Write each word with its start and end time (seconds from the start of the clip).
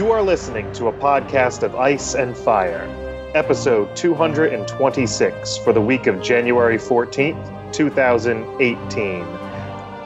You 0.00 0.12
are 0.12 0.22
listening 0.22 0.72
to 0.72 0.86
a 0.86 0.92
podcast 0.94 1.62
of 1.62 1.76
Ice 1.76 2.14
and 2.14 2.34
Fire, 2.34 2.88
episode 3.34 3.94
226 3.94 5.58
for 5.58 5.74
the 5.74 5.80
week 5.82 6.06
of 6.06 6.22
January 6.22 6.78
14th, 6.78 7.70
2018. 7.70 9.20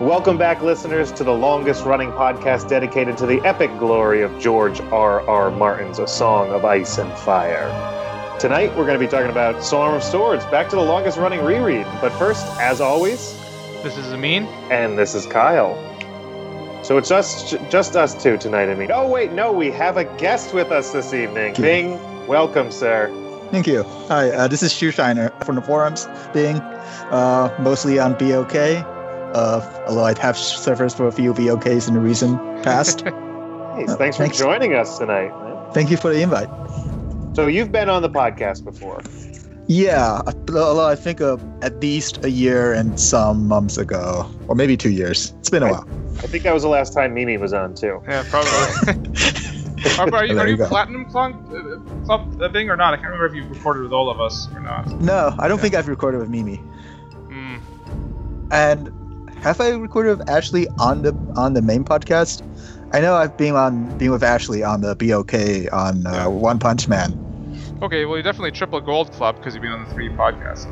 Welcome 0.04 0.36
back, 0.36 0.62
listeners, 0.62 1.12
to 1.12 1.22
the 1.22 1.32
longest 1.32 1.84
running 1.84 2.10
podcast 2.10 2.68
dedicated 2.68 3.16
to 3.18 3.26
the 3.26 3.40
epic 3.42 3.70
glory 3.78 4.22
of 4.22 4.36
George 4.40 4.80
R. 4.80 5.20
R. 5.28 5.52
Martin's 5.52 6.00
A 6.00 6.08
Song 6.08 6.50
of 6.50 6.64
Ice 6.64 6.98
and 6.98 7.12
Fire. 7.18 7.68
Tonight, 8.40 8.70
we're 8.76 8.86
going 8.86 8.98
to 8.98 9.06
be 9.06 9.06
talking 9.06 9.30
about 9.30 9.62
Song 9.62 9.94
of 9.94 10.02
Swords, 10.02 10.44
back 10.46 10.68
to 10.70 10.76
the 10.76 10.82
longest 10.82 11.18
running 11.18 11.44
reread. 11.44 11.86
But 12.00 12.10
first, 12.18 12.44
as 12.58 12.80
always, 12.80 13.40
This 13.84 13.96
is 13.96 14.12
Amin. 14.12 14.46
and 14.72 14.98
this 14.98 15.14
is 15.14 15.24
Kyle. 15.26 15.93
So 16.84 16.98
it's 16.98 17.08
just 17.08 17.56
just 17.70 17.96
us 17.96 18.22
two 18.22 18.36
tonight. 18.36 18.68
I 18.68 18.74
mean, 18.74 18.90
oh 18.92 19.08
wait, 19.08 19.32
no, 19.32 19.50
we 19.50 19.70
have 19.70 19.96
a 19.96 20.04
guest 20.18 20.52
with 20.52 20.70
us 20.70 20.92
this 20.92 21.14
evening. 21.14 21.54
Bing, 21.54 21.98
welcome, 22.26 22.70
sir. 22.70 23.08
Thank 23.50 23.66
you. 23.66 23.84
Hi, 24.08 24.28
uh, 24.28 24.48
this 24.48 24.62
is 24.62 24.70
Shoeshiner 24.74 25.32
from 25.46 25.54
the 25.54 25.62
forums, 25.62 26.06
being 26.34 26.58
uh, 27.08 27.56
mostly 27.58 27.98
on 27.98 28.12
BOK, 28.18 28.54
uh, 28.54 29.84
although 29.88 30.04
I 30.04 30.12
have 30.18 30.36
surfaced 30.36 30.98
for 30.98 31.06
a 31.06 31.12
few 31.12 31.32
BOKs 31.32 31.88
in 31.88 31.94
the 31.94 32.00
recent 32.00 32.38
past. 32.62 33.04
Oh, 33.76 33.96
thanks 33.96 34.16
for 34.16 34.22
thanks. 34.22 34.38
joining 34.38 34.74
us 34.74 34.98
tonight. 34.98 35.30
man. 35.30 35.72
Thank 35.72 35.90
you 35.90 35.96
for 35.96 36.14
the 36.14 36.22
invite. 36.22 36.48
So 37.34 37.48
you've 37.48 37.72
been 37.72 37.88
on 37.88 38.02
the 38.02 38.08
podcast 38.08 38.62
before. 38.62 39.02
Yeah, 39.66 40.20
although 40.26 40.86
I 40.86 40.94
think 40.94 41.20
uh, 41.20 41.38
at 41.60 41.80
least 41.80 42.24
a 42.24 42.30
year 42.30 42.72
and 42.72 43.00
some 43.00 43.48
months 43.48 43.76
ago, 43.76 44.30
or 44.46 44.54
maybe 44.54 44.76
two 44.76 44.90
years. 44.90 45.34
It's 45.40 45.50
been 45.50 45.64
a 45.64 45.72
while. 45.72 46.03
I 46.18 46.26
think 46.26 46.44
that 46.44 46.52
was 46.52 46.62
the 46.62 46.68
last 46.68 46.92
time 46.92 47.14
Mimi 47.14 47.36
was 47.36 47.52
on 47.52 47.74
too. 47.74 48.00
Yeah, 48.08 48.24
probably. 48.28 48.50
are, 49.98 50.14
are 50.14 50.24
you, 50.24 50.38
are 50.38 50.48
you 50.48 50.56
you 50.56 50.64
platinum 50.64 51.04
club, 51.06 51.34
uh, 51.52 52.04
club 52.04 52.40
uh, 52.40 52.48
Bing 52.48 52.70
or 52.70 52.76
not? 52.76 52.94
I 52.94 52.96
can't 52.96 53.08
remember 53.08 53.26
if 53.26 53.34
you 53.34 53.44
recorded 53.48 53.82
with 53.82 53.92
all 53.92 54.10
of 54.10 54.20
us 54.20 54.48
or 54.54 54.60
not. 54.60 55.00
No, 55.00 55.34
I 55.38 55.48
don't 55.48 55.60
think 55.60 55.74
I've 55.74 55.88
recorded 55.88 56.20
with 56.20 56.30
Mimi. 56.30 56.60
Mm. 57.28 57.60
And 58.50 58.92
have 59.42 59.60
I 59.60 59.70
recorded 59.70 60.18
with 60.18 60.28
Ashley 60.28 60.68
on 60.78 61.02
the 61.02 61.14
on 61.36 61.54
the 61.54 61.62
main 61.62 61.84
podcast? 61.84 62.42
I 62.92 63.00
know 63.00 63.14
I've 63.14 63.36
been 63.36 63.56
on 63.56 63.98
been 63.98 64.12
with 64.12 64.22
Ashley 64.22 64.62
on 64.62 64.80
the 64.80 64.94
BOK 64.94 65.72
on 65.72 66.06
uh, 66.06 66.12
Yeah. 66.12 66.26
One 66.28 66.58
Punch 66.58 66.88
Man. 66.88 67.20
Okay, 67.82 68.04
well, 68.04 68.16
you 68.16 68.22
definitely 68.22 68.52
triple 68.52 68.80
gold 68.80 69.12
club 69.12 69.36
because 69.36 69.54
you've 69.54 69.62
been 69.62 69.72
on 69.72 69.84
the 69.84 69.90
three 69.92 70.08
podcasts. 70.08 70.64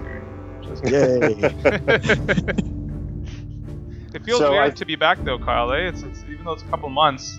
Just- 0.62 0.84
Yay! 0.86 2.62
it 4.14 4.24
feels 4.24 4.38
So 4.40 4.52
weird 4.52 4.64
I- 4.64 4.70
to 4.70 4.86
be 4.86 4.96
back 4.96 5.24
though, 5.24 5.38
Kyle. 5.38 5.70
Eh? 5.72 5.88
It's, 5.88 6.02
it's 6.02 6.24
even 6.30 6.44
though 6.44 6.52
it's 6.52 6.62
a 6.62 6.66
couple 6.66 6.88
months, 6.90 7.38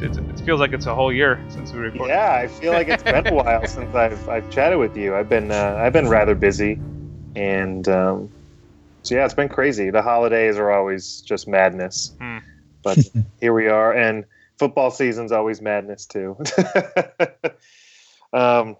it, 0.00 0.16
it 0.16 0.40
feels 0.40 0.58
like 0.60 0.72
it's 0.72 0.86
a 0.86 0.94
whole 0.94 1.12
year 1.12 1.44
since 1.48 1.72
we 1.72 1.78
recorded. 1.80 2.12
Yeah, 2.12 2.32
I 2.34 2.48
feel 2.48 2.72
like 2.72 2.88
it's 2.88 3.02
been 3.02 3.26
a 3.26 3.34
while 3.34 3.66
since 3.76 3.94
I've 3.94 4.28
I've 4.28 4.48
chatted 4.50 4.78
with 4.78 4.96
you. 4.96 5.14
I've 5.14 5.28
been 5.28 5.50
uh, 5.50 5.76
I've 5.78 5.92
been 5.92 6.08
rather 6.08 6.34
busy, 6.34 6.80
and 7.36 7.86
um, 7.88 8.30
so 9.02 9.14
yeah, 9.14 9.24
it's 9.24 9.34
been 9.34 9.48
crazy. 9.48 9.90
The 9.90 10.02
holidays 10.02 10.56
are 10.56 10.70
always 10.70 11.22
just 11.26 11.46
madness, 11.46 12.12
Hmm. 12.18 12.38
but 12.82 12.98
here 13.40 13.52
we 13.52 13.68
are, 13.68 13.92
and 13.92 14.24
football 14.58 14.90
season's 14.90 15.32
always 15.32 15.60
madness 15.60 16.06
too. 16.06 16.36
um, 18.32 18.76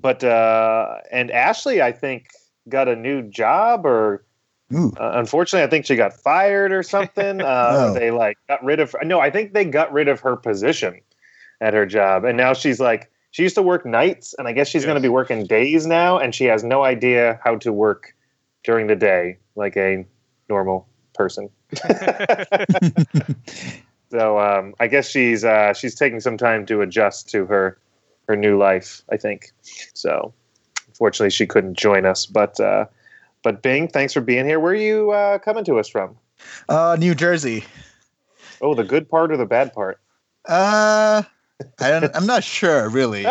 but 0.00 0.22
uh, 0.22 0.98
and 1.10 1.30
Ashley, 1.30 1.82
I 1.82 1.92
think, 1.92 2.28
got 2.68 2.88
a 2.88 2.96
new 2.96 3.22
job, 3.22 3.84
or 3.84 4.14
Ooh. 4.14 4.29
Uh, 4.72 4.90
unfortunately, 4.98 5.64
I 5.64 5.70
think 5.70 5.84
she 5.86 5.96
got 5.96 6.12
fired 6.12 6.72
or 6.72 6.82
something. 6.82 7.40
Uh, 7.50 7.72
No. 7.72 7.94
They 7.94 8.10
like 8.10 8.38
got 8.48 8.62
rid 8.64 8.80
of. 8.80 8.94
No, 9.02 9.20
I 9.20 9.30
think 9.30 9.52
they 9.52 9.64
got 9.64 9.92
rid 9.92 10.08
of 10.08 10.20
her 10.20 10.36
position 10.36 11.00
at 11.60 11.74
her 11.74 11.86
job, 11.86 12.24
and 12.24 12.36
now 12.36 12.52
she's 12.54 12.80
like 12.80 13.10
she 13.32 13.42
used 13.42 13.54
to 13.56 13.62
work 13.62 13.86
nights, 13.86 14.34
and 14.38 14.46
I 14.48 14.52
guess 14.52 14.68
she's 14.68 14.84
going 14.84 14.96
to 14.96 15.00
be 15.00 15.08
working 15.08 15.44
days 15.44 15.86
now, 15.86 16.18
and 16.18 16.34
she 16.34 16.44
has 16.44 16.62
no 16.64 16.82
idea 16.84 17.40
how 17.44 17.56
to 17.56 17.72
work 17.72 18.14
during 18.64 18.86
the 18.86 18.96
day 18.96 19.38
like 19.56 19.76
a 19.76 20.06
normal 20.48 20.86
person. 21.14 21.48
so 24.10 24.38
um, 24.38 24.74
I 24.80 24.86
guess 24.86 25.08
she's 25.08 25.44
uh, 25.44 25.72
she's 25.74 25.94
taking 25.94 26.20
some 26.20 26.36
time 26.36 26.66
to 26.66 26.80
adjust 26.82 27.28
to 27.30 27.46
her 27.46 27.78
her 28.28 28.36
new 28.36 28.58
life. 28.58 29.02
I 29.10 29.16
think 29.16 29.52
so. 29.94 30.32
Unfortunately, 30.88 31.30
she 31.30 31.46
couldn't 31.46 31.74
join 31.78 32.04
us, 32.04 32.26
but 32.26 32.58
uh, 32.60 32.86
but 33.42 33.62
Bing, 33.62 33.88
thanks 33.88 34.12
for 34.12 34.20
being 34.20 34.44
here. 34.46 34.60
Where 34.60 34.72
are 34.72 34.76
you 34.76 35.10
uh, 35.12 35.38
coming 35.38 35.64
to 35.64 35.78
us 35.78 35.88
from? 35.88 36.16
Uh, 36.68 36.96
New 36.98 37.14
Jersey. 37.14 37.64
Oh, 38.60 38.74
the 38.74 38.84
good 38.84 39.08
part 39.08 39.32
or 39.32 39.36
the 39.36 39.46
bad 39.46 39.72
part? 39.72 40.00
Uh, 40.46 41.22
I 41.80 41.90
don't. 41.90 42.14
I'm 42.14 42.26
not 42.26 42.44
sure 42.58 42.88
really. 42.88 43.26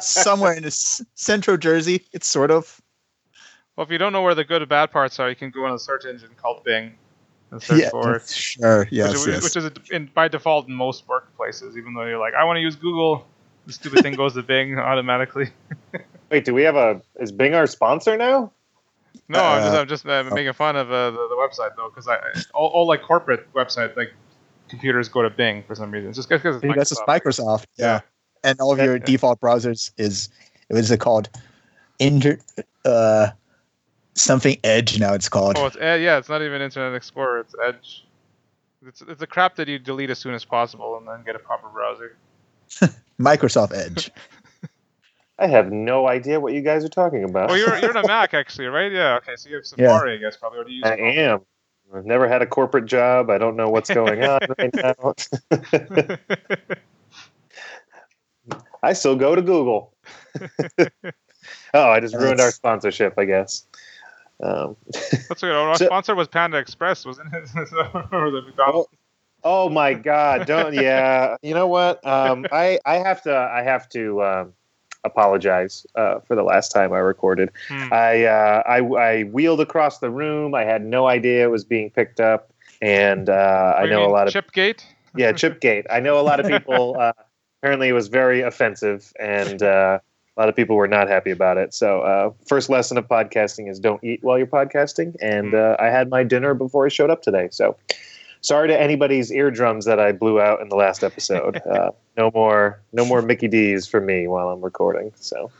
Somewhere 0.00 0.52
in 0.52 0.62
the 0.62 0.68
s- 0.68 1.04
central 1.14 1.56
Jersey. 1.56 2.04
It's 2.12 2.26
sort 2.26 2.50
of. 2.50 2.80
Well, 3.76 3.84
if 3.86 3.90
you 3.92 3.98
don't 3.98 4.12
know 4.12 4.22
where 4.22 4.34
the 4.34 4.44
good 4.44 4.62
and 4.62 4.68
bad 4.68 4.90
parts 4.90 5.18
are, 5.20 5.28
you 5.28 5.36
can 5.36 5.50
go 5.50 5.64
on 5.64 5.72
the 5.72 5.78
search 5.78 6.04
engine 6.04 6.30
called 6.36 6.64
Bing 6.64 6.92
and 7.50 7.62
search 7.62 7.80
yeah. 7.80 7.90
for 7.90 8.16
it. 8.16 8.28
Sure. 8.28 8.86
Yes. 8.90 9.10
which, 9.10 9.18
is- 9.20 9.26
yes. 9.26 9.42
which 9.42 9.56
is 9.56 9.70
in, 9.90 10.10
by 10.14 10.28
default 10.28 10.68
in 10.68 10.74
most 10.74 11.04
workplaces. 11.06 11.76
Even 11.76 11.94
though 11.94 12.04
you're 12.04 12.18
like, 12.18 12.34
I 12.34 12.44
want 12.44 12.56
to 12.56 12.60
use 12.60 12.76
Google, 12.76 13.26
the 13.66 13.72
stupid 13.72 14.02
thing 14.02 14.14
goes 14.14 14.34
to 14.34 14.42
Bing 14.42 14.78
automatically. 14.78 15.50
Wait, 16.30 16.44
do 16.44 16.54
we 16.54 16.62
have 16.62 16.76
a? 16.76 17.00
Is 17.20 17.32
Bing 17.32 17.54
our 17.54 17.66
sponsor 17.66 18.16
now? 18.16 18.52
No, 19.28 19.44
I'm 19.44 19.62
just, 19.62 19.74
Uh, 19.74 19.80
I'm 19.80 19.88
just 19.88 20.06
uh, 20.06 20.34
making 20.34 20.52
fun 20.54 20.76
of 20.76 20.90
uh, 20.90 21.10
the, 21.10 21.16
the 21.16 21.36
website 21.36 21.76
though, 21.76 21.88
because 21.88 22.08
I 22.08 22.18
all, 22.52 22.68
all 22.68 22.86
like 22.86 23.02
corporate 23.02 23.52
website 23.54 23.96
like 23.96 24.12
computers 24.68 25.08
go 25.08 25.22
to 25.22 25.30
Bing 25.30 25.62
for 25.66 25.74
some 25.74 25.90
reason. 25.90 26.10
It's 26.10 26.16
just 26.16 26.28
because 26.28 26.56
it's 26.56 26.64
I 26.64 26.68
think 26.68 26.76
that's 26.76 26.90
just 26.90 27.06
Microsoft. 27.06 27.66
Yeah. 27.76 27.86
Yeah. 27.86 28.00
And 28.42 28.60
all 28.60 28.72
of 28.72 28.78
your 28.78 28.96
Yeah. 28.96 29.04
default 29.04 29.40
browsers 29.40 29.92
is 29.98 30.28
what 30.68 30.80
is 30.80 30.90
it 30.90 31.00
called? 31.00 31.28
Inter. 31.98 32.38
Uh, 32.84 33.28
something 34.14 34.56
Edge 34.64 34.98
now. 34.98 35.14
It's 35.14 35.28
called. 35.28 35.56
Oh, 35.58 35.66
it's 35.66 35.76
Ed, 35.76 36.00
yeah, 36.00 36.18
it's 36.18 36.28
not 36.28 36.42
even 36.42 36.60
Internet 36.62 36.94
Explorer. 36.94 37.40
It's 37.40 37.54
Edge. 37.64 38.06
It's 38.86 39.02
it's 39.02 39.22
a 39.22 39.26
crap 39.26 39.56
that 39.56 39.68
you 39.68 39.78
delete 39.78 40.10
as 40.10 40.18
soon 40.18 40.34
as 40.34 40.44
possible 40.44 40.96
and 40.96 41.06
then 41.06 41.22
get 41.24 41.36
a 41.36 41.38
proper 41.38 41.68
browser. 41.68 42.16
Microsoft 43.20 43.74
Edge. 43.74 44.10
I 45.40 45.46
have 45.46 45.72
no 45.72 46.06
idea 46.06 46.38
what 46.38 46.52
you 46.52 46.60
guys 46.60 46.84
are 46.84 46.88
talking 46.90 47.24
about. 47.24 47.48
Well, 47.48 47.58
you're 47.58 47.76
you're 47.78 47.90
in 47.90 47.96
a 47.96 48.06
Mac 48.06 48.34
actually, 48.34 48.66
right? 48.66 48.92
Yeah. 48.92 49.16
Okay, 49.16 49.32
so 49.36 49.48
you 49.48 49.56
have 49.56 49.66
Safari, 49.66 50.14
I 50.14 50.18
guess, 50.18 50.36
probably. 50.36 50.58
Or 50.60 50.64
do 50.64 50.70
you 50.70 50.76
use 50.76 50.84
I 50.86 50.96
am. 50.96 51.40
I've 51.92 52.04
never 52.06 52.28
had 52.28 52.40
a 52.42 52.46
corporate 52.46 52.86
job. 52.86 53.30
I 53.30 53.38
don't 53.38 53.56
know 53.56 53.68
what's 53.68 53.90
going 53.90 54.22
on 54.22 54.40
right 54.58 54.72
now. 54.74 55.14
I 58.82 58.92
still 58.94 59.16
go 59.16 59.34
to 59.34 59.42
Google. 59.42 59.92
oh, 61.74 61.90
I 61.90 62.00
just 62.00 62.14
ruined 62.14 62.40
our 62.40 62.50
sponsorship, 62.50 63.14
I 63.18 63.24
guess. 63.24 63.66
Um, 64.42 64.76
That's 64.92 65.40
good. 65.40 65.52
Our 65.52 65.76
So- 65.76 65.86
sponsor 65.86 66.14
was 66.14 66.28
Panda 66.28 66.56
Express, 66.58 67.04
wasn't 67.04 67.32
it? 67.34 67.48
or 68.12 68.30
the 68.30 68.42
McDonald's. 68.46 68.88
oh 69.44 69.68
my 69.68 69.92
God! 69.94 70.46
Don't. 70.46 70.72
Yeah. 70.74 71.36
You 71.42 71.54
know 71.54 71.66
what? 71.66 72.04
Um, 72.06 72.46
I 72.50 72.78
I 72.86 72.96
have 72.96 73.22
to 73.24 73.34
I 73.36 73.62
have 73.62 73.88
to 73.90 74.22
um, 74.22 74.52
apologize 75.04 75.86
uh, 75.94 76.20
for 76.20 76.34
the 76.34 76.42
last 76.42 76.70
time 76.70 76.92
I 76.92 76.98
recorded. 76.98 77.50
Hmm. 77.68 77.92
I, 77.92 78.24
uh, 78.24 78.62
I 78.66 78.78
I 78.78 79.22
wheeled 79.24 79.60
across 79.60 79.98
the 79.98 80.10
room. 80.10 80.54
I 80.54 80.64
had 80.64 80.84
no 80.84 81.06
idea 81.06 81.44
it 81.44 81.50
was 81.50 81.64
being 81.64 81.90
picked 81.90 82.20
up, 82.20 82.52
and 82.80 83.28
uh, 83.28 83.74
I 83.78 83.86
know 83.86 84.04
a 84.04 84.08
lot 84.08 84.28
of 84.28 84.34
Chipgate. 84.34 84.84
yeah, 85.16 85.32
Chipgate. 85.32 85.86
I 85.90 86.00
know 86.00 86.18
a 86.20 86.22
lot 86.22 86.40
of 86.40 86.46
people. 86.46 86.96
Uh, 87.00 87.12
apparently, 87.62 87.88
it 87.88 87.92
was 87.92 88.08
very 88.08 88.40
offensive, 88.40 89.12
and 89.18 89.62
uh, 89.62 89.98
a 90.36 90.40
lot 90.40 90.48
of 90.48 90.56
people 90.56 90.76
were 90.76 90.88
not 90.88 91.08
happy 91.08 91.30
about 91.30 91.58
it. 91.58 91.74
So, 91.74 92.00
uh, 92.00 92.32
first 92.46 92.70
lesson 92.70 92.96
of 92.96 93.06
podcasting 93.06 93.70
is 93.70 93.78
don't 93.78 94.02
eat 94.02 94.20
while 94.22 94.38
you're 94.38 94.46
podcasting. 94.46 95.14
And 95.20 95.54
uh, 95.54 95.76
I 95.78 95.86
had 95.86 96.08
my 96.08 96.22
dinner 96.22 96.54
before 96.54 96.86
I 96.86 96.88
showed 96.88 97.10
up 97.10 97.22
today. 97.22 97.48
So, 97.50 97.76
sorry 98.40 98.68
to 98.68 98.80
anybody's 98.80 99.30
eardrums 99.30 99.84
that 99.84 100.00
I 100.00 100.12
blew 100.12 100.40
out 100.40 100.60
in 100.60 100.68
the 100.68 100.76
last 100.76 101.04
episode. 101.04 101.60
Uh, 101.70 101.90
no 102.16 102.30
more, 102.34 102.82
no 102.92 103.04
more 103.04 103.22
Mickey 103.22 103.46
D's 103.46 103.86
for 103.86 104.00
me 104.00 104.26
while 104.26 104.48
I'm 104.48 104.60
recording. 104.60 105.12
So, 105.14 105.50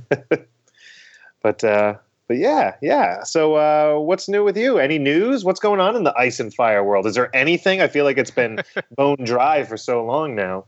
but. 1.42 1.64
Uh, 1.64 1.94
but 2.28 2.38
yeah, 2.38 2.74
yeah. 2.82 3.22
So, 3.22 3.54
uh, 3.54 4.00
what's 4.00 4.28
new 4.28 4.42
with 4.42 4.56
you? 4.56 4.78
Any 4.78 4.98
news? 4.98 5.44
What's 5.44 5.60
going 5.60 5.78
on 5.78 5.94
in 5.94 6.02
the 6.02 6.16
ice 6.18 6.40
and 6.40 6.52
fire 6.52 6.82
world? 6.82 7.06
Is 7.06 7.14
there 7.14 7.34
anything? 7.34 7.80
I 7.80 7.86
feel 7.86 8.04
like 8.04 8.18
it's 8.18 8.32
been 8.32 8.60
bone 8.96 9.18
dry 9.22 9.62
for 9.62 9.76
so 9.76 10.04
long 10.04 10.34
now. 10.34 10.64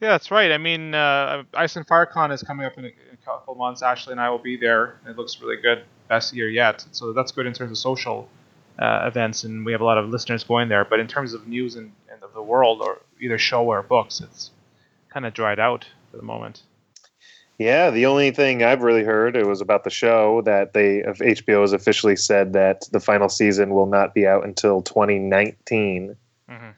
Yeah, 0.00 0.10
that's 0.10 0.30
right. 0.30 0.52
I 0.52 0.58
mean, 0.58 0.94
uh, 0.94 1.44
Ice 1.54 1.76
and 1.76 1.86
FireCon 1.86 2.32
is 2.32 2.42
coming 2.42 2.66
up 2.66 2.76
in 2.76 2.84
a, 2.84 2.88
in 2.88 3.14
a 3.14 3.24
couple 3.24 3.54
months. 3.54 3.82
Ashley 3.82 4.12
and 4.12 4.20
I 4.20 4.28
will 4.28 4.38
be 4.38 4.56
there. 4.56 5.00
It 5.08 5.16
looks 5.16 5.40
really 5.40 5.56
good. 5.56 5.84
Best 6.08 6.34
year 6.34 6.50
yet. 6.50 6.84
So 6.90 7.12
that's 7.12 7.32
good 7.32 7.46
in 7.46 7.52
terms 7.52 7.70
of 7.70 7.78
social 7.78 8.28
uh, 8.78 9.04
events, 9.06 9.44
and 9.44 9.64
we 9.64 9.72
have 9.72 9.80
a 9.80 9.84
lot 9.84 9.98
of 9.98 10.08
listeners 10.08 10.44
going 10.44 10.68
there. 10.68 10.84
But 10.84 11.00
in 11.00 11.06
terms 11.06 11.32
of 11.32 11.46
news 11.46 11.76
and, 11.76 11.92
and 12.10 12.22
of 12.22 12.32
the 12.34 12.42
world, 12.42 12.80
or 12.80 13.00
either 13.20 13.38
show 13.38 13.64
or 13.64 13.82
books, 13.82 14.20
it's 14.20 14.50
kind 15.08 15.26
of 15.26 15.34
dried 15.34 15.58
out 15.58 15.86
for 16.10 16.16
the 16.16 16.22
moment. 16.22 16.62
Yeah, 17.58 17.90
the 17.90 18.04
only 18.04 18.32
thing 18.32 18.62
I've 18.62 18.82
really 18.82 19.02
heard 19.02 19.34
it 19.34 19.46
was 19.46 19.62
about 19.62 19.84
the 19.84 19.90
show 19.90 20.42
that 20.42 20.74
they 20.74 21.02
of 21.02 21.18
HBO 21.18 21.62
has 21.62 21.72
officially 21.72 22.16
said 22.16 22.52
that 22.52 22.86
the 22.92 23.00
final 23.00 23.30
season 23.30 23.70
will 23.70 23.86
not 23.86 24.12
be 24.12 24.26
out 24.26 24.44
until 24.44 24.82
2019. 24.82 26.16
hmm 26.48 26.70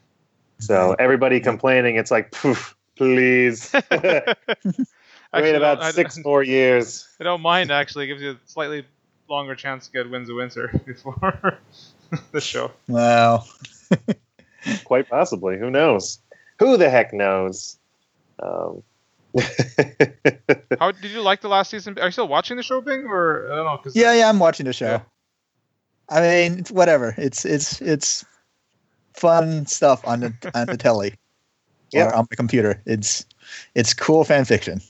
So 0.59 0.95
everybody 0.97 1.41
complaining, 1.41 1.97
it's 1.97 2.11
like, 2.11 2.31
poof, 2.31 2.77
please. 2.95 3.71
Wait 5.31 5.41
Actually, 5.41 5.55
about 5.57 5.93
six 5.93 6.17
more 6.23 6.41
years. 6.41 7.07
I 7.19 7.23
don't 7.23 7.41
mind 7.41 7.71
actually. 7.71 8.05
It 8.05 8.07
gives 8.07 8.21
you 8.21 8.37
slightly 8.45 8.85
longer 9.29 9.55
chance 9.55 9.87
to 9.87 9.91
get 9.93 10.09
Winds 10.09 10.29
of 10.29 10.35
Winter 10.37 10.71
before 10.85 11.59
the 12.31 12.41
show. 12.41 12.71
Wow. 12.87 13.43
Quite 14.83 15.09
possibly. 15.09 15.57
Who 15.57 15.69
knows? 15.69 16.19
Who 16.59 16.77
the 16.77 16.89
heck 16.89 17.13
knows? 17.13 17.77
Um, 18.41 18.83
How 20.79 20.91
did 20.91 21.11
you 21.11 21.21
like 21.21 21.41
the 21.41 21.47
last 21.49 21.69
season? 21.71 21.97
Are 21.99 22.05
you 22.07 22.11
still 22.11 22.27
watching 22.27 22.57
the 22.57 22.63
show, 22.63 22.81
Bing, 22.81 23.05
or 23.05 23.51
I 23.51 23.55
don't 23.55 23.65
know? 23.65 23.77
Cause 23.77 23.95
Yeah, 23.95 24.13
yeah, 24.13 24.27
I'm 24.29 24.39
watching 24.39 24.65
the 24.65 24.73
show. 24.73 24.85
Yeah. 24.85 25.01
I 26.09 26.21
mean, 26.21 26.59
it's 26.59 26.71
whatever. 26.71 27.13
It's 27.17 27.45
it's 27.45 27.81
it's 27.81 28.25
fun 29.13 29.65
stuff 29.67 30.05
on 30.07 30.21
the 30.21 30.33
on 30.55 30.67
the 30.67 30.77
telly 30.77 31.13
Yeah. 31.91 32.07
or 32.07 32.15
on 32.15 32.25
the 32.29 32.35
computer. 32.35 32.81
It's 32.85 33.25
it's 33.75 33.93
cool 33.93 34.23
fan 34.23 34.45
fiction. 34.45 34.81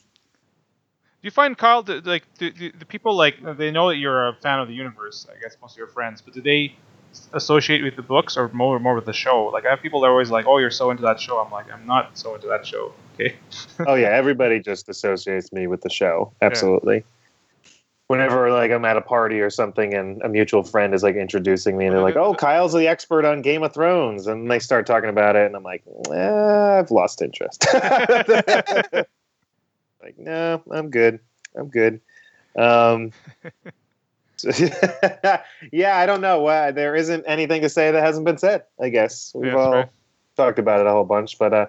Do 1.22 1.28
you 1.28 1.32
find 1.32 1.58
Kyle 1.58 1.84
that, 1.84 2.06
like 2.06 2.24
the, 2.36 2.52
the, 2.52 2.72
the 2.80 2.86
people 2.86 3.16
like 3.16 3.36
they 3.58 3.72
know 3.72 3.90
that 3.90 3.98
you're 3.98 4.30
a 4.30 4.34
fan 4.36 4.60
of 4.60 4.70
the 4.70 4.74
universe? 4.74 5.28
I 5.30 5.38
guess 5.42 5.58
most 5.62 5.74
of 5.74 5.78
your 5.78 5.88
friends, 5.88 6.22
but 6.22 6.34
do 6.34 6.42
they 6.42 6.76
associate 7.34 7.84
with 7.84 7.98
the 7.98 8.02
books 8.02 8.38
or 8.38 8.48
more 8.54 8.80
more 8.80 8.96
with 8.96 9.06
the 9.06 9.14
show? 9.14 9.48
Like 9.48 9.66
I 9.66 9.70
have 9.72 9.82
people 9.82 10.00
that 10.02 10.08
are 10.08 10.12
always 10.12 10.32
like, 10.32 10.46
"Oh, 10.48 10.60
you're 10.60 10.72
so 10.72 10.92
into 10.92 11.04
that 11.04 11.20
show." 11.20 11.40
I'm 11.40 11.52
like, 11.52 11.70
I'm 11.72 11.86
not 11.86 12.18
so 12.18 12.36
into 12.36 12.48
that 12.48 12.66
show. 12.66 12.94
Okay. 13.16 13.36
oh 13.88 13.96
yeah, 13.96 14.08
everybody 14.08 14.62
just 14.62 14.88
associates 14.88 15.52
me 15.52 15.68
with 15.68 15.82
the 15.82 15.90
show. 15.90 16.32
Absolutely. 16.42 17.04
Whenever 18.08 18.50
like 18.52 18.72
I'm 18.72 18.86
at 18.86 18.96
a 18.96 19.02
party 19.02 19.42
or 19.42 19.50
something 19.50 19.94
and 19.94 20.22
a 20.22 20.30
mutual 20.30 20.64
friend 20.64 20.94
is 20.94 21.04
like 21.04 21.16
introducing 21.16 21.78
me 21.78 21.86
and 21.86 21.94
they're 21.94 22.02
like, 22.02 22.16
"Oh, 22.16 22.34
Kyle's 22.46 22.72
the 22.72 22.88
expert 22.88 23.26
on 23.26 23.42
Game 23.42 23.62
of 23.64 23.74
Thrones," 23.74 24.26
and 24.26 24.50
they 24.50 24.60
start 24.60 24.88
talking 24.88 25.10
about 25.10 25.36
it, 25.36 25.48
and 25.48 25.56
I'm 25.58 25.64
like, 25.64 25.84
eh, 26.14 26.80
"I've 26.80 26.92
lost 26.92 27.22
interest." 27.22 27.68
like, 30.02 30.18
no, 30.18 30.62
I'm 30.72 30.90
good. 30.90 31.20
I'm 31.56 31.68
good. 31.68 32.02
Um, 32.58 33.12
so- 34.38 34.50
yeah, 35.72 35.98
I 35.98 36.06
don't 36.06 36.22
know. 36.22 36.46
Uh, 36.48 36.72
there 36.72 36.96
isn't 36.96 37.24
anything 37.28 37.62
to 37.62 37.70
say 37.70 37.92
that 37.92 38.02
hasn't 38.04 38.26
been 38.26 38.38
said. 38.38 38.64
I 38.82 38.90
guess 38.90 39.32
we've 39.36 39.52
Yeah, 39.52 39.58
all 39.58 39.72
right. 39.72 39.90
talked 40.38 40.60
about 40.60 40.80
it 40.80 40.86
a 40.88 40.92
whole 40.92 41.04
bunch, 41.06 41.38
but 41.38 41.54
uh, 41.54 41.66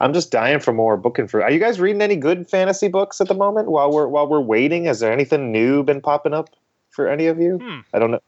I'm 0.00 0.12
just 0.12 0.30
dying 0.30 0.60
for 0.60 0.72
more 0.72 0.96
booking 0.96 1.28
for. 1.28 1.42
Are 1.42 1.50
you 1.50 1.58
guys 1.60 1.80
reading 1.80 2.02
any 2.02 2.16
good 2.16 2.48
fantasy 2.48 2.88
books 2.88 3.20
at 3.20 3.28
the 3.28 3.34
moment? 3.34 3.68
While 3.70 3.92
we're 3.92 4.08
while 4.08 4.26
we're 4.28 4.40
waiting, 4.40 4.84
has 4.84 5.00
there 5.00 5.12
anything 5.12 5.52
new 5.52 5.82
been 5.82 6.00
popping 6.00 6.34
up 6.34 6.50
for 6.90 7.08
any 7.08 7.26
of 7.26 7.38
you? 7.40 7.58
Hmm. 7.58 7.80
I 7.92 7.98
don't 7.98 8.10
know. 8.12 8.20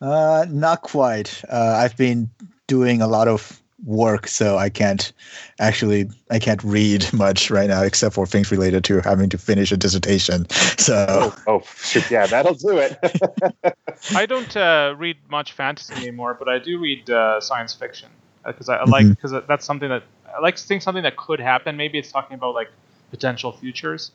Uh, 0.00 0.46
not 0.48 0.82
quite. 0.82 1.42
Uh, 1.50 1.74
I've 1.76 1.96
been 1.96 2.30
doing 2.66 3.02
a 3.02 3.06
lot 3.06 3.28
of 3.28 3.60
work, 3.84 4.28
so 4.28 4.58
I 4.58 4.68
can't 4.68 5.12
actually 5.58 6.08
I 6.30 6.38
can't 6.38 6.62
read 6.62 7.12
much 7.12 7.50
right 7.50 7.68
now, 7.68 7.82
except 7.82 8.14
for 8.14 8.26
things 8.26 8.50
related 8.50 8.84
to 8.84 9.00
having 9.00 9.28
to 9.30 9.38
finish 9.38 9.72
a 9.72 9.76
dissertation. 9.76 10.46
So 10.80 11.06
Oh, 11.08 11.36
oh, 11.46 11.62
shoot, 11.76 12.10
yeah, 12.10 12.26
that'll 12.26 12.54
do 12.54 12.78
it. 12.78 12.98
I 14.14 14.24
don't 14.24 14.56
uh, 14.56 14.94
read 14.96 15.18
much 15.28 15.52
fantasy 15.52 15.94
anymore, 15.94 16.34
but 16.34 16.48
I 16.48 16.58
do 16.58 16.78
read 16.78 17.10
uh, 17.10 17.40
science 17.40 17.74
fiction 17.74 18.08
because 18.46 18.68
I, 18.68 18.76
I 18.76 18.84
like 18.84 19.08
because 19.08 19.32
that's 19.46 19.66
something 19.66 19.90
that 19.90 20.04
I 20.34 20.40
like 20.40 20.56
seeing 20.58 20.80
something 20.80 21.02
that 21.02 21.16
could 21.16 21.38
happen. 21.40 21.76
Maybe 21.76 21.98
it's 21.98 22.10
talking 22.10 22.34
about 22.34 22.54
like 22.54 22.70
potential 23.10 23.52
futures. 23.52 24.12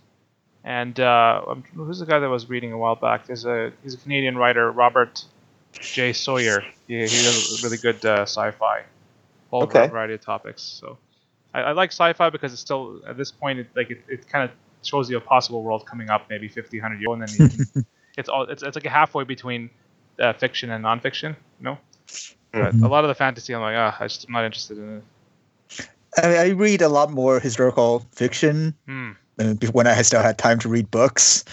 And 0.63 0.99
uh, 0.99 1.43
um, 1.47 1.63
who's 1.75 1.99
the 1.99 2.07
guy 2.07 2.17
that 2.17 2.29
was 2.29 2.49
reading 2.49 2.71
a 2.71 2.77
while 2.77 2.95
back? 2.95 3.27
There's 3.27 3.45
a 3.45 3.71
he's 3.83 3.93
a 3.93 3.97
Canadian 3.97 4.37
writer, 4.37 4.71
Robert 4.71 5.23
J. 5.73 6.11
Sawyer. 6.13 6.61
He, 6.87 6.95
he 6.95 7.01
does 7.05 7.63
really 7.63 7.77
good 7.77 8.03
uh, 8.03 8.23
sci-fi, 8.23 8.83
whole 9.59 9.67
Okay. 9.69 9.87
variety 9.87 10.13
of 10.15 10.21
topics. 10.21 10.61
So 10.61 10.97
I, 11.55 11.61
I 11.61 11.71
like 11.71 11.91
sci-fi 11.91 12.29
because 12.29 12.51
it's 12.51 12.61
still 12.61 13.01
at 13.07 13.17
this 13.17 13.31
point 13.31 13.59
it, 13.59 13.67
like 13.75 13.89
it, 13.89 14.03
it 14.09 14.27
kind 14.27 14.49
of 14.49 14.55
shows 14.83 15.09
you 15.09 15.17
a 15.17 15.21
possible 15.21 15.63
world 15.63 15.85
coming 15.85 16.09
up 16.09 16.27
maybe 16.29 16.47
50 16.47 16.79
100 16.79 17.01
years 17.01 17.13
and 17.13 17.21
then 17.21 17.29
you 17.33 17.49
can, 17.73 17.85
it's 18.17 18.29
all 18.29 18.43
it's, 18.43 18.61
it's 18.61 18.75
like 18.75 18.85
a 18.85 18.89
halfway 18.89 19.23
between 19.23 19.69
uh, 20.19 20.33
fiction 20.33 20.69
and 20.71 20.83
nonfiction 20.83 21.35
you 21.59 21.63
know 21.63 21.77
but 22.51 22.73
Mhm. 22.73 22.83
a 22.83 22.87
lot 22.87 23.03
of 23.03 23.07
the 23.07 23.15
fantasy 23.15 23.53
i'm 23.55 23.61
like 23.61 23.75
ah 23.75 23.97
i 23.99 24.05
just 24.05 24.25
i'm 24.27 24.33
not 24.33 24.45
interested 24.45 24.77
in 24.77 24.97
it 24.97 25.03
I, 26.17 26.27
mean, 26.27 26.37
I 26.37 26.49
read 26.49 26.81
a 26.81 26.89
lot 26.89 27.11
more 27.11 27.39
historical 27.39 28.05
fiction 28.13 28.73
uh, 29.39 29.55
when 29.71 29.87
I 29.87 30.01
still 30.03 30.21
had 30.21 30.37
time 30.37 30.59
to 30.59 30.69
read 30.69 30.89
books 30.89 31.43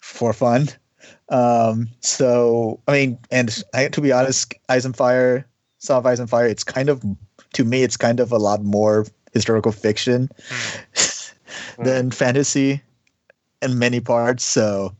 for 0.00 0.32
fun. 0.32 0.68
Um, 1.28 1.88
so 2.00 2.80
I 2.88 2.92
mean, 2.92 3.18
and 3.30 3.62
I, 3.72 3.88
to 3.88 4.00
be 4.00 4.10
honest, 4.12 4.54
Ice 4.68 4.84
and 4.84 4.96
Fire, 4.96 5.46
Song 5.78 6.04
of 6.04 6.18
and 6.18 6.28
Fire, 6.28 6.46
it's 6.46 6.64
kind 6.64 6.88
of 6.88 7.04
to 7.54 7.64
me, 7.64 7.82
it's 7.82 7.96
kind 7.96 8.20
of 8.20 8.32
a 8.32 8.38
lot 8.38 8.62
more 8.62 9.06
historical 9.32 9.72
fiction 9.72 10.30
hmm. 10.48 10.80
Hmm. 11.76 11.84
than 11.84 12.10
fantasy 12.10 12.80
in 13.60 13.78
many 13.78 14.00
parts. 14.00 14.44
So 14.44 14.94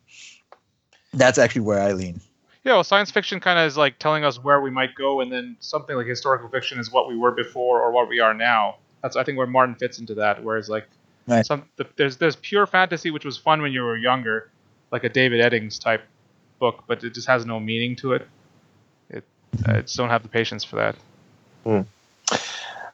that's 1.15 1.39
actually 1.39 1.63
where 1.63 1.81
I 1.81 1.93
lean. 1.93 2.21
yeah 2.65 2.73
well 2.75 2.85
science 2.85 3.11
fiction 3.11 3.41
kind 3.41 3.59
of 3.59 3.67
is 3.67 3.77
like 3.77 3.99
telling 3.99 4.25
us 4.25 4.43
where 4.43 4.61
we 4.61 4.71
might 4.71 4.95
go 4.95 5.21
and 5.21 5.31
then 5.33 5.57
something 5.61 5.97
like 5.97 6.07
historical 6.07 6.49
fiction 6.49 6.79
is 6.79 6.91
what 6.93 7.09
we 7.09 7.17
were 7.17 7.31
before 7.33 7.81
or 7.81 7.91
what 7.91 8.09
we 8.09 8.21
are 8.21 8.35
now 8.35 8.77
that's 9.03 9.17
i 9.17 9.25
think 9.25 9.39
where 9.39 9.47
martin 9.47 9.75
fits 9.75 9.99
into 9.99 10.15
that 10.15 10.43
whereas 10.45 10.69
like 10.69 10.87
Right. 11.27 11.45
some 11.47 11.65
the, 11.77 11.87
there's 11.97 12.17
there's 12.19 12.37
pure 12.37 12.67
fantasy 12.67 13.11
which 13.11 13.25
was 13.25 13.37
fun 13.39 13.63
when 13.63 13.73
you 13.73 13.83
were 13.83 13.97
younger 13.97 14.51
like 14.93 15.05
a 15.05 15.09
david 15.09 15.41
eddings 15.41 15.79
type 15.81 16.03
book 16.59 16.85
but 16.87 17.03
it 17.05 17.15
just 17.15 17.27
has 17.29 17.47
no 17.47 17.59
meaning 17.61 17.97
to 17.97 18.13
it 18.13 18.29
it 19.09 19.25
i 19.67 19.81
just 19.81 19.97
don't 19.97 20.09
have 20.11 20.23
the 20.23 20.29
patience 20.29 20.63
for 20.65 20.77
that 20.77 20.97
hmm. 21.65 21.81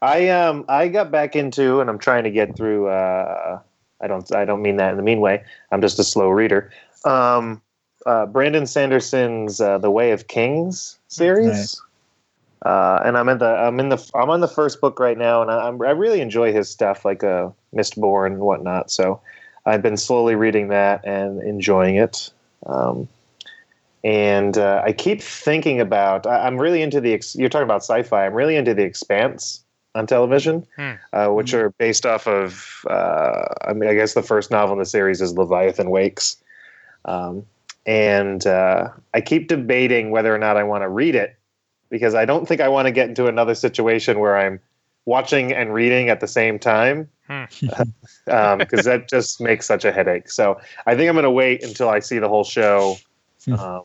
I 0.02 0.28
um 0.28 0.64
I 0.68 0.88
got 0.88 1.10
back 1.10 1.36
into 1.36 1.80
and 1.80 1.88
I'm 1.88 1.98
trying 1.98 2.24
to 2.24 2.30
get 2.30 2.56
through 2.56 2.88
uh 2.88 3.60
I 4.00 4.06
don't 4.06 4.34
I 4.34 4.44
don't 4.44 4.62
mean 4.62 4.76
that 4.76 4.90
in 4.90 4.96
the 4.96 5.02
mean 5.02 5.20
way. 5.20 5.42
I'm 5.72 5.80
just 5.80 5.98
a 5.98 6.04
slow 6.04 6.28
reader. 6.28 6.70
Um 7.04 7.62
uh 8.04 8.26
Brandon 8.26 8.66
Sanderson's 8.66 9.60
uh, 9.60 9.78
The 9.78 9.90
Way 9.90 10.12
of 10.12 10.28
Kings 10.28 10.98
series. 11.08 11.80
Uh, 12.64 13.00
and 13.04 13.16
I'm 13.16 13.28
in 13.28 13.38
the 13.38 13.46
I'm 13.46 13.78
in 13.78 13.90
the 13.90 14.10
I'm 14.14 14.30
on 14.30 14.40
the 14.40 14.48
first 14.48 14.80
book 14.80 14.98
right 14.98 15.16
now, 15.16 15.42
and 15.42 15.50
I, 15.50 15.68
I'm, 15.68 15.80
I 15.82 15.90
really 15.90 16.20
enjoy 16.20 16.52
his 16.52 16.68
stuff, 16.68 17.04
like 17.04 17.22
uh, 17.22 17.50
Mistborn 17.74 18.26
and 18.32 18.40
whatnot. 18.40 18.90
So 18.90 19.20
I've 19.66 19.82
been 19.82 19.96
slowly 19.96 20.34
reading 20.34 20.68
that 20.68 21.04
and 21.04 21.42
enjoying 21.42 21.96
it. 21.96 22.30
Um, 22.64 23.08
and 24.06 24.56
uh, 24.56 24.82
I 24.84 24.92
keep 24.92 25.20
thinking 25.20 25.80
about. 25.80 26.28
I, 26.28 26.46
I'm 26.46 26.58
really 26.58 26.80
into 26.80 27.00
the. 27.00 27.12
Ex- 27.12 27.34
you're 27.34 27.48
talking 27.48 27.64
about 27.64 27.82
sci-fi. 27.82 28.25
I'm 28.25 28.34
really 28.34 28.54
into 28.54 28.72
the 28.72 28.84
Expanse 28.84 29.64
on 29.96 30.06
television, 30.06 30.64
Hmm. 30.76 30.92
uh, 31.12 31.28
which 31.30 31.52
are 31.54 31.70
based 31.70 32.06
off 32.06 32.28
of. 32.28 32.84
Uh, 32.88 33.46
I 33.62 33.72
mean, 33.72 33.90
I 33.90 33.94
guess 33.94 34.14
the 34.14 34.22
first 34.22 34.52
novel 34.52 34.75
in 34.75 34.78
the 34.78 34.84
series 34.86 35.20
is 35.20 35.36
Leviathan 35.36 35.90
Wakes, 35.90 36.36
um, 37.04 37.44
and 37.84 38.46
uh, 38.46 38.90
I 39.12 39.20
keep 39.20 39.48
debating 39.48 40.12
whether 40.12 40.32
or 40.32 40.38
not 40.38 40.56
I 40.56 40.62
want 40.62 40.82
to 40.84 40.88
read 40.88 41.16
it 41.16 41.36
because 41.90 42.14
I 42.14 42.25
don't 42.25 42.46
think 42.46 42.60
I 42.60 42.68
want 42.68 42.86
to 42.86 42.92
get 42.92 43.08
into 43.08 43.26
another 43.26 43.56
situation 43.56 44.20
where 44.20 44.36
I'm 44.36 44.60
watching 45.04 45.52
and 45.52 45.75
reading 45.75 46.10
at 46.10 46.20
the 46.20 46.28
same 46.28 46.60
time 46.60 47.08
because 48.58 48.84
that 48.84 49.08
just 49.08 49.40
makes 49.40 49.66
such 49.66 49.84
a 49.84 49.90
headache. 49.90 50.30
So 50.30 50.60
I 50.86 50.94
think 50.94 51.08
I'm 51.08 51.14
going 51.16 51.25
to 51.25 51.30
wait 51.30 51.64
until 51.64 51.88
I 51.88 51.98
see 52.00 52.18
the 52.20 52.28
whole 52.28 52.44
show, 52.44 52.96
um, 53.58 53.82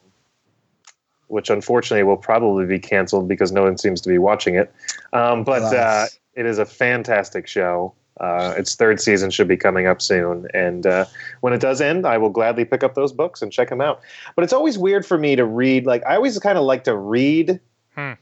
which 1.31 1.49
unfortunately 1.49 2.03
will 2.03 2.17
probably 2.17 2.65
be 2.65 2.77
canceled 2.77 3.27
because 3.27 3.51
no 3.51 3.63
one 3.63 3.77
seems 3.77 4.01
to 4.01 4.09
be 4.09 4.17
watching 4.17 4.55
it. 4.55 4.73
Um, 5.13 5.43
but 5.43 5.63
uh, 5.73 6.05
it 6.35 6.45
is 6.45 6.59
a 6.59 6.65
fantastic 6.65 7.47
show. 7.47 7.93
Uh, 8.19 8.53
its 8.57 8.75
third 8.75 8.99
season 8.99 9.31
should 9.31 9.47
be 9.47 9.57
coming 9.57 9.87
up 9.87 10.01
soon, 10.01 10.45
and 10.53 10.85
uh, 10.85 11.05
when 11.39 11.53
it 11.53 11.61
does 11.61 11.81
end, 11.81 12.05
I 12.05 12.17
will 12.17 12.29
gladly 12.29 12.65
pick 12.65 12.83
up 12.83 12.93
those 12.93 13.13
books 13.13 13.41
and 13.41 13.51
check 13.51 13.69
them 13.69 13.81
out. 13.81 14.01
But 14.35 14.43
it's 14.43 14.53
always 14.53 14.77
weird 14.77 15.05
for 15.05 15.17
me 15.17 15.35
to 15.37 15.45
read. 15.45 15.85
Like 15.85 16.05
I 16.05 16.15
always 16.15 16.37
kind 16.37 16.57
of 16.57 16.65
like 16.65 16.83
to 16.83 16.95
read 16.95 17.59
Hmm. 17.95 18.13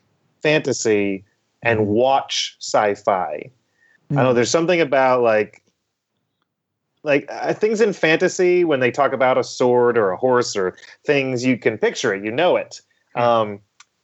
fantasy 0.41 1.25
and 1.61 1.87
watch 1.87 2.55
sci-fi. 2.59 3.49
I 4.11 4.15
know 4.15 4.29
Hmm. 4.29 4.35
there's 4.35 4.49
something 4.49 4.79
about 4.79 5.21
like 5.21 5.63
like 7.03 7.25
uh, 7.29 7.53
things 7.53 7.81
in 7.81 7.93
fantasy 7.93 8.63
when 8.63 8.79
they 8.79 8.91
talk 8.91 9.13
about 9.13 9.37
a 9.37 9.43
sword 9.43 9.97
or 9.97 10.11
a 10.11 10.17
horse 10.17 10.55
or 10.55 10.75
things 11.05 11.45
you 11.45 11.57
can 11.57 11.77
picture 11.77 12.13
it, 12.13 12.23
you 12.23 12.31
know 12.31 12.55
it. 12.55 12.81
Um, 13.15 13.59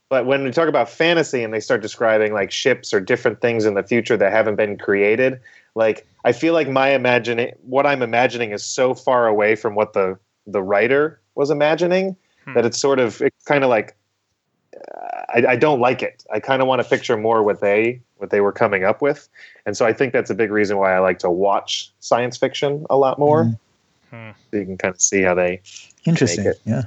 but 0.10 0.26
when 0.26 0.44
we 0.44 0.52
talk 0.52 0.70
about 0.70 0.90
fantasy 0.90 1.44
and 1.44 1.54
they 1.54 1.60
start 1.60 1.82
describing 1.82 2.34
like 2.34 2.52
ships 2.52 2.94
or 2.94 3.00
different 3.00 3.42
things 3.42 3.66
in 3.66 3.74
the 3.74 3.84
future 3.84 4.16
that 4.18 4.32
haven't 4.32 4.56
been 4.56 4.78
created, 4.78 5.40
like 5.74 6.08
I 6.24 6.32
feel 6.32 6.54
like 6.54 6.70
my 6.70 6.90
imagining 6.90 7.54
what 7.64 7.86
I'm 7.86 8.02
imagining 8.02 8.52
is 8.52 8.64
so 8.64 8.94
far 8.94 9.28
away 9.28 9.56
from 9.56 9.76
what 9.76 9.94
the 9.94 10.18
the 10.48 10.62
writer 10.62 11.20
was 11.36 11.50
imagining 11.50 12.16
Hmm. 12.46 12.54
that 12.54 12.66
it's 12.66 12.78
sort 12.78 13.00
of 13.00 13.22
it's 13.22 13.44
kind 13.46 13.64
of 13.64 13.72
like 13.72 13.96
I, 15.34 15.46
I 15.50 15.56
don't 15.56 15.80
like 15.80 16.04
it. 16.04 16.24
I 16.32 16.40
kind 16.40 16.62
of 16.62 16.68
want 16.68 16.82
to 16.84 16.88
picture 16.88 17.18
more 17.18 17.42
what 17.44 17.60
they 17.60 18.02
what 18.18 18.30
they 18.30 18.40
were 18.40 18.52
coming 18.52 18.84
up 18.84 19.02
with, 19.02 19.28
and 19.66 19.76
so 19.76 19.86
I 19.86 19.94
think 19.94 20.14
that's 20.14 20.30
a 20.30 20.36
big 20.36 20.52
reason 20.52 20.78
why 20.78 20.94
I 20.94 21.00
like 21.00 21.20
to 21.20 21.30
watch 21.30 21.92
science 22.00 22.38
fiction 22.38 22.86
a 22.90 22.98
lot 22.98 23.18
more. 23.18 23.46
Mhm. 23.46 23.60
Hmm. 24.12 24.30
So 24.52 24.58
you 24.58 24.66
can 24.66 24.78
kind 24.78 24.94
of 24.94 25.02
see 25.02 25.22
how 25.22 25.34
they. 25.34 25.62
Interesting. 26.06 26.46
Make 26.46 26.56
it. 26.56 26.62
Yeah. 26.66 26.84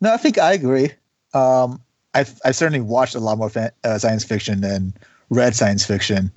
No, 0.00 0.14
I 0.14 0.16
think 0.16 0.38
I 0.38 0.52
agree. 0.52 0.92
Um, 1.34 1.80
I've 2.14 2.40
I've 2.44 2.56
certainly 2.56 2.80
watched 2.80 3.14
a 3.14 3.20
lot 3.20 3.38
more 3.38 3.48
fan, 3.50 3.70
uh, 3.84 3.98
science 3.98 4.24
fiction 4.24 4.60
than 4.60 4.94
read 5.30 5.54
science 5.54 5.84
fiction. 5.84 6.30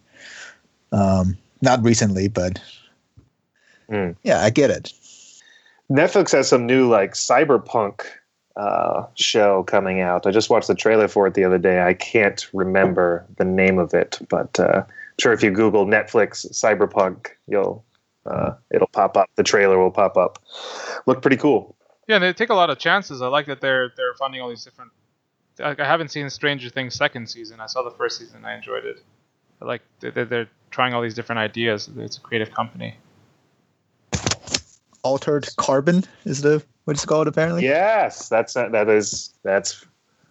Um, 0.92 1.38
not 1.62 1.84
recently, 1.84 2.28
but 2.28 2.62
Mm. 3.90 4.16
yeah, 4.24 4.44
I 4.44 4.50
get 4.50 4.72
it. 4.72 4.94
Netflix 5.92 6.32
has 6.32 6.48
some 6.48 6.66
new 6.66 6.90
like 6.90 7.14
cyberpunk 7.14 8.02
uh, 8.56 9.06
show 9.16 9.64
coming 9.64 10.02
out. 10.02 10.26
I 10.26 10.32
just 10.32 10.50
watched 10.50 10.68
the 10.68 10.76
trailer 10.76 11.08
for 11.08 11.28
it 11.28 11.34
the 11.34 11.44
other 11.44 11.58
day. 11.58 11.84
I 11.84 11.94
can't 11.94 12.48
remember 12.54 13.26
the 13.38 13.46
name 13.46 13.78
of 13.78 13.94
it, 13.94 14.18
but 14.30 14.60
uh, 14.60 14.84
I'm 14.86 15.20
sure 15.20 15.34
if 15.34 15.44
you 15.44 15.52
Google 15.52 15.86
Netflix 15.86 16.50
cyberpunk, 16.52 17.28
you'll 17.48 17.84
uh, 18.26 18.54
it'll 18.72 18.88
pop 18.88 19.18
up. 19.18 19.30
The 19.36 19.44
trailer 19.44 19.78
will 19.78 19.92
pop 19.92 20.18
up. 20.18 20.42
Look 21.06 21.22
pretty 21.22 21.38
cool. 21.38 21.75
Yeah, 22.08 22.20
they 22.20 22.34
take 22.34 22.50
a 22.50 22.54
lot 22.56 22.70
of 22.70 22.78
chances. 22.78 23.22
I 23.22 23.28
like 23.28 23.48
that 23.48 23.62
they're 23.62 23.92
they're 23.96 24.14
funding 24.14 24.42
all 24.42 24.50
these 24.50 24.64
different. 24.64 24.92
Like 25.58 25.80
I 25.80 25.88
haven't 25.88 26.10
seen 26.10 26.30
Stranger 26.30 26.70
Things 26.70 26.94
second 26.94 27.28
season. 27.28 27.60
I 27.60 27.68
saw 27.68 27.82
the 27.82 27.92
first 27.92 28.20
season. 28.20 28.46
I 28.46 28.56
enjoyed 28.56 28.86
it. 28.86 29.04
I 29.62 29.66
like 29.66 29.82
they're, 30.00 30.26
they're 30.26 30.50
trying 30.70 30.94
all 30.94 31.02
these 31.02 31.16
different 31.16 31.40
ideas. 31.40 31.90
It's 31.98 32.18
a 32.18 32.22
creative 32.22 32.54
company. 32.54 32.96
Altered 35.04 35.48
Carbon 35.58 36.04
is 36.26 36.42
the 36.42 36.64
what 36.84 36.96
it's 36.96 37.06
called 37.06 37.28
apparently. 37.28 37.64
Yes, 37.64 38.30
that's 38.30 38.54
that 38.54 38.90
is 38.90 39.34
that's 39.44 39.86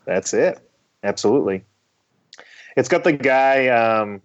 that's 0.05 0.35
it. 0.35 0.61
Absolutely. 1.03 1.65
It's 2.77 2.89
got 2.89 3.05
the 3.05 3.13
guy. 3.13 3.69
Um, 3.69 4.21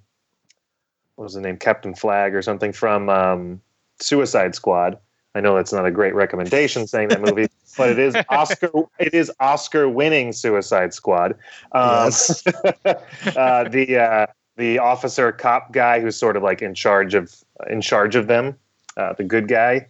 what 1.16 1.26
was 1.26 1.34
the 1.34 1.42
name? 1.42 1.58
Captain 1.58 1.94
Flag 1.94 2.34
or 2.34 2.42
something 2.42 2.72
from 2.72 3.10
um, 3.10 3.62
Suicide 4.00 4.56
Squad. 4.56 4.98
I 5.36 5.42
know 5.42 5.56
that's 5.56 5.72
not 5.72 5.86
a 5.86 5.92
great 5.92 6.16
recommendation 6.16 6.88
saying 6.88 7.10
that 7.10 7.22
movie, 7.22 7.48
but 7.78 7.90
it 7.90 8.00
is 8.00 8.16
Oscar. 8.30 8.70
It 8.98 9.14
is 9.14 9.32
Oscar-winning 9.40 10.34
Suicide 10.34 10.94
Squad. 10.94 11.36
Um, 11.72 12.06
Yes. 12.06 12.44
uh, 12.86 13.70
the 13.70 13.98
uh, 13.98 14.26
the 14.58 14.80
officer 14.80 15.32
cop 15.32 15.72
guy 15.72 16.00
who's 16.00 16.16
sort 16.16 16.36
of 16.36 16.44
like 16.44 16.62
in 16.62 16.74
charge 16.74 17.14
of 17.14 17.36
in 17.70 17.82
charge 17.82 18.16
of 18.16 18.28
them, 18.28 18.58
uh, 18.98 19.14
the 19.14 19.24
good 19.24 19.48
guy. 19.48 19.88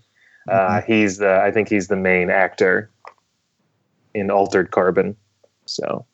Uh, 0.48 0.82
he's 0.82 1.18
the 1.18 1.42
I 1.42 1.52
think 1.52 1.70
he's 1.70 1.88
the 1.88 1.96
main 1.96 2.30
actor 2.30 2.90
in 4.14 4.32
Altered 4.32 4.72
Carbon. 4.72 5.16
So 5.66 6.06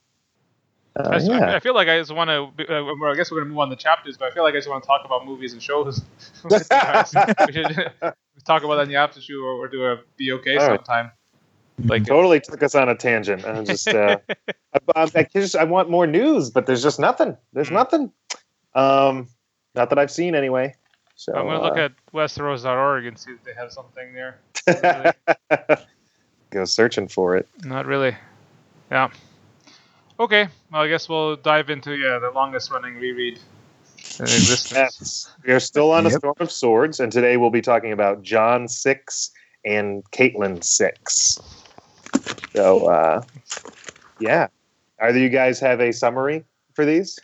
uh, 0.98 1.10
I, 1.10 1.18
just- 1.20 1.30
I- 1.32 1.38
yeah, 1.38 1.56
I 1.56 1.60
feel 1.60 1.74
like 1.76 1.88
I 1.88 1.98
just 2.00 2.12
want 2.14 2.30
to. 2.30 2.74
Uh, 2.74 3.06
I 3.12 3.16
guess 3.16 3.32
we're 3.32 3.40
gonna 3.40 3.50
move 3.50 3.60
on 3.60 3.70
to 3.70 3.76
chapters, 3.76 4.18
but 4.18 4.32
I 4.32 4.32
feel 4.34 4.44
like 4.44 4.54
I 4.54 4.58
just 4.58 4.70
want 4.70 4.84
to 4.84 4.88
talk 4.88 5.04
about 5.06 5.26
movies 5.26 5.54
and 5.54 5.62
shows. 5.62 6.02
we 6.44 6.52
should 7.52 7.92
talk 8.46 8.64
about 8.64 8.76
that 8.76 8.84
in 8.84 8.90
the 8.90 8.96
after 8.96 9.20
show 9.22 9.36
or, 9.44 9.54
or 9.66 9.68
do 9.68 9.84
a 9.86 9.96
BOK 10.20 10.48
All 10.48 10.54
right. 10.56 10.78
sometime. 10.78 11.12
Like 11.84 12.06
totally 12.06 12.40
took 12.40 12.64
us 12.64 12.74
on 12.74 12.88
a 12.88 12.96
tangent. 12.96 13.46
I'm 13.46 13.66
just 13.66 13.88
uh, 13.90 14.18
I, 14.30 14.80
I, 14.96 15.08
I 15.14 15.24
just 15.34 15.58
I 15.58 15.66
want 15.66 15.90
more 15.90 16.08
news, 16.08 16.50
but 16.50 16.66
there's 16.68 16.82
just 16.82 17.00
nothing. 17.00 17.36
There's 17.52 17.68
Mm. 17.70 17.74
nothing. 17.74 18.12
Um, 18.74 19.28
not 19.76 19.90
that 19.90 20.00
I've 20.00 20.12
seen 20.12 20.36
anyway. 20.36 20.74
So 21.18 21.34
I'm 21.34 21.46
gonna 21.48 21.62
look 21.62 21.78
uh, 21.78 21.82
at 21.82 21.92
Westeros.org 22.14 23.06
and 23.06 23.18
see 23.18 23.32
if 23.32 23.44
they 23.44 23.54
have 23.54 23.72
something 23.74 24.14
there. 24.14 24.40
go 26.50 26.64
searching 26.66 27.08
for 27.10 27.36
it. 27.36 27.48
Not 27.64 27.86
really. 27.86 28.16
Yeah. 28.92 29.10
Okay. 30.20 30.48
Well, 30.72 30.82
I 30.84 30.88
guess 30.88 31.10
we'll 31.10 31.36
dive 31.36 31.70
into 31.70 31.92
yeah 31.94 32.20
the 32.20 32.32
longest 32.32 32.72
running 32.72 32.96
reread 32.96 33.40
in 34.20 34.26
existence. 34.26 34.72
Yes, 34.72 35.36
we 35.46 35.54
are 35.54 35.60
still 35.60 35.92
on 35.92 36.06
a 36.06 36.10
Yep. 36.10 36.20
storm 36.20 36.36
of 36.40 36.52
swords, 36.52 37.00
and 37.00 37.12
today 37.12 37.38
we'll 37.38 37.50
be 37.50 37.62
talking 37.62 37.92
about 37.92 38.22
Jon 38.22 38.68
six 38.68 39.32
and 39.66 40.04
Catelyn 40.12 40.64
six. 40.64 41.40
So, 42.56 42.88
uh, 42.88 43.22
yeah, 44.20 44.48
either 45.02 45.20
you 45.20 45.30
guys 45.30 45.60
have 45.60 45.82
a 45.82 45.92
summary 45.92 46.46
for 46.74 46.86
these? 46.86 47.20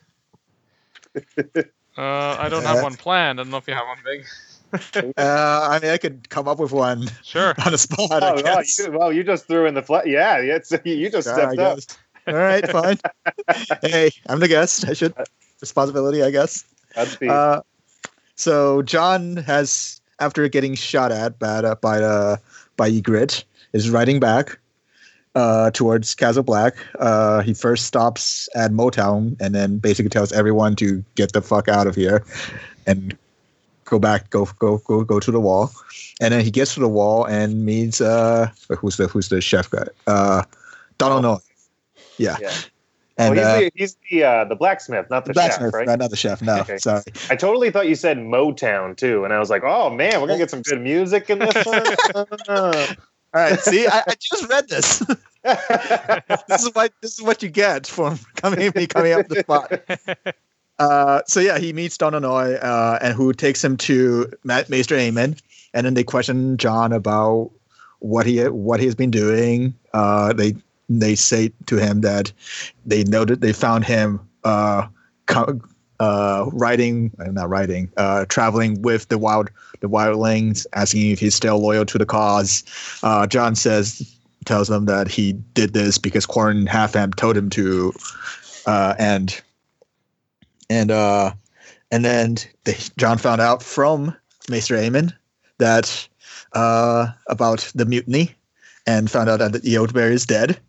Uh, 1.98 2.38
I 2.40 2.48
don't 2.48 2.64
have 2.64 2.82
one 2.82 2.96
planned. 2.96 3.38
I 3.38 3.44
don't 3.44 3.52
know 3.52 3.58
if 3.58 3.68
you 3.68 3.74
have 3.74 3.86
one 3.86 3.98
big. 4.06 4.26
Uh, 5.18 5.68
I 5.70 5.80
mean, 5.82 5.92
I 5.92 5.98
could 5.98 6.30
come 6.30 6.48
up 6.48 6.58
with 6.58 6.72
one 6.72 7.10
Sure. 7.22 7.54
on 7.66 7.74
the 7.74 7.78
spot. 7.78 8.24
Oh, 8.24 8.38
I 8.38 8.42
well, 8.42 8.62
you, 8.64 8.92
well, 8.92 9.12
you 9.14 9.24
just 9.26 9.46
threw 9.46 9.66
in 9.66 9.74
the 9.74 9.82
flat. 9.82 10.08
Yeah, 10.08 10.40
yeah, 10.40 10.56
it's, 10.56 10.72
you 10.86 11.12
just 11.12 11.28
Yeah, 11.28 11.48
I 11.48 11.54
stepped 11.54 11.60
up. 11.60 11.80
All 12.28 12.36
right, 12.36 12.68
fine. 12.70 12.98
hey, 13.82 14.12
I'm 14.28 14.40
the 14.40 14.48
guest. 14.48 14.88
I 14.88 14.94
should 14.94 15.14
responsibility, 15.60 16.24
I 16.24 16.32
guess. 16.32 16.64
Uh, 17.30 17.62
so 18.36 18.82
Jon 18.82 19.38
has, 19.38 20.02
after 20.20 20.48
getting 20.48 20.76
shot 20.76 21.12
at 21.12 21.40
by 21.40 21.48
uh, 21.48 21.76
by 21.76 22.02
uh, 22.02 22.38
by 22.78 22.92
Ygritte, 22.92 23.44
is 23.74 23.90
riding 23.90 24.20
back 24.20 24.60
uh, 25.36 25.72
towards 25.72 26.14
Castle 26.16 26.44
Black. 26.44 26.76
Uh, 27.00 27.42
he 27.42 27.54
first 27.54 27.86
stops 27.86 28.50
at 28.56 28.72
Motown 28.72 29.40
and 29.40 29.56
then 29.56 29.78
basically 29.78 30.10
tells 30.10 30.32
everyone 30.32 30.76
to 30.78 31.04
get 31.16 31.32
the 31.34 31.42
fuck 31.42 31.68
out 31.68 31.88
of 31.88 31.96
here 31.96 32.26
and 32.86 33.18
go 33.86 34.00
back, 34.00 34.30
go 34.30 34.48
go 34.60 34.78
go 34.80 35.04
go 35.04 35.20
to 35.20 35.32
the 35.32 35.40
wall. 35.40 35.72
And 36.20 36.34
then 36.34 36.44
he 36.44 36.52
gets 36.52 36.74
to 36.76 36.80
the 36.80 36.90
wall 36.90 37.26
and 37.26 37.66
meets 37.66 38.02
uh, 38.02 38.50
who's 38.70 38.98
the 38.98 39.08
who's 39.08 39.30
the 39.30 39.42
chef 39.42 39.70
guy? 39.70 39.88
Uh, 40.08 40.44
Donal 40.98 41.22
Noye. 41.22 41.51
Yeah. 42.22 42.38
yeah. 42.40 42.54
And 43.18 43.36
well, 43.36 43.46
uh, 43.46 43.60
he's 43.60 43.64
the, 43.64 43.72
he's 43.76 43.98
the, 44.10 44.24
uh, 44.24 44.46
the 44.46 44.56
blackmith, 44.56 45.10
not 45.10 45.26
the 45.26 45.34
blacksmith, 45.34 45.68
chef, 45.68 45.74
right? 45.74 45.88
not, 45.88 46.00
not 46.00 46.10
the 46.10 46.16
chef. 46.16 46.42
No, 46.42 46.60
Okay. 46.60 46.78
sorry. 46.78 47.04
I 47.30 47.36
totally 47.36 47.70
thought 47.70 47.88
you 47.88 47.96
said 47.96 48.18
Motown 48.18 48.96
too, 48.96 49.26
and 49.26 49.34
I 49.34 49.40
was 49.40 49.50
like, 49.50 49.64
oh 49.64 49.90
man, 49.90 50.22
we're 50.22 50.28
gonna 50.28 50.40
get 50.40 50.50
some 50.50 50.62
good 50.62 50.82
music 50.82 51.30
in 51.30 51.40
this 51.40 51.66
one. 51.66 51.96
All 52.50 52.88
right. 53.34 53.60
See, 53.60 53.88
I, 53.88 54.04
I 54.08 54.14
just 54.20 54.50
read 54.50 54.70
this. 54.70 55.00
this 55.44 56.64
is 56.64 56.74
what 56.74 56.94
this 57.02 57.14
is 57.18 57.22
what 57.22 57.44
you 57.44 57.50
get 57.50 57.88
from 57.88 58.18
coming 58.36 58.72
me 58.76 58.88
coming 58.88 59.14
up 59.14 59.28
the 59.28 59.40
spot. 59.42 60.36
Uh, 60.80 61.22
so 61.28 61.40
yeah, 61.40 61.60
he 61.60 61.74
meets 61.74 61.96
Donal 61.96 62.22
Noye, 62.22 62.58
uh, 62.60 62.98
and 63.04 63.14
who 63.14 63.34
takes 63.34 63.64
him 63.64 63.78
to 63.78 64.32
Ma- 64.44 64.64
Maester 64.68 64.96
Aemon, 64.96 65.40
and 65.76 65.86
then 65.86 65.94
they 65.94 66.04
question 66.04 66.58
Jon 66.58 66.92
about 66.92 67.52
what 68.00 68.26
he 68.26 68.44
what 68.46 68.80
he 68.80 68.88
has 68.88 68.96
been 68.96 69.12
doing. 69.12 69.76
Uh, 69.94 70.34
they 70.34 70.56
they 71.00 71.16
say 71.16 71.52
to 71.68 71.78
him 71.78 72.02
that 72.02 72.32
they 72.86 73.04
noted 73.04 73.42
they 73.42 73.54
found 73.54 73.86
him 73.86 74.20
uh, 74.44 74.88
co- 75.28 75.60
uh, 76.00 76.50
riding, 76.52 77.12
uh, 77.20 77.26
not 77.26 77.50
riding, 77.50 77.92
uh, 77.98 78.26
traveling 78.28 78.82
with 78.82 79.08
the 79.10 79.18
wild 79.18 79.52
the 79.82 79.88
wildlings, 79.90 80.66
asking 80.74 81.12
if 81.12 81.20
he's 81.20 81.36
still 81.36 81.60
loyal 81.60 81.86
to 81.86 81.98
the 81.98 82.06
cause. 82.06 82.64
Uh, 83.04 83.28
Jon 83.28 83.56
says 83.56 84.16
tells 84.46 84.68
them 84.68 84.86
that 84.86 85.08
he 85.08 85.34
did 85.54 85.74
this 85.74 85.98
because 85.98 86.26
Qhorin 86.26 86.68
Halfhand 86.68 87.16
told 87.16 87.38
him 87.38 87.50
to, 87.52 87.94
uh, 88.66 88.96
and 88.98 89.40
and 90.70 90.92
uh, 90.92 91.34
and 91.92 92.04
then 92.04 92.38
they, 92.64 92.78
Jon 92.98 93.18
found 93.18 93.42
out 93.42 93.62
from 93.62 94.16
Maester 94.50 94.76
Aemon 94.76 95.14
that 95.60 96.08
uh, 96.54 97.08
about 97.28 97.72
the 97.76 97.86
mutiny, 97.86 98.34
and 98.88 99.10
found 99.10 99.30
out 99.30 99.38
that 99.38 99.62
the 99.62 99.78
Old 99.78 99.94
Bear 99.94 100.12
is 100.12 100.26
dead, 100.26 100.60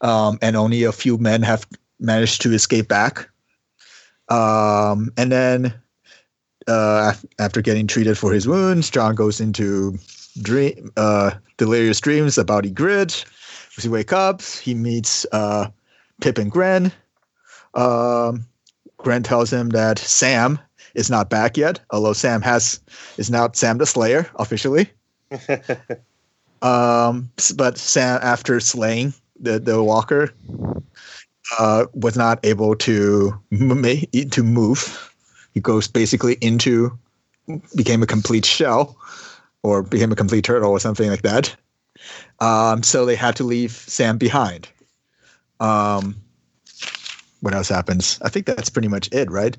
um, 0.00 0.38
and 0.42 0.56
only 0.56 0.84
a 0.84 0.92
few 0.92 1.18
men 1.18 1.42
have 1.42 1.66
managed 1.98 2.42
to 2.42 2.52
escape 2.52 2.88
back. 2.88 3.28
Um, 4.28 5.10
and 5.16 5.32
then 5.32 5.74
uh, 6.66 7.14
after 7.38 7.60
getting 7.60 7.86
treated 7.86 8.16
for 8.16 8.32
his 8.32 8.46
wounds, 8.46 8.90
Jon 8.90 9.14
goes 9.14 9.40
into 9.40 9.98
dream, 10.42 10.90
uh, 10.96 11.32
delirious 11.56 12.00
dreams 12.00 12.38
about 12.38 12.64
Ygritte. 12.64 13.24
As 13.76 13.84
he 13.84 13.88
wakes 13.88 14.12
up, 14.12 14.42
he 14.42 14.74
meets 14.74 15.26
uh, 15.32 15.68
Pyp 16.20 16.38
and 16.38 16.50
Grenn. 16.50 16.92
Um, 17.74 18.46
Grenn 18.98 19.22
tells 19.22 19.52
him 19.52 19.70
that 19.70 19.98
Sam 19.98 20.58
is 20.94 21.08
not 21.08 21.30
back 21.30 21.56
yet, 21.56 21.80
although 21.90 22.12
Sam 22.12 22.42
has 22.42 22.80
is 23.16 23.30
now 23.30 23.50
Sam 23.52 23.78
the 23.78 23.86
Slayer 23.86 24.28
officially. 24.36 24.90
Um, 26.62 27.30
but 27.56 27.78
Sam, 27.78 28.20
after 28.22 28.60
slaying 28.60 29.14
the 29.40 29.58
the 29.58 29.82
Walker, 29.82 30.32
uh, 31.58 31.86
was 31.94 32.16
not 32.16 32.44
able 32.44 32.74
to 32.76 33.40
to 33.50 34.42
move. 34.42 35.14
He 35.54 35.60
goes 35.60 35.88
basically 35.88 36.34
into 36.40 36.98
became 37.74 38.02
a 38.02 38.06
complete 38.06 38.44
shell, 38.44 38.96
or 39.62 39.82
became 39.82 40.12
a 40.12 40.16
complete 40.16 40.44
turtle, 40.44 40.70
or 40.70 40.78
something 40.78 41.10
like 41.10 41.22
that. 41.22 41.54
Um, 42.38 42.82
so 42.82 43.04
they 43.04 43.16
had 43.16 43.36
to 43.36 43.44
leave 43.44 43.72
Sam 43.72 44.16
behind. 44.18 44.68
Um, 45.58 46.16
what 47.40 47.54
else 47.54 47.68
happens? 47.68 48.18
I 48.22 48.28
think 48.28 48.46
that's 48.46 48.70
pretty 48.70 48.88
much 48.88 49.08
it, 49.12 49.30
right? 49.30 49.56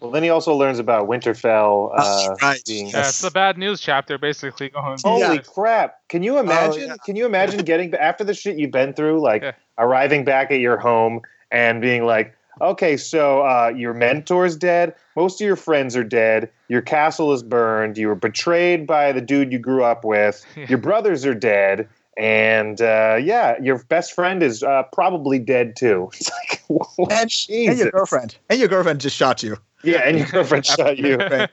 Well, 0.00 0.10
then 0.10 0.22
he 0.22 0.30
also 0.30 0.54
learns 0.54 0.78
about 0.78 1.08
Winterfell. 1.08 1.92
Uh, 1.96 2.34
right. 2.42 2.60
being- 2.66 2.88
Yeah, 2.88 3.00
it's 3.00 3.20
the 3.20 3.30
bad 3.30 3.58
news 3.58 3.80
chapter, 3.80 4.18
basically 4.18 4.70
going. 4.70 4.98
Holy 5.04 5.20
Yeah. 5.20 5.36
crap! 5.38 5.96
Can 6.08 6.22
you 6.22 6.38
imagine? 6.38 6.88
yeah. 6.88 6.96
Can 7.04 7.16
you 7.16 7.26
imagine 7.26 7.64
getting 7.64 7.94
after 7.94 8.24
the 8.24 8.34
shit 8.34 8.56
you've 8.58 8.70
been 8.72 8.92
through, 8.92 9.20
like 9.20 9.42
Yeah. 9.42 9.52
arriving 9.78 10.24
back 10.24 10.50
at 10.50 10.58
your 10.60 10.76
home 10.78 11.20
and 11.50 11.80
being 11.80 12.04
like, 12.04 12.34
"Okay, 12.60 12.96
so 12.96 13.40
uh, 13.42 13.72
your 13.74 13.94
mentor's 13.94 14.56
dead. 14.56 14.94
Most 15.16 15.40
of 15.40 15.46
your 15.46 15.56
friends 15.56 15.96
are 15.96 16.04
dead. 16.04 16.48
Your 16.68 16.80
castle 16.82 17.32
is 17.32 17.42
burned. 17.42 17.98
You 17.98 18.08
were 18.08 18.14
betrayed 18.14 18.86
by 18.86 19.12
the 19.12 19.20
dude 19.20 19.52
you 19.52 19.58
grew 19.58 19.82
up 19.84 20.04
with. 20.04 20.44
Yeah. 20.56 20.66
Your 20.68 20.78
brothers 20.78 21.24
are 21.26 21.34
dead, 21.34 21.88
And 22.16 22.80
uh, 22.82 23.16
yeah, 23.22 23.54
your 23.62 23.78
best 23.84 24.12
friend 24.14 24.42
is 24.42 24.62
uh, 24.62 24.82
probably 24.92 25.38
dead 25.38 25.74
too. 25.76 26.10
It's 26.20 26.30
like, 26.30 26.62
what? 26.68 27.12
And, 27.12 27.30
and 27.68 27.78
your 27.78 27.90
girlfriend. 27.90 28.36
And 28.50 28.58
your 28.60 28.68
girlfriend 28.68 29.00
just 29.00 29.16
shot 29.16 29.42
you. 29.42 29.56
Yeah, 29.82 29.98
and 30.04 30.18
your 30.18 30.26
girlfriend 30.26 30.66
shot 30.66 30.98
you. 30.98 31.18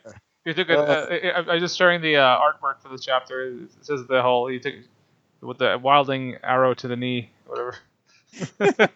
You 0.45 0.53
took 0.53 0.69
a, 0.69 0.79
uh, 0.79 1.07
I, 1.11 1.51
I 1.51 1.53
was 1.55 1.61
just 1.61 1.77
showing 1.77 1.99
the 1.99 2.15
uh, 2.15 2.39
artwork 2.39 2.81
for 2.81 2.87
this 2.87 3.03
chapter. 3.03 3.49
It 3.49 3.69
says 3.81 4.07
the 4.07 4.21
whole 4.21 4.49
you 4.49 4.61
took 4.61 4.75
with 5.41 5.57
the 5.57 5.77
wilding 5.77 6.37
arrow 6.41 6.73
to 6.75 6.87
the 6.87 6.95
knee, 6.95 7.31
whatever. 7.47 7.75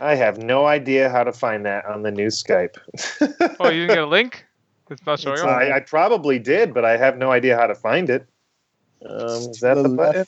I 0.00 0.14
have 0.14 0.38
no 0.38 0.66
idea 0.66 1.10
how 1.10 1.24
to 1.24 1.32
find 1.32 1.66
that 1.66 1.84
on 1.86 2.02
the 2.02 2.12
new 2.12 2.28
Skype. 2.28 2.76
oh, 3.58 3.70
you 3.70 3.80
didn't 3.80 3.88
get 3.96 4.04
a 4.04 4.06
link? 4.06 4.46
It's 4.88 5.04
not 5.04 5.18
showing 5.18 5.40
up. 5.40 5.48
I, 5.48 5.72
I 5.72 5.80
probably 5.80 6.38
did, 6.38 6.72
but 6.72 6.84
I 6.84 6.96
have 6.96 7.18
no 7.18 7.32
idea 7.32 7.56
how 7.56 7.66
to 7.66 7.74
find 7.74 8.08
it. 8.08 8.24
Um, 9.04 9.18
is 9.26 9.58
that 9.60 9.74
the 9.82 9.88
button? 9.88 10.26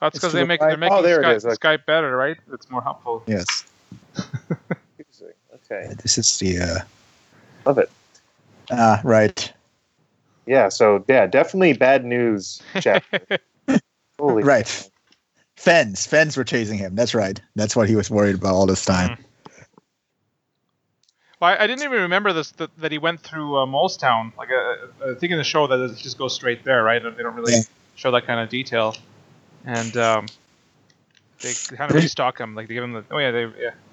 That's 0.00 0.16
because 0.16 0.32
they 0.32 0.40
the 0.40 0.46
make 0.46 0.60
right- 0.60 0.70
they're 0.70 0.78
making 0.78 0.96
Oh, 0.98 1.02
there 1.02 1.22
Skype, 1.22 1.36
is, 1.36 1.46
okay. 1.46 1.54
Skype 1.54 1.86
better, 1.86 2.16
right? 2.16 2.36
It's 2.52 2.68
more 2.70 2.82
helpful. 2.82 3.22
Yes. 3.28 3.64
Okay, 5.70 5.92
This 6.02 6.16
is 6.18 6.38
the 6.38 6.58
uh 6.58 6.78
love 7.64 7.78
it. 7.78 7.90
ah 8.70 9.00
right. 9.04 9.52
Yeah, 10.46 10.68
so 10.68 11.04
yeah, 11.08 11.26
definitely 11.26 11.72
bad 11.72 12.04
news 12.04 12.62
chapter. 12.80 13.20
Holy 14.18 14.42
Right. 14.44 14.88
Thenns. 15.56 16.06
Thenns 16.06 16.36
were 16.36 16.44
chasing 16.44 16.78
him. 16.78 16.94
That's 16.94 17.14
right. 17.14 17.40
That's 17.56 17.74
what 17.74 17.88
he 17.88 17.96
was 17.96 18.10
worried 18.10 18.36
about 18.36 18.54
all 18.54 18.66
this 18.66 18.84
time. 18.84 19.18
Well, 21.40 21.50
I, 21.50 21.64
I 21.64 21.66
didn't 21.66 21.82
even 21.84 22.00
remember 22.02 22.32
this 22.32 22.52
that, 22.52 22.70
that 22.78 22.92
he 22.92 22.98
went 22.98 23.20
through 23.20 23.58
uh, 23.58 23.66
Mole's 23.66 23.96
Town. 23.96 24.32
Like, 24.38 24.48
uh, 24.50 25.10
I 25.10 25.14
think 25.14 25.32
in 25.32 25.38
the 25.38 25.44
show 25.44 25.66
that 25.66 25.78
it 25.80 25.96
just 25.96 26.16
goes 26.16 26.34
straight 26.34 26.64
there, 26.64 26.82
right? 26.82 27.02
They 27.02 27.22
don't 27.22 27.34
really 27.34 27.54
Yeah. 27.54 27.60
show 27.96 28.10
that 28.12 28.26
kind 28.26 28.40
of 28.40 28.48
detail, 28.48 28.96
and 29.64 29.94
um, 29.96 30.26
they 31.40 31.52
kind 31.76 31.90
of 31.90 31.94
There's- 31.94 32.04
restock 32.04 32.38
him. 32.38 32.54
Like 32.54 32.68
they 32.68 32.74
give 32.74 32.84
him 32.84 32.92
the 32.92 33.04
oh 33.10 33.18
yeah 33.18 33.30
they 33.32 33.42
yeah 33.42 33.48
they 33.48 33.54
give 33.56 33.72
him. 33.72 33.85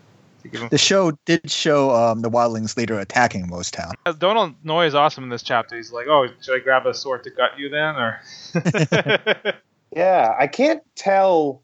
The 0.69 0.77
show 0.77 1.11
did 1.25 1.49
show 1.49 1.91
um, 1.91 2.21
the 2.21 2.29
wildlings 2.29 2.75
leader 2.77 2.99
attacking 2.99 3.47
Mostown. 3.47 3.93
Uh, 4.05 4.11
Donal 4.11 4.53
Noye 4.63 4.87
is 4.87 4.95
awesome 4.95 5.23
in 5.23 5.29
this 5.29 5.43
chapter. 5.43 5.75
He's 5.75 5.91
like, 5.91 6.07
oh, 6.07 6.27
should 6.41 6.55
I 6.55 6.63
grab 6.63 6.85
a 6.85 6.93
sword 6.93 7.23
to 7.23 7.29
gut 7.29 7.57
you 7.57 7.69
then, 7.69 7.95
or? 7.95 8.21
Yeah, 9.95 10.35
I 10.39 10.47
can't 10.47 10.81
tell 10.95 11.61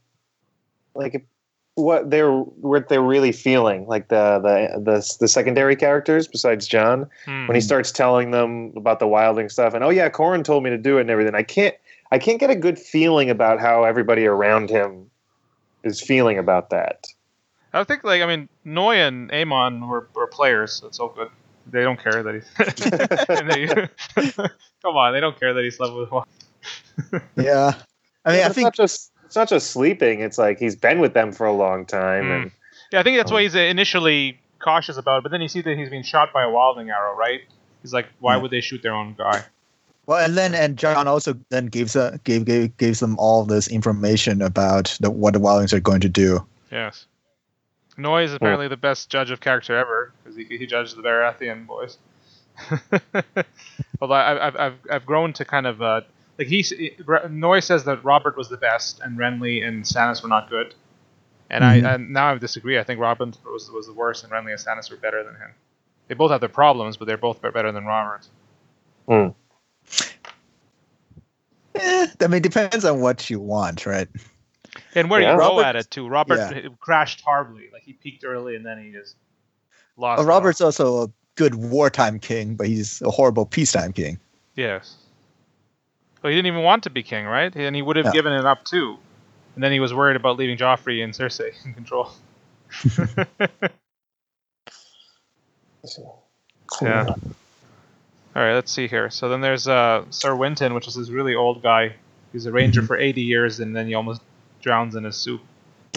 like 0.94 1.26
what 1.76 2.10
they're 2.10 2.32
what 2.32 2.90
they're 2.90 3.02
really 3.02 3.32
feeling. 3.32 3.88
Like 3.88 4.10
the 4.10 4.40
the 4.40 4.80
the, 4.80 5.18
the 5.20 5.28
secondary 5.28 5.76
characters 5.76 6.28
besides 6.28 6.68
Jon 6.68 7.10
Hmm. 7.26 7.48
when 7.48 7.56
he 7.56 7.62
starts 7.62 7.92
telling 7.92 8.32
them 8.32 8.74
about 8.76 9.00
the 9.00 9.08
wilding 9.08 9.50
stuff 9.50 9.74
and 9.74 9.84
oh 9.84 9.90
yeah, 9.90 10.10
Qhorin 10.10 10.44
told 10.44 10.64
me 10.64 10.70
to 10.70 10.78
do 10.78 10.98
it 10.98 11.02
and 11.02 11.10
everything. 11.10 11.36
I 11.36 11.44
can't 11.44 11.76
I 12.12 12.20
can't 12.20 12.40
get 12.40 12.50
a 12.50 12.56
good 12.56 12.78
feeling 12.78 13.30
about 13.30 13.60
how 13.60 13.84
everybody 13.84 14.26
around 14.26 14.70
him 14.70 15.10
is 15.84 16.02
feeling 16.02 16.38
about 16.38 16.70
that. 16.70 17.08
I 17.74 17.84
think 17.84 18.04
like 18.04 18.22
I 18.22 18.26
mean 18.26 18.50
Noye 18.66 19.08
and 19.08 19.30
Aemon 19.32 19.88
were, 19.88 20.08
were 20.16 20.28
players, 20.28 20.74
so 20.74 20.88
it's 20.88 21.00
all 21.00 21.10
good. 21.10 21.30
They 21.72 21.84
don't 21.84 22.00
care 22.02 22.24
that 22.24 22.34
he's. 22.34 22.48
they, 24.36 24.48
come 24.82 24.96
on, 24.98 25.14
they 25.14 25.20
don't 25.20 25.40
care 25.40 25.54
that 25.54 25.64
he 25.64 25.70
slept 25.72 25.94
with 25.94 26.12
one. 26.12 26.26
Yeah. 27.36 27.74
I 28.26 28.32
mean, 28.32 28.40
But 28.40 28.44
I 28.44 28.46
it's 28.48 28.56
think 28.56 28.66
not 28.66 28.76
just 28.76 29.12
it's 29.26 29.36
not 29.36 29.48
just 29.50 29.72
sleeping. 29.72 30.22
It's 30.22 30.38
like 30.38 30.58
he's 30.60 30.76
been 30.76 31.00
with 31.00 31.14
them 31.14 31.32
for 31.32 31.46
a 31.46 31.54
long 31.54 31.86
time, 31.86 32.26
Mm. 32.26 32.42
and 32.42 32.52
Yeah, 32.92 33.00
I 33.00 33.04
think 33.04 33.18
that's 33.18 33.32
Oh. 33.32 33.36
why 33.36 33.44
he's 33.44 33.56
uh, 33.56 33.60
initially 33.60 34.40
cautious 34.60 34.98
about 34.98 35.20
it, 35.20 35.24
but 35.24 35.32
then 35.32 35.42
you 35.42 35.48
see 35.48 35.62
that 35.62 35.78
he's 35.78 35.90
being 35.90 36.04
shot 36.04 36.34
by 36.34 36.44
a 36.44 36.50
wilding 36.50 36.90
arrow, 36.90 37.16
right? 37.16 37.42
He's 37.82 37.94
like, 37.94 38.08
why 38.20 38.36
Yeah. 38.36 38.42
would 38.42 38.52
they 38.52 38.62
shoot 38.62 38.82
their 38.84 38.94
own 38.94 39.14
guy? 39.18 39.44
well, 40.08 40.18
and 40.26 40.36
then 40.36 40.56
and 40.56 40.76
Jon 40.76 41.08
also 41.08 41.36
then 41.50 41.68
gives 41.68 41.96
a 41.96 42.20
gave 42.24 42.46
gave 42.46 42.76
gives 42.78 43.00
them 43.00 43.16
all 43.20 43.46
this 43.46 43.68
information 43.68 44.42
about 44.42 44.98
the 45.00 45.12
what 45.12 45.34
the 45.34 45.40
wildlings 45.40 45.72
are 45.72 45.80
going 45.80 46.02
to 46.02 46.10
do. 46.10 46.46
Yes. 46.72 47.06
Noye 48.00 48.24
is 48.24 48.34
apparently 48.34 48.68
the 48.68 48.78
best 48.78 49.10
judge 49.10 49.32
of 49.32 49.40
character 49.40 49.78
ever 49.78 50.12
because 50.24 50.38
he, 50.38 50.46
he 50.46 50.66
judged 50.66 50.96
the 50.96 51.02
Baratheon 51.02 51.68
boys. 51.68 51.98
Although 54.02 54.14
I, 54.16 54.48
I've, 54.48 54.56
I've, 54.56 54.74
I've 54.92 55.06
grown 55.06 55.34
to 55.34 55.46
kind 55.46 55.68
of 55.68 55.82
uh, 55.82 56.02
like 56.38 56.48
he 56.48 56.64
Noye 57.30 57.62
says 57.64 57.84
that 57.86 58.04
Robert 58.04 58.36
was 58.38 58.50
the 58.50 58.58
best 58.58 59.00
and 59.02 59.18
Renly 59.18 59.66
and 59.66 59.84
Stannis 59.84 60.22
were 60.24 60.30
not 60.30 60.50
good, 60.50 60.74
and 61.50 61.64
Mhm. 61.64 61.68
I 61.86 61.94
and 61.96 62.10
now 62.12 62.32
I 62.34 62.38
disagree. 62.38 62.80
I 62.80 62.84
think 62.84 63.00
Robert 63.00 63.38
was 63.46 63.70
was 63.72 63.88
the 63.88 63.94
worst 63.94 64.24
and 64.24 64.32
Renly 64.34 64.52
and 64.52 64.60
Stannis 64.60 64.90
were 64.90 64.98
better 64.98 65.24
than 65.24 65.36
him. 65.36 65.52
They 66.08 66.16
both 66.16 66.32
have 66.32 66.40
their 66.40 66.50
problems, 66.50 66.98
but 66.98 67.06
they're 67.06 67.18
both 67.18 67.42
better 67.42 67.72
than 67.72 67.86
Robert. 67.86 68.28
Eh, 71.76 72.08
I 72.20 72.28
mean, 72.28 72.38
it 72.38 72.44
depends 72.44 72.84
on 72.84 73.00
what 73.00 73.30
you 73.30 73.40
want, 73.40 73.86
right? 73.86 74.08
And 74.96 75.10
where 75.10 75.22
Yeah. 75.22 75.34
you 75.34 75.38
go 75.38 75.62
at 75.62 75.76
it 75.76 75.90
too. 75.92 76.08
Robert 76.08 76.38
Yeah. 76.38 76.70
crashed 76.80 77.22
horribly. 77.22 77.70
Like 77.72 77.84
he 77.84 77.94
peaked 77.94 78.24
early 78.24 78.56
and 78.56 78.66
then 78.66 78.84
he 78.84 78.92
just 78.92 79.16
lost. 79.98 80.20
Well. 80.20 80.28
Robert's 80.28 80.62
also 80.62 81.04
a 81.04 81.08
good 81.36 81.56
wartime 81.56 82.20
king, 82.20 82.56
but 82.56 82.68
he's 82.68 83.02
a 83.02 83.10
horrible 83.12 83.46
peacetime 83.46 83.94
king. 83.94 84.20
Yes. 84.56 84.96
But 86.22 86.30
he 86.32 86.36
didn't 86.38 86.48
even 86.48 86.64
want 86.64 86.84
to 86.84 86.90
be 86.90 87.02
king, 87.02 87.26
right? 87.26 87.56
And 87.56 87.76
he 87.76 87.82
would 87.82 87.96
have 87.96 88.08
Yeah. 88.08 88.12
given 88.12 88.34
it 88.34 88.46
up 88.46 88.66
too. 88.66 88.98
And 89.56 89.64
then 89.64 89.72
he 89.72 89.80
was 89.80 89.94
worried 89.94 90.16
about 90.16 90.38
leaving 90.38 90.58
Joffrey 90.58 91.04
and 91.04 91.14
Cersei 91.14 91.54
in 91.66 91.74
control. 91.74 92.12
Yeah. 96.82 97.06
All 98.36 98.44
right, 98.44 98.54
let's 98.54 98.72
see 98.72 98.88
here. 98.88 99.10
So 99.10 99.28
then 99.28 99.42
there's 99.42 99.68
uh, 99.68 100.06
Sir 100.12 100.36
Wynton, 100.36 100.74
which 100.74 100.88
is 100.88 100.96
this 100.96 101.10
really 101.10 101.36
old 101.36 101.64
guy. 101.64 101.96
He's 102.32 102.46
a 102.46 102.52
ranger 102.52 102.82
Mhm. 102.82 102.88
for 102.88 102.98
80 102.98 103.22
years, 103.22 103.60
and 103.60 103.76
then 103.76 103.88
he 103.88 103.96
almost 103.96 104.22
drowns 104.62 104.96
in 104.96 105.04
his 105.04 105.16
soup. 105.18 105.42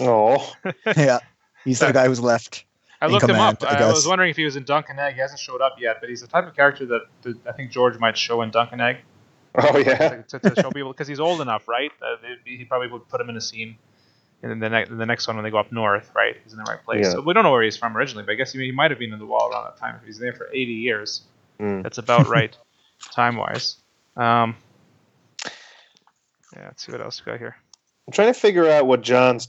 oh, 0.01 0.51
yeah, 0.97 1.19
he's 1.65 1.79
the 1.79 1.91
guy 1.91 2.07
who's 2.07 2.19
left. 2.19 2.65
I 3.01 3.07
In 3.07 3.11
looked 3.11 3.27
him 3.27 3.35
up. 3.35 3.61
I 3.63 3.83
I, 3.83 3.87
was 3.91 4.07
wondering 4.07 4.29
if 4.29 4.37
he 4.37 4.45
was 4.45 4.55
in 4.55 4.63
Dunk 4.63 4.85
and 4.89 4.97
Egg. 4.99 5.15
He 5.15 5.19
hasn't 5.19 5.39
showed 5.39 5.61
up 5.61 5.75
yet, 5.79 5.97
but 5.99 6.09
he's 6.09 6.21
the 6.21 6.27
type 6.27 6.47
of 6.47 6.55
character 6.55 6.85
that, 6.85 7.01
that 7.23 7.37
I 7.47 7.51
think 7.51 7.69
George 7.71 7.97
might 7.99 8.17
show 8.17 8.41
in 8.43 8.49
Dunk 8.51 8.69
and 8.71 8.81
Egg. 8.81 8.97
oh 9.55 9.77
yeah. 9.77 10.07
like, 10.07 10.27
to, 10.29 10.39
to 10.39 10.61
show 10.61 10.71
people 10.71 10.91
because 10.93 11.07
he's 11.07 11.19
old 11.19 11.41
enough, 11.41 11.67
right? 11.67 11.91
Uh, 12.01 12.15
they- 12.45 12.55
he 12.55 12.63
probably 12.65 12.87
would 12.87 13.07
put 13.09 13.19
him 13.19 13.29
in 13.29 13.35
a 13.37 13.41
scene, 13.41 13.75
and 14.41 14.51
then 14.51 14.59
the, 14.59 14.69
ne- 14.69 14.85
the 14.97 15.05
next 15.05 15.27
one 15.27 15.35
when 15.35 15.43
they 15.43 15.51
go 15.51 15.57
up 15.57 15.71
north, 15.71 16.11
right? 16.15 16.37
He's 16.43 16.53
in 16.53 16.57
the 16.59 16.63
right 16.63 16.83
place. 16.83 17.05
Yeah. 17.05 17.11
So 17.11 17.21
we 17.21 17.33
don't 17.33 17.43
know 17.43 17.51
where 17.51 17.61
he's 17.63 17.75
from 17.77 17.95
originally, 17.97 18.23
but 18.25 18.31
I 18.31 18.35
guess 18.35 18.53
he, 18.53 18.59
he 18.63 18.71
might 18.71 18.89
have 18.91 18.99
been 18.99 19.11
in 19.13 19.19
the 19.19 19.25
wall 19.25 19.49
around 19.51 19.65
that 19.65 19.77
time. 19.77 19.95
If 19.99 20.05
he's 20.05 20.17
there 20.17 20.33
for 20.33 20.47
80 20.51 20.57
years, 20.73 21.21
Mm. 21.59 21.83
that's 21.83 21.97
about 21.99 22.27
right, 22.29 22.57
time 23.11 23.35
wise. 23.35 23.75
Um, 24.17 24.55
yeah, 26.55 26.65
let's 26.65 26.85
see 26.85 26.91
what 26.91 27.01
else 27.01 27.23
we 27.25 27.31
got 27.31 27.39
here. 27.39 27.55
I'm 28.07 28.13
trying 28.13 28.33
to 28.33 28.39
figure 28.39 28.69
out 28.69 28.87
what 28.87 29.01
Jon's 29.01 29.47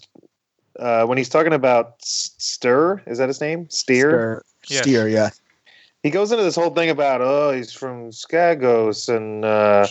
uh, 0.78 1.04
when 1.06 1.18
he's 1.18 1.28
talking 1.28 1.52
about 1.52 1.96
Stir. 2.02 3.02
Is 3.06 3.18
that 3.18 3.28
his 3.28 3.40
name? 3.40 3.66
Styr. 3.66 4.40
Yes. 4.68 4.86
Styr, 4.86 5.10
yeah. 5.10 5.30
He 6.02 6.10
goes 6.10 6.30
into 6.32 6.44
this 6.44 6.54
whole 6.56 6.70
thing 6.70 6.90
about 6.90 7.20
oh 7.22 7.52
he's 7.52 7.72
from 7.72 8.10
Skagos 8.10 9.14
and 9.14 9.44
uh, 9.44 9.86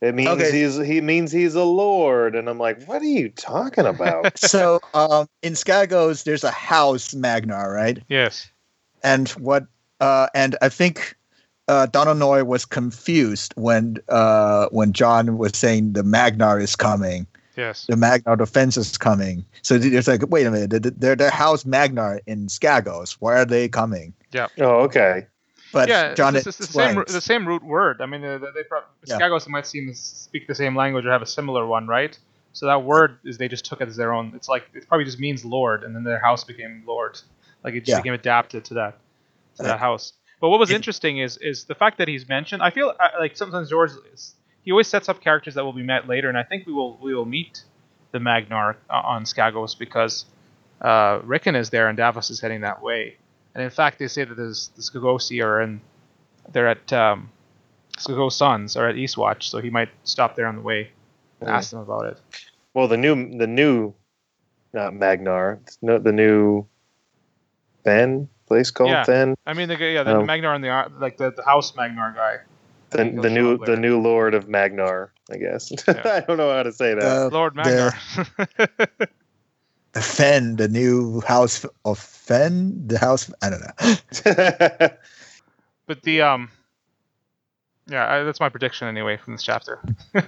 it 0.00 0.14
means 0.14 0.28
Okay. 0.30 0.50
he's 0.50 0.76
he 0.78 1.00
means 1.00 1.30
he's 1.32 1.54
a 1.54 1.64
lord 1.64 2.34
and 2.34 2.48
I'm 2.48 2.58
like 2.58 2.82
what 2.84 3.02
are 3.02 3.06
you 3.06 3.28
talking 3.30 3.86
about? 3.86 4.38
so 4.38 4.80
um, 4.94 5.28
in 5.42 5.52
Skagos, 5.52 6.24
there's 6.24 6.44
a 6.44 6.50
house 6.50 7.14
Magnar, 7.14 7.72
right? 7.72 8.02
Yes. 8.08 8.50
And 9.02 9.28
what? 9.30 9.66
Uh, 10.00 10.28
and 10.34 10.56
I 10.62 10.70
think 10.70 11.14
uh, 11.68 11.86
Donal 11.86 12.14
Noye 12.14 12.44
was 12.46 12.64
confused 12.64 13.52
when 13.56 13.98
uh, 14.08 14.66
when 14.70 14.92
Jon 14.92 15.36
was 15.38 15.56
saying 15.56 15.92
the 15.92 16.02
Magnar 16.02 16.58
is 16.58 16.74
coming, 16.74 17.26
Yes. 17.56 17.86
the 17.86 17.96
Magnar 17.96 18.40
of 18.40 18.50
Thenn 18.52 18.68
is 18.68 18.96
coming. 18.96 19.44
So 19.62 19.74
it's 19.74 20.06
like, 20.08 20.28
wait 20.28 20.46
a 20.46 20.50
minute, 20.50 20.82
th- 20.82 20.94
they're 20.96 21.30
house 21.30 21.64
Magnar 21.64 22.20
in 22.26 22.46
Skagos. 22.46 23.12
Why 23.20 23.40
are 23.40 23.44
they 23.44 23.68
coming? 23.68 24.14
Yeah. 24.32 24.46
Oh 24.58 24.82
okay. 24.82 25.26
But 25.72 25.88
yeah, 25.88 26.14
Jon 26.14 26.34
it's, 26.36 26.46
it's 26.46 26.58
the 26.58 26.66
same 26.66 27.04
the 27.06 27.20
same 27.20 27.46
root 27.46 27.62
word. 27.64 28.00
I 28.00 28.06
mean, 28.06 28.22
they, 28.22 28.38
they 28.38 28.62
prob- 28.68 28.84
Yeah. 29.04 29.18
Skagos 29.18 29.46
might 29.48 29.66
seem 29.66 29.92
speak 29.94 30.46
the 30.48 30.54
same 30.54 30.74
language 30.76 31.04
or 31.06 31.10
have 31.12 31.22
a 31.22 31.26
similar 31.26 31.66
one, 31.66 31.86
right? 31.86 32.18
So 32.52 32.66
that 32.66 32.82
word 32.82 33.18
is 33.24 33.38
they 33.38 33.46
just 33.48 33.64
took 33.64 33.80
it 33.80 33.88
as 33.88 33.96
their 33.96 34.12
own. 34.12 34.32
It's 34.34 34.48
like 34.48 34.64
it 34.74 34.88
probably 34.88 35.04
just 35.04 35.20
means 35.20 35.44
lord, 35.44 35.84
and 35.84 35.94
then 35.94 36.02
their 36.04 36.18
house 36.18 36.42
became 36.44 36.82
lord. 36.86 37.20
Like 37.62 37.74
it 37.74 37.80
just 37.80 37.90
Yeah. 37.90 37.96
became 37.98 38.14
adapted 38.14 38.64
to 38.66 38.74
that 38.74 38.98
to 39.56 39.62
Yeah. 39.62 39.68
that 39.68 39.78
house. 39.80 40.12
But 40.40 40.48
what 40.48 40.58
was 40.58 40.70
It- 40.70 40.74
interesting 40.76 41.18
is 41.18 41.36
is 41.36 41.64
the 41.64 41.74
fact 41.76 41.98
that 41.98 42.08
he's 42.08 42.28
mentioned. 42.28 42.62
I 42.62 42.70
feel 42.70 42.92
uh, 42.98 43.08
like 43.20 43.36
sometimes 43.36 43.70
George 43.70 43.92
is, 44.12 44.34
he 44.70 44.72
always 44.72 44.86
sets 44.86 45.08
up 45.08 45.20
characters 45.20 45.54
that 45.54 45.64
will 45.64 45.72
be 45.72 45.82
met 45.82 46.06
later, 46.06 46.28
and 46.28 46.38
I 46.38 46.44
think 46.44 46.64
we 46.64 46.72
will 46.72 46.96
we 47.02 47.12
will 47.12 47.24
meet 47.24 47.64
the 48.12 48.20
Magnar 48.20 48.76
uh, 48.88 48.92
on 49.04 49.24
Skagos 49.24 49.76
because 49.76 50.26
uh, 50.80 51.18
Rickon 51.24 51.56
is 51.56 51.70
there 51.70 51.88
and 51.88 51.96
Davos 51.96 52.30
is 52.30 52.38
heading 52.40 52.60
that 52.60 52.80
way. 52.80 53.16
And 53.52 53.64
in 53.64 53.70
fact, 53.70 53.98
they 53.98 54.06
say 54.06 54.22
that 54.22 54.36
there's 54.36 54.68
the 54.76 54.82
Skagosi 54.82 55.42
are 55.44 55.60
in 55.60 55.80
they're 56.52 56.68
at 56.68 56.92
um, 56.92 57.30
Skagos 57.98 58.34
Sons 58.34 58.76
are 58.76 58.88
at 58.88 58.94
Eastwatch, 58.94 59.42
so 59.42 59.58
he 59.58 59.70
might 59.70 59.88
stop 60.04 60.36
there 60.36 60.46
on 60.46 60.54
the 60.54 60.62
way 60.62 60.92
and 61.40 61.48
Mm. 61.48 61.52
ask 61.52 61.72
them 61.72 61.80
about 61.80 62.04
it. 62.06 62.18
Well 62.72 62.86
the 62.86 62.96
new 62.96 63.36
the 63.38 63.48
new 63.48 63.92
not 64.72 64.94
Magnar 64.94 65.58
no 65.82 65.98
the 65.98 66.12
new 66.12 66.64
Ben 67.82 68.28
place 68.46 68.70
called 68.70 68.90
Yeah. 68.90 69.04
Ben. 69.04 69.34
I 69.46 69.52
mean, 69.54 69.68
the, 69.68 69.76
yeah, 69.78 70.04
the 70.04 70.14
Oh. 70.18 70.22
Magnar 70.24 70.54
and 70.54 70.62
the 70.62 70.68
ar- 70.68 70.90
like 71.00 71.16
the, 71.16 71.32
the 71.32 71.42
House 71.42 71.74
Magnar 71.74 72.12
guy. 72.14 72.36
The, 72.90 73.04
the 73.22 73.30
new 73.30 73.54
up 73.54 73.64
the 73.64 73.76
new 73.76 74.00
Lord 74.00 74.34
of 74.34 74.48
Magnar, 74.48 75.12
I 75.30 75.36
guess. 75.36 75.72
Yeah. 75.86 76.02
I 76.04 76.20
don't 76.20 76.36
know 76.36 76.52
how 76.52 76.62
to 76.62 76.72
say 76.72 76.94
that. 76.94 77.02
Uh, 77.02 77.28
Lord 77.32 77.54
Magnar. 77.54 77.92
the 79.92 80.00
Thenn, 80.00 80.56
the 80.56 80.68
new 80.68 81.20
house 81.20 81.64
of 81.84 81.98
Thenn, 81.98 82.88
the 82.88 82.98
house. 82.98 83.30
I 83.42 83.50
don't 83.50 83.60
know. 83.60 84.88
but 85.86 86.02
the 86.02 86.22
um, 86.22 86.50
yeah, 87.90 88.12
I, 88.12 88.22
that's 88.22 88.40
my 88.40 88.48
prediction 88.48 88.88
anyway 88.88 89.16
from 89.16 89.34
this 89.34 89.42
chapter. 89.42 89.80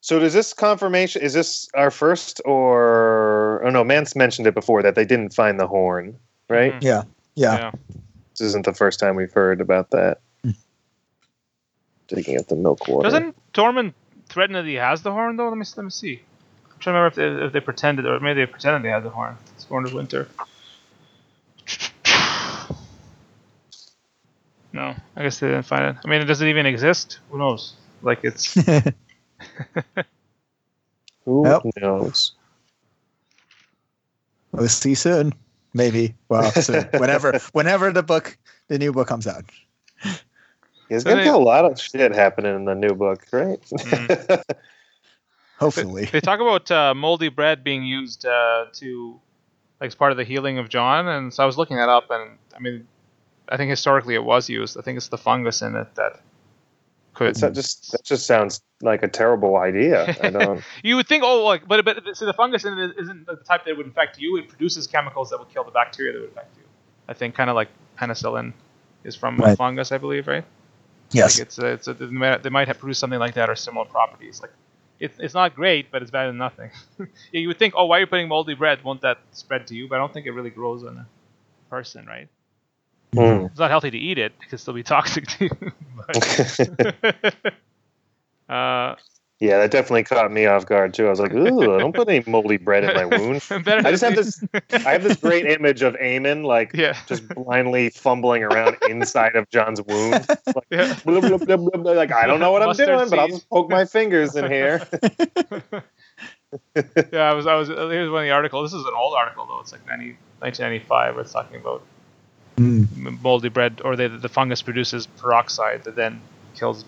so 0.00 0.18
does 0.18 0.32
this 0.32 0.52
confirmation 0.52 1.22
is 1.22 1.34
this 1.34 1.68
our 1.74 1.90
first 1.90 2.40
or 2.44 3.62
oh 3.64 3.70
no, 3.70 3.84
Mance 3.84 4.16
mentioned 4.16 4.46
it 4.46 4.54
before 4.54 4.82
that 4.82 4.94
they 4.94 5.04
didn't 5.04 5.34
find 5.34 5.60
the 5.60 5.66
horn, 5.66 6.18
right? 6.48 6.74
Mhm. 6.74 6.82
Yeah, 6.82 7.02
yeah. 7.34 7.54
yeah. 7.54 7.72
This 8.30 8.40
isn't 8.48 8.64
the 8.64 8.74
first 8.74 8.98
time 8.98 9.14
we've 9.14 9.32
heard 9.32 9.60
about 9.60 9.90
that. 9.90 10.20
Digging 12.08 12.38
up 12.38 12.46
the 12.48 12.56
milk 12.56 12.88
water. 12.88 13.08
Doesn't 13.08 13.36
Tormund 13.52 13.92
threaten 14.28 14.54
that 14.54 14.64
he 14.64 14.74
has 14.74 15.02
the 15.02 15.12
horn 15.12 15.36
though? 15.36 15.48
Let 15.48 15.58
me 15.58 15.64
let 15.76 15.84
me 15.84 15.90
see. 15.90 16.20
I'm 16.72 16.78
trying 16.80 16.94
to 16.94 17.00
remember 17.00 17.06
if 17.08 17.14
they, 17.14 17.28
if 17.46 17.52
they 17.52 17.60
pretended 17.60 18.06
or 18.06 18.18
maybe 18.20 18.40
they 18.42 18.46
pretended 18.46 18.82
they 18.82 18.90
had 18.90 19.04
the 19.04 19.10
horn. 19.10 19.36
It's 19.54 19.64
Horn 19.64 19.84
of 19.86 19.94
Winter. 19.94 20.28
No, 24.72 24.96
I 25.14 25.22
guess 25.22 25.38
they 25.38 25.46
didn't 25.46 25.66
find 25.66 25.84
it. 25.84 25.96
I 26.04 26.08
mean, 26.08 26.20
it 26.20 26.24
does 26.24 26.42
it 26.42 26.48
even 26.48 26.66
exist? 26.66 27.20
Who 27.30 27.38
knows? 27.38 27.74
Like 28.02 28.24
it's 28.24 28.54
Who 31.24 31.46
Yep. 31.46 31.62
knows? 31.80 32.32
we'll 34.52 34.68
see 34.68 34.94
soon. 34.94 35.34
Maybe. 35.72 36.14
Well, 36.28 36.50
soon. 36.52 36.84
whenever, 36.96 37.40
whenever 37.52 37.92
the 37.92 38.02
book, 38.02 38.36
the 38.68 38.78
new 38.78 38.92
book 38.92 39.08
comes 39.08 39.26
out. 39.26 39.44
There's 40.88 41.02
So 41.02 41.10
gonna 41.10 41.22
they- 41.22 41.28
be 41.30 41.34
a 41.34 41.36
lot 41.38 41.64
of 41.64 41.80
shit 41.80 42.12
happening 42.14 42.54
in 42.54 42.64
the 42.64 42.74
new 42.74 42.94
book, 42.94 43.24
right? 43.32 43.60
Mm. 43.70 44.42
Hopefully. 45.58 46.06
they 46.06 46.20
talk 46.20 46.40
about 46.40 46.70
uh, 46.70 46.94
moldy 46.94 47.28
bread 47.28 47.62
being 47.62 47.84
used 47.84 48.26
uh, 48.26 48.66
to 48.74 49.20
like 49.80 49.88
as 49.88 49.94
part 49.94 50.10
of 50.10 50.18
the 50.18 50.24
healing 50.24 50.58
of 50.58 50.68
Jon, 50.68 51.06
and 51.08 51.32
so 51.32 51.42
I 51.42 51.46
was 51.46 51.56
looking 51.56 51.76
that 51.76 51.88
up, 51.88 52.10
and 52.10 52.38
I 52.54 52.58
mean, 52.58 52.86
I 53.48 53.56
think 53.56 53.70
historically 53.70 54.14
it 54.14 54.24
was 54.24 54.48
used. 54.48 54.76
I 54.78 54.82
think 54.82 54.96
it's 54.96 55.08
the 55.08 55.18
fungus 55.18 55.62
in 55.62 55.76
it 55.76 55.94
that 55.94 56.20
could. 57.14 57.28
It's 57.28 57.42
not 57.42 57.52
just 57.54 57.92
that 57.92 58.04
just 58.04 58.26
sounds 58.26 58.60
like 58.82 59.02
a 59.04 59.08
terrible 59.08 59.56
idea. 59.56 60.14
I 60.20 60.30
don't. 60.38 60.62
You 60.82 60.96
would 60.96 61.06
think, 61.06 61.22
oh, 61.24 61.44
like, 61.44 61.66
but 61.68 61.84
but 61.84 62.16
so 62.16 62.26
the 62.26 62.32
fungus 62.34 62.64
in 62.64 62.76
it 62.78 62.96
isn't 62.98 63.26
the 63.26 63.36
type 63.36 63.64
that 63.64 63.76
would 63.76 63.86
infect 63.86 64.18
you. 64.18 64.36
It 64.36 64.48
produces 64.48 64.86
chemicals 64.88 65.30
that 65.30 65.38
would 65.38 65.48
kill 65.50 65.64
the 65.64 65.70
bacteria 65.70 66.12
that 66.14 66.20
would 66.20 66.28
infect 66.30 66.56
you. 66.56 66.64
I 67.08 67.14
think 67.14 67.34
kind 67.36 67.48
of 67.48 67.54
like 67.56 67.68
penicillin 67.98 68.52
is 69.04 69.14
from 69.14 69.38
a 69.40 69.44
Right. 69.44 69.56
fungus, 69.58 69.92
I 69.92 69.98
believe, 69.98 70.26
right? 70.26 70.44
Yes. 71.10 71.38
Like 71.38 71.46
it's 71.46 71.58
a, 71.58 71.66
it's 71.66 71.88
a, 71.88 71.94
they 71.94 72.06
might 72.06 72.42
they 72.42 72.50
might 72.50 72.68
have 72.68 72.78
produced 72.78 73.00
something 73.00 73.18
like 73.18 73.34
that 73.34 73.50
or 73.50 73.56
similar 73.56 73.86
properties. 73.86 74.40
Like 74.40 74.52
it's 75.00 75.18
it's 75.18 75.34
not 75.34 75.54
great, 75.54 75.90
but 75.90 76.02
it's 76.02 76.10
better 76.10 76.28
than 76.28 76.38
nothing. 76.38 76.70
yeah, 76.98 77.06
you 77.32 77.48
would 77.48 77.58
think, 77.58 77.74
oh, 77.76 77.86
why 77.86 77.98
are 77.98 78.00
you 78.00 78.06
putting 78.06 78.28
moldy 78.28 78.54
bread? 78.54 78.82
Won't 78.84 79.02
that 79.02 79.18
spread 79.32 79.66
to 79.68 79.74
you? 79.74 79.88
But 79.88 79.96
I 79.96 79.98
don't 79.98 80.12
think 80.12 80.26
it 80.26 80.32
really 80.32 80.50
grows 80.50 80.84
on 80.84 80.96
a 80.98 81.06
person, 81.70 82.06
right? 82.06 82.28
Hmm. 83.14 83.46
It's 83.46 83.58
not 83.58 83.70
healthy 83.70 83.90
to 83.90 83.98
eat 83.98 84.18
it. 84.18 84.32
Because 84.38 84.62
it'll 84.62 84.74
be 84.74 84.82
toxic 84.96 85.26
to 85.26 85.44
you. 85.44 85.72
but, 87.06 87.54
uh, 88.48 88.96
yeah, 89.44 89.58
that 89.58 89.70
definitely 89.70 90.04
caught 90.04 90.30
me 90.32 90.46
off 90.46 90.64
guard 90.66 90.94
too. 90.94 91.06
I 91.06 91.10
was 91.10 91.20
like, 91.20 91.32
"Ooh, 91.34 91.78
don't 91.78 91.94
put 91.94 92.08
any 92.08 92.24
moldy 92.26 92.56
bread 92.56 92.84
in 92.84 92.94
my 92.94 93.04
wound." 93.04 93.42
better 93.64 93.86
I 93.86 93.90
just 93.90 94.02
have 94.02 94.14
this. 94.16 94.42
I 94.72 94.92
have 94.92 95.02
this 95.02 95.16
great 95.16 95.46
image 95.46 95.82
of 95.82 95.94
Aemon 95.94 96.44
like 96.44 96.72
Yeah. 96.74 96.96
just 97.06 97.28
blindly 97.28 97.90
fumbling 97.90 98.42
around 98.42 98.76
inside 98.88 99.36
of 99.36 99.48
Jon's 99.50 99.80
wound. 99.82 100.26
Like, 100.46 100.64
Yeah. 100.70 100.96
blah, 101.04 101.20
blah, 101.20 101.38
blah, 101.38 101.56
blah, 101.56 101.80
blah. 101.82 101.92
like 101.92 102.12
I 102.12 102.26
don't 102.26 102.40
know 102.40 102.52
what 102.52 102.62
I'm 102.62 102.68
Mustard 102.68 102.86
doing, 102.86 103.10
but 103.10 103.18
I'll 103.18 103.28
just 103.28 103.48
poke 103.50 103.68
my 103.70 103.84
fingers 103.84 104.36
in 104.36 104.50
here. 104.50 104.86
yeah, 107.12 107.22
I 107.30 107.34
was, 107.34 107.46
I 107.46 107.54
was. 107.54 107.68
Here's 107.68 108.10
one 108.10 108.22
of 108.22 108.26
the 108.26 108.30
articles. 108.30 108.72
This 108.72 108.80
is 108.80 108.86
an 108.86 108.94
old 108.96 109.14
article 109.14 109.46
though. 109.46 109.60
It's 109.60 109.72
like 109.72 109.86
90, 109.86 110.16
1995. 110.40 111.18
It's 111.18 111.32
talking 111.32 111.56
about 111.60 111.82
Mm. 112.56 113.20
moldy 113.20 113.48
bread, 113.48 113.80
or 113.84 113.96
the 113.96 114.06
the 114.08 114.28
fungus 114.28 114.62
produces 114.62 115.06
peroxide 115.08 115.82
that 115.84 115.96
then 115.96 116.20
kills 116.54 116.84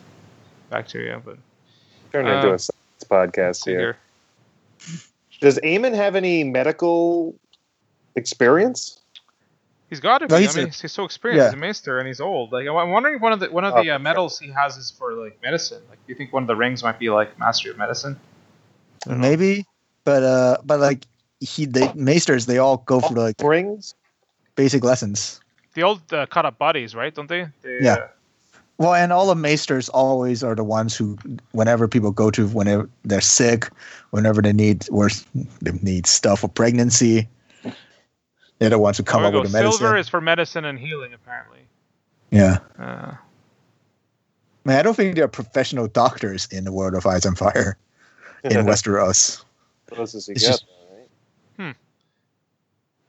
bacteria. 0.71 1.21
But 1.25 1.39
Turned 2.13 2.29
into 2.29 2.51
Uh, 2.51 2.55
a 2.55 2.59
science 2.59 3.05
podcast 3.09 3.57
see 3.65 3.71
here. 3.73 3.97
Does 5.41 5.59
Aemon 5.61 5.95
have 5.95 6.17
any 6.17 6.45
medical 6.45 7.35
experience? 8.15 9.01
He's 9.91 10.01
got 10.01 10.19
to 10.19 10.27
be. 10.27 10.33
No, 10.33 10.39
I 10.39 10.41
he's 10.43 10.57
mean, 10.57 10.67
a- 10.67 10.71
he's 10.71 10.93
so 10.93 11.05
experienced. 11.05 11.39
yeah. 11.43 11.49
He's 11.51 11.55
a 11.55 11.59
maester, 11.59 11.99
and 11.99 12.09
he's 12.09 12.21
old. 12.21 12.51
Like, 12.53 12.67
I'm 12.67 12.91
wondering 12.91 13.17
if 13.17 13.21
one 13.21 13.33
of 13.33 13.41
the 13.41 13.51
one 13.51 13.65
of 13.65 13.75
Oh, 13.75 13.83
the 13.83 13.91
uh, 13.93 13.99
medals 13.99 14.39
he 14.39 14.51
has 14.51 14.77
is 14.77 14.91
for 14.91 15.13
like 15.13 15.41
medicine. 15.43 15.81
Like, 15.89 15.99
do 16.07 16.13
you 16.13 16.17
think 16.17 16.33
one 16.33 16.43
of 16.43 16.47
the 16.49 16.57
rings 16.57 16.83
might 16.83 16.99
be 16.99 17.11
like 17.11 17.39
mastery 17.39 17.71
of 17.71 17.79
medicine? 17.79 18.19
Maybe, 19.07 19.65
but 20.05 20.23
uh, 20.25 20.57
but 20.65 20.81
like 20.81 21.07
he, 21.41 21.67
the 21.67 21.93
maesters, 21.95 22.47
they 22.47 22.59
all 22.59 22.79
go 22.79 23.01
for 23.01 23.15
like 23.15 23.37
Rings? 23.41 23.95
basic 24.57 24.83
lessons. 24.83 25.41
The 25.75 25.83
old 25.83 26.01
uh, 26.13 26.27
cut 26.27 26.47
up 26.47 26.59
bodies, 26.59 26.95
right? 26.95 27.15
Don't 27.15 27.29
they? 27.29 27.47
they 27.63 27.79
Yeah. 27.83 28.09
Well, 28.79 28.95
and 28.95 29.11
all 29.13 29.27
the 29.27 29.35
maesters 29.35 29.89
always 29.89 30.45
are 30.45 30.55
the 30.55 30.63
ones 30.65 30.95
who, 30.97 31.17
whenever 31.53 31.89
people 31.89 32.11
go 32.11 32.31
to, 32.31 32.47
whenever 32.49 32.89
they're 33.05 33.23
sick, 33.23 33.71
whenever 34.11 34.43
they 34.43 34.53
need 34.53 34.87
or 34.91 35.09
they 35.63 35.73
need 35.83 36.07
stuff 36.07 36.41
for 36.41 36.49
pregnancy, 36.49 37.27
they're 38.59 38.69
the 38.71 38.79
ones 38.79 38.99
who 38.99 39.03
come 39.03 39.23
there 39.23 39.29
up 39.29 39.33
we 39.35 39.41
with 39.41 39.49
go. 39.49 39.53
the 39.59 39.63
medicine. 39.65 39.79
Silver 39.81 39.97
is 39.97 40.09
for 40.09 40.21
medicine 40.21 40.67
and 40.67 40.79
healing, 40.79 41.15
apparently. 41.15 41.61
yeah, 42.31 42.59
Uh, 42.79 43.13
man, 44.67 44.79
I 44.79 44.83
don't 44.83 44.95
think 44.95 45.15
there 45.15 45.25
are 45.25 45.29
professional 45.29 45.89
doctors 45.89 46.47
in 46.51 46.65
the 46.65 46.73
world 46.73 46.95
of 46.95 47.07
Ice 47.07 47.25
and 47.25 47.37
Fire 47.39 47.79
in 48.45 48.51
Westeros. 48.67 49.43
Closest 49.91 50.29
you 50.29 50.33
It's 50.33 50.43
get, 50.43 50.49
just- 50.51 50.65
right? 50.65 50.73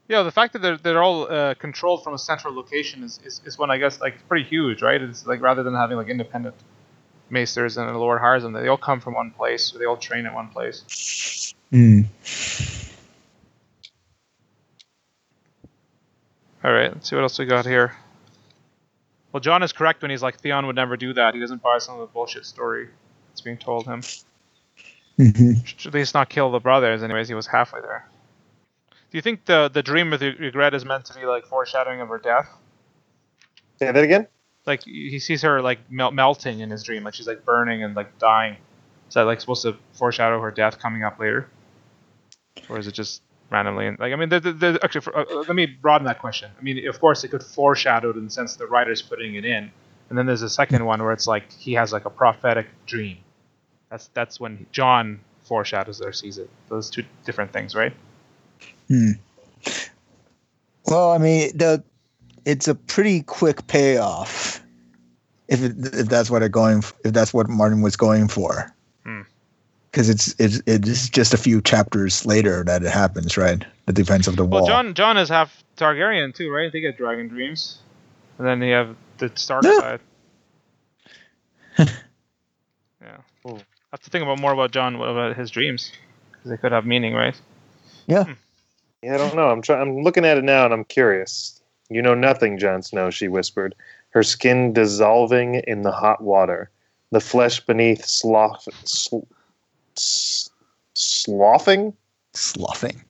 Yeah, 0.07 0.23
the 0.23 0.31
fact 0.31 0.53
that 0.53 0.61
they're 0.61 0.77
they're 0.77 1.03
all 1.03 1.29
uh, 1.31 1.53
controlled 1.55 2.03
from 2.03 2.13
a 2.13 2.17
central 2.17 2.53
location 2.55 3.03
is, 3.03 3.19
is, 3.25 3.41
is 3.45 3.57
one 3.57 3.69
I 3.69 3.77
guess 3.77 3.99
like 3.99 4.25
pretty 4.27 4.45
huge, 4.45 4.81
right? 4.81 5.01
It's 5.01 5.25
like 5.25 5.41
rather 5.41 5.63
than 5.63 5.73
having 5.73 5.97
like 5.97 6.07
independent 6.07 6.55
maesters 7.29 7.77
and 7.77 7.89
a 7.89 7.97
Lord 7.97 8.21
hires 8.21 8.43
them, 8.43 8.53
they 8.53 8.67
all 8.69 8.77
come 8.77 9.01
from 9.01 9.15
one 9.15 9.31
place, 9.31 9.65
so 9.65 9.77
they 9.77 9.85
all 9.85 9.97
train 9.97 10.25
at 10.25 10.33
one 10.33 10.47
place. 10.47 11.53
Mm. 11.73 12.05
All 16.63 16.71
right, 16.71 16.93
let's 16.93 17.09
see 17.09 17.15
what 17.15 17.23
else 17.23 17.37
we 17.37 17.45
got 17.45 17.65
here. 17.65 17.93
Well, 19.31 19.41
Jon 19.41 19.61
is 19.61 19.73
correct 19.73 20.01
when 20.01 20.11
he's 20.11 20.23
like 20.23 20.39
Theon 20.39 20.65
would 20.67 20.75
never 20.75 20.95
do 20.95 21.13
that. 21.13 21.33
He 21.33 21.39
doesn't 21.39 21.61
buy 21.61 21.79
some 21.79 21.95
of 21.95 22.01
the 22.01 22.07
bullshit 22.13 22.45
story 22.45 22.87
that's 23.29 23.41
being 23.41 23.57
told 23.57 23.85
him. 23.85 24.01
Mhm. 25.19 25.65
Should 25.65 25.87
at 25.87 25.93
least 25.93 26.13
not 26.13 26.29
kill 26.29 26.49
the 26.51 26.59
brothers. 26.59 27.03
Anyways, 27.03 27.27
he 27.27 27.33
was 27.33 27.47
halfway 27.47 27.81
there. 27.81 28.07
Do 29.09 29.17
you 29.17 29.21
think 29.21 29.45
the 29.45 29.69
the 29.69 29.83
dream 29.83 30.11
of 30.13 30.19
the 30.19 30.33
regret 30.33 30.73
is 30.73 30.83
meant 30.83 31.05
to 31.05 31.13
be 31.13 31.25
like 31.25 31.45
foreshadowing 31.45 32.01
of 32.01 32.09
her 32.09 32.17
death? 32.17 32.49
Say 33.79 33.91
that 33.91 34.03
again? 34.03 34.27
Like 34.65 34.83
he 34.83 35.19
sees 35.19 35.43
her 35.43 35.61
like 35.61 35.79
mel- 35.89 36.11
melting 36.11 36.59
in 36.59 36.69
his 36.69 36.83
dream, 36.83 37.03
like 37.03 37.13
she's 37.13 37.27
like 37.27 37.45
burning 37.45 37.83
and 37.83 37.95
like 37.95 38.17
dying. 38.19 38.57
Is 39.07 39.13
that 39.13 39.21
like 39.21 39.39
supposed 39.39 39.61
to 39.63 39.77
foreshadow 39.93 40.41
her 40.41 40.51
death 40.51 40.79
coming 40.79 41.03
up 41.03 41.19
later, 41.19 41.47
or 42.67 42.77
is 42.77 42.87
it 42.87 42.91
just 42.91 43.21
randomly? 43.49 43.91
Like 43.91 44.11
I 44.11 44.15
mean, 44.17 44.27
the, 44.27 44.41
the, 44.41 44.51
the, 44.51 44.79
actually, 44.83 45.01
for, 45.01 45.17
uh, 45.17 45.23
uh, 45.23 45.35
let 45.47 45.55
me 45.55 45.65
broaden 45.65 46.05
that 46.07 46.19
question. 46.19 46.51
I 46.59 46.61
mean, 46.61 46.85
of 46.89 46.99
course, 46.99 47.23
it 47.23 47.29
could 47.29 47.43
foreshadow 47.43 48.09
it 48.09 48.17
in 48.17 48.25
the 48.25 48.29
sense 48.29 48.57
the 48.57 48.67
writer's 48.67 49.01
putting 49.01 49.35
it 49.35 49.45
in, 49.45 49.71
and 50.09 50.17
then 50.17 50.25
there's 50.25 50.41
a 50.41 50.49
second 50.49 50.83
one 50.83 51.01
where 51.01 51.13
it's 51.13 51.27
like 51.27 51.49
he 51.53 51.73
has 51.75 51.93
like 51.93 52.03
a 52.03 52.09
prophetic 52.09 52.67
dream. 52.85 53.19
That's 53.89 54.09
that's 54.13 54.37
when 54.37 54.65
Jon 54.73 55.21
foreshadows 55.43 56.01
or 56.01 56.11
sees 56.11 56.37
it. 56.37 56.49
Those 56.67 56.89
two 56.89 57.03
different 57.23 57.53
things, 57.53 57.73
right? 57.73 57.93
Hmm. 58.87 59.11
Well, 60.85 61.11
I 61.11 61.17
mean, 61.17 61.57
the 61.57 61.83
it's 62.45 62.67
a 62.67 62.75
pretty 62.75 63.23
quick 63.23 63.67
payoff 63.67 64.61
if 65.47 65.61
it, 65.61 65.73
if 65.93 66.07
that's 66.07 66.29
what 66.29 66.39
they're 66.39 66.49
going 66.49 66.79
f- 66.79 66.93
if 67.03 67.13
that's 67.13 67.33
what 67.33 67.49
Martin 67.49 67.81
was 67.81 67.95
going 67.95 68.27
for. 68.27 68.73
Hmm. 69.03 69.21
Because 69.91 70.09
it's 70.09 70.35
it's 70.39 70.61
it's 70.65 71.09
just 71.09 71.33
a 71.33 71.37
few 71.37 71.61
chapters 71.61 72.25
later 72.25 72.63
that 72.65 72.83
it 72.83 72.91
happens, 72.91 73.37
right? 73.37 73.63
The 73.85 73.93
defense 73.93 74.27
of 74.27 74.35
the 74.35 74.45
wall. 74.45 74.61
Well, 74.61 74.67
Jon 74.67 74.93
Jon 74.93 75.17
is 75.17 75.29
half 75.29 75.63
Targaryen 75.77 76.33
too, 76.33 76.51
right? 76.51 76.71
They 76.71 76.81
get 76.81 76.97
dragon 76.97 77.27
dreams, 77.27 77.79
and 78.37 78.47
then 78.47 78.61
you 78.61 78.73
have 78.73 78.95
the 79.17 79.31
Stark 79.35 79.63
Yeah. 79.65 79.79
side. 79.79 79.99
yeah, 83.01 83.17
Hmm. 83.43 83.55
I 83.55 83.61
have 83.91 84.01
to 84.01 84.09
think 84.09 84.23
about 84.23 84.39
more 84.39 84.51
about 84.51 84.71
Jon 84.71 84.95
about 84.95 85.35
his 85.35 85.51
dreams 85.51 85.91
because 86.31 86.51
they 86.51 86.57
could 86.57 86.71
have 86.71 86.85
meaning, 86.85 87.13
right? 87.13 87.39
Yeah, 88.07 88.25
I 89.03 89.17
don't 89.17 89.35
know. 89.35 89.49
I'm 89.49 89.61
trying. 89.61 89.81
I'm 89.81 90.03
looking 90.03 90.25
at 90.25 90.37
it 90.37 90.43
now, 90.43 90.65
and 90.65 90.73
I'm 90.73 90.83
curious. 90.83 91.61
You 91.89 92.01
know 92.01 92.15
nothing, 92.15 92.57
Jon 92.57 92.81
Snow. 92.81 93.09
She 93.09 93.27
whispered, 93.27 93.73
her 94.09 94.23
skin 94.23 94.73
dissolving 94.73 95.55
in 95.67 95.83
the 95.83 95.91
hot 95.91 96.21
water, 96.21 96.69
the 97.11 97.21
flesh 97.21 97.59
beneath 97.61 98.03
slough, 98.05 98.67
sl- 98.83 99.19
s- 99.95 100.49
sloughing 100.95 101.93
sloughing. 102.33 103.01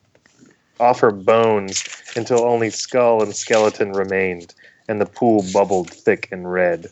off 0.80 1.00
her 1.00 1.12
bones 1.12 1.84
until 2.16 2.44
only 2.44 2.70
skull 2.70 3.24
and 3.24 3.36
skeleton 3.36 3.94
remained, 3.94 4.54
and 4.88 5.00
the 5.02 5.06
pool 5.06 5.44
bubbled 5.54 5.90
thick 5.90 6.28
and 6.32 6.52
red. 6.52 6.88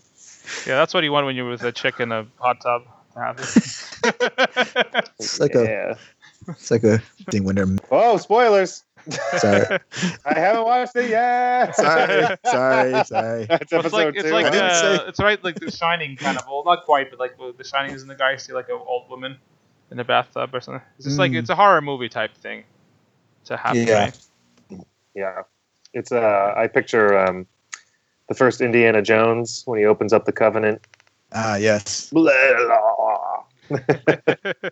Yeah, 0.65 0.75
that's 0.77 0.93
what 0.93 1.03
you 1.03 1.11
want 1.11 1.25
when 1.25 1.35
you're 1.35 1.49
with 1.49 1.63
a 1.63 1.71
chick 1.71 1.99
in 1.99 2.11
a 2.11 2.25
hot 2.39 2.61
tub. 2.61 2.83
to 3.13 3.19
have 3.19 3.39
it. 3.39 5.09
It's 5.19 5.39
like 5.39 5.53
a 5.55 5.63
yeah. 5.63 5.95
it's 6.47 6.69
like 6.71 6.83
a 6.83 6.99
thing 7.31 7.43
when 7.43 7.55
they're 7.55 7.67
Oh, 7.91 8.17
spoilers! 8.17 8.83
Sorry, 9.37 9.79
I 10.25 10.39
haven't 10.39 10.65
watched 10.65 10.95
it 10.95 11.09
yet. 11.09 11.75
sorry, 11.75 12.37
sorry, 12.45 13.03
sorry. 13.05 13.45
That's 13.45 13.71
Well, 13.71 13.81
it's 13.81 13.93
episode 13.93 13.93
like 13.93 14.15
it's 14.15 14.23
two. 14.25 14.31
like 14.31 14.45
I 14.53 14.57
uh, 14.59 14.97
say- 14.97 15.05
it's 15.07 15.19
right 15.19 15.43
like 15.43 15.55
The 15.59 15.71
Shining 15.71 16.15
kind 16.15 16.37
of. 16.37 16.45
Well, 16.47 16.63
not 16.65 16.85
quite, 16.85 17.09
but 17.09 17.19
like 17.19 17.37
The 17.37 17.63
Shining 17.63 17.95
is 17.95 18.01
in 18.01 18.07
the 18.07 18.15
guy 18.15 18.35
see 18.37 18.53
like 18.53 18.69
an 18.69 18.79
old 18.85 19.09
woman 19.09 19.37
in 19.91 19.99
a 19.99 20.03
bathtub 20.03 20.49
or 20.53 20.61
something. 20.61 20.81
It's 20.97 21.05
just 21.05 21.19
like 21.19 21.31
Mm. 21.31 21.39
it's 21.39 21.49
a 21.49 21.55
horror 21.55 21.81
movie 21.81 22.09
type 22.09 22.35
thing 22.37 22.63
to 23.45 23.57
happen. 23.57 23.85
Yeah. 23.87 24.05
Right? 24.05 24.19
yeah, 25.13 25.41
it's 25.93 26.11
uh, 26.11 26.53
I 26.57 26.67
picture 26.67 27.17
um, 27.17 27.45
the 28.27 28.33
first 28.35 28.59
Indiana 28.61 29.01
Jones 29.03 29.61
when 29.65 29.79
he 29.79 29.85
opens 29.85 30.11
up 30.13 30.25
the 30.25 30.31
Covenant. 30.31 30.81
Ah, 31.31 31.55
yes. 31.57 32.09
Blah, 32.11 32.31
blah. 32.65 33.43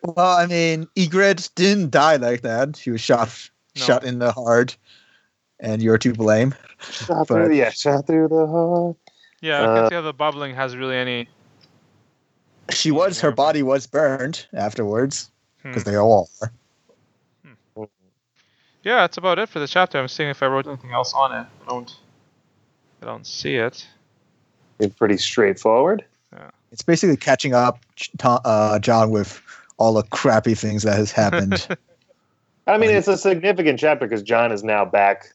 Well, 0.03 0.37
I 0.37 0.45
mean, 0.45 0.87
Ygritte 0.95 1.49
didn't 1.55 1.89
die 1.91 2.17
like 2.17 2.41
that. 2.41 2.77
He 2.77 2.91
was 2.91 3.01
shot 3.01 3.49
No. 3.75 3.83
shot 3.86 4.03
in 4.03 4.19
the 4.19 4.31
heart, 4.31 4.77
and 5.59 5.81
you're 5.81 5.97
to 5.97 6.13
blame. 6.13 6.53
Shot 6.91 7.27
But- 7.27 7.45
through, 7.45 7.55
yeah, 7.55 7.69
shot 7.71 8.05
through 8.07 8.27
the 8.27 8.45
heart. 8.47 8.97
Yeah, 9.41 9.62
I 9.62 9.63
Uh, 9.65 9.75
can't 9.75 9.89
see 9.89 9.95
how 9.95 10.01
the 10.01 10.13
bubbling 10.13 10.55
has 10.55 10.75
really 10.75 10.95
any. 10.95 11.27
She 12.69 12.91
was 12.91 13.19
her 13.21 13.31
body 13.31 13.62
was 13.63 13.88
burned 13.88 14.45
afterwards 14.53 15.29
Hmm. 15.62 15.69
because 15.69 15.83
they 15.83 15.95
all 15.95 16.29
are. 16.41 16.51
Yeah, 18.83 18.95
that's 18.97 19.15
about 19.17 19.39
it 19.39 19.47
for 19.47 19.59
the 19.59 19.67
chapter. 19.67 19.97
I'm 19.97 20.09
seeing 20.09 20.29
if 20.29 20.43
I 20.43 20.47
wrote 20.47 20.67
anything 20.67 20.91
else 20.91 21.13
on 21.13 21.31
it. 21.31 21.47
I 21.65 21.69
don't. 21.69 21.95
I 23.01 23.05
don't 23.05 23.25
see 23.25 23.55
it. 23.55 23.88
It's 24.79 24.93
pretty 24.95 25.15
straightforward. 25.17 26.03
Yeah. 26.33 26.49
It's 26.73 26.81
basically 26.81 27.15
catching 27.17 27.53
up, 27.53 27.79
uh, 28.23 28.79
John, 28.79 29.09
with 29.09 29.41
all 29.77 29.93
the 29.93 30.03
crappy 30.03 30.53
things 30.55 30.83
that 30.83 30.97
has 30.97 31.12
happened. 31.13 31.65
I 32.67 32.78
mean, 32.78 32.91
it's 32.91 33.08
a 33.08 33.17
significant 33.17 33.80
chapter 33.80 34.08
because 34.08 34.23
Jon 34.23 34.52
is 34.52 34.63
now 34.63 34.86
back, 34.86 35.34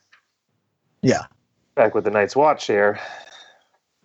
yeah. 1.03 1.27
back 1.75 1.95
with 1.95 2.05
the 2.05 2.11
Night's 2.11 2.35
Watch 2.35 2.67
here. 2.67 2.99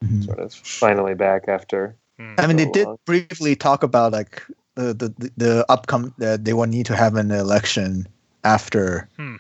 Mhm. 0.03 0.25
Sort 0.25 0.39
of 0.39 0.53
finally 0.53 1.13
back 1.13 1.47
after. 1.47 1.95
Hmm. 2.19 2.35
I 2.37 2.47
mean, 2.47 2.57
they 2.57 2.65
so 2.65 2.71
did 2.71 2.87
long. 2.87 2.99
briefly 3.05 3.55
talk 3.55 3.83
about 3.83 4.11
like 4.11 4.43
the 4.75 4.93
the 4.93 5.13
the, 5.17 5.31
the 5.37 5.65
upcome. 5.69 6.11
Uh, 6.21 6.37
they 6.39 6.53
will 6.53 6.65
need 6.67 6.85
to 6.87 6.95
have 6.95 7.15
an 7.15 7.31
election 7.31 8.05
after. 8.43 9.07
Hmm. 9.17 9.35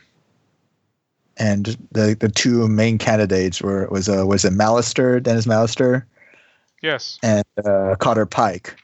And 1.37 1.75
the 1.91 2.15
the 2.19 2.29
two 2.29 2.67
main 2.69 2.97
candidates 2.97 3.61
were 3.61 3.87
was 3.89 4.07
uh, 4.07 4.25
was 4.25 4.45
it 4.45 4.53
Mallister, 4.53 5.19
Denys 5.19 5.45
Mallister, 5.47 6.03
Yes. 6.81 7.17
and 7.23 7.43
uh, 7.65 7.95
Cotter 7.99 8.25
Pyke, 8.25 8.75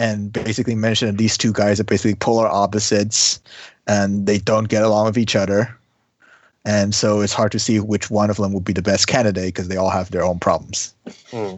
and 0.00 0.32
basically 0.32 0.74
mentioned 0.74 1.12
that 1.12 1.18
these 1.18 1.36
two 1.36 1.52
guys 1.52 1.78
are 1.78 1.84
basically 1.84 2.14
polar 2.14 2.48
opposites, 2.48 3.38
and 3.86 4.26
they 4.26 4.38
don't 4.38 4.68
get 4.68 4.82
along 4.82 5.04
with 5.04 5.18
each 5.18 5.36
other, 5.36 5.78
and 6.64 6.94
so 6.94 7.20
it's 7.20 7.34
hard 7.34 7.52
to 7.52 7.58
see 7.58 7.78
which 7.78 8.10
one 8.10 8.30
of 8.30 8.38
them 8.38 8.52
would 8.54 8.64
be 8.64 8.72
the 8.72 8.82
best 8.82 9.06
candidate 9.06 9.54
because 9.54 9.68
they 9.68 9.76
all 9.76 9.90
have 9.90 10.10
their 10.10 10.24
own 10.24 10.38
problems. 10.40 10.94
Hmm. 11.30 11.56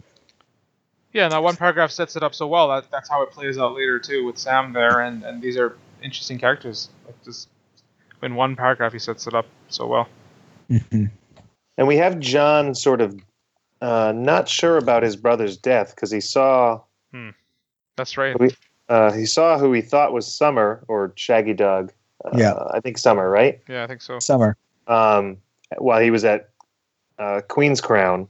Yeah, 1.13 1.23
and 1.23 1.31
that 1.31 1.41
one 1.41 1.55
paragraph 1.55 1.91
sets 1.91 2.15
it 2.15 2.23
up 2.23 2.35
so 2.35 2.45
well. 2.45 2.67
That 2.67 2.91
that's 2.91 3.09
how 3.09 3.21
it 3.23 3.31
plays 3.31 3.57
out 3.57 3.75
later 3.75 3.97
too 3.97 4.25
with 4.25 4.37
Sam 4.37 4.73
there, 4.73 4.99
and 4.99 5.23
and 5.23 5.41
these 5.41 5.57
are 5.57 5.77
interesting 6.01 6.37
characters. 6.37 6.89
Like 7.05 7.23
just 7.23 7.47
in 8.21 8.35
one 8.35 8.55
paragraph, 8.57 8.91
he 8.91 8.99
sets 8.99 9.25
it 9.25 9.33
up 9.33 9.45
so 9.69 9.87
well. 9.87 10.09
And 11.77 11.87
we 11.87 11.95
have 11.97 12.19
Jon 12.19 12.75
sort 12.75 12.99
of 12.99 13.19
uh, 13.81 14.11
not 14.15 14.49
sure 14.49 14.77
about 14.77 15.03
his 15.03 15.15
brother's 15.15 15.55
death 15.55 15.95
because 15.95 16.11
he 16.11 16.19
saw 16.19 16.81
That's 17.95 18.17
right. 18.17 18.39
We- 18.39 18.55
uh, 18.89 19.11
he 19.13 19.25
saw 19.25 19.57
who 19.57 19.71
he 19.71 19.81
thought 19.81 20.11
was 20.13 20.31
Summer 20.31 20.83
or 20.87 21.09
Shaggydog. 21.15 21.89
Uh, 22.25 22.29
Yeah. 22.35 22.53
I 22.71 22.79
think 22.81 22.97
Summer, 22.97 23.29
right? 23.29 23.61
Yeah, 23.69 23.83
I 23.83 23.87
think 23.87 24.01
so. 24.01 24.19
Summer. 24.19 24.57
Um, 24.87 25.37
while 25.77 26.01
he 26.01 26.11
was 26.11 26.25
at 26.25 26.49
uh, 27.17 27.41
Queenscrown, 27.47 28.27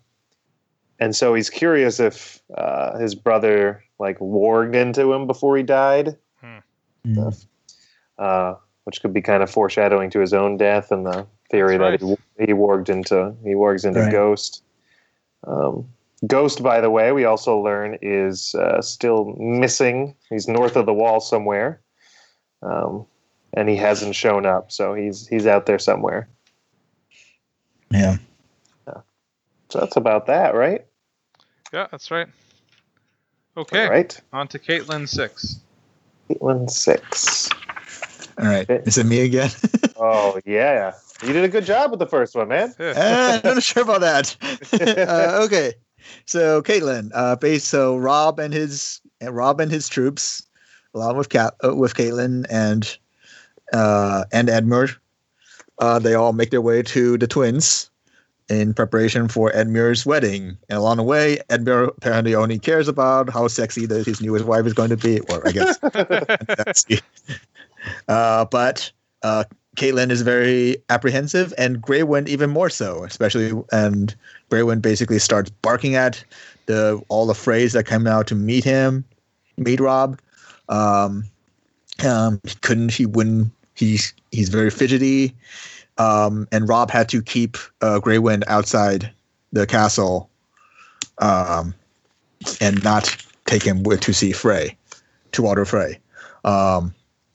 and 0.99 1.15
so 1.15 1.34
he's 1.34 1.49
curious 1.49 1.99
if 1.99 2.41
uh, 2.56 2.97
his 2.99 3.15
brother 3.15 3.84
like 3.99 4.19
warged 4.19 4.76
into 4.76 5.12
him 5.12 5.26
before 5.28 5.58
he 5.58 5.63
died, 5.63 6.17
Mm. 7.06 7.45
uh, 8.19 8.56
which 8.86 9.02
could 9.02 9.13
be 9.13 9.21
kind 9.21 9.43
of 9.43 9.49
foreshadowing 9.49 10.10
to 10.12 10.19
his 10.19 10.34
own 10.34 10.56
death 10.58 10.91
and 10.91 11.06
the 11.06 11.26
theory 11.49 11.78
That's 11.78 12.02
that 12.02 12.17
he, 12.38 12.45
he 12.45 12.54
warged 12.54 12.89
into 12.89 13.36
he 13.43 13.49
wargs 13.52 13.86
into 13.86 14.02
Right. 14.02 14.12
Ghost. 14.12 14.63
Um, 15.45 15.88
Ghost, 16.27 16.63
by 16.63 16.79
the 16.79 16.89
way, 16.89 17.12
we 17.12 17.25
also 17.25 17.59
learn 17.59 17.97
is 18.01 18.55
uh, 18.55 18.81
still 18.81 19.36
missing. 19.38 20.15
He's 20.29 20.47
north 20.47 20.75
of 20.75 20.86
the 20.86 20.93
wall 20.93 21.19
somewhere, 21.19 21.81
um, 22.62 23.05
and 23.53 23.67
he 23.67 23.75
hasn't 23.75 24.15
shown 24.15 24.45
up. 24.45 24.71
So 24.71 24.93
he's 24.93 25.27
he's 25.27 25.45
out 25.45 25.65
there 25.65 25.79
somewhere. 25.79 26.29
Yeah. 27.91 28.17
So 29.73 29.79
that's 29.79 29.97
about 29.97 30.27
that, 30.27 30.53
right? 30.53 30.86
Yeah, 31.73 31.88
that's 31.89 32.12
right. 32.12 32.27
Okay, 33.57 33.86
All 33.86 33.89
right. 33.89 34.21
on 34.31 34.47
to 34.49 34.59
Catelyn 34.59 35.09
six. 35.09 35.59
Catelyn 36.29 36.69
six. 36.69 37.49
All 38.38 38.45
right. 38.45 38.69
Is 38.69 38.99
it 38.99 39.07
me 39.07 39.21
again? 39.21 39.49
Oh 39.95 40.38
yeah, 40.43 40.91
you 41.21 41.31
did 41.31 41.45
a 41.45 41.47
good 41.47 41.63
job 41.63 41.91
with 41.91 41.99
the 41.99 42.07
first 42.07 42.36
one, 42.36 42.49
man. 42.49 42.73
Uh, 42.77 43.39
I'm 43.41 43.53
not 43.53 43.63
sure 43.63 43.83
about 43.83 44.01
that. 44.01 44.36
uh, 45.07 45.43
okay, 45.45 45.75
so 46.26 46.62
Catelyn, 46.62 47.12
uh, 47.13 47.36
base 47.36 47.63
so 47.63 47.98
Robb 47.98 48.39
and 48.39 48.54
his 48.54 49.02
and 49.22 49.36
Robb 49.36 49.60
and 49.60 49.72
his 49.72 49.88
troops, 49.88 50.44
along 50.94 51.18
with 51.18 51.30
Cat 51.30 51.56
uh, 51.63 51.76
with 51.76 51.96
Catelyn 51.96 52.46
and 52.50 52.98
uh, 53.72 54.26
and 54.32 54.48
Edmure, 54.48 54.96
uh, 55.80 56.00
they 56.00 56.13
all 56.13 56.34
make 56.34 56.52
their 56.52 56.62
way 56.62 56.82
to 56.84 57.18
the 57.18 57.28
twins 57.28 57.89
in 58.50 58.74
preparation 58.74 59.28
for 59.28 59.52
Edmure's 59.52 60.06
wedding. 60.06 60.58
And 60.70 60.78
along 60.78 60.98
the 60.98 61.04
way, 61.04 61.39
Edmure 61.50 61.96
apparently 61.98 62.36
only 62.36 62.60
cares 62.60 62.88
about 62.88 63.30
how 63.30 63.48
sexy 63.48 63.86
the, 63.86 64.04
his 64.04 64.22
newest 64.22 64.46
wife 64.46 64.66
is 64.66 64.74
going 64.74 64.89
to 64.89 64.98
be, 64.98 65.20
or 65.22 65.48
I 65.48 65.52
guess 65.52 65.78
that's 65.80 66.86
uh, 68.08 68.46
but 68.46 68.92
uh, 69.24 69.46
Catelyn 69.76 70.12
is 70.12 70.22
very 70.22 70.78
apprehensive, 70.89 71.54
and 71.58 71.82
Grey 71.82 72.02
Greywind 72.02 72.28
even 72.28 72.50
more 72.50 72.70
so, 72.70 73.04
especially. 73.04 73.52
And 73.72 74.16
Greywind 74.54 74.84
basically 74.84 75.18
starts 75.18 75.50
barking 75.50 75.96
at 75.96 76.24
the 76.68 77.02
all 77.10 77.26
the 77.26 77.34
Freys 77.34 77.74
that 77.74 77.88
came 77.88 78.06
out 78.06 78.28
to 78.28 78.36
meet 78.36 78.63
him, 78.63 79.04
meet 79.58 79.80
Robb. 79.80 80.20
Um, 80.70 81.24
um, 82.06 82.39
he 82.44 82.54
couldn't. 82.62 82.92
He 82.92 83.08
wouldn't. 83.08 83.52
He's 83.74 84.13
he's 84.32 84.50
very 84.50 84.70
fidgety. 84.70 85.36
Um, 85.98 86.48
and 86.52 86.70
Robb 86.70 86.92
had 86.92 87.10
to 87.10 87.22
keep 87.24 87.58
uh, 87.82 88.00
Greywind 88.00 88.44
outside 88.48 89.12
the 89.52 89.66
castle, 89.66 90.30
um, 91.18 91.74
and 92.62 92.84
not 92.84 93.16
take 93.46 93.63
him 93.63 93.82
with 93.82 94.02
to 94.02 94.13
see 94.13 94.32
Frey, 94.32 94.78
to 95.32 95.42
Walder 95.42 95.66
Frey. 95.66 96.00
Um, 96.44 96.94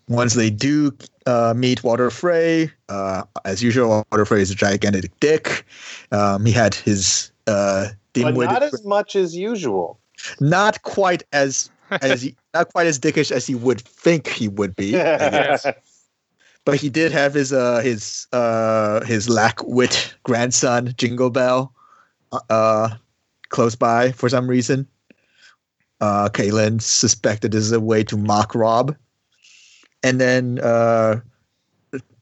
once 0.09 0.35
they 0.35 0.51
do 0.51 0.93
uh, 1.29 1.53
meet 1.55 1.85
Walder 1.85 2.11
Frey, 2.11 2.73
uh, 2.88 3.23
as 3.45 3.62
usual, 3.62 4.07
Walder 4.11 4.25
Frey 4.25 4.41
is 4.41 4.51
a 4.51 4.55
gigantic 4.55 5.11
dick. 5.21 5.67
Um, 6.11 6.47
he 6.47 6.53
had 6.53 6.75
his 6.75 7.31
uh, 7.47 7.88
But 8.14 8.35
not 8.35 8.62
as 8.62 8.85
much 8.85 9.14
as 9.14 9.37
usual. 9.37 10.01
not 10.41 10.83
quite 10.83 11.23
as 11.33 11.71
as 12.03 12.23
he, 12.23 12.35
not 12.55 12.73
quite 12.73 12.87
as 12.87 12.99
dickish 12.99 13.31
as 13.31 13.47
he 13.47 13.55
would 13.55 13.81
think 13.81 14.27
he 14.27 14.49
would 14.49 14.75
be. 14.75 14.87
Yes. 14.87 15.67
but 16.64 16.81
he 16.81 16.88
did 16.88 17.12
have 17.12 17.35
his 17.35 17.53
uh 17.53 17.81
his 17.81 18.27
uh 18.33 19.05
his 19.05 19.29
lack 19.29 19.62
wit 19.64 20.14
grandson 20.23 20.93
Jingle 20.97 21.31
Bell 21.31 21.73
uh, 22.33 22.41
uh 22.51 22.88
close 23.51 23.77
by 23.77 24.12
for 24.12 24.29
some 24.29 24.49
reason. 24.49 24.87
Uh 26.01 26.29
Catelyn 26.29 26.81
suspected 26.83 27.53
this 27.53 27.64
is 27.64 27.73
a 27.73 27.81
way 27.81 28.03
to 28.05 28.17
mock 28.17 28.55
Robb. 28.55 28.97
And 30.03 30.21
then 30.21 30.59
uh 30.61 31.21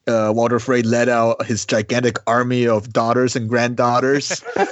uh, 0.07 0.31
Walder 0.33 0.59
Frey 0.59 0.81
led 0.81 1.09
out 1.09 1.45
his 1.45 1.65
gigantic 1.65 2.17
army 2.27 2.65
of 2.65 2.93
daughters 2.93 3.35
and 3.35 3.49
granddaughters 3.49 4.41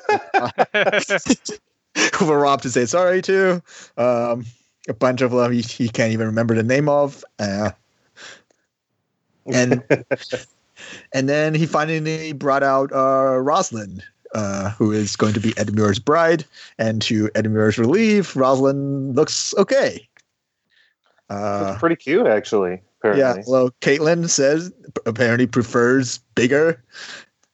who 2.13 2.25
were 2.25 2.39
robbed 2.39 2.63
to 2.63 2.69
say 2.69 2.85
sorry 2.85 3.21
to. 3.23 3.61
Um, 3.97 4.45
a 4.87 4.93
bunch 4.93 5.21
of 5.21 5.31
them 5.31 5.51
he, 5.51 5.61
he 5.61 5.89
can't 5.89 6.13
even 6.13 6.27
remember 6.27 6.55
the 6.55 6.63
name 6.63 6.87
of. 6.87 7.23
Uh, 7.37 7.71
and 9.45 9.83
and 11.13 11.29
then 11.29 11.53
he 11.53 11.65
finally 11.65 12.33
brought 12.33 12.63
out 12.63 12.91
uh, 12.93 13.37
Rosalind, 13.37 14.03
uh, 14.33 14.71
who 14.71 14.91
is 14.91 15.15
going 15.15 15.33
to 15.33 15.39
be 15.39 15.53
Edmure's 15.53 15.99
bride. 15.99 16.45
And 16.77 17.01
to 17.03 17.29
Edmure's 17.35 17.77
relief, 17.77 18.35
Rosalind 18.35 19.15
looks 19.15 19.53
okay. 19.57 20.07
Uh, 21.29 21.69
It's 21.71 21.79
pretty 21.79 21.95
cute, 21.95 22.27
actually. 22.27 22.81
Apparently. 23.11 23.43
yeah, 23.43 23.43
well, 23.51 23.69
Catelyn 23.81 24.29
says 24.29 24.71
apparently 25.05 25.47
prefers 25.47 26.19
bigger 26.35 26.83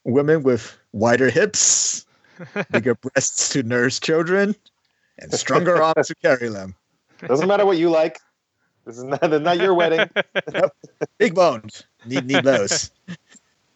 women 0.04 0.44
with 0.44 0.78
wider 0.94 1.30
hips, 1.30 2.06
bigger 2.72 2.96
breasts 2.96 3.50
to 3.50 3.64
nurse 3.64 4.00
children. 4.00 4.56
and 5.20 5.34
stronger 5.34 5.82
arms 5.82 6.08
to 6.08 6.16
carry 6.16 6.50
them. 6.50 6.76
Doesn't 7.28 7.48
matter 7.48 7.66
what 7.66 7.78
you 7.78 7.90
like. 7.90 8.20
This 8.86 8.98
is 8.98 9.04
not, 9.04 9.22
not 9.42 9.60
your 9.60 9.76
wedding. 9.76 10.10
Big 11.20 11.36
bones 11.36 11.84
need 12.08 12.26
need 12.26 12.44
those. 12.44 12.90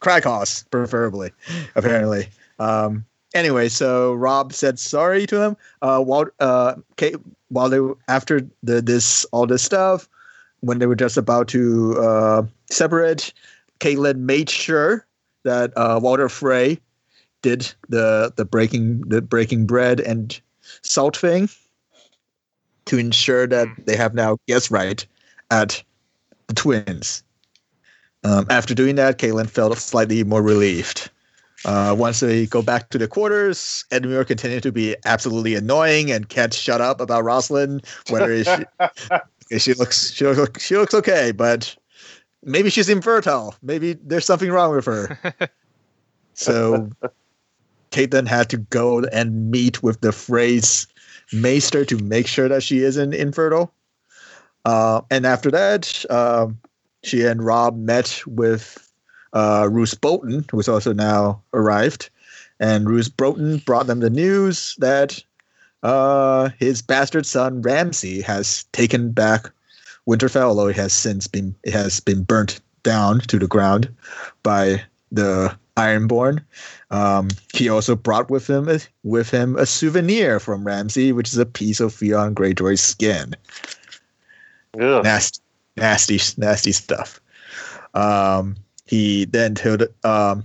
Crack 0.00 0.24
horse, 0.24 0.64
preferably. 0.70 1.30
Apparently. 1.76 2.28
Um, 2.58 3.04
anyway, 3.34 3.68
so 3.68 4.14
Robb 4.14 4.52
said 4.52 4.78
sorry 4.80 5.26
to 5.28 5.40
him. 5.40 5.56
Uh, 5.80 6.02
while 6.02 6.26
uh, 6.40 6.74
Kate, 6.96 7.14
while 7.50 7.68
they 7.68 7.78
were- 7.78 7.96
after 8.08 8.40
the 8.64 8.82
this 8.82 9.24
all 9.26 9.46
this 9.46 9.62
stuff, 9.62 10.08
when 10.60 10.78
they 10.78 10.86
were 10.86 10.96
just 10.96 11.16
about 11.16 11.48
to 11.48 11.98
uh, 11.98 12.42
separate, 12.70 13.32
Catelyn 13.80 14.18
made 14.18 14.50
sure 14.50 15.06
that 15.44 15.72
uh, 15.76 16.00
Walder 16.02 16.28
Frey 16.28 16.80
did 17.42 17.72
the 17.88 18.32
the 18.36 18.44
breaking 18.44 19.02
the 19.02 19.22
breaking 19.22 19.66
bread 19.66 20.00
and 20.00 20.40
salt 20.82 21.16
thing 21.16 21.48
to 22.86 22.98
ensure 22.98 23.46
that 23.46 23.68
they 23.84 23.96
have 23.96 24.14
now 24.14 24.38
guessed 24.46 24.70
right 24.70 25.06
at 25.50 25.82
the 26.46 26.54
twins. 26.54 27.22
Um, 28.24 28.46
after 28.50 28.74
doing 28.74 28.96
that, 28.96 29.18
Catelyn 29.18 29.48
felt 29.48 29.76
slightly 29.78 30.24
more 30.24 30.42
relieved. 30.42 31.10
Uh, 31.64 31.94
once 31.98 32.20
they 32.20 32.46
go 32.46 32.62
back 32.62 32.90
to 32.90 32.98
the 32.98 33.08
quarters, 33.08 33.84
Edmure 33.90 34.26
continued 34.26 34.62
to 34.62 34.72
be 34.72 34.96
absolutely 35.04 35.54
annoying 35.54 36.10
and 36.10 36.28
can't 36.28 36.52
shut 36.52 36.80
up 36.80 37.00
about 37.00 37.24
Rosalind. 37.24 37.84
Whether 38.08 38.44
she, 38.44 38.64
she 39.58 39.74
looks 39.74 40.12
she 40.12 40.26
looks 40.26 40.64
she 40.64 40.76
looks 40.76 40.94
okay, 40.94 41.32
but 41.32 41.76
maybe 42.42 42.70
she's 42.70 42.88
infertile. 42.88 43.54
Maybe 43.62 43.94
there's 43.94 44.24
something 44.24 44.50
wrong 44.50 44.74
with 44.74 44.84
her. 44.86 45.18
so 46.34 46.90
Catelyn 47.90 48.26
had 48.26 48.48
to 48.50 48.58
go 48.58 49.00
and 49.04 49.50
meet 49.50 49.82
with 49.82 50.00
the 50.00 50.10
Freys' 50.10 50.86
maester 51.32 51.84
to 51.84 51.96
make 51.98 52.26
sure 52.26 52.48
that 52.48 52.62
she 52.62 52.80
isn't 52.80 53.14
infertile. 53.14 53.72
Uh, 54.64 55.00
and 55.10 55.26
after 55.26 55.50
that, 55.50 56.04
um, 56.10 56.58
she 57.04 57.24
and 57.24 57.44
Robb 57.44 57.78
met 57.78 58.22
with 58.26 58.92
uh, 59.32 59.68
Roose 59.70 59.94
Bolton, 59.94 60.44
who's 60.50 60.68
also 60.68 60.92
now 60.92 61.40
arrived. 61.52 62.10
And 62.58 62.88
Roose 62.88 63.08
Bolton 63.08 63.58
brought 63.58 63.86
them 63.86 64.00
the 64.00 64.10
news 64.10 64.74
that 64.78 65.22
uh, 65.82 66.50
his 66.58 66.82
bastard 66.82 67.26
son 67.26 67.62
Ramsay 67.62 68.20
has 68.22 68.64
taken 68.72 69.12
back 69.12 69.50
Winterfell, 70.08 70.48
although 70.48 70.68
it 70.68 70.76
has 70.76 70.92
since 70.92 71.26
been 71.26 71.54
it 71.64 71.72
has 71.72 72.00
been 72.00 72.22
burnt 72.22 72.60
down 72.82 73.20
to 73.20 73.38
the 73.38 73.48
ground 73.48 73.92
by 74.42 74.82
the 75.10 75.56
Ironborn. 75.76 76.42
Um, 76.90 77.28
he 77.52 77.68
also 77.68 77.94
brought 77.94 78.30
with 78.30 78.48
him 78.48 78.68
with 79.02 79.30
him 79.30 79.56
a 79.56 79.66
souvenir 79.66 80.40
from 80.40 80.64
Ramsay, 80.64 81.12
which 81.12 81.28
is 81.28 81.38
a 81.38 81.46
piece 81.46 81.80
of 81.80 81.92
Theon 81.92 82.34
Greyjoy's 82.34 82.80
skin. 82.80 83.34
Ugh. 84.80 85.04
Nasty, 85.04 85.40
nasty, 85.76 86.20
nasty 86.38 86.72
stuff. 86.72 87.20
Um, 87.94 88.56
he 88.86 89.24
then 89.24 89.54
told 89.54 89.82
um, 90.04 90.44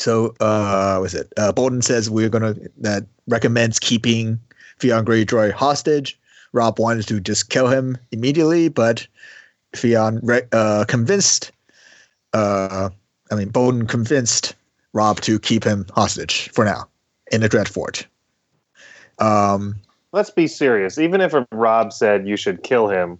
so 0.00 0.34
uh, 0.40 0.98
was 1.00 1.14
it 1.14 1.32
uh, 1.36 1.52
Bolton 1.52 1.82
says 1.82 2.08
we're 2.08 2.30
gonna 2.30 2.54
that 2.78 3.04
recommends 3.28 3.78
keeping 3.78 4.40
Theon 4.78 5.04
Greyjoy 5.04 5.52
hostage. 5.52 6.18
Robb 6.52 6.78
wanted 6.78 7.06
to 7.08 7.20
just 7.20 7.50
kill 7.50 7.68
him 7.68 7.98
immediately, 8.10 8.68
but 8.68 9.06
Theon 9.74 10.20
re- 10.22 10.48
uh, 10.52 10.86
convinced. 10.88 11.52
Uh, 12.32 12.88
I 13.30 13.34
mean, 13.34 13.50
Bolton 13.50 13.86
convinced 13.86 14.54
Robb 14.92 15.20
to 15.20 15.38
keep 15.38 15.64
him 15.64 15.86
hostage 15.94 16.48
for 16.48 16.64
now 16.64 16.88
in 17.30 17.42
the 17.42 17.48
Dreadfort. 17.48 18.06
Um, 19.18 19.76
Let's 20.12 20.30
be 20.30 20.48
serious. 20.48 20.98
Even 20.98 21.20
if 21.20 21.34
Robb 21.52 21.92
said 21.92 22.26
you 22.26 22.36
should 22.36 22.62
kill 22.62 22.88
him, 22.88 23.18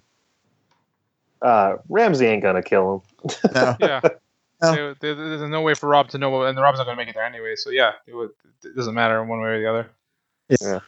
uh, 1.43 1.77
Ramsay 1.89 2.27
ain't 2.27 2.43
gonna 2.43 2.63
kill 2.63 3.05
him. 3.25 3.33
no, 3.55 3.77
yeah. 3.79 4.01
No. 4.63 4.75
There- 4.75 4.95
there- 5.01 5.15
there's 5.15 5.51
no 5.51 5.63
way 5.63 5.75
for 5.75 5.89
Robb 5.89 6.09
to 6.11 6.19
know, 6.19 6.43
and 6.43 6.59
Robb's 6.59 6.79
not 6.79 6.85
going 6.85 6.97
to 6.97 7.01
make 7.01 7.09
it 7.09 7.15
there 7.15 7.25
anyway. 7.25 7.57
So 7.57 7.71
yeah, 7.71 7.93
it, 8.07 8.15
would, 8.15 8.31
it 8.65 8.77
doesn't 8.77 8.95
matter 8.95 9.23
one 9.25 9.41
way 9.41 9.49
or 9.49 9.59
the 9.61 9.69
other. 9.71 9.91
Yeah, 10.61 10.81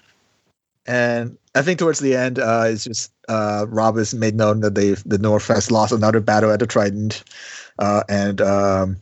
And 0.87 1.38
I 1.54 1.62
think 1.62 1.78
towards 1.78 2.00
the 2.00 2.16
end, 2.16 2.38
uh, 2.38 2.64
it's 2.66 2.85
just 2.85 3.12
uh, 3.28 3.66
Robb 3.68 3.96
has 3.96 4.12
made 4.14 4.35
known 4.35 4.61
that 4.61 4.74
they 4.74 4.92
the 5.06 5.18
North 5.18 5.46
has 5.48 5.70
lost 5.70 5.92
another 5.92 6.20
battle 6.20 6.50
at 6.50 6.58
the 6.58 6.66
Trident, 6.66 7.22
uh, 7.78 8.02
and 8.08 8.40
um, 8.40 8.96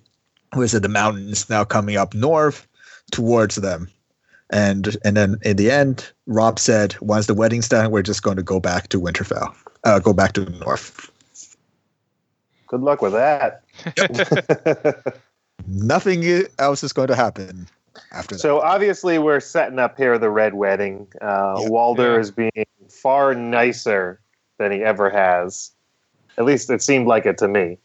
who 0.54 0.61
is 0.62 0.74
it? 0.74 0.83
The 0.83 0.88
mountains 0.90 1.48
now 1.48 1.64
coming 1.64 1.96
up 1.96 2.12
north 2.14 2.68
towards 3.11 3.56
them, 3.56 3.88
and 4.50 4.96
and 5.04 5.16
then 5.16 5.38
in 5.42 5.56
the 5.56 5.70
end, 5.70 6.12
Robb 6.26 6.59
said, 6.59 6.94
"Once 7.00 7.26
the 7.26 7.35
wedding's 7.35 7.68
done, 7.68 7.90
we're 7.90 8.02
just 8.02 8.22
going 8.22 8.37
to 8.37 8.42
go 8.42 8.61
back 8.61 8.88
to 8.90 9.00
Winterfell, 9.00 9.54
uh, 9.85 9.98
go 9.98 10.12
back 10.12 10.33
to 10.35 10.44
the 10.44 10.50
north. 10.59 11.11
Good 12.68 12.83
luck 12.83 13.00
with 13.00 13.12
that. 13.12 13.62
Nothing 15.66 16.44
else 16.58 16.82
is 16.82 16.92
going 16.92 17.08
to 17.08 17.14
happen 17.16 17.66
after 18.12 18.34
that." 18.34 18.40
so 18.40 18.60
obviously 18.60 19.18
we're 19.18 19.40
setting 19.40 19.78
up 19.78 19.96
here 19.96 20.18
the 20.18 20.30
red 20.30 20.54
wedding. 20.54 21.06
Uh, 21.20 21.56
Yeah. 21.62 21.68
Walder 21.68 22.14
Yeah. 22.14 22.20
is 22.20 22.30
being 22.30 22.66
far 22.88 23.34
nicer 23.34 24.20
than 24.58 24.72
he 24.72 24.82
ever 24.82 25.10
has. 25.10 25.70
At 26.38 26.44
least 26.44 26.70
it 26.70 26.82
seemed 26.82 27.06
like 27.06 27.26
it 27.26 27.38
to 27.38 27.48
me. 27.48 27.78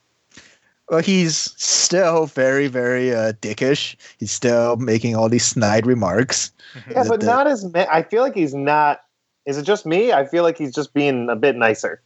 Well, 0.89 1.01
he's 1.01 1.36
still 1.58 2.27
very, 2.27 2.67
very 2.67 3.13
uh, 3.13 3.34
dickish. 3.41 3.95
He's 4.19 4.31
still 4.31 4.75
making 4.77 5.15
all 5.15 5.29
these 5.29 5.43
snide 5.45 5.86
remarks. 5.88 6.51
Yeah, 6.91 7.03
The- 7.03 7.10
but 7.10 7.19
the- 7.21 7.25
not 7.25 7.47
as. 7.47 7.65
Ma- 7.73 7.88
I 7.91 8.03
feel 8.03 8.21
like 8.21 8.36
he's 8.36 8.53
not. 8.53 9.01
Is 9.45 9.58
it 9.58 9.63
just 9.63 9.86
me? 9.86 10.12
I 10.13 10.25
feel 10.25 10.43
like 10.43 10.58
he's 10.58 10.73
just 10.73 10.93
being 10.93 11.29
a 11.29 11.36
bit 11.36 11.55
nicer. 11.55 12.01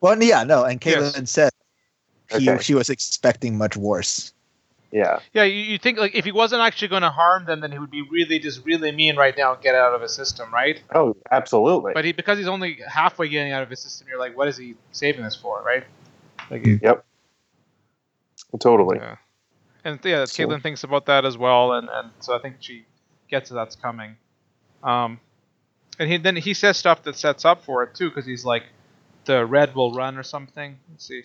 Well, 0.00 0.20
yeah, 0.22 0.44
no, 0.44 0.64
and 0.64 0.84
Yes. 0.84 1.14
Catelyn 1.14 1.28
said 1.28 1.51
he, 2.38 2.50
Okay. 2.50 2.62
she 2.62 2.74
was 2.74 2.90
expecting 2.90 3.56
much 3.58 3.76
worse. 3.76 4.32
Yeah. 4.90 5.20
Yeah, 5.32 5.44
you, 5.44 5.56
you 5.62 5.78
think 5.78 5.98
like 5.98 6.14
if 6.14 6.24
he 6.26 6.32
wasn't 6.32 6.60
actually 6.60 6.88
going 6.88 7.02
to 7.02 7.08
harm 7.10 7.46
them, 7.46 7.60
then 7.60 7.72
he 7.72 7.78
would 7.78 7.90
be 7.90 8.02
really 8.02 8.38
just 8.38 8.64
really 8.66 8.92
mean 8.92 9.16
right 9.16 9.34
now 9.36 9.54
and 9.54 9.62
get 9.62 9.74
out 9.74 9.94
of 9.94 10.02
his 10.02 10.12
system, 10.14 10.52
right? 10.52 10.80
Oh, 10.94 11.16
absolutely. 11.30 11.92
But 11.94 12.04
he 12.04 12.12
because 12.12 12.36
he's 12.38 12.48
only 12.48 12.78
halfway 12.86 13.28
getting 13.28 13.52
out 13.52 13.62
of 13.62 13.70
his 13.70 13.80
system, 13.80 14.06
you're 14.10 14.18
like, 14.18 14.36
what 14.36 14.48
is 14.48 14.56
he 14.58 14.74
saving 14.92 15.24
this 15.24 15.34
for, 15.34 15.62
right? 15.62 15.84
Like, 16.50 16.64
he- 16.66 16.78
Yep. 16.82 17.04
Totally. 18.60 18.98
yeah. 18.98 19.16
And 19.84 19.98
yeah, 20.04 20.26
So- 20.26 20.46
Catelyn 20.46 20.62
thinks 20.62 20.84
about 20.84 21.06
that 21.06 21.24
as 21.24 21.38
well, 21.38 21.72
and, 21.72 21.88
and 21.90 22.10
so 22.20 22.36
I 22.36 22.38
think 22.38 22.56
she 22.60 22.84
gets 23.28 23.48
that 23.48 23.54
that's 23.56 23.76
coming. 23.76 24.16
Um, 24.82 25.18
and 25.98 26.10
he 26.10 26.18
then 26.18 26.36
he 26.36 26.52
says 26.54 26.76
stuff 26.76 27.02
that 27.04 27.16
sets 27.16 27.44
up 27.44 27.64
for 27.64 27.82
it 27.82 27.94
too, 27.94 28.08
because 28.10 28.26
he's 28.26 28.44
like, 28.44 28.64
the 29.24 29.46
red 29.46 29.74
will 29.74 29.92
run 29.94 30.18
or 30.18 30.22
something. 30.22 30.76
Let's 30.90 31.06
see. 31.06 31.22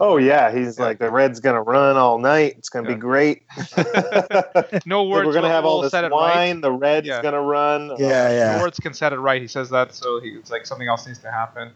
Oh 0.00 0.16
yeah, 0.16 0.50
he's 0.52 0.78
Yeah. 0.78 0.86
like 0.86 0.98
the 0.98 1.10
Red's 1.10 1.40
gonna 1.40 1.62
run 1.62 1.96
all 1.96 2.18
night. 2.18 2.54
It's 2.58 2.68
gonna 2.68 2.88
Yeah. 2.88 2.94
be 2.96 3.00
great. 3.00 3.42
No 4.86 5.04
Like, 5.04 5.12
words. 5.12 5.26
we're 5.26 5.32
gonna 5.34 5.48
have 5.48 5.64
all 5.64 5.82
this 5.82 5.90
set 5.90 6.04
it 6.04 6.12
wine. 6.12 6.54
right. 6.56 6.62
The 6.62 6.72
Red's 6.72 7.06
Yeah. 7.06 7.22
gonna 7.22 7.40
run. 7.40 7.90
Yeah, 7.98 8.30
yeah. 8.30 8.56
The 8.56 8.62
words 8.62 8.78
can 8.80 8.94
set 8.94 9.12
it 9.12 9.18
right. 9.18 9.40
He 9.40 9.48
says 9.48 9.70
that, 9.70 9.94
so 9.94 10.20
he, 10.20 10.30
it's 10.30 10.50
like 10.50 10.66
something 10.66 10.88
else 10.88 11.06
needs 11.06 11.18
to 11.20 11.30
happen. 11.30 11.72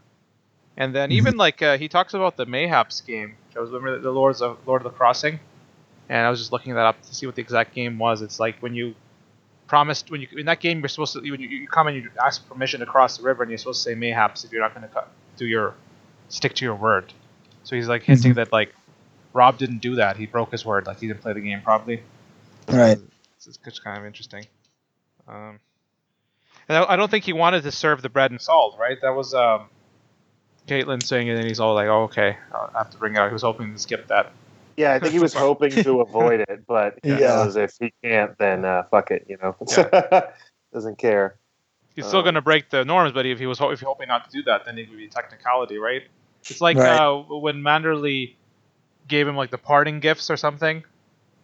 And 0.77 0.93
then 0.95 1.09
Mm-hmm. 1.09 1.17
even 1.17 1.37
like 1.37 1.61
uh, 1.61 1.77
he 1.77 1.87
talks 1.87 2.13
about 2.13 2.37
the 2.37 2.45
Mayhaps 2.45 3.01
game. 3.01 3.35
Which 3.47 3.57
I 3.57 3.59
was 3.61 3.69
remember 3.71 3.99
the 3.99 4.11
Lords 4.11 4.41
of 4.41 4.57
Lord 4.67 4.81
of 4.85 4.91
the 4.91 4.97
Crossing, 4.97 5.39
and 6.09 6.25
I 6.25 6.29
was 6.29 6.39
just 6.39 6.51
looking 6.51 6.73
that 6.75 6.85
up 6.85 7.01
to 7.03 7.15
see 7.15 7.25
what 7.25 7.35
the 7.35 7.41
exact 7.41 7.73
game 7.73 7.97
was. 7.97 8.21
It's 8.21 8.39
like 8.39 8.57
when 8.59 8.75
you 8.75 8.93
promised 9.67 10.09
when 10.11 10.21
you 10.21 10.27
in 10.37 10.45
that 10.45 10.59
game 10.61 10.79
you're 10.79 10.87
supposed 10.87 11.13
to 11.13 11.19
when 11.19 11.41
you, 11.41 11.47
you 11.49 11.67
come 11.67 11.87
and 11.87 11.97
you 11.97 12.09
ask 12.23 12.47
permission 12.47 12.79
to 12.81 12.85
cross 12.85 13.17
the 13.17 13.23
river, 13.23 13.43
and 13.43 13.49
you're 13.51 13.57
supposed 13.57 13.83
to 13.83 13.89
say 13.89 13.95
Mayhaps 13.95 14.43
if 14.43 14.51
you're 14.51 14.61
not 14.61 14.73
going 14.75 14.87
to 14.87 15.03
do 15.37 15.45
your 15.45 15.73
stick 16.29 16.53
to 16.55 16.65
your 16.65 16.75
word. 16.75 17.11
So 17.67 17.75
he's 17.75 17.89
like 17.89 18.03
hinting 18.03 18.35
that 18.35 18.53
like 18.53 18.73
Robb 19.33 19.57
didn't 19.57 19.79
do 19.79 19.95
that. 19.95 20.15
He 20.15 20.25
broke 20.25 20.51
his 20.53 20.63
word. 20.65 20.87
Like 20.87 21.01
he 21.01 21.07
didn't 21.07 21.19
play 21.19 21.33
the 21.33 21.41
game 21.41 21.59
properly. 21.61 22.01
Right. 22.69 22.97
It's, 23.35 23.45
it's 23.47 23.57
just 23.57 23.83
kind 23.83 23.97
of 23.99 24.05
interesting. 24.05 24.45
Um, 25.27 25.59
and 26.69 26.77
I, 26.77 26.93
I 26.93 26.95
don't 26.95 27.11
think 27.11 27.25
he 27.25 27.33
wanted 27.33 27.63
to 27.63 27.71
serve 27.73 28.01
the 28.01 28.07
bread 28.07 28.31
and 28.31 28.39
salt, 28.39 28.77
right? 28.79 28.97
That 29.01 29.09
was 29.09 29.33
um, 29.33 29.65
Catelyn 30.65 31.03
saying 31.03 31.27
it, 31.27 31.35
and 31.37 31.45
he's 31.45 31.59
all 31.59 31.73
like, 31.75 31.87
"Oh, 31.87 32.03
okay, 32.03 32.37
I'll 32.53 32.71
have 32.73 32.89
to 32.91 32.97
bring 32.97 33.15
it 33.15 33.19
out." 33.19 33.27
He 33.27 33.33
was 33.33 33.41
hoping 33.41 33.73
to 33.73 33.79
skip 33.79 34.07
that. 34.07 34.31
Yeah, 34.77 34.93
I 34.93 34.99
think 34.99 35.11
he 35.11 35.19
was 35.19 35.33
hoping 35.47 35.71
to 35.71 35.99
avoid 35.99 36.39
it, 36.47 36.65
but 36.67 36.99
he 37.03 37.09
Yeah. 37.09 37.17
knows 37.17 37.57
if 37.57 37.73
he 37.81 37.91
can't, 38.01 38.37
then 38.37 38.63
uh, 38.63 38.83
fuck 38.83 39.11
it. 39.11 39.25
You 39.27 39.37
know, 39.43 39.57
doesn't 40.73 40.97
care. 40.97 41.35
He's 41.97 42.05
still 42.05 42.19
Oh. 42.19 42.23
going 42.23 42.35
to 42.35 42.41
break 42.41 42.69
the 42.69 42.85
norms, 42.85 43.11
but 43.11 43.25
if 43.25 43.39
he 43.39 43.45
was 43.45 43.59
ho- 43.59 43.71
if 43.71 43.81
he 43.81 43.85
hoping 43.85 44.07
not 44.07 44.23
to 44.25 44.31
do 44.31 44.43
that, 44.43 44.63
then 44.63 44.77
it 44.77 44.87
would 44.89 44.97
be 44.97 45.09
technicality, 45.09 45.77
right? 45.77 46.03
It's 46.49 46.61
like 46.61 46.77
Right. 46.77 46.99
uh, 46.99 47.23
when 47.39 47.61
Manderly 47.61 48.35
gave 49.07 49.27
him 49.27 49.35
like 49.35 49.51
the 49.51 49.57
parting 49.57 49.99
gifts 49.99 50.29
or 50.29 50.37
something 50.37 50.83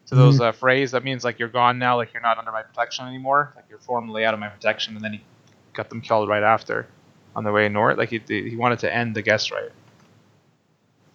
to 0.08 0.16
those 0.16 0.40
uh, 0.40 0.52
Freys. 0.52 0.92
That 0.92 1.04
means 1.04 1.24
like 1.24 1.40
you're 1.40 1.48
gone 1.50 1.80
now, 1.80 1.96
like 1.96 2.14
you're 2.14 2.22
not 2.22 2.38
under 2.38 2.52
my 2.52 2.62
protection 2.62 3.08
anymore, 3.08 3.54
like 3.56 3.66
you're 3.70 3.80
formally 3.80 4.26
out 4.26 4.34
of 4.34 4.40
my 4.40 4.50
protection. 4.50 4.96
And 4.96 5.04
then 5.04 5.14
he 5.14 5.22
got 5.74 5.90
them 5.90 6.02
killed 6.02 6.30
right 6.30 6.44
after 6.44 6.88
on 7.36 7.44
the 7.44 7.52
way 7.52 7.68
north. 7.70 7.98
Like 7.98 8.10
he 8.10 8.22
he 8.28 8.56
wanted 8.56 8.80
to 8.80 8.94
end 8.94 9.16
the 9.16 9.22
guest 9.22 9.52
right. 9.52 9.72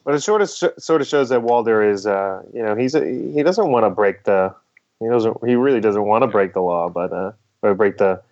But 0.05 0.15
it 0.15 0.21
sort 0.21 0.41
of 0.41 0.49
sort 0.49 1.03
of 1.03 1.07
shows 1.07 1.29
that 1.29 1.43
Walder 1.43 1.83
is, 1.83 2.07
uh, 2.07 2.43
you 2.55 2.63
know, 2.63 2.75
he's 2.75 2.95
a, 2.95 3.05
he 3.05 3.43
doesn't 3.43 3.69
want 3.69 3.85
to 3.85 3.91
break 3.91 4.25
the, 4.25 4.55
he 5.01 5.07
doesn't, 5.07 5.37
he 5.47 5.55
really 5.55 5.81
doesn't 5.81 6.03
want 6.03 6.23
to 6.23 6.29
break 6.29 6.55
the 6.55 6.63
law, 6.63 6.89
but 6.89 7.13
uh, 7.13 7.33
or 7.61 7.75
break 7.75 7.99
the 7.99 8.23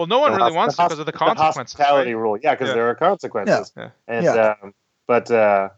Well, 0.00 0.06
no 0.06 0.18
one 0.18 0.32
The 0.32 0.38
really 0.38 0.50
hos- 0.52 0.56
wants 0.56 0.76
the 0.76 0.82
to 0.84 0.88
because 0.88 0.98
of 1.00 1.04
the 1.06 1.12
hos- 1.12 1.18
consequences. 1.36 1.74
hospitality 1.76 2.14
right? 2.14 2.20
rule. 2.22 2.38
Yeah, 2.42 2.54
because 2.54 2.68
Yeah. 2.68 2.74
there 2.74 2.88
are 2.88 2.94
consequences. 2.94 3.70
Yeah. 3.76 3.90
And 4.08 4.24
Yeah. 4.24 4.54
um, 4.62 4.72
but 5.06 5.30
uh, 5.30 5.68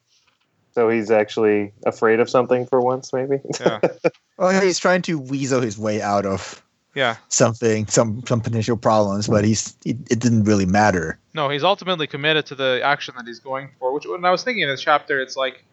so 0.77 0.89
he's 0.89 1.11
actually 1.11 1.73
afraid 1.85 2.21
of 2.21 2.31
something 2.31 2.65
for 2.67 2.81
once, 2.81 3.13
maybe. 3.13 3.41
Yeah. 3.61 3.81
Well, 4.39 4.61
he's 4.61 4.79
trying 4.79 5.03
to 5.03 5.19
weasel 5.19 5.61
his 5.61 5.77
way 5.77 6.01
out 6.01 6.25
of 6.25 6.63
Yeah. 6.95 7.17
something, 7.29 7.87
some 7.89 8.23
some 8.27 8.41
potential 8.41 8.77
problems, 8.77 9.27
but 9.27 9.45
he's 9.45 9.75
it, 9.85 9.97
it 10.09 10.21
didn't 10.21 10.45
really 10.45 10.67
matter. 10.67 11.19
No, 11.35 11.49
he's 11.49 11.65
ultimately 11.65 12.07
committed 12.07 12.47
to 12.47 12.55
the 12.55 12.81
action 12.85 13.15
that 13.17 13.27
he's 13.27 13.41
going 13.41 13.71
for. 13.81 13.93
Which, 13.93 14.07
when 14.07 14.25
I 14.25 14.31
was 14.31 14.45
thinking 14.45 14.63
in 14.63 14.69
this 14.69 14.81
chapter, 14.83 15.21
it's 15.21 15.37
like 15.37 15.65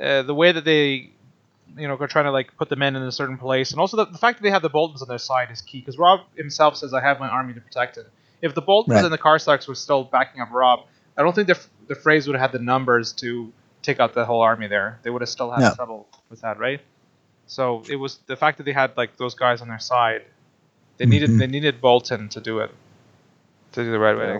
uh, 0.00 0.22
the 0.22 0.34
way 0.34 0.52
that 0.52 0.64
they, 0.64 1.10
you 1.76 1.88
know, 1.88 1.94
are 1.96 2.06
trying 2.06 2.26
to 2.26 2.30
like 2.30 2.56
put 2.56 2.68
the 2.68 2.76
men 2.76 2.96
in 2.96 3.02
a 3.02 3.12
certain 3.12 3.38
place, 3.38 3.72
and 3.72 3.80
also 3.80 3.96
the, 3.96 4.06
the 4.06 4.18
fact 4.18 4.38
that 4.38 4.42
they 4.42 4.50
have 4.50 4.62
the 4.62 4.68
Boltons 4.68 5.02
on 5.02 5.08
their 5.08 5.18
side 5.18 5.50
is 5.50 5.60
key. 5.62 5.80
Because 5.80 5.98
Robb 5.98 6.20
himself 6.36 6.76
says, 6.76 6.94
"I 6.94 7.00
have 7.00 7.18
my 7.20 7.28
army 7.28 7.54
to 7.54 7.60
protect 7.60 7.96
it." 7.96 8.06
If 8.42 8.54
the 8.54 8.62
Boltons 8.62 8.94
Right. 8.94 9.04
and 9.04 9.12
the 9.12 9.18
Karstarks 9.18 9.66
were 9.66 9.74
still 9.74 10.04
backing 10.04 10.40
up 10.40 10.50
Robb, 10.52 10.80
I 11.16 11.22
don't 11.22 11.34
think 11.34 11.48
the 11.48 11.58
the 11.88 11.94
Freys 11.94 12.26
would 12.26 12.36
have 12.36 12.50
had 12.50 12.58
the 12.58 12.64
numbers 12.64 13.12
to 13.14 13.52
take 13.82 14.00
out 14.00 14.14
the 14.14 14.24
whole 14.24 14.40
army 14.40 14.66
there. 14.66 14.98
They 15.02 15.10
would 15.10 15.22
have 15.22 15.28
still 15.28 15.50
had 15.50 15.60
No. 15.60 15.74
trouble 15.74 16.08
with 16.30 16.40
that, 16.40 16.58
right? 16.58 16.80
So 17.46 17.82
it 17.88 17.96
was 17.96 18.18
the 18.26 18.36
fact 18.36 18.56
that 18.58 18.64
they 18.64 18.72
had 18.72 18.96
like 18.96 19.16
those 19.16 19.34
guys 19.34 19.60
on 19.60 19.68
their 19.68 19.78
side. 19.78 20.22
They 20.96 21.06
needed 21.06 21.30
Mhm. 21.30 21.38
they 21.38 21.46
needed 21.46 21.80
Bolton 21.80 22.28
to 22.30 22.40
do 22.40 22.60
it, 22.60 22.70
to 23.72 23.82
do 23.84 23.90
the 23.90 23.98
right 23.98 24.16
way. 24.16 24.38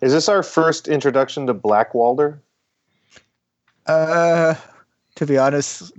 Is 0.00 0.12
this 0.12 0.28
our 0.28 0.42
first 0.42 0.88
introduction 0.88 1.46
to 1.46 1.54
Black 1.54 1.94
Walder? 1.94 2.42
Uh, 3.86 4.54
to 5.16 5.26
be 5.26 5.38
honest, 5.38 5.92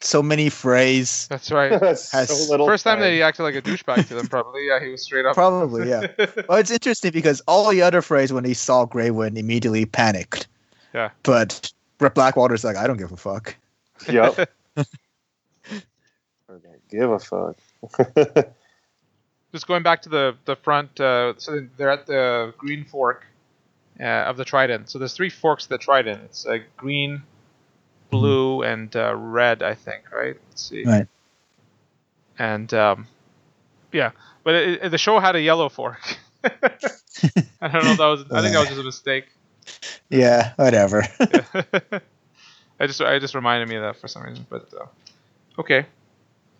so 0.00 0.22
many 0.22 0.48
Freys. 0.48 1.28
That's 1.28 1.50
right. 1.50 1.70
That's 1.80 2.10
Has- 2.12 2.46
so 2.46 2.50
little. 2.50 2.66
First 2.66 2.84
time 2.84 3.00
that 3.00 3.12
he 3.12 3.22
acted 3.22 3.42
like 3.42 3.54
a 3.54 3.62
douchebag 3.62 4.08
to 4.08 4.14
them, 4.14 4.26
probably. 4.26 4.66
Yeah, 4.66 4.82
he 4.82 4.90
was 4.90 5.02
straight 5.02 5.26
up. 5.26 5.34
Probably, 5.34 5.88
yeah. 5.88 6.06
well, 6.48 6.58
it's 6.58 6.70
interesting 6.70 7.12
because 7.12 7.40
all 7.46 7.70
the 7.70 7.82
other 7.82 8.00
Freys 8.00 8.32
when 8.32 8.44
he 8.44 8.54
saw 8.54 8.86
Greywind 8.86 9.36
immediately 9.36 9.84
panicked. 9.86 10.48
Yeah. 10.94 11.10
But 11.22 11.72
Brett 11.98 12.14
Black 12.14 12.36
Walder's 12.36 12.64
like, 12.64 12.76
I 12.76 12.86
don't 12.86 12.96
give 12.96 13.12
a 13.12 13.16
fuck. 13.16 13.54
Yep. 14.08 14.50
I 14.76 14.84
don't 16.48 16.88
give 16.90 17.10
a 17.10 17.18
fuck. 17.18 17.56
Just 19.52 19.66
going 19.66 19.82
back 19.82 20.02
to 20.02 20.08
the 20.08 20.36
the 20.44 20.56
front. 20.56 21.00
Uh, 21.00 21.34
so 21.36 21.66
they're 21.76 21.90
at 21.90 22.06
the 22.06 22.54
green 22.56 22.84
fork 22.84 23.26
uh, 24.00 24.04
of 24.04 24.36
the 24.36 24.44
trident. 24.44 24.88
So 24.88 24.98
there's 24.98 25.14
three 25.14 25.30
forks 25.30 25.64
of 25.64 25.70
the 25.70 25.78
trident. 25.78 26.22
It's 26.24 26.46
a 26.46 26.60
green, 26.76 27.22
blue, 28.10 28.62
and 28.62 28.94
uh, 28.96 29.14
red. 29.14 29.62
I 29.62 29.74
think. 29.74 30.10
Right. 30.12 30.36
Let's 30.48 30.62
see. 30.68 30.84
Right. 30.84 31.06
And 32.38 32.72
um, 32.74 33.06
yeah, 33.92 34.10
but 34.44 34.54
it, 34.54 34.82
it- 34.84 34.88
the 34.90 34.98
show 34.98 35.18
had 35.20 35.36
a 35.36 35.40
yellow 35.40 35.68
fork. 35.68 36.00
I 36.44 37.68
don't 37.68 37.84
know. 37.84 37.94
That 37.96 38.06
was. 38.06 38.24
I 38.32 38.40
think 38.42 38.54
that 38.54 38.60
was 38.60 38.68
just 38.68 38.80
a 38.80 38.84
mistake. 38.84 39.26
Yeah, 40.08 40.52
whatever. 40.56 41.04
I 42.80 42.86
just 42.86 43.00
I 43.02 43.18
just 43.18 43.34
reminded 43.34 43.68
me 43.68 43.76
of 43.76 43.82
that 43.82 43.96
for 44.00 44.08
some 44.08 44.22
reason, 44.22 44.46
but 44.48 44.68
uh, 44.78 44.86
okay, 45.60 45.84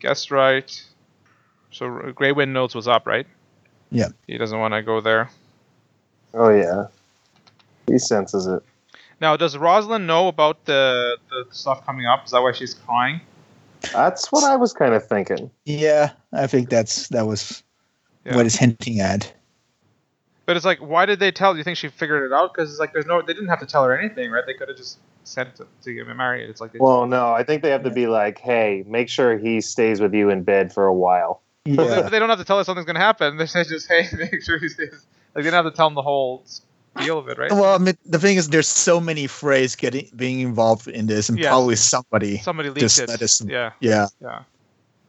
guessed 0.00 0.30
right. 0.30 0.70
So 1.72 1.86
R- 1.86 2.12
Greywind 2.12 2.50
knows 2.50 2.74
what's 2.74 2.86
up, 2.86 3.06
right? 3.06 3.26
Yeah. 3.90 4.08
He 4.26 4.36
doesn't 4.36 4.58
want 4.58 4.74
to 4.74 4.82
go 4.82 5.00
there. 5.00 5.30
Oh 6.34 6.50
yeah. 6.50 6.86
He 7.86 7.98
senses 7.98 8.46
it. 8.46 8.62
Now, 9.20 9.36
does 9.36 9.56
Rosalind 9.56 10.06
know 10.06 10.28
about 10.28 10.64
the 10.64 11.18
the 11.28 11.46
stuff 11.50 11.84
coming 11.84 12.06
up? 12.06 12.24
Is 12.24 12.30
that 12.30 12.40
why 12.40 12.52
she's 12.52 12.74
crying? 12.74 13.20
That's 13.92 14.30
what 14.30 14.44
I 14.44 14.56
was 14.56 14.72
kind 14.72 14.94
of 14.94 15.06
thinking. 15.06 15.50
yeah, 15.64 16.12
I 16.32 16.46
think 16.46 16.68
that's 16.70 17.08
that 17.08 17.26
was 17.26 17.62
Yeah. 18.24 18.36
what 18.36 18.46
it's 18.46 18.56
hinting 18.56 19.00
at. 19.00 19.32
But 20.46 20.56
it's 20.56 20.66
like, 20.66 20.78
why 20.80 21.06
did 21.06 21.20
they 21.20 21.30
tell? 21.30 21.52
Do 21.52 21.58
you 21.58 21.64
think 21.64 21.76
she 21.76 21.88
figured 21.88 22.24
it 22.24 22.34
out? 22.34 22.52
Because 22.52 22.70
it's 22.70 22.80
like, 22.80 22.92
there's 22.92 23.06
no, 23.06 23.22
they 23.22 23.34
didn't 23.34 23.48
have 23.50 23.60
to 23.60 23.66
tell 23.66 23.84
her 23.84 23.96
anything, 23.96 24.30
right? 24.32 24.44
They 24.44 24.54
could 24.54 24.68
have 24.68 24.76
just 24.76 24.98
sent 25.22 25.54
to, 25.56 25.66
to 25.84 25.94
get 25.94 26.06
married. 26.08 26.50
It's 26.50 26.60
like, 26.60 26.72
they, 26.72 26.80
Well, 26.80 27.06
no, 27.06 27.32
I 27.32 27.44
think 27.44 27.62
they 27.62 27.70
have 27.70 27.84
to 27.84 27.90
be 27.90 28.08
like, 28.08 28.38
hey, 28.40 28.82
make 28.86 29.08
sure 29.08 29.38
he 29.38 29.60
stays 29.60 30.00
with 30.00 30.12
you 30.12 30.28
in 30.28 30.42
bed 30.42 30.72
for 30.72 30.86
a 30.86 30.94
while. 30.94 31.42
Well, 31.66 32.02
they, 32.02 32.10
they 32.10 32.18
don't 32.18 32.30
have 32.30 32.38
to 32.38 32.44
tell 32.44 32.58
us 32.58 32.66
something's 32.66 32.86
gonna 32.86 32.98
happen. 32.98 33.36
They 33.38 33.46
say 33.46 33.62
just, 33.64 33.86
hey, 33.86 34.08
make 34.16 34.42
sure 34.42 34.58
he 34.58 34.68
stays. 34.68 34.90
Like 35.34 35.44
they 35.44 35.50
didn't 35.50 35.64
have 35.64 35.72
to 35.72 35.76
tell 35.76 35.86
him 35.86 35.94
the 35.94 36.02
whole 36.02 36.44
deal 36.98 37.18
of 37.18 37.28
it, 37.28 37.38
right? 37.38 37.50
Well, 37.52 37.74
I 37.74 37.78
mean, 37.78 37.96
the 38.04 38.18
thing 38.18 38.36
is, 38.36 38.48
there's 38.48 38.66
so 38.66 39.00
many 39.00 39.26
Freys 39.26 39.76
getting 39.76 40.10
being 40.16 40.40
involved 40.40 40.88
in 40.88 41.06
this, 41.06 41.28
and 41.28 41.38
Yeah. 41.38 41.48
probably 41.50 41.76
somebody. 41.76 42.38
Somebody 42.38 42.68
leaked 42.70 42.80
just 42.80 42.98
it. 42.98 43.08
let 43.08 43.22
us- 43.22 43.40
Yeah, 43.42 43.72
Yeah, 43.80 44.08
yeah. 44.20 44.42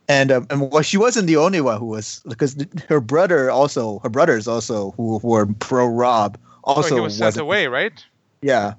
and 0.07 0.31
um, 0.31 0.47
and 0.49 0.71
well, 0.71 0.83
she 0.83 0.97
wasn't 0.97 1.27
the 1.27 1.37
only 1.37 1.61
one 1.61 1.79
who 1.79 1.85
was 1.85 2.21
because 2.27 2.55
her 2.89 2.99
brother 3.01 3.49
also, 3.51 3.99
her 3.99 4.09
brothers 4.09 4.47
also 4.47 4.91
who 4.97 5.19
were 5.23 5.45
pro 5.45 5.87
Robb 5.87 6.37
also 6.63 6.93
oh, 6.93 6.95
he 6.97 7.01
was 7.01 7.17
sent 7.17 7.37
away, 7.37 7.67
right? 7.67 7.93
Yeah, 8.41 8.73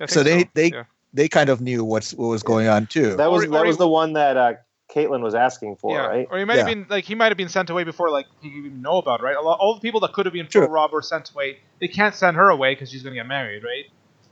I 0.00 0.06
think 0.06 0.10
So 0.10 0.22
they- 0.22 0.48
they- 0.54 0.70
yeah. 0.72 0.84
they 1.14 1.28
kind 1.28 1.48
of 1.50 1.60
knew 1.60 1.84
what's 1.84 2.12
what 2.14 2.28
was 2.28 2.42
going 2.42 2.68
on 2.68 2.86
too. 2.86 3.16
That 3.16 3.30
was 3.30 3.48
that 3.48 3.66
was 3.66 3.76
the 3.78 3.88
one 3.88 4.12
that 4.14 4.36
uh, 4.36 4.54
Catelyn 4.88 5.20
was 5.20 5.34
asking 5.34 5.76
for, 5.76 5.94
yeah. 5.94 6.06
right? 6.06 6.28
Or 6.30 6.38
he 6.38 6.44
might 6.44 6.56
have 6.56 6.66
been 6.66 6.86
like 6.88 7.04
he 7.04 7.14
might 7.14 7.28
have 7.28 7.36
been 7.36 7.50
sent 7.50 7.68
away 7.68 7.84
before 7.84 8.10
like 8.10 8.26
he 8.40 8.48
even 8.48 8.80
know 8.80 8.96
about 8.96 9.20
it, 9.20 9.22
right? 9.22 9.36
A 9.36 9.40
lot, 9.40 9.58
all 9.60 9.74
the 9.74 9.80
people 9.80 10.00
that 10.00 10.12
could 10.12 10.24
have 10.26 10.32
been 10.32 10.46
pro 10.46 10.62
True. 10.62 10.74
Robb 10.74 10.92
were 10.92 11.02
sent 11.02 11.30
away. 11.30 11.58
They 11.78 11.88
can't 11.88 12.14
send 12.14 12.36
her 12.36 12.48
away 12.48 12.74
because 12.74 12.90
she's 12.90 13.02
gonna 13.02 13.14
get 13.14 13.26
married, 13.26 13.64
right? 13.64 13.84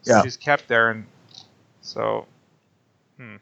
So 0.02 0.14
Yeah. 0.14 0.22
she's 0.22 0.36
kept 0.36 0.66
there, 0.68 0.90
and 0.90 1.06
so 1.82 2.26
hmm. 3.18 3.36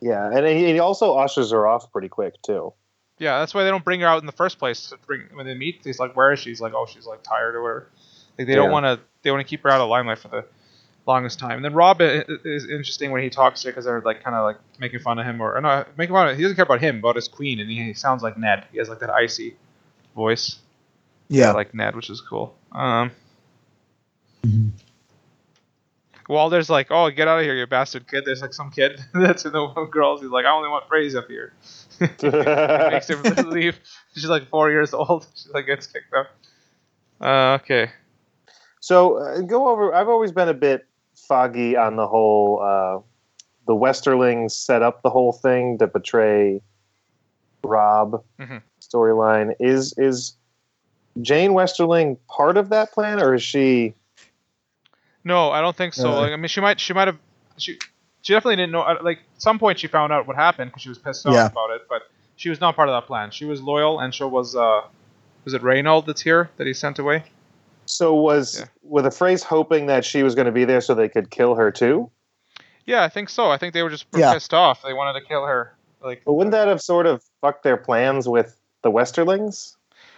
Yeah, 0.00 0.30
and 0.32 0.46
he, 0.46 0.72
he 0.72 0.78
also 0.78 1.16
ushers 1.16 1.50
her 1.50 1.66
off 1.66 1.92
pretty 1.92 2.08
quick 2.08 2.40
too. 2.42 2.72
yeah, 3.18 3.40
that's 3.40 3.52
why 3.52 3.64
they 3.64 3.70
don't 3.70 3.84
bring 3.84 4.00
her 4.00 4.06
out 4.06 4.20
in 4.20 4.26
the 4.26 4.32
first 4.32 4.58
place. 4.58 4.88
To 4.88 4.96
bring 5.06 5.22
when 5.34 5.44
they 5.44 5.54
meet, 5.54 5.80
he's 5.84 5.98
like, 5.98 6.16
"Where 6.16 6.32
is 6.32 6.38
she?" 6.38 6.50
He's 6.50 6.60
like, 6.60 6.72
"Oh, 6.72 6.86
she's 6.86 7.06
like 7.06 7.22
tired 7.22 7.56
or 7.56 7.62
whatever." 7.62 7.88
Like 8.38 8.46
they 8.46 8.54
don't 8.54 8.70
want 8.70 8.84
to. 8.84 9.00
They 9.22 9.30
want 9.32 9.46
to 9.46 9.48
keep 9.48 9.64
her 9.64 9.68
out 9.68 9.80
of 9.80 9.88
limelight 9.90 10.18
for 10.18 10.28
the 10.28 10.44
longest 11.08 11.38
time. 11.40 11.56
And 11.56 11.64
then 11.64 11.74
Robb 11.74 12.00
is 12.00 12.64
interesting 12.64 13.10
when 13.10 13.22
he 13.22 13.30
talks 13.30 13.62
to 13.62 13.68
her 13.68 13.72
because 13.72 13.86
they're 13.86 14.00
like 14.02 14.22
kind 14.22 14.36
of 14.36 14.44
like 14.44 14.58
making 14.78 15.00
fun 15.00 15.18
of 15.18 15.26
him 15.26 15.40
or, 15.40 15.56
or 15.56 15.60
no, 15.60 15.84
making 15.96 16.14
fun 16.14 16.28
of. 16.28 16.36
He 16.36 16.42
doesn't 16.42 16.56
care 16.56 16.64
about 16.64 16.80
him, 16.80 17.00
but 17.00 17.16
his 17.16 17.26
queen, 17.26 17.58
and 17.58 17.68
he, 17.70 17.92
sounds 17.94 18.22
like 18.22 18.38
Ned. 18.38 18.66
He 18.70 18.78
has 18.78 18.88
like 18.88 19.00
that 19.00 19.10
icy 19.10 19.56
voice. 20.14 20.58
yeah, 21.28 21.52
like 21.52 21.74
Ned, 21.74 21.96
which 21.96 22.10
is 22.10 22.20
cool. 22.20 22.54
Um, 22.72 23.10
Mhm. 24.44 24.70
Walder's 26.28 26.68
like, 26.68 26.88
"Oh, 26.90 27.10
get 27.10 27.26
out 27.26 27.38
of 27.38 27.44
here, 27.44 27.54
you 27.56 27.66
bastard 27.66 28.06
kid!" 28.06 28.24
There's 28.26 28.42
like 28.42 28.52
some 28.52 28.70
kid 28.70 29.00
that's 29.14 29.44
in 29.46 29.52
the 29.52 29.66
girls. 29.90 30.20
He's 30.20 30.30
like, 30.30 30.44
"I 30.44 30.50
only 30.50 30.68
want 30.68 30.86
praise 30.86 31.16
up 31.16 31.26
here." 31.26 31.54
Makes 32.00 33.08
him 33.10 33.22
leave. 33.50 33.80
She's 34.14 34.26
like 34.28 34.46
four 34.48 34.70
years 34.70 34.92
old. 34.94 35.26
She 35.34 35.48
like 35.54 35.66
gets 35.66 35.86
kicked 35.86 36.12
out. 36.14 36.26
Uh, 37.20 37.54
okay. 37.62 37.90
So 38.80 39.16
uh, 39.16 39.40
go 39.40 39.68
over. 39.68 39.94
I've 39.94 40.08
always 40.08 40.30
been 40.30 40.48
a 40.48 40.54
bit 40.54 40.86
foggy 41.28 41.76
on 41.76 41.96
the 41.96 42.06
whole. 42.06 42.60
Uh, 42.62 43.00
the 43.66 43.74
Westerlings 43.74 44.54
set 44.54 44.82
up 44.82 45.02
the 45.02 45.10
whole 45.10 45.32
thing 45.32 45.76
to 45.78 45.86
betray 45.86 46.62
Robb 47.62 48.24
Mhm. 48.40 48.62
storyline. 48.80 49.54
Is 49.60 49.94
is 49.98 50.34
Jeyne 51.20 51.52
Westerling 51.52 52.16
part 52.28 52.56
of 52.56 52.70
that 52.70 52.92
plan, 52.92 53.20
or 53.20 53.34
is 53.34 53.42
she? 53.42 53.94
No, 55.24 55.50
I 55.50 55.60
don't 55.60 55.76
think 55.76 55.94
so. 55.94 56.12
Uh, 56.12 56.20
like, 56.20 56.32
I 56.32 56.36
mean, 56.36 56.48
she 56.48 56.60
might. 56.60 56.80
She 56.80 56.92
might 56.92 57.08
have. 57.08 57.18
She. 57.58 57.78
She 58.22 58.32
definitely 58.32 58.56
didn't 58.56 58.72
know. 58.72 58.82
uh, 58.82 58.98
Like, 59.02 59.18
at 59.18 59.42
some 59.42 59.58
point, 59.58 59.78
she 59.78 59.86
found 59.86 60.12
out 60.12 60.26
what 60.26 60.36
happened 60.36 60.70
because 60.70 60.82
she 60.82 60.88
was 60.88 60.98
pissed 60.98 61.24
off 61.26 61.34
Yeah. 61.34 61.46
about 61.46 61.70
it. 61.70 61.82
But 61.88 62.02
she 62.36 62.50
was 62.50 62.60
not 62.60 62.74
part 62.76 62.88
of 62.88 62.94
that 62.94 63.06
plan. 63.06 63.30
She 63.30 63.44
was 63.44 63.60
loyal, 63.62 64.00
and 64.00 64.14
so 64.14 64.26
was. 64.28 64.56
uh 64.56 64.82
Was 65.44 65.54
it 65.54 65.62
Raynald 65.62 66.04
that's 66.06 66.20
here 66.22 66.50
that 66.56 66.66
he 66.66 66.74
sent 66.74 66.98
away? 66.98 67.24
So 67.88 68.14
was 68.14 68.60
Yeah. 68.60 68.66
with 68.82 69.06
a 69.06 69.10
Freys 69.10 69.42
hoping 69.42 69.86
that 69.86 70.04
she 70.04 70.22
was 70.22 70.34
going 70.34 70.46
to 70.46 70.52
be 70.52 70.64
there 70.64 70.80
so 70.80 70.94
they 70.94 71.08
could 71.08 71.30
kill 71.30 71.54
her 71.54 71.70
too. 71.70 72.10
Yeah, 72.86 73.02
I 73.02 73.08
think 73.08 73.28
so. 73.28 73.50
I 73.50 73.58
think 73.58 73.74
they 73.74 73.82
were 73.82 73.90
just 73.90 74.06
Yeah. 74.14 74.32
pissed 74.32 74.54
off. 74.54 74.82
They 74.82 74.92
wanted 74.94 75.20
to 75.20 75.26
kill 75.26 75.44
her. 75.46 75.74
Like, 76.02 76.22
But 76.24 76.34
wouldn't 76.34 76.52
that 76.52 76.68
have 76.68 76.80
sort 76.80 77.06
of 77.06 77.22
fucked 77.40 77.62
their 77.64 77.76
plans 77.76 78.28
with 78.28 78.56
the 78.82 78.90
Westerlings? 78.90 79.74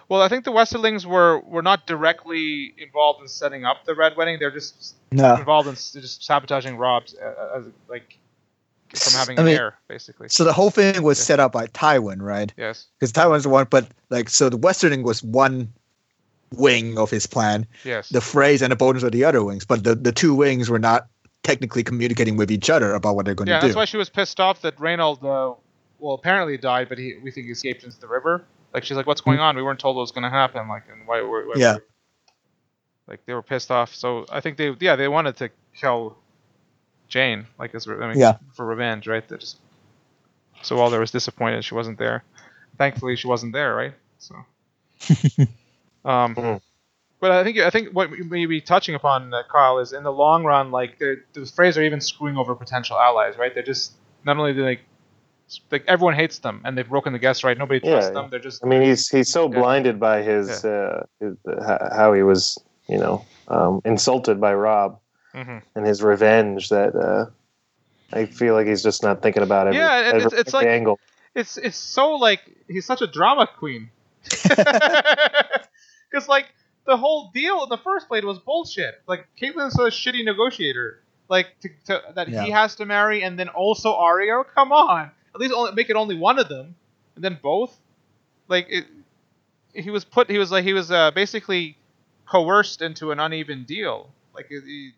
well, 0.09 0.21
I 0.21 0.29
think 0.29 0.45
the 0.45 0.51
Westerlings 0.53 1.07
were 1.07 1.39
were 1.41 1.62
not 1.62 1.87
directly 1.87 2.75
involved 2.79 3.23
in 3.23 3.29
setting 3.29 3.64
up 3.64 3.85
the 3.85 3.95
Red 3.95 4.16
Wedding. 4.16 4.39
They're 4.41 4.51
just 4.51 4.95
no. 5.12 5.37
involved 5.37 5.68
in 5.68 5.75
just 5.75 6.25
sabotaging 6.25 6.77
Robb's, 6.77 7.14
uh, 7.14 7.59
as, 7.59 7.64
like 7.89 8.18
from 8.95 9.12
having 9.18 9.39
I 9.39 9.43
an 9.43 9.47
mean, 9.47 9.57
heir, 9.57 9.79
basically. 9.87 10.29
so 10.29 10.43
the 10.43 10.53
whole 10.53 10.71
thing 10.71 11.03
was 11.05 11.18
Yeah. 11.21 11.25
set 11.25 11.41
up 11.41 11.53
by 11.53 11.68
Tywin, 11.68 12.21
right? 12.21 12.53
Yes. 12.57 12.87
Because 12.99 13.12
Tywin's 13.12 13.45
the 13.45 13.49
one, 13.51 13.68
but 13.71 13.87
like, 14.11 14.29
so 14.29 14.49
the 14.49 14.59
Westerling 14.59 15.05
was 15.05 15.23
one 15.23 15.73
wing 16.55 16.99
of 16.99 17.11
his 17.11 17.27
plan. 17.27 17.67
Yes. 17.85 18.09
The 18.09 18.21
Freys 18.21 18.63
and 18.63 18.73
the 18.73 18.77
Boltons 18.77 19.03
were 19.03 19.11
the 19.11 19.25
other 19.25 19.43
wings, 19.45 19.65
but 19.65 19.85
the, 19.85 19.95
the 19.95 20.13
two 20.13 20.35
wings 20.35 20.69
were 20.69 20.79
not 20.79 21.09
technically 21.43 21.83
communicating 21.83 22.37
with 22.37 22.51
each 22.51 22.69
other 22.69 22.95
about 22.95 23.17
what 23.17 23.25
they're 23.25 23.35
going 23.35 23.49
yeah, 23.49 23.57
to 23.57 23.61
do. 23.61 23.67
Yeah, 23.67 23.69
that's 23.69 23.77
why 23.77 23.85
she 23.85 23.97
was 23.97 24.11
pissed 24.11 24.41
off 24.41 24.63
that 24.63 24.77
Raynald, 24.77 25.19
uh, 25.25 25.55
well, 25.99 26.15
apparently 26.15 26.57
died, 26.57 26.89
but 26.89 26.99
he 26.99 27.17
we 27.23 27.31
think 27.31 27.47
he 27.47 27.53
escaped 27.53 27.85
into 27.85 27.99
the 28.01 28.09
river. 28.09 28.45
Like 28.73 28.85
she's 28.85 28.97
like, 28.97 29.07
"What's 29.07 29.21
going 29.21 29.41
on? 29.41 29.57
We 29.57 29.63
weren't 29.63 29.81
told 29.81 29.97
what 29.97 30.03
was 30.03 30.13
going 30.13 30.25
to 30.25 30.31
happen." 30.31 30.69
Like, 30.69 30.85
and 30.91 31.07
why? 31.07 31.23
why, 31.23 31.45
why 31.47 31.55
Yeah. 31.57 31.77
Like 33.07 33.27
they 33.27 33.35
were 33.35 33.43
pissed 33.43 33.71
off. 33.71 33.95
So 33.95 34.27
I 34.31 34.41
think 34.41 34.57
they, 34.57 34.75
yeah, 34.79 34.95
they 34.97 35.09
wanted 35.09 35.37
to 35.39 35.51
kill 35.75 36.17
Jeyne, 37.09 37.47
like 37.59 37.75
as 37.75 37.89
I 37.89 38.09
mean, 38.09 38.19
Yeah. 38.19 38.37
for 38.55 38.65
revenge, 38.65 39.09
right? 39.09 39.27
They 39.29 39.37
just 39.37 39.59
so 40.63 40.77
Walder 40.77 41.01
was 41.01 41.11
disappointed 41.11 41.65
she 41.65 41.75
wasn't 41.75 41.99
there. 41.99 42.23
thankfully 42.79 43.17
she 43.17 43.27
wasn't 43.27 43.53
there, 43.53 43.75
right? 43.75 43.95
So, 44.19 44.37
um, 46.05 46.35
Mhm. 46.35 46.61
but 47.21 47.31
I 47.33 47.45
think 47.45 47.59
I 47.59 47.71
think 47.71 47.91
what 47.93 48.11
we 48.11 48.23
may 48.23 48.47
be 48.47 48.61
touching 48.61 48.95
upon, 48.95 49.33
uh, 49.35 49.43
Kyle, 49.51 49.79
is 49.79 49.93
in 49.93 50.03
the 50.03 50.13
long 50.13 50.45
run, 50.45 50.71
like 50.71 50.99
the 50.99 51.21
the 51.33 51.41
Freys 51.41 51.77
are 51.79 51.83
even 51.83 52.01
screwing 52.01 52.37
over 52.37 52.55
potential 52.55 52.99
allies, 52.99 53.37
right? 53.39 53.53
They're 53.55 53.63
just 53.63 53.93
not 54.25 54.37
only 54.37 54.53
do 54.53 54.61
they 54.61 54.67
like 54.67 54.81
like 55.73 55.85
everyone 55.89 56.15
hates 56.15 56.39
them 56.39 56.61
and 56.65 56.79
they've 56.79 56.89
broken 56.89 57.13
the 57.13 57.19
guest 57.19 57.43
right. 57.45 57.59
Nobody 57.59 57.81
Yeah, 57.85 57.93
trusts 57.93 58.11
yeah. 58.11 58.21
them. 58.21 58.31
They're 58.31 58.39
just 58.39 58.65
I 58.65 58.69
mean, 58.69 58.83
he's 58.83 59.09
he's 59.09 59.29
so 59.31 59.51
Yeah. 59.51 59.59
blinded 59.59 59.99
by 59.99 60.23
his, 60.23 60.65
uh, 60.65 61.05
his 61.19 61.35
uh, 61.47 61.95
how 61.97 62.13
he 62.13 62.23
was, 62.23 62.57
you 62.89 62.99
know, 62.99 63.25
um, 63.49 63.81
insulted 63.85 64.41
by 64.41 64.55
Robb 64.55 64.99
Mhm. 65.35 65.63
and 65.75 65.87
his 65.87 66.03
revenge 66.03 66.69
that 66.69 66.95
uh, 66.95 67.27
I 68.13 68.27
feel 68.27 68.55
like 68.55 68.67
he's 68.69 68.83
just 68.83 69.03
not 69.03 69.23
thinking 69.23 69.43
about 69.43 69.67
it. 69.69 69.75
Yeah, 69.75 70.09
and 70.11 70.17
it's- 70.19 70.33
it's 70.41 70.55
like- 70.55 70.67
angle. 70.69 70.99
it's 71.35 71.57
it's 71.59 71.77
so 71.77 72.13
like 72.17 72.41
he's 72.69 72.87
such 72.87 73.03
a 73.03 73.07
drama 73.09 73.47
queen. 73.59 73.91
Because 76.11 76.29
like 76.29 76.47
the 76.87 76.97
whole 76.97 77.31
deal 77.33 77.63
in 77.63 77.69
the 77.69 77.77
first 77.79 78.09
place 78.09 78.25
was 78.25 78.39
bullshit. 78.39 79.01
Like 79.07 79.27
Catelyn's 79.41 79.79
a 79.79 79.83
shitty 79.91 80.25
negotiator. 80.25 81.01
Like 81.29 81.47
to, 81.61 81.69
to, 81.87 82.03
that 82.17 82.29
he 82.29 82.51
has 82.51 82.75
to 82.77 82.87
marry 82.87 83.23
and 83.23 83.39
then 83.39 83.49
also 83.49 83.95
Arya. 83.95 84.43
Come 84.53 84.73
on, 84.73 85.11
at 85.35 85.41
least 85.41 85.55
only, 85.55 85.73
make 85.73 85.89
it 85.89 85.95
only 85.95 86.17
one 86.19 86.39
of 86.41 86.49
them, 86.49 86.75
and 87.15 87.23
then 87.23 87.39
both. 87.41 87.77
Like 88.49 88.67
it, 88.69 88.87
he 89.73 89.91
was 89.91 90.05
put. 90.05 90.29
He 90.29 90.39
was 90.39 90.51
like 90.51 90.65
he 90.65 90.73
was 90.73 90.91
uh, 90.91 91.13
basically 91.13 91.77
coerced 92.27 92.83
into 92.83 93.13
an 93.13 93.21
uneven 93.21 93.63
deal. 93.63 94.11
Like 94.35 94.47
he- 94.49 94.91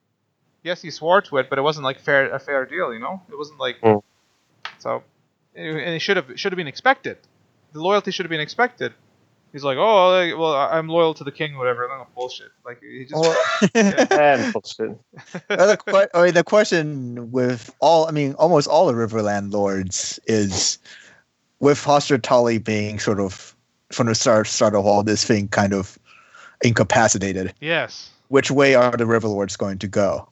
yes, 0.63 0.81
he 0.81 0.91
swore 0.91 1.21
to 1.21 1.37
it, 1.37 1.51
but 1.51 1.59
it 1.59 1.63
wasn't 1.63 1.85
like 1.85 2.01
fair 2.01 2.31
a 2.31 2.39
fair 2.39 2.65
deal. 2.65 2.95
You 2.95 3.01
know, 3.01 3.21
it 3.31 3.37
wasn't 3.37 3.59
like 3.61 3.77
Hmm. 3.83 3.99
so. 4.79 5.03
And 5.55 5.67
it 5.79 6.01
should 6.01 6.17
have 6.17 6.31
should 6.37 6.53
have 6.53 6.57
been 6.57 6.67
expected. 6.67 7.19
The 7.75 7.83
loyalty 7.83 8.11
should 8.11 8.25
have 8.25 8.31
been 8.31 8.41
expected. 8.41 8.95
He's 9.53 9.65
like, 9.65 9.77
oh, 9.77 10.11
like, 10.11 10.39
well, 10.39 10.55
I- 10.55 10.79
I'm 10.79 10.89
loyal 10.89 11.13
to 11.15 11.25
the 11.25 11.31
king, 11.33 11.59
whatever. 11.59 11.87
No, 11.89 12.07
bullshit. 12.15 12.49
Like 12.65 12.81
he 12.81 13.05
just. 13.05 13.21
Well, 13.21 13.37
and 13.75 14.53
bullshit. 14.53 14.99
The, 15.49 15.79
que- 15.87 16.09
I 16.15 16.25
mean, 16.25 16.35
the 16.35 16.45
question 16.45 17.31
with 17.33 17.75
all, 17.81 18.09
I 18.09 18.13
mean, 18.13 18.35
almost 18.35 18.67
all 18.67 18.87
the 18.87 18.95
Riverland 18.95 19.53
lords 19.53 20.19
is 20.27 20.79
with 21.61 21.79
Hoster 21.79 22.21
Tully 22.21 22.59
being 22.59 22.99
sort 22.99 23.21
of 23.21 23.55
from 23.93 24.07
the 24.07 24.15
start, 24.15 24.47
start 24.47 24.75
of 24.75 24.87
all 24.87 25.03
this 25.03 25.23
thing 25.25 25.49
kind 25.49 25.75
of 25.75 25.99
incapacitated, 26.65 27.53
yes. 27.61 28.11
which 28.29 28.51
way 28.51 28.75
are 28.75 28.97
the 28.97 29.07
River 29.07 29.29
Lords 29.29 29.57
going 29.57 29.79
to 29.79 29.87
go? 29.89 30.29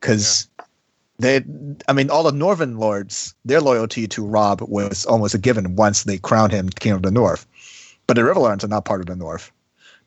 Because 0.00 0.48
they, 1.18 1.42
I 1.88 1.92
mean, 1.92 2.10
all 2.10 2.22
the 2.22 2.32
Northern 2.32 2.78
lords, 2.78 3.34
their 3.44 3.60
loyalty 3.60 4.06
to 4.08 4.24
Robb 4.24 4.60
was 4.62 5.04
almost 5.06 5.34
a 5.34 5.38
given 5.38 5.74
once 5.74 6.04
they 6.04 6.18
crowned 6.18 6.52
him 6.52 6.68
king 6.68 6.92
of 6.92 7.02
the 7.02 7.10
North. 7.10 7.46
But 8.06 8.14
the 8.14 8.22
Riverlands 8.22 8.62
are 8.64 8.68
not 8.68 8.84
part 8.84 9.00
of 9.00 9.06
the 9.06 9.16
North. 9.16 9.50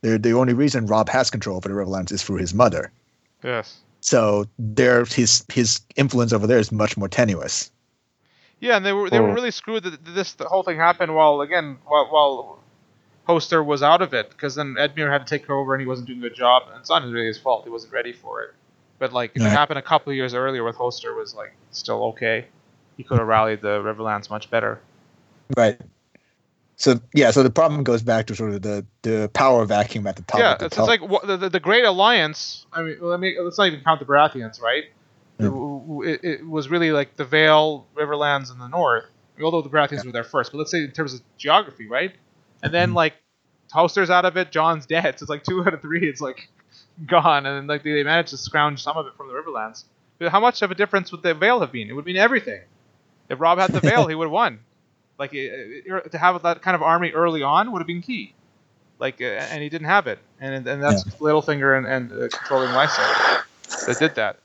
They're, 0.02 0.18
the 0.18 0.34
only 0.34 0.54
reason 0.54 0.86
Robb 0.86 1.10
has 1.10 1.30
control 1.30 1.58
over 1.58 1.68
the 1.68 1.76
Riverlands 1.76 2.12
is 2.12 2.24
through 2.24 2.38
his 2.38 2.54
mother. 2.54 2.92
Yes. 3.44 3.80
So 4.02 4.46
there, 4.58 5.04
his 5.04 5.44
his 5.52 5.82
influence 5.98 6.32
over 6.32 6.48
there 6.48 6.60
is 6.60 6.72
much 6.72 6.96
more 6.96 7.10
tenuous. 7.10 7.70
Yeah, 8.62 8.78
and 8.78 8.86
they 8.86 8.94
were 8.94 9.10
they 9.10 9.20
were 9.20 9.30
Hmm. 9.30 9.36
really 9.36 9.52
screwed 9.52 9.84
that 9.84 10.06
this 10.06 10.34
the 10.34 10.46
whole 10.46 10.64
thing 10.64 10.78
happened 10.78 11.14
while 11.16 11.42
again 11.42 11.78
while, 11.86 12.08
while 12.10 12.60
Hoster 13.28 13.64
was 13.66 13.84
out 13.84 14.02
of 14.02 14.14
it 14.14 14.30
because 14.30 14.56
then 14.56 14.76
Edmure 14.80 15.12
had 15.12 15.28
to 15.28 15.38
take 15.38 15.50
over 15.50 15.74
and 15.74 15.82
he 15.82 15.88
wasn't 15.88 16.08
doing 16.08 16.20
a 16.20 16.22
good 16.24 16.36
job 16.36 16.64
and 16.70 16.80
it's 16.80 16.90
not 16.90 17.04
really 17.04 17.26
his 17.28 17.38
fault 17.38 17.64
he 17.66 17.70
wasn't 17.70 17.92
ready 17.92 18.14
for 18.14 18.42
it. 18.44 18.52
But 19.00 19.12
like 19.14 19.32
if 19.36 19.42
it 19.42 19.50
happened 19.50 19.80
a 19.80 19.82
couple 19.82 20.12
of 20.12 20.16
years 20.16 20.34
earlier 20.34 20.64
with 20.64 20.76
Hoster 20.78 21.16
was 21.16 21.36
like 21.36 21.54
still 21.72 22.04
okay. 22.06 22.46
He 22.98 23.04
could 23.04 23.20
have 23.20 23.28
rallied 23.28 23.62
the 23.62 23.80
Riverlands 23.82 24.30
much 24.30 24.50
better. 24.50 24.80
Right. 25.56 25.80
So 26.80 27.02
yeah, 27.14 27.32
so 27.32 27.44
the 27.44 27.50
problem 27.50 27.84
goes 27.84 28.02
back 28.02 28.28
to 28.28 28.36
sort 28.36 28.54
of 28.54 28.62
the 28.62 28.86
the 29.02 29.30
power 29.34 29.66
vacuum 29.66 30.08
at 30.08 30.16
the 30.16 30.22
top. 30.24 30.40
yeah, 30.40 30.54
of 30.54 30.60
the 30.60 30.66
it's, 30.68 30.78
it's 30.78 30.88
like 30.88 31.02
the, 31.02 31.36
the 31.36 31.50
the 31.50 31.60
Great 31.60 31.84
Alliance. 31.84 32.66
I 32.72 32.82
mean, 32.82 32.98
let 33.02 33.20
me 33.20 33.36
let's 33.38 33.58
not 33.58 33.68
even 33.68 33.82
count 33.84 34.00
the 34.00 34.06
Baratheons, 34.06 34.62
right? 34.62 34.86
Yeah. 35.40 35.48
It, 36.10 36.24
it, 36.24 36.48
was 36.48 36.70
really 36.70 36.92
like 36.92 37.18
the 37.18 37.26
Vale, 37.26 37.86
Riverlands, 37.96 38.50
and 38.52 38.60
the 38.62 38.68
North. 38.70 39.06
Although 39.42 39.62
the 39.62 39.70
Baratheons 39.70 40.06
were 40.06 40.12
there 40.14 40.24
first, 40.24 40.52
but 40.52 40.58
let's 40.58 40.72
say 40.72 40.84
in 40.84 40.92
terms 40.92 41.14
of 41.14 41.22
geography, 41.38 41.88
right? 41.88 42.14
And 42.64 42.74
then 42.74 42.92
Mhm. 42.92 42.96
like 42.96 43.14
Hoster's 43.72 44.10
out 44.10 44.24
of 44.26 44.38
it, 44.38 44.52
Jon's 44.52 44.86
dead. 44.86 45.20
So 45.20 45.24
it's 45.24 45.30
like 45.30 45.44
two 45.44 45.62
out 45.62 45.74
of 45.74 45.82
three. 45.82 46.08
It's 46.10 46.22
like 46.22 46.50
gone, 47.06 47.46
and 47.46 47.58
then 47.58 47.68
like 47.68 47.84
they, 47.84 47.92
they 47.92 48.04
managed 48.04 48.30
to 48.30 48.38
scrounge 48.38 48.82
some 48.82 48.96
of 48.96 49.06
it 49.06 49.16
from 49.18 49.28
the 49.28 49.34
Riverlands. 49.34 49.84
But 50.18 50.32
how 50.32 50.40
much 50.40 50.62
of 50.62 50.72
a 50.72 50.76
difference 50.76 51.12
would 51.12 51.24
the 51.24 51.34
Vale 51.34 51.60
have 51.60 51.74
been? 51.74 51.90
It 51.90 51.94
would 51.94 52.06
mean 52.06 52.18
everything. 52.18 52.62
If 53.30 53.40
Robb 53.42 53.60
had 53.60 53.72
the 53.72 53.82
Vale, 53.82 54.08
he 54.08 54.16
would 54.20 54.26
have 54.26 54.32
won. 54.32 54.60
Like 55.20 55.34
it, 55.34 55.84
it- 55.86 56.12
to 56.12 56.18
have 56.18 56.42
that 56.44 56.62
kind 56.62 56.76
of 56.76 56.82
army 56.82 57.12
early 57.12 57.44
on 57.44 57.72
would 57.72 57.80
have 57.80 57.88
been 57.88 58.02
key. 58.02 58.34
Like, 59.00 59.22
uh, 59.22 59.26
and 59.26 59.64
he 59.64 59.70
didn't 59.70 59.88
have 59.88 60.08
it, 60.08 60.20
and 60.42 60.68
and 60.68 60.84
that's 60.84 61.04
Littlefinger 61.20 61.78
and, 61.78 61.88
and 61.88 62.12
uh, 62.12 62.28
controlling 62.36 62.70
Lysa 62.70 63.44
that 63.86 63.98
did 64.00 64.16
that. 64.16 64.40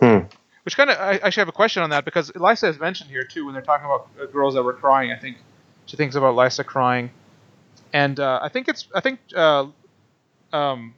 Hmm. 0.00 0.26
Which 0.64 0.76
kind 0.76 0.88
of 0.88 0.98
I 0.98 1.16
actually 1.18 1.42
have 1.42 1.48
a 1.48 1.52
question 1.52 1.82
on 1.82 1.90
that 1.90 2.06
because 2.06 2.30
Lysa 2.30 2.68
is 2.68 2.80
mentioned 2.80 3.10
here 3.10 3.24
too 3.24 3.44
when 3.44 3.52
they're 3.52 3.62
talking 3.62 3.84
about 3.84 4.08
uh, 4.20 4.24
girls 4.26 4.54
that 4.54 4.62
were 4.62 4.72
crying. 4.72 5.12
I 5.12 5.16
think 5.16 5.36
she 5.84 5.98
thinks 5.98 6.14
about 6.16 6.34
Lysa 6.34 6.64
crying, 6.64 7.10
and 7.92 8.18
uh, 8.18 8.40
I 8.42 8.48
think 8.48 8.68
it's 8.68 8.88
I 8.94 9.00
think 9.00 9.20
uh, 9.36 9.66
um, 10.54 10.94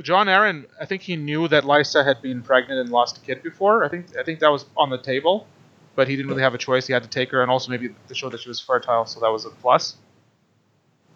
Jon 0.00 0.26
Arryn 0.28 0.64
I 0.80 0.86
think 0.86 1.02
he 1.02 1.16
knew 1.16 1.48
that 1.48 1.64
Lysa 1.64 2.02
had 2.02 2.22
been 2.22 2.42
pregnant 2.42 2.80
and 2.80 2.88
lost 2.88 3.18
a 3.18 3.20
kid 3.20 3.42
before. 3.42 3.84
I 3.84 3.88
think 3.88 4.16
I 4.18 4.22
think 4.22 4.40
that 4.40 4.50
was 4.50 4.64
on 4.74 4.88
the 4.88 4.98
table, 4.98 5.46
but 5.96 6.06
he 6.06 6.14
didn't 6.14 6.28
really 6.28 6.42
have 6.42 6.54
a 6.54 6.58
choice. 6.58 6.86
He 6.86 6.92
had 6.92 7.02
to 7.02 7.08
take 7.08 7.30
her, 7.32 7.42
and 7.42 7.50
also 7.50 7.70
maybe 7.70 7.88
to 8.08 8.14
show 8.14 8.28
that 8.28 8.40
she 8.40 8.48
was 8.48 8.60
fertile, 8.60 9.06
so 9.06 9.18
that 9.20 9.30
was 9.30 9.44
a 9.44 9.50
plus. 9.50 9.96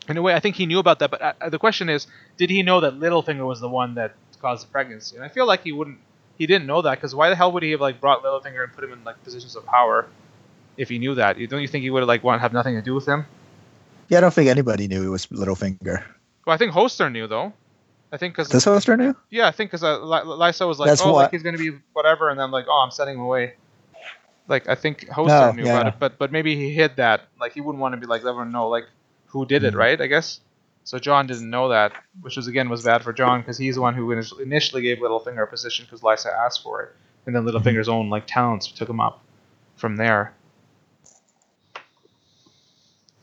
In 0.08 0.16
a 0.16 0.22
way, 0.22 0.34
I 0.34 0.40
think 0.40 0.56
he 0.56 0.66
knew 0.66 0.80
about 0.80 0.98
that, 0.98 1.10
but 1.10 1.22
uh, 1.22 1.48
the 1.50 1.58
question 1.58 1.88
is, 1.88 2.06
did 2.36 2.50
he 2.50 2.62
know 2.62 2.80
that 2.80 2.98
Littlefinger 2.98 3.46
was 3.46 3.60
the 3.60 3.68
one 3.68 3.94
that 3.94 4.14
caused 4.40 4.66
the 4.66 4.70
pregnancy? 4.72 5.14
And 5.14 5.24
I 5.24 5.28
feel 5.28 5.46
like 5.46 5.62
he 5.62 5.70
wouldn't. 5.72 5.98
He 6.36 6.46
didn't 6.46 6.66
know 6.66 6.80
that 6.82 6.94
because 6.96 7.14
why 7.14 7.28
the 7.28 7.36
hell 7.36 7.52
would 7.52 7.62
he 7.62 7.72
have 7.72 7.80
like 7.82 8.00
brought 8.00 8.24
Littlefinger 8.24 8.64
and 8.64 8.72
put 8.72 8.82
him 8.82 8.92
in 8.92 9.04
like 9.04 9.22
positions 9.22 9.54
of 9.56 9.66
power 9.66 10.08
if 10.78 10.88
he 10.88 10.98
knew 10.98 11.14
that? 11.16 11.36
Don't 11.50 11.60
you 11.60 11.68
think 11.68 11.82
he 11.82 11.90
would 11.90 12.00
have 12.00 12.08
like 12.08 12.24
want 12.24 12.38
to 12.38 12.42
have 12.42 12.54
nothing 12.54 12.74
to 12.74 12.82
do 12.82 12.94
with 12.94 13.06
him? 13.06 13.26
yeah, 14.08 14.18
I 14.18 14.20
don't 14.22 14.32
think 14.34 14.48
anybody 14.48 14.88
knew 14.88 15.04
it 15.04 15.08
was 15.10 15.26
Littlefinger. 15.26 16.02
Well, 16.46 16.54
I 16.54 16.56
think 16.56 16.72
Hoster 16.72 17.12
knew 17.12 17.26
though. 17.28 17.52
I 18.10 18.16
think 18.16 18.34
because 18.34 18.48
Does 18.48 18.64
Hoster 18.64 18.98
knew? 18.98 19.14
yeah, 19.30 19.46
I 19.46 19.52
think 19.52 19.70
because 19.70 19.84
uh, 19.84 19.98
Lysa 20.00 20.66
was 20.66 20.80
like, 20.80 20.88
That's 20.88 21.02
oh, 21.02 21.12
what- 21.12 21.22
like 21.22 21.30
he's 21.30 21.44
gonna 21.44 21.58
be 21.58 21.72
whatever, 21.92 22.30
and 22.30 22.40
then 22.40 22.50
like, 22.50 22.64
oh, 22.68 22.80
I'm 22.82 22.90
setting 22.90 23.14
him 23.14 23.20
away. 23.20 23.54
Like 24.50 24.68
I 24.68 24.74
think 24.74 25.06
Hoster 25.08 25.28
No, 25.28 25.52
knew 25.52 25.64
yeah. 25.64 25.78
about 25.78 25.86
it, 25.86 25.94
but 26.00 26.18
but 26.18 26.32
maybe 26.32 26.56
he 26.56 26.74
hid 26.74 26.96
that. 26.96 27.22
Like 27.40 27.52
he 27.52 27.60
wouldn't 27.62 27.80
want 27.80 27.94
to 27.94 28.00
be 28.00 28.06
like 28.06 28.22
let 28.24 28.30
everyone 28.30 28.50
know 28.52 28.68
like 28.68 28.84
who 29.26 29.46
did 29.46 29.62
it, 29.64 29.72
Mhm. 29.74 29.78
right? 29.78 30.00
I 30.00 30.06
guess. 30.08 30.40
So 30.84 30.98
Jon 30.98 31.26
didn't 31.28 31.48
know 31.48 31.68
that, 31.68 31.92
which 32.20 32.36
was 32.36 32.48
again 32.48 32.68
was 32.68 32.82
bad 32.82 33.02
for 33.02 33.12
Jon 33.12 33.40
because 33.40 33.56
he's 33.58 33.76
the 33.76 33.80
one 33.80 33.94
who 33.94 34.10
initially- 34.10 34.42
initially 34.42 34.82
gave 34.82 34.98
Littlefinger 34.98 35.44
a 35.44 35.46
position 35.46 35.84
because 35.86 36.00
Lysa 36.00 36.32
asked 36.44 36.62
for 36.64 36.82
it, 36.82 36.96
and 37.26 37.34
then 37.36 37.44
Littlefinger's 37.44 37.88
own 37.88 38.10
like 38.10 38.26
talents 38.26 38.66
took 38.72 38.88
him 38.90 38.98
up 39.00 39.22
from 39.76 39.96
there. 39.96 40.34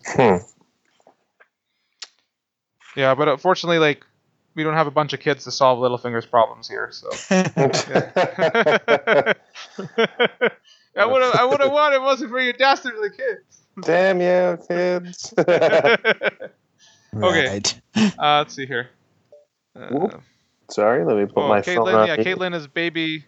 Hmm. 0.06 0.38
Yeah, 2.96 3.14
but 3.16 3.28
unfortunately, 3.28 3.80
like 3.80 4.06
we 4.58 4.64
don't 4.64 4.74
have 4.74 4.88
a 4.88 4.92
bunch 4.92 5.14
of 5.14 5.20
kids 5.20 5.44
to 5.44 5.52
solve 5.52 5.80
Littlefinger's 5.80 6.26
problems 6.26 6.68
here, 6.68 6.90
so. 6.92 7.10
I 10.98 11.06
would 11.06 11.22
have 11.22 11.36
I 11.36 11.46
would 11.46 11.60
have 11.62 11.72
won 11.72 11.94
if 11.94 11.98
it 11.98 12.02
wasn't 12.02 12.32
for 12.32 12.42
your 12.42 12.54
dastardly 12.54 13.10
kids. 13.16 13.62
Damn 13.82 14.20
you, 14.20 14.58
kids. 14.68 15.34
Okay. 17.16 17.48
Right. 17.48 17.82
Uh, 17.96 18.40
let's 18.40 18.54
see 18.54 18.66
here. 18.66 18.90
Uh, 19.76 20.10
Sorry, 20.70 21.06
let 21.06 21.16
me 21.16 21.26
put 21.26 21.38
oh, 21.38 21.48
my 21.48 21.62
phone 21.62 21.78
Catelyn, 21.78 22.06
yeah, 22.06 22.16
mute. 22.18 22.28
Catelyn 22.28 22.54
is 22.54 22.68
baby 22.68 23.24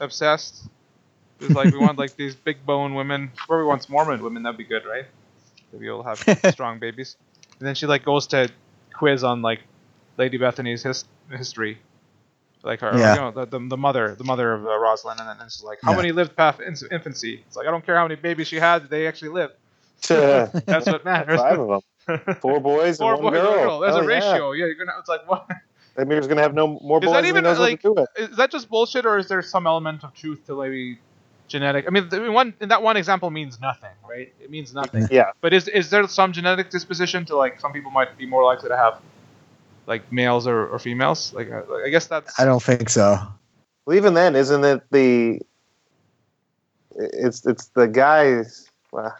obsessed. 0.00 0.64
It's 1.38 1.54
like 1.54 1.72
we 1.72 1.78
want 1.78 1.98
like 1.98 2.16
these 2.16 2.34
big 2.34 2.64
bone 2.64 2.94
women. 2.94 3.30
Or 3.48 3.58
we 3.58 3.64
want 3.64 3.86
Mormont 3.88 4.22
women. 4.22 4.42
That'd 4.42 4.56
be 4.56 4.64
good, 4.64 4.86
right? 4.86 5.04
Maybe 5.70 5.84
you'll 5.84 6.02
have 6.02 6.18
strong 6.50 6.78
babies. 6.78 7.16
And 7.58 7.68
then 7.68 7.74
she 7.74 7.86
like 7.86 8.04
goes 8.04 8.26
to 8.28 8.48
quiz 8.94 9.22
on 9.22 9.42
like 9.42 9.60
Lady 10.20 10.36
Bethany's 10.38 10.82
his- 10.82 11.04
history, 11.30 11.78
like 12.62 12.80
her, 12.80 12.92
Yeah. 12.96 13.14
you 13.14 13.20
know, 13.22 13.30
the, 13.32 13.46
the, 13.46 13.60
the 13.74 13.76
mother, 13.76 14.14
the 14.14 14.24
mother 14.24 14.52
of 14.52 14.66
uh, 14.66 14.78
Rosalind, 14.78 15.18
and 15.20 15.28
then 15.28 15.48
she's 15.48 15.62
like, 15.64 15.78
how 15.82 15.92
Yeah. 15.92 15.96
many 15.96 16.12
lived 16.12 16.36
past 16.36 16.60
in- 16.60 16.76
infancy? 16.92 17.42
It's 17.46 17.56
like 17.56 17.66
I 17.66 17.70
don't 17.70 17.84
care 17.84 17.96
how 17.96 18.04
many 18.08 18.16
babies 18.28 18.48
she 18.48 18.56
had, 18.56 18.90
they 18.90 19.06
actually 19.06 19.30
lived. 19.40 19.54
That's 20.08 20.86
what 20.86 21.04
matters. 21.04 21.40
Five 21.40 21.58
of 21.58 21.68
them. 22.06 22.36
Four 22.40 22.60
boys 22.60 22.96
Four 22.98 23.14
and 23.14 23.22
one 23.24 23.32
boys, 23.34 23.42
girl. 23.42 23.54
girl. 23.54 23.80
There's 23.80 23.94
Hell 23.94 24.04
a 24.04 24.06
ratio. 24.06 24.52
Yeah, 24.52 24.66
you're 24.66 24.74
gonna. 24.74 24.92
It's 24.98 25.08
like 25.08 25.28
what? 25.28 25.46
Amir's 25.98 26.26
gonna 26.26 26.40
have 26.42 26.54
no 26.54 26.66
more 26.82 26.98
boys. 27.00 27.08
Is 27.08 27.12
that 27.14 27.24
even, 27.26 27.44
he 27.44 27.50
like- 27.52 27.84
what 27.84 27.96
to 27.98 28.04
do 28.16 28.22
with. 28.22 28.30
Is 28.30 28.36
that 28.38 28.50
just 28.50 28.68
bullshit, 28.70 29.04
or 29.06 29.18
is 29.18 29.28
there 29.28 29.42
some 29.42 29.66
element 29.66 30.02
of 30.02 30.14
truth 30.14 30.46
to 30.46 30.58
maybe 30.60 30.98
genetic? 31.48 31.84
I 31.86 31.90
mean, 31.90 32.08
the 32.08 32.32
one 32.32 32.54
in 32.60 32.68
that 32.70 32.82
one 32.82 32.96
example 32.96 33.30
means 33.30 33.60
nothing, 33.60 33.94
right? 34.08 34.32
It 34.40 34.50
means 34.50 34.72
nothing. 34.74 35.06
Yeah. 35.10 35.32
But 35.42 35.52
is 35.52 35.68
is 35.68 35.90
there 35.90 36.06
some 36.08 36.32
genetic 36.32 36.70
disposition 36.70 37.24
to 37.26 37.36
like 37.36 37.60
some 37.60 37.72
people 37.72 37.90
might 37.90 38.16
be 38.16 38.26
more 38.26 38.42
likely 38.44 38.70
to 38.70 38.76
have 38.76 38.94
like 39.90 40.10
males 40.12 40.46
or, 40.46 40.66
or 40.68 40.78
females? 40.78 41.34
Like, 41.34 41.50
uh, 41.50 41.62
like, 41.68 41.84
I 41.84 41.90
guess 41.90 42.06
that's 42.06 42.38
I 42.40 42.44
don't 42.46 42.62
think 42.62 42.88
so. 42.88 43.18
Well, 43.84 43.96
even 43.96 44.14
then, 44.14 44.36
isn't 44.36 44.64
it 44.64 44.80
the? 44.90 45.40
It's 46.96 47.44
it's 47.46 47.66
the 47.74 47.86
guys. 47.88 48.70
Well, 48.92 49.14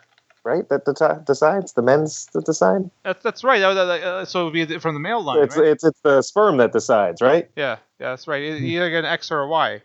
right? 0.44 0.68
That 0.68 0.84
deci- 0.86 1.24
decides 1.26 1.72
the 1.72 1.82
men's 1.82 2.26
that 2.32 2.44
decide. 2.44 2.88
That's 3.04 3.22
that's 3.22 3.44
right. 3.44 3.58
That- 3.60 3.74
that- 3.74 4.02
uh, 4.02 4.24
so 4.24 4.42
it 4.42 4.44
would 4.44 4.52
be 4.68 4.78
from 4.78 4.94
the 4.94 5.00
male 5.00 5.22
line, 5.22 5.42
It's 5.42 5.56
right? 5.56 5.66
it's 5.68 5.84
it's 5.84 6.00
the 6.02 6.22
sperm 6.22 6.56
that 6.58 6.72
decides, 6.72 7.20
right? 7.20 7.50
yeah, 7.56 7.76
yeah, 7.98 8.10
that's 8.10 8.26
right. 8.28 8.42
You 8.42 8.54
you 8.54 8.78
either 8.78 8.90
get 8.90 9.00
an 9.04 9.10
X 9.10 9.30
or 9.30 9.40
a 9.40 9.48
Y 9.48 9.82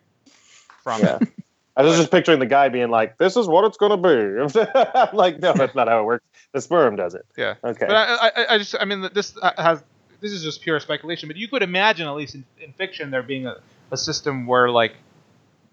from 0.83 1.01
Yeah. 1.01 1.17
it. 1.21 1.29
I 1.77 1.83
was 1.83 1.97
just 1.97 2.09
picturing 2.09 2.39
the 2.39 2.45
guy 2.45 2.69
being 2.69 2.89
like, 2.89 3.17
"This 3.17 3.35
is 3.35 3.47
what 3.47 3.65
it's 3.65 3.75
gonna 3.77 3.97
be." 3.97 4.09
I'm 4.95 5.15
like, 5.15 5.39
no, 5.39 5.51
that's 5.53 5.75
not 5.75 5.89
how 5.89 5.99
it 5.99 6.03
works. 6.05 6.23
The 6.53 6.61
sperm 6.61 6.95
does 6.95 7.15
it. 7.15 7.25
Yeah. 7.37 7.55
Okay. 7.65 7.85
But 7.85 7.95
I, 7.95 8.15
I, 8.29 8.45
I 8.55 8.57
just, 8.57 8.75
I 8.79 8.85
mean, 8.85 9.09
this 9.13 9.33
has, 9.57 9.83
this 10.25 10.33
is 10.33 10.43
just 10.43 10.61
pure 10.61 10.79
speculation. 10.79 11.27
But 11.29 11.37
you 11.37 11.47
could 11.47 11.61
imagine, 11.61 12.07
at 12.07 12.15
least 12.15 12.33
in, 12.33 12.43
in 12.59 12.73
fiction, 12.73 13.11
there 13.11 13.21
being 13.21 13.45
a, 13.45 13.57
a 13.91 13.97
system 13.97 14.47
where 14.47 14.69
like 14.69 14.95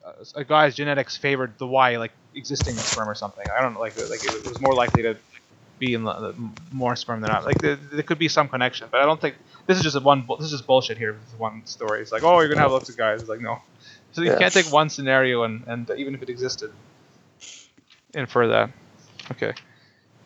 a, 0.05 0.41
a 0.41 0.45
guy's 0.45 0.75
genetics 0.75 1.17
favored 1.17 1.57
the 1.57 1.67
Y, 1.67 1.97
like 1.97 2.13
existing 2.35 2.77
sperm 2.77 3.09
or 3.09 3.15
something. 3.15 3.49
I 3.49 3.63
don't 3.63 3.73
know, 3.73 3.81
like 3.81 3.97
like 3.97 4.23
it 4.23 4.45
was 4.45 4.61
more 4.61 4.75
likely 4.75 5.05
to 5.05 5.17
be 5.79 5.95
in 5.95 6.05
the, 6.05 6.13
the 6.13 6.35
more 6.71 6.95
sperm 6.97 7.23
than 7.23 7.31
not. 7.31 7.47
Like 7.47 7.61
there, 7.61 7.77
there 7.77 8.03
could 8.03 8.19
be 8.19 8.29
some 8.29 8.47
connection, 8.49 8.89
but 8.91 9.01
I 9.01 9.07
don't 9.07 9.21
think 9.21 9.37
this 9.67 9.79
is 9.79 9.83
just 9.83 9.97
a 9.97 10.01
one. 10.01 10.27
This 10.39 10.47
is 10.47 10.51
just 10.51 10.67
bullshit 10.67 10.99
here. 10.99 11.15
This 11.15 11.33
is 11.33 11.39
one 11.39 11.65
story. 11.65 12.03
It's 12.03 12.13
like, 12.13 12.23
oh, 12.23 12.39
you're 12.41 12.51
gonna 12.51 12.61
have 12.61 12.73
lots 12.73 12.91
of 12.91 12.97
guys. 12.99 13.21
It's 13.23 13.31
like, 13.31 13.41
no. 13.41 13.59
So 14.13 14.21
you 14.21 14.29
Yeah. 14.29 14.37
can't 14.37 14.53
take 14.53 14.71
one 14.71 14.91
scenario 14.91 15.45
and 15.45 15.65
and 15.67 15.91
even 15.97 16.15
if 16.15 16.23
it 16.23 16.29
existed, 16.29 16.71
infer 18.13 18.49
that. 18.49 18.71
Okay. 19.31 19.55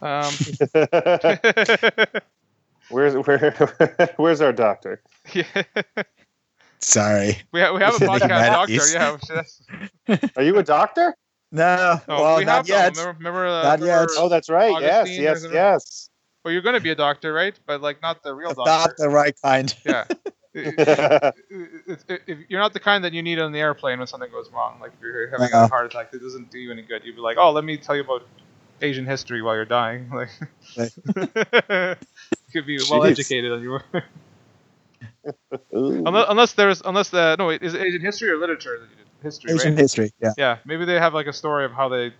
Um, 0.03 0.35
where's 2.91 3.15
where 3.27 3.53
where's 4.17 4.41
our 4.41 4.53
doctor? 4.53 5.03
yeah. 5.33 5.45
Sorry. 6.81 7.39
We, 7.53 7.61
ha- 7.63 7.73
we 7.73 7.81
have 7.81 7.95
a 7.95 7.99
podcast 8.05 8.29
doctor. 8.29 8.73
Yeah, 8.93 9.17
that's, 10.09 10.37
Are 10.37 10.43
you 10.43 10.59
a 10.59 10.63
doctor? 10.63 11.15
No, 11.53 11.99
oh, 12.09 12.23
well, 12.23 12.37
we 12.39 12.45
not 12.45 12.57
have 12.57 12.69
yet. 12.69 12.97
Remember, 12.97 13.17
remember, 13.19 13.47
uh, 13.47 13.63
Not 13.63 13.79
yet. 13.81 13.87
remember- 13.93 14.13
Oh, 14.19 14.29
that's 14.29 14.51
right. 14.51 14.81
Yes, 14.83 15.01
Augustine 15.07 15.21
or 15.21 15.23
yes, 15.23 15.47
yes. 15.53 16.11
Well, 16.45 16.53
you're 16.53 16.63
going 16.63 16.75
to 16.75 16.81
be 16.81 16.91
a 16.91 16.95
doctor, 16.95 17.33
right? 17.33 17.59
But 17.67 17.81
like 17.81 18.03
not 18.03 18.23
the 18.23 18.35
real 18.35 18.53
doctor. 18.53 18.71
Not 18.71 18.91
the 18.99 19.09
right 19.09 19.35
kind. 19.43 19.75
Yeah. 19.85 20.05
If 20.59 22.39
you're 22.49 22.61
not 22.61 22.73
the 22.73 22.81
kind 22.81 23.05
that 23.05 23.13
you 23.13 23.23
need 23.23 23.39
on 23.39 23.53
the 23.53 23.59
airplane 23.59 23.99
when 23.99 24.07
something 24.07 24.31
goes 24.31 24.51
wrong, 24.51 24.79
like 24.81 24.93
if 24.95 25.01
you're 25.03 25.29
having 25.31 25.53
a 25.53 25.57
Uh-uh. 25.57 25.69
heart 25.69 25.87
attack 25.87 26.09
it 26.13 26.21
doesn't 26.21 26.51
do 26.51 26.59
you 26.59 26.71
any 26.73 26.83
good, 26.83 27.03
you'd 27.05 27.17
be 27.17 27.21
like, 27.21 27.37
"Oh, 27.39 27.51
let 27.53 27.65
me 27.65 27.77
tell 27.77 27.95
you 27.97 28.03
about 28.03 28.23
Asian 28.81 29.05
history 29.07 29.43
while 29.43 29.55
you're 29.55 29.65
dying." 29.65 30.09
Like, 30.11 30.31
Right. 30.77 30.93
you 31.07 31.97
could 32.53 32.67
be 32.67 32.79
well 32.91 33.05
educated 33.05 33.53
on 33.53 33.63
your. 33.63 33.83
Ooh. 35.75 36.05
unless, 36.07 36.27
unless 36.29 36.53
there's 36.55 36.83
unless 36.85 37.11
the 37.11 37.37
no, 37.39 37.47
wait, 37.47 37.63
is 37.63 37.75
it 37.75 37.81
Asian 37.83 38.01
history 38.01 38.31
or 38.31 38.39
literature? 38.39 38.79
that 38.81 38.89
you 38.91 38.97
did? 38.97 39.07
History, 39.23 39.53
Asian 39.53 39.75
right? 39.75 39.81
history. 39.81 40.13
Yeah. 40.21 40.33
Yeah, 40.37 40.59
maybe 40.65 40.85
they 40.85 40.95
have 40.95 41.15
like 41.15 41.27
a 41.27 41.33
story 41.33 41.65
of 41.65 41.73
how 41.73 41.89
they 41.89 42.13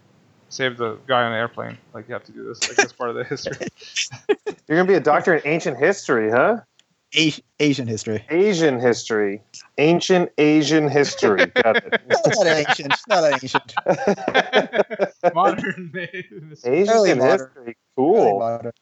saved 0.49 0.79
the 0.79 0.99
guy 1.07 1.23
on 1.23 1.33
the 1.33 1.39
airplane. 1.39 1.79
Like 1.95 2.09
you 2.09 2.15
have 2.15 2.25
to 2.25 2.33
do 2.33 2.45
this. 2.47 2.69
Like 2.69 2.77
that's 2.77 2.93
part 2.93 3.11
of 3.11 3.17
the 3.17 3.25
history. 3.25 3.67
You're 4.69 4.79
gonna 4.79 4.85
be 4.85 4.95
a 4.95 5.01
doctor 5.01 5.35
in 5.35 5.43
ancient 5.45 5.79
history, 5.79 6.31
huh? 6.31 6.59
A- 7.17 7.33
Asian 7.61 7.87
history. 7.87 8.25
Asian 8.31 8.81
history, 8.81 9.43
ancient 9.79 10.31
Asian 10.39 10.89
history. 10.89 11.47
Got 11.63 11.77
it. 11.77 12.03
not 12.09 12.47
ancient. 12.47 12.95
Not 13.09 13.33
ancient. 13.33 13.75
Modern. 15.35 15.93
Asian 16.65 17.19
modern. 17.19 17.21
history, 17.21 17.49
Early 17.57 17.77
cool. 17.97 18.39
modern. 18.41 18.73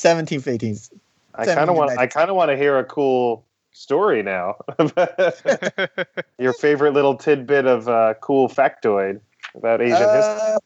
17th, 0.00 0.44
18th. 0.58 0.90
I 1.34 1.44
kind 1.46 1.70
of 1.70 1.76
want. 1.76 1.98
I 1.98 2.06
kind 2.06 2.30
of 2.30 2.36
want 2.36 2.50
to 2.50 2.56
hear 2.56 2.78
a 2.78 2.84
cool 2.84 3.44
story 3.72 4.22
now. 4.22 4.56
Your 6.38 6.52
favorite 6.54 6.92
little 6.92 7.14
tidbit 7.16 7.66
of 7.66 7.88
uh, 7.88 8.14
cool 8.20 8.48
factoid 8.48 9.20
about 9.54 9.80
Asian 9.80 9.96
Uh, 9.96 10.58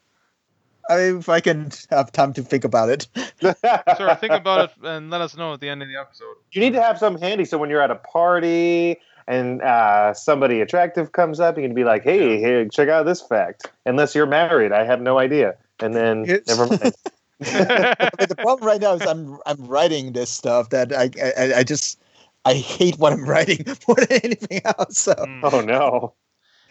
I 0.89 0.97
mean, 0.97 1.18
if 1.18 1.28
I 1.28 1.41
can 1.41 1.70
have 1.91 2.12
time 2.12 2.32
to 2.35 2.43
think 2.43 2.64
about 2.64 2.89
it. 2.91 3.09
history. 3.14 3.55
Sure, 3.97 4.14
think 4.16 4.32
about 4.32 4.70
it 4.70 4.70
and 4.87 5.11
let 5.11 5.20
us 5.20 5.37
know 5.37 5.53
at 5.55 5.61
the 5.61 5.68
end 5.68 5.82
of 5.82 5.89
the 5.89 5.97
episode. 5.97 6.35
You 6.53 6.61
need 6.61 6.72
to 6.74 6.82
have 6.82 6.99
some 6.99 7.16
handy 7.18 7.45
so 7.45 7.59
when 7.59 7.70
you're 7.70 7.80
at 7.82 7.91
a 7.91 7.97
party 7.97 8.97
and 9.26 9.62
uh, 9.62 10.12
somebody 10.14 10.61
attractive 10.61 11.12
comes 11.12 11.41
up, 11.41 11.57
you 11.57 11.62
can 11.62 11.74
be 11.74 11.85
like, 11.85 12.03
"Hey, 12.05 12.39
hey, 12.41 12.68
check 12.70 12.91
out 12.91 13.05
this 13.07 13.22
fact." 13.22 13.66
Unless 13.87 14.14
you're 14.14 14.26
married, 14.26 14.72
I 14.72 14.85
have 14.85 15.01
no 15.01 15.18
idea. 15.18 15.57
And 15.80 15.95
then 15.95 16.24
It's- 16.28 16.47
never 16.47 16.66
mind. 16.68 16.95
I 17.41 18.11
mean, 18.18 18.28
the 18.28 18.37
problem 18.37 18.66
right 18.66 18.80
now 18.80 18.95
is 18.95 19.03
I'm 19.03 19.39
I'm 19.47 19.66
writing 19.66 20.12
this 20.12 20.30
stuff 20.30 20.70
that 20.70 20.93
I 20.93 21.11
I, 21.37 21.59
I 21.61 21.62
just 21.64 22.01
I 22.45 22.55
hate 22.55 22.97
what 22.99 23.12
I'm 23.12 23.24
writing 23.24 23.64
more 23.89 23.97
than 23.97 24.20
anything 24.22 24.61
else. 24.64 24.99
So 24.99 25.14
Mm. 25.14 25.41
oh 25.43 25.61
no! 25.61 26.14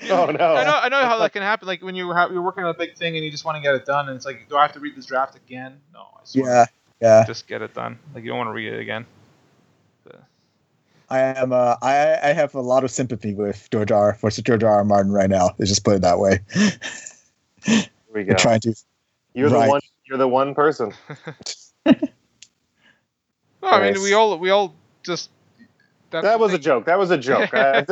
Oh 0.09 0.25
no! 0.31 0.55
I 0.55 0.63
know, 0.65 0.79
I 0.83 0.89
know 0.89 1.05
how 1.05 1.19
that 1.19 1.33
can 1.33 1.41
happen. 1.41 1.67
Like 1.67 1.81
when 1.81 1.95
you 1.95 2.11
have, 2.11 2.31
you're 2.31 2.41
working 2.41 2.63
on 2.63 2.69
a 2.69 2.77
big 2.77 2.95
thing 2.97 3.15
and 3.15 3.23
you 3.23 3.31
just 3.31 3.45
want 3.45 3.55
to 3.57 3.61
get 3.61 3.75
it 3.75 3.85
done, 3.85 4.07
and 4.09 4.15
it's 4.15 4.25
like, 4.25 4.47
do 4.49 4.57
I 4.57 4.61
have 4.63 4.73
to 4.73 4.79
read 4.79 4.95
this 4.95 5.05
draft 5.05 5.35
again? 5.35 5.79
No, 5.93 6.01
I 6.01 6.19
swear. 6.23 6.45
yeah, 6.45 6.65
yeah. 7.01 7.25
Just 7.25 7.47
get 7.47 7.61
it 7.61 7.73
done. 7.73 7.99
Like 8.13 8.23
you 8.23 8.29
don't 8.29 8.37
want 8.37 8.49
to 8.49 8.53
read 8.53 8.73
it 8.73 8.79
again. 8.79 9.05
So- 10.05 10.17
I 11.09 11.19
am 11.19 11.53
uh 11.53 11.75
I 11.81 12.17
I 12.23 12.33
have 12.33 12.55
a 12.55 12.61
lot 12.61 12.83
of 12.83 12.91
sympathy 12.91 13.33
with 13.33 13.69
George 13.71 13.91
R. 13.91 14.13
for 14.15 14.29
George 14.31 14.63
R. 14.63 14.73
R. 14.73 14.83
Martin 14.83 15.11
right 15.11 15.29
now. 15.29 15.51
Let's 15.57 15.69
just 15.69 15.83
put 15.83 15.95
it 15.95 16.01
that 16.01 16.19
way. 16.19 16.39
Here 17.65 17.85
we 18.13 18.23
go. 18.23 18.31
I'm 18.31 18.37
trying 18.37 18.59
to 18.61 18.73
You're 19.33 19.49
the 19.49 19.59
one. 19.59 19.81
You're 20.05 20.17
the 20.17 20.27
one 20.27 20.53
person. 20.55 20.93
No, 23.61 23.69
I 23.69 23.81
mean 23.91 24.01
we 24.01 24.13
all 24.13 24.37
we 24.37 24.49
all 24.49 24.75
just. 25.03 25.29
that's 26.09 26.23
That 26.23 26.33
the 26.33 26.37
was 26.39 26.53
a 26.53 26.59
joke. 26.59 26.85
That 26.85 26.99
was 26.99 27.11
a 27.11 27.17
joke. 27.17 27.49
I, 27.53 27.85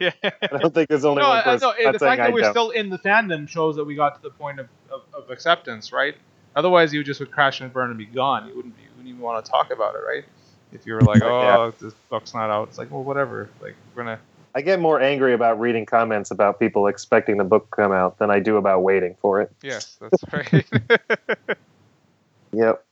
yeah. 0.00 0.10
I 0.22 0.58
don't 0.58 0.74
think 0.74 0.88
there's 0.88 1.04
only 1.04 1.22
no, 1.22 1.28
one 1.30 1.42
person. 1.42 1.68
no, 1.78 1.84
not 1.84 1.92
the 1.92 1.98
saying 1.98 2.10
fact 2.10 2.20
I 2.20 2.24
that 2.26 2.32
we're 2.32 2.40
don't. 2.40 2.50
still 2.52 2.70
in 2.70 2.90
the 2.90 2.98
fandom 2.98 3.48
shows 3.48 3.76
that 3.76 3.84
we 3.84 3.94
got 3.94 4.16
to 4.16 4.22
the 4.22 4.30
point 4.30 4.58
of, 4.60 4.68
of, 4.90 5.02
of 5.14 5.30
acceptance, 5.30 5.92
right? 5.92 6.16
Otherwise, 6.56 6.92
you 6.92 7.04
just 7.04 7.20
would 7.20 7.30
crash 7.30 7.60
and 7.60 7.72
burn 7.72 7.90
and 7.90 7.98
be 7.98 8.06
gone. 8.06 8.48
You 8.48 8.56
wouldn't, 8.56 8.76
be, 8.76 8.82
you 8.82 8.88
wouldn't 8.96 9.08
even 9.08 9.20
want 9.20 9.44
to 9.44 9.50
talk 9.50 9.70
about 9.70 9.94
it, 9.94 9.98
right? 10.06 10.24
If 10.72 10.86
you 10.86 10.94
were 10.94 11.02
like, 11.02 11.20
Yeah. 11.20 11.56
oh, 11.58 11.74
this 11.80 11.94
book's 12.10 12.34
not 12.34 12.50
out, 12.50 12.68
it's 12.68 12.78
like, 12.78 12.90
well, 12.90 13.04
whatever. 13.04 13.48
Like, 13.62 13.74
we're 13.94 14.04
gonna. 14.04 14.18
I 14.56 14.62
get 14.62 14.80
more 14.80 14.98
angry 14.98 15.34
about 15.34 15.60
reading 15.60 15.84
comments 15.84 16.30
about 16.30 16.58
people 16.58 16.86
expecting 16.86 17.36
the 17.36 17.44
book 17.44 17.68
to 17.70 17.76
come 17.76 17.92
out 17.92 18.18
than 18.18 18.30
I 18.30 18.40
do 18.40 18.56
about 18.56 18.82
waiting 18.82 19.14
for 19.20 19.42
it. 19.42 19.52
Yes, 19.62 19.98
that's 20.00 20.24
right. 20.32 20.64
Yep. 22.52 22.82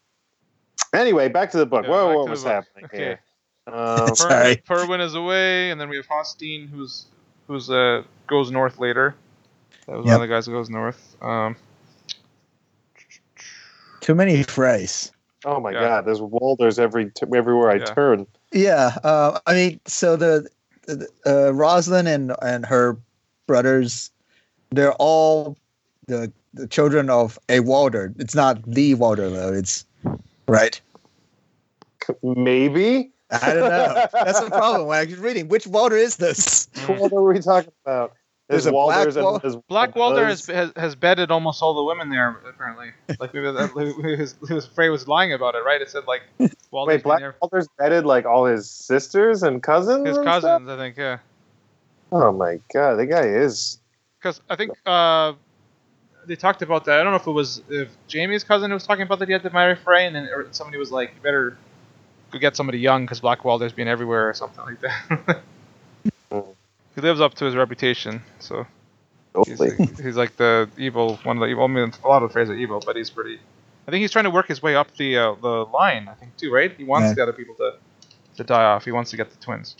Anyway, 0.92 1.28
back 1.28 1.50
to 1.52 1.56
the 1.56 1.64
book. 1.64 1.84
Yeah, 1.84 1.90
Whoa, 1.90 2.18
what 2.18 2.28
was 2.28 2.44
happening 2.44 2.84
Okay. 2.84 2.98
here? 2.98 3.20
Um, 3.66 4.14
Sorry. 4.14 4.56
Per- 4.56 4.84
Perwyn 4.84 5.00
is 5.00 5.14
away, 5.14 5.70
and 5.70 5.80
then 5.80 5.88
we 5.88 5.96
have 5.96 6.06
Hosteen, 6.06 6.68
who's 6.68 7.06
who's 7.46 7.70
uh 7.70 8.02
goes 8.26 8.50
north 8.50 8.78
later. 8.78 9.14
That 9.86 9.96
was 9.96 10.04
Yep. 10.04 10.12
one 10.12 10.14
of 10.16 10.20
the 10.28 10.34
guys 10.34 10.44
that 10.44 10.52
goes 10.52 10.68
north. 10.68 11.16
Um, 11.22 11.56
too 14.00 14.14
many 14.14 14.44
Freys. 14.44 15.12
oh 15.46 15.60
my 15.60 15.70
Yeah. 15.70 15.80
God, 15.80 16.04
there's 16.04 16.20
Walders 16.20 16.78
every 16.78 17.10
t- 17.10 17.26
everywhere 17.34 17.70
I 17.70 17.76
Yeah. 17.76 17.84
turn. 17.86 18.26
Yeah, 18.52 18.96
uh, 19.02 19.40
I 19.46 19.54
mean, 19.54 19.80
so 19.86 20.14
the, 20.16 20.46
the 20.50 20.50
uh, 21.26 21.52
Rosalind 21.52 22.08
and 22.08 22.34
and 22.42 22.66
her 22.66 22.96
brothers, 23.46 24.10
they're 24.70 24.94
all 24.94 25.56
the 26.06 26.32
the 26.54 26.66
children 26.66 27.10
of 27.10 27.38
a 27.48 27.60
Walder. 27.60 28.12
It's 28.18 28.34
not 28.34 28.62
the 28.62 28.94
Walder 28.94 29.28
though. 29.30 29.52
It's 29.52 29.84
right. 30.48 30.80
Maybe. 32.22 33.10
I 33.30 33.54
don't 33.54 33.68
know. 33.68 34.06
That's 34.12 34.40
the 34.40 34.50
problem. 34.52 34.86
When 34.86 34.98
I 34.98 35.04
was 35.04 35.18
reading, 35.18 35.48
which 35.48 35.66
Walder 35.66 35.96
is 35.96 36.16
this? 36.16 36.68
what 36.86 37.12
are 37.12 37.22
we 37.22 37.40
talking 37.40 37.72
about? 37.84 38.12
There's 38.48 38.66
a 38.66 38.72
black 38.72 39.06
Walders 39.06 39.16
and 39.16 39.24
Wal- 39.24 39.38
there's 39.38 39.56
Black 39.56 39.96
Walder 39.96 40.26
has, 40.26 40.44
has 40.46 40.70
has 40.76 40.94
bedded 40.94 41.30
almost 41.30 41.62
all 41.62 41.72
the 41.74 41.82
women 41.84 42.10
there 42.10 42.40
apparently. 42.46 42.90
Like 43.18 43.32
maybe 43.32 43.50
that, 43.50 44.16
his, 44.18 44.36
his 44.48 44.66
Frey 44.66 44.90
was 44.90 45.08
lying 45.08 45.32
about 45.32 45.54
it, 45.54 45.64
right? 45.64 45.80
It 45.80 45.88
said 45.88 46.04
like 46.06 46.22
Walder's 46.70 46.96
Wait, 46.96 47.02
Black 47.04 47.20
there- 47.20 47.36
Walder's 47.40 47.68
bedded 47.78 48.04
like 48.04 48.26
all 48.26 48.44
his 48.44 48.68
sisters 48.70 49.42
and 49.42 49.62
cousins. 49.62 50.06
his 50.06 50.18
and 50.18 50.24
stuff? 50.24 50.42
cousins, 50.42 50.68
I 50.68 50.76
think, 50.76 50.96
yeah. 50.98 51.18
Oh 52.12 52.32
my 52.32 52.60
God, 52.72 52.96
the 52.96 53.06
guy 53.06 53.22
is. 53.26 53.78
Because 54.20 54.40
I 54.50 54.56
think 54.56 54.72
uh, 54.84 55.32
they 56.26 56.36
talked 56.36 56.60
about 56.62 56.84
that. 56.84 57.00
I 57.00 57.02
don't 57.02 57.12
know 57.12 57.18
if 57.18 57.26
it 57.26 57.30
was 57.32 57.62
if 57.70 57.88
Jaime's 58.12 58.44
cousin 58.44 58.72
was 58.72 58.86
talking 58.86 59.02
about 59.02 59.20
that 59.20 59.28
he 59.28 59.32
had 59.32 59.42
to 59.42 59.50
marry 59.50 59.74
Frey, 59.74 60.06
and 60.06 60.14
then 60.14 60.28
or 60.34 60.46
somebody 60.52 60.76
was 60.78 60.92
like, 60.92 61.14
"You 61.16 61.22
better 61.22 61.56
go 62.30 62.38
get 62.38 62.56
somebody 62.56 62.78
young 62.78 63.04
because 63.04 63.20
Black 63.20 63.44
Walder's 63.44 63.72
been 63.72 63.88
everywhere" 63.88 64.28
or 64.28 64.34
something 64.34 64.64
like 64.64 64.80
that. 64.80 65.42
he 66.94 67.00
lives 67.00 67.20
up 67.20 67.34
to 67.34 67.44
his 67.44 67.54
reputation, 67.54 68.22
so 68.38 68.66
he's 69.46 69.60
like, 69.60 69.76
he's 70.00 70.16
like 70.16 70.36
the 70.36 70.68
evil 70.78 71.16
one 71.24 71.36
of 71.36 71.40
the 71.40 71.46
evil. 71.46 71.64
I 71.64 71.68
mean, 71.68 71.92
a 72.04 72.08
lot 72.08 72.22
of 72.22 72.32
the 72.32 72.38
Freys 72.38 72.48
are 72.48 72.54
evil, 72.54 72.82
but 72.84 72.96
he's 72.96 73.10
pretty. 73.10 73.38
I 73.86 73.90
think 73.90 74.00
he's 74.00 74.10
trying 74.12 74.24
to 74.24 74.30
work 74.30 74.48
his 74.48 74.62
way 74.62 74.76
up 74.76 74.94
the 74.96 75.18
uh, 75.18 75.34
the 75.42 75.66
line. 75.66 76.08
I 76.08 76.14
think 76.14 76.36
too, 76.36 76.52
right? 76.52 76.72
He 76.76 76.84
wants 76.84 77.08
Yeah. 77.08 77.14
the 77.14 77.22
other 77.24 77.32
people 77.32 77.54
to 77.56 77.74
to 78.36 78.44
die 78.44 78.64
off. 78.64 78.84
He 78.84 78.92
wants 78.92 79.10
to 79.10 79.16
get 79.16 79.30
the 79.30 79.36
twins. 79.44 79.76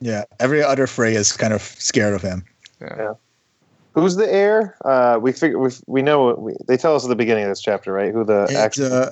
Yeah, 0.00 0.24
every 0.40 0.62
other 0.62 0.86
Frey 0.86 1.14
is 1.14 1.32
kind 1.36 1.52
of 1.52 1.62
scared 1.62 2.14
of 2.14 2.22
him. 2.22 2.44
Yeah. 2.80 3.14
Who's 3.94 4.16
the 4.16 4.32
heir? 4.32 4.76
Uh, 4.84 5.18
we 5.20 5.32
figure 5.32 5.58
we 5.58 5.70
we 5.86 6.02
know. 6.02 6.34
We, 6.34 6.54
they 6.66 6.76
tell 6.76 6.96
us 6.96 7.04
at 7.04 7.08
the 7.08 7.16
beginning 7.16 7.44
of 7.44 7.50
this 7.50 7.60
chapter, 7.60 7.92
right? 7.92 8.12
Who 8.12 8.24
the 8.24 8.44
It's 8.44 8.54
actual 8.54 8.92
uh, 8.92 9.10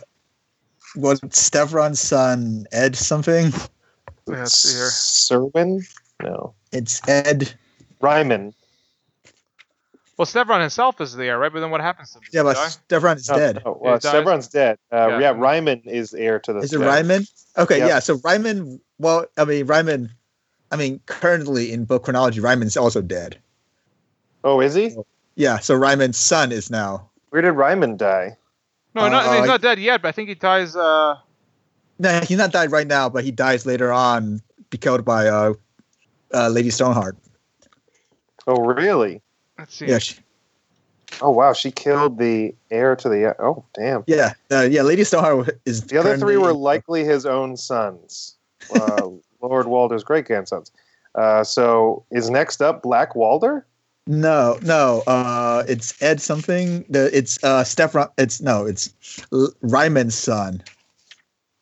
was 0.96 1.20
Stevron's 1.30 2.00
son 2.00 2.66
Ed 2.72 2.96
something? 2.96 3.52
Yeah, 4.26 4.42
let's 4.42 4.56
see 4.56 4.76
here. 4.76 4.88
Serwin? 4.88 5.82
No, 6.22 6.54
It's 6.72 7.00
Ed. 7.08 7.52
Ryman. 8.00 8.54
Well, 10.16 10.26
Stevron 10.26 10.60
himself 10.60 11.00
is 11.00 11.14
the 11.14 11.24
heir, 11.24 11.38
right? 11.38 11.50
But 11.52 11.60
then 11.60 11.70
what 11.70 11.80
happens 11.80 12.12
to 12.12 12.18
him? 12.18 12.24
Yeah, 12.32 12.40
he 12.40 12.44
but 12.44 12.54
die? 12.54 12.68
Stevron 12.88 13.16
is 13.16 13.28
No, 13.30 13.36
dead. 13.36 13.62
no, 13.64 13.80
Yeah, 13.82 13.90
uh, 13.90 13.94
he 13.94 14.00
dies. 14.00 14.12
Stevron's 14.12 14.48
dead. 14.48 14.78
Uh, 14.92 15.08
Yeah. 15.08 15.18
yeah. 15.18 15.30
Ryman 15.34 15.82
is 15.86 16.12
heir 16.12 16.38
to 16.40 16.52
the. 16.52 16.58
Is 16.60 16.72
it 16.72 16.76
throne. 16.76 16.88
Ryman? 16.88 17.24
Okay, 17.56 17.78
Yep. 17.78 17.88
yeah. 17.88 17.98
So 18.00 18.20
Ryman, 18.22 18.80
well, 18.98 19.24
I 19.38 19.44
mean, 19.46 19.64
Ryman, 19.66 20.10
I 20.70 20.76
mean, 20.76 21.00
currently 21.06 21.72
in 21.72 21.84
book 21.86 22.04
chronology, 22.04 22.40
Ryman's 22.40 22.76
also 22.76 23.00
dead. 23.00 23.38
Oh, 24.44 24.60
is 24.60 24.74
he? 24.74 24.94
Yeah, 25.36 25.58
so 25.58 25.74
Ryman's 25.74 26.18
son 26.18 26.52
is 26.52 26.70
now. 26.70 27.08
Where 27.30 27.40
did 27.42 27.52
Ryman 27.52 27.96
die? 27.96 28.36
No, 28.94 29.08
not, 29.08 29.24
Uh, 29.24 29.32
he's 29.38 29.46
not 29.46 29.62
dead 29.62 29.78
yet, 29.78 30.02
but 30.02 30.08
I 30.08 30.12
think 30.12 30.28
he 30.28 30.34
dies. 30.34 30.76
Uh, 30.76 31.16
No, 31.98 32.20
he's 32.20 32.38
not 32.38 32.50
died 32.52 32.72
right 32.72 32.86
now, 32.86 33.08
but 33.08 33.24
he 33.24 33.30
dies 33.30 33.64
later 33.66 33.92
on, 33.92 34.40
be 34.70 34.76
killed 34.78 35.04
by 35.04 35.28
uh, 35.28 35.52
uh, 36.34 36.48
Lady 36.48 36.70
Stoneheart. 36.70 37.16
Oh, 38.46 38.60
really? 38.60 39.20
let's 39.58 39.74
see. 39.74 39.86
Yeah, 39.86 39.98
she, 39.98 40.16
Oh, 41.22 41.30
wow. 41.30 41.52
She 41.52 41.70
killed 41.70 42.18
the 42.18 42.54
heir 42.70 42.96
to 42.96 43.08
the. 43.08 43.34
Oh, 43.42 43.64
damn. 43.74 44.04
yeah, 44.06 44.32
uh, 44.50 44.62
yeah. 44.70 44.82
Lady 44.82 45.04
Stoneheart 45.04 45.60
is 45.66 45.82
The 45.82 45.98
other 45.98 46.16
three 46.16 46.36
were 46.36 46.54
likely 46.54 47.04
his 47.04 47.26
own 47.26 47.56
sons, 47.56 48.36
uh, 48.70 49.08
Lord 49.42 49.66
Walder's 49.66 50.04
great 50.04 50.26
grandsons. 50.26 50.72
Uh, 51.14 51.42
so 51.42 52.04
is 52.10 52.30
next 52.30 52.62
up 52.62 52.82
Black 52.82 53.14
Walder? 53.14 53.66
No, 54.06 54.58
no. 54.62 55.02
Uh, 55.06 55.64
it's 55.68 56.00
Ed 56.02 56.20
something. 56.20 56.84
The 56.88 57.16
it's 57.16 57.42
uh 57.44 57.64
Stevron. 57.64 58.10
It's 58.16 58.40
no, 58.40 58.64
it's 58.64 58.94
L- 59.32 59.52
Ryman's 59.62 60.14
son. 60.14 60.62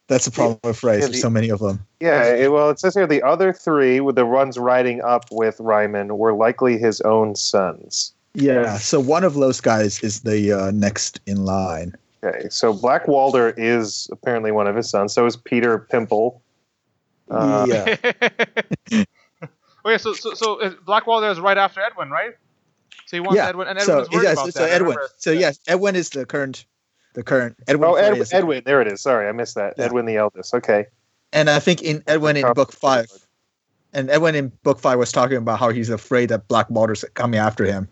That's 0.09 0.25
the 0.25 0.31
problem 0.31 0.59
with 0.65 0.83
Ray. 0.83 0.95
Yeah, 0.95 1.07
There's 1.07 1.21
so 1.21 1.31
many 1.31 1.51
of 1.51 1.61
them. 1.61 1.87
Yeah, 2.01 2.25
it, 2.35 2.51
well, 2.51 2.71
it 2.71 2.81
says 2.81 2.95
here 2.95 3.07
the 3.07 3.23
other 3.23 3.53
three, 3.53 4.01
with 4.01 4.17
the 4.17 4.25
ones 4.27 4.59
riding 4.59 5.03
up 5.03 5.27
with 5.31 5.61
Ryman, 5.61 6.17
were 6.17 6.33
likely 6.33 6.79
his 6.79 7.01
own 7.03 7.35
sons. 7.37 8.15
Yeah. 8.35 8.79
So 8.79 9.01
one 9.01 9.23
of 9.23 9.35
those 9.35 9.61
guys 9.61 10.03
is 10.03 10.21
the 10.21 10.53
uh, 10.53 10.71
next 10.71 11.21
in 11.27 11.45
line. 11.45 11.95
Okay, 12.25 12.49
so 12.49 12.73
Black 12.73 13.07
Walder 13.07 13.51
is 13.57 14.09
apparently 14.11 14.51
one 14.51 14.67
of 14.67 14.75
his 14.75 14.91
sons. 14.91 15.13
So 15.13 15.27
is 15.27 15.37
Petyr 15.37 15.89
Pimple. 15.89 16.43
Uh, 17.31 17.67
yeah. 17.69 17.97
oh 19.85 19.91
yeah, 19.91 19.97
so 19.99 20.15
so 20.15 20.35
so 20.35 20.61
uh, 20.61 20.73
Black 20.85 21.07
Walder 21.07 21.29
is 21.29 21.39
right 21.39 21.59
after 21.59 21.81
Edwin, 21.81 22.11
right? 22.11 22.33
So 23.07 23.17
he 23.17 23.21
wants 23.21 23.37
Yeah, 23.37 23.49
Edwin, 23.49 23.69
and 23.69 23.81
So 23.81 23.93
Edwin's 23.93 24.11
worried 24.11 24.23
yes, 24.25 24.33
about 24.35 24.53
so 24.53 24.61
that. 24.61 24.71
I 24.71 24.75
Edwin. 24.75 24.97
So 25.17 25.31
yes, 25.33 25.59
Edwin 25.67 25.97
is 25.97 26.11
the 26.11 26.27
current, 26.27 26.67
the 27.19 27.25
current 27.25 27.57
Edwin. 27.67 27.91
Oh, 27.91 27.95
Frey 27.95 28.05
Ed, 28.05 28.19
is 28.19 28.33
Edwin. 28.33 28.63
There 28.65 28.81
it 28.81 28.87
is. 28.87 29.01
Sorry, 29.03 29.29
I 29.29 29.33
missed 29.33 29.57
that. 29.57 29.75
Yeah. 29.77 29.87
Edwin 29.87 30.07
the 30.07 30.17
eldest. 30.17 30.55
Okay. 30.55 30.87
And 31.33 31.51
I 31.51 31.59
think 31.59 31.83
in 31.83 32.01
Edwin 32.07 32.37
in 32.37 32.53
book 32.55 32.71
five, 32.73 33.07
and 33.93 34.09
Edwin 34.09 34.37
in 34.37 34.53
book 34.63 34.79
five 34.79 34.99
was 35.01 35.11
talking 35.11 35.37
about 35.37 35.59
how 35.59 35.71
he's 35.71 35.91
afraid 35.91 36.29
that 36.29 36.47
Black 36.47 36.71
Walder's 36.71 37.05
coming 37.15 37.41
after 37.41 37.65
him. 37.65 37.89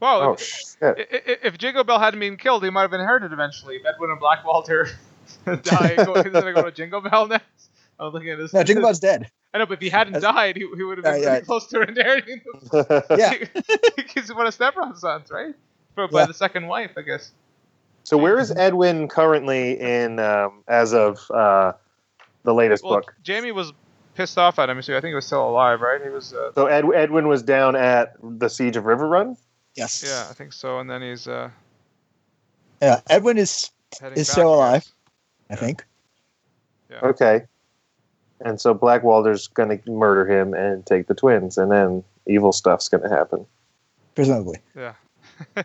Wow, 0.00 0.20
Oh, 0.30 0.32
if, 0.32 0.40
shit. 0.40 0.76
i- 0.82 1.30
i- 1.30 1.38
if 1.42 1.58
Jingle 1.58 1.84
Bell 1.84 1.98
hadn't 1.98 2.20
been 2.20 2.36
killed, 2.38 2.64
he 2.64 2.70
might 2.70 2.82
have 2.82 2.92
inherited 2.94 3.32
eventually. 3.34 3.76
If 3.76 3.82
Edwin 3.86 4.10
and 4.10 4.18
Black 4.18 4.44
Walder 4.46 4.88
die, 5.44 5.94
go, 5.96 6.14
he's 6.22 6.32
gonna 6.32 6.52
go 6.54 6.62
to 6.62 6.72
Jingle 6.72 7.00
Bell 7.02 7.26
next. 7.28 7.70
I'm 8.00 8.12
looking 8.12 8.30
at 8.30 8.38
this. 8.38 8.52
No, 8.54 8.62
Jingle 8.64 8.82
Bell's 8.84 8.98
dead. 8.98 9.30
I 9.52 9.58
know, 9.58 9.66
but 9.66 9.74
if 9.74 9.80
he 9.80 9.88
hadn't 9.90 10.14
That's- 10.14 10.34
died, 10.34 10.56
he, 10.56 10.66
he 10.74 10.82
would 10.82 10.98
have 10.98 11.04
been 11.04 11.20
Yeah, 11.22 11.28
pretty 11.28 11.40
yeah. 11.42 11.44
close 11.44 11.66
to 11.68 11.82
inheriting. 11.82 12.40
Yeah. 13.18 13.34
he's 14.14 14.34
one 14.34 14.46
of 14.46 14.54
Stevron's 14.54 15.00
sons, 15.00 15.30
right? 15.30 15.54
But 15.94 16.10
by 16.10 16.20
Yeah. 16.20 16.26
the 16.26 16.34
second 16.34 16.66
wife, 16.66 16.90
I 16.96 17.02
guess. 17.02 17.30
So 18.04 18.16
where 18.18 18.38
is 18.38 18.50
Edwin 18.52 19.08
currently 19.08 19.80
in 19.80 20.18
um, 20.20 20.62
as 20.68 20.92
of 20.92 21.18
uh, 21.30 21.72
the 22.44 22.54
latest 22.54 22.84
Well, 22.84 22.96
book? 22.96 23.14
Jaime 23.26 23.50
was 23.52 23.72
pissed 24.14 24.38
off 24.38 24.58
at 24.58 24.68
him, 24.68 24.80
so 24.82 24.92
I 24.96 25.00
think 25.00 25.10
he 25.10 25.14
was 25.14 25.26
still 25.26 25.48
alive, 25.48 25.80
right? 25.80 26.00
He 26.02 26.10
was. 26.10 26.32
Uh, 26.34 26.52
So 26.54 26.66
Ed, 26.66 26.84
Edwin 26.94 27.28
was 27.28 27.42
down 27.42 27.74
at 27.76 28.14
the 28.22 28.48
siege 28.48 28.76
of 28.76 28.84
Riverrun. 28.84 29.36
Yes. 29.74 30.04
yeah, 30.06 30.26
I 30.30 30.34
think 30.34 30.52
so. 30.52 30.78
And 30.78 30.88
then 30.88 31.02
he's 31.02 31.26
uh, 31.26 31.50
Yeah. 32.80 33.00
Edwin 33.08 33.38
is, 33.38 33.70
Is 34.14 34.28
still 34.28 34.54
alive. 34.54 34.84
guess. 34.84 34.92
I 35.50 35.56
think. 35.56 35.84
Okay. 37.02 37.42
And 38.40 38.60
so 38.60 38.74
Black 38.74 39.02
Walder's 39.02 39.48
going 39.48 39.76
to 39.80 39.90
murder 39.90 40.26
him 40.30 40.54
and 40.54 40.84
take 40.86 41.06
the 41.06 41.14
twins, 41.14 41.56
and 41.58 41.72
then 41.72 42.04
evil 42.26 42.52
stuff's 42.52 42.88
going 42.88 43.02
to 43.02 43.08
happen. 43.08 43.46
Presumably. 44.14 44.58
Yeah. 44.76 44.92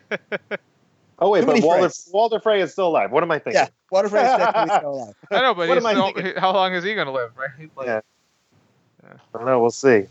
Oh 1.20 1.30
wait, 1.30 1.40
Too 1.40 1.46
but 1.46 1.62
Walder, 1.62 1.88
Freys. 1.88 2.12
Walder 2.12 2.40
Frey 2.40 2.60
is 2.62 2.72
still 2.72 2.88
alive. 2.88 3.10
What 3.12 3.22
am 3.22 3.30
I 3.30 3.38
thinking? 3.38 3.60
Yeah. 3.62 3.68
Walder 3.90 4.08
Frey 4.08 4.22
is 4.22 4.38
definitely 4.38 4.76
still 4.78 4.94
alive. 4.94 5.14
I 5.30 5.40
know, 5.42 5.54
but 5.54 5.68
What 5.68 5.74
he's 5.76 5.84
am 5.84 5.86
I 5.86 5.92
still, 5.92 6.12
thinking? 6.12 6.36
how 6.40 6.52
long 6.52 6.72
is 6.72 6.82
he 6.84 6.94
going 6.94 7.06
to 7.06 7.12
live, 7.12 7.32
right? 7.36 7.70
Like- 7.76 7.86
Yeah. 7.86 8.00
I 9.04 9.38
don't 9.38 9.46
know. 9.46 9.60
We'll 9.60 9.70
see. 9.70 10.06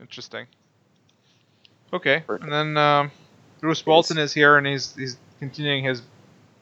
Interesting. 0.00 0.46
Okay, 1.92 2.24
and 2.28 2.50
then 2.50 2.76
um, 2.78 3.10
Roose 3.60 3.82
Bolton 3.82 4.16
is 4.18 4.32
here, 4.32 4.56
and 4.56 4.66
he's 4.66 4.94
he's 4.96 5.16
continuing 5.40 5.84
his 5.84 6.02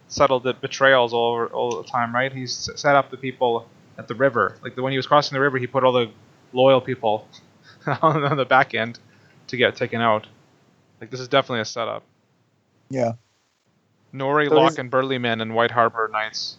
subtle 0.09 0.41
betrayals 0.41 1.13
all 1.13 1.33
over, 1.35 1.47
all 1.47 1.83
the 1.83 1.89
time, 1.89 2.13
right? 2.13 2.33
He's 2.33 2.69
set 2.75 2.97
up 2.97 3.11
the 3.11 3.17
people 3.17 3.67
at 3.97 4.09
the 4.09 4.15
river, 4.15 4.57
like 4.63 4.75
the 4.75 4.83
when 4.83 4.91
he 4.93 4.97
was 4.99 5.07
crossing 5.07 5.37
the 5.37 5.41
river, 5.41 5.57
he 5.59 5.67
put 5.69 5.85
all 5.85 5.93
the 5.93 6.11
loyal 6.53 6.81
people 6.81 7.29
on, 7.87 8.01
on 8.25 8.37
the 8.37 8.45
back 8.45 8.75
end 8.75 8.99
to 9.49 9.57
get 9.57 9.77
taken 9.77 10.01
out. 10.01 10.27
Like 11.01 11.11
this 11.11 11.21
is 11.21 11.29
definitely 11.29 11.61
a 11.61 11.65
setup. 11.65 12.03
Yeah. 12.91 13.13
Norrey, 14.13 14.49
So 14.49 14.57
Locke, 14.57 14.79
and 14.79 14.91
Burley 14.91 15.19
Men 15.19 15.41
and 15.41 15.55
White 15.55 15.71
Harbor 15.71 16.09
Knights. 16.13 16.57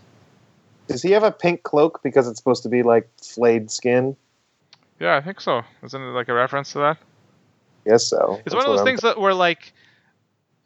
Does 0.87 1.01
he 1.01 1.11
have 1.11 1.23
a 1.23 1.31
pink 1.31 1.63
cloak 1.63 2.01
because 2.03 2.27
it's 2.27 2.37
supposed 2.37 2.63
to 2.63 2.69
be 2.69 2.83
like 2.83 3.09
flayed 3.21 3.69
skin? 3.69 4.15
Yeah, 4.99 5.15
I 5.15 5.21
think 5.21 5.41
so. 5.41 5.61
Isn't 5.83 6.01
it 6.01 6.05
like 6.11 6.29
a 6.29 6.33
reference 6.33 6.71
to 6.73 6.79
that? 6.79 6.97
Yes, 7.85 8.07
so. 8.07 8.35
It's 8.35 8.43
That's 8.45 8.55
one 8.55 8.65
of 8.65 8.71
those 8.71 8.79
I'm- 8.79 8.85
things 8.85 9.01
that 9.01 9.19
where 9.19 9.33
like 9.33 9.73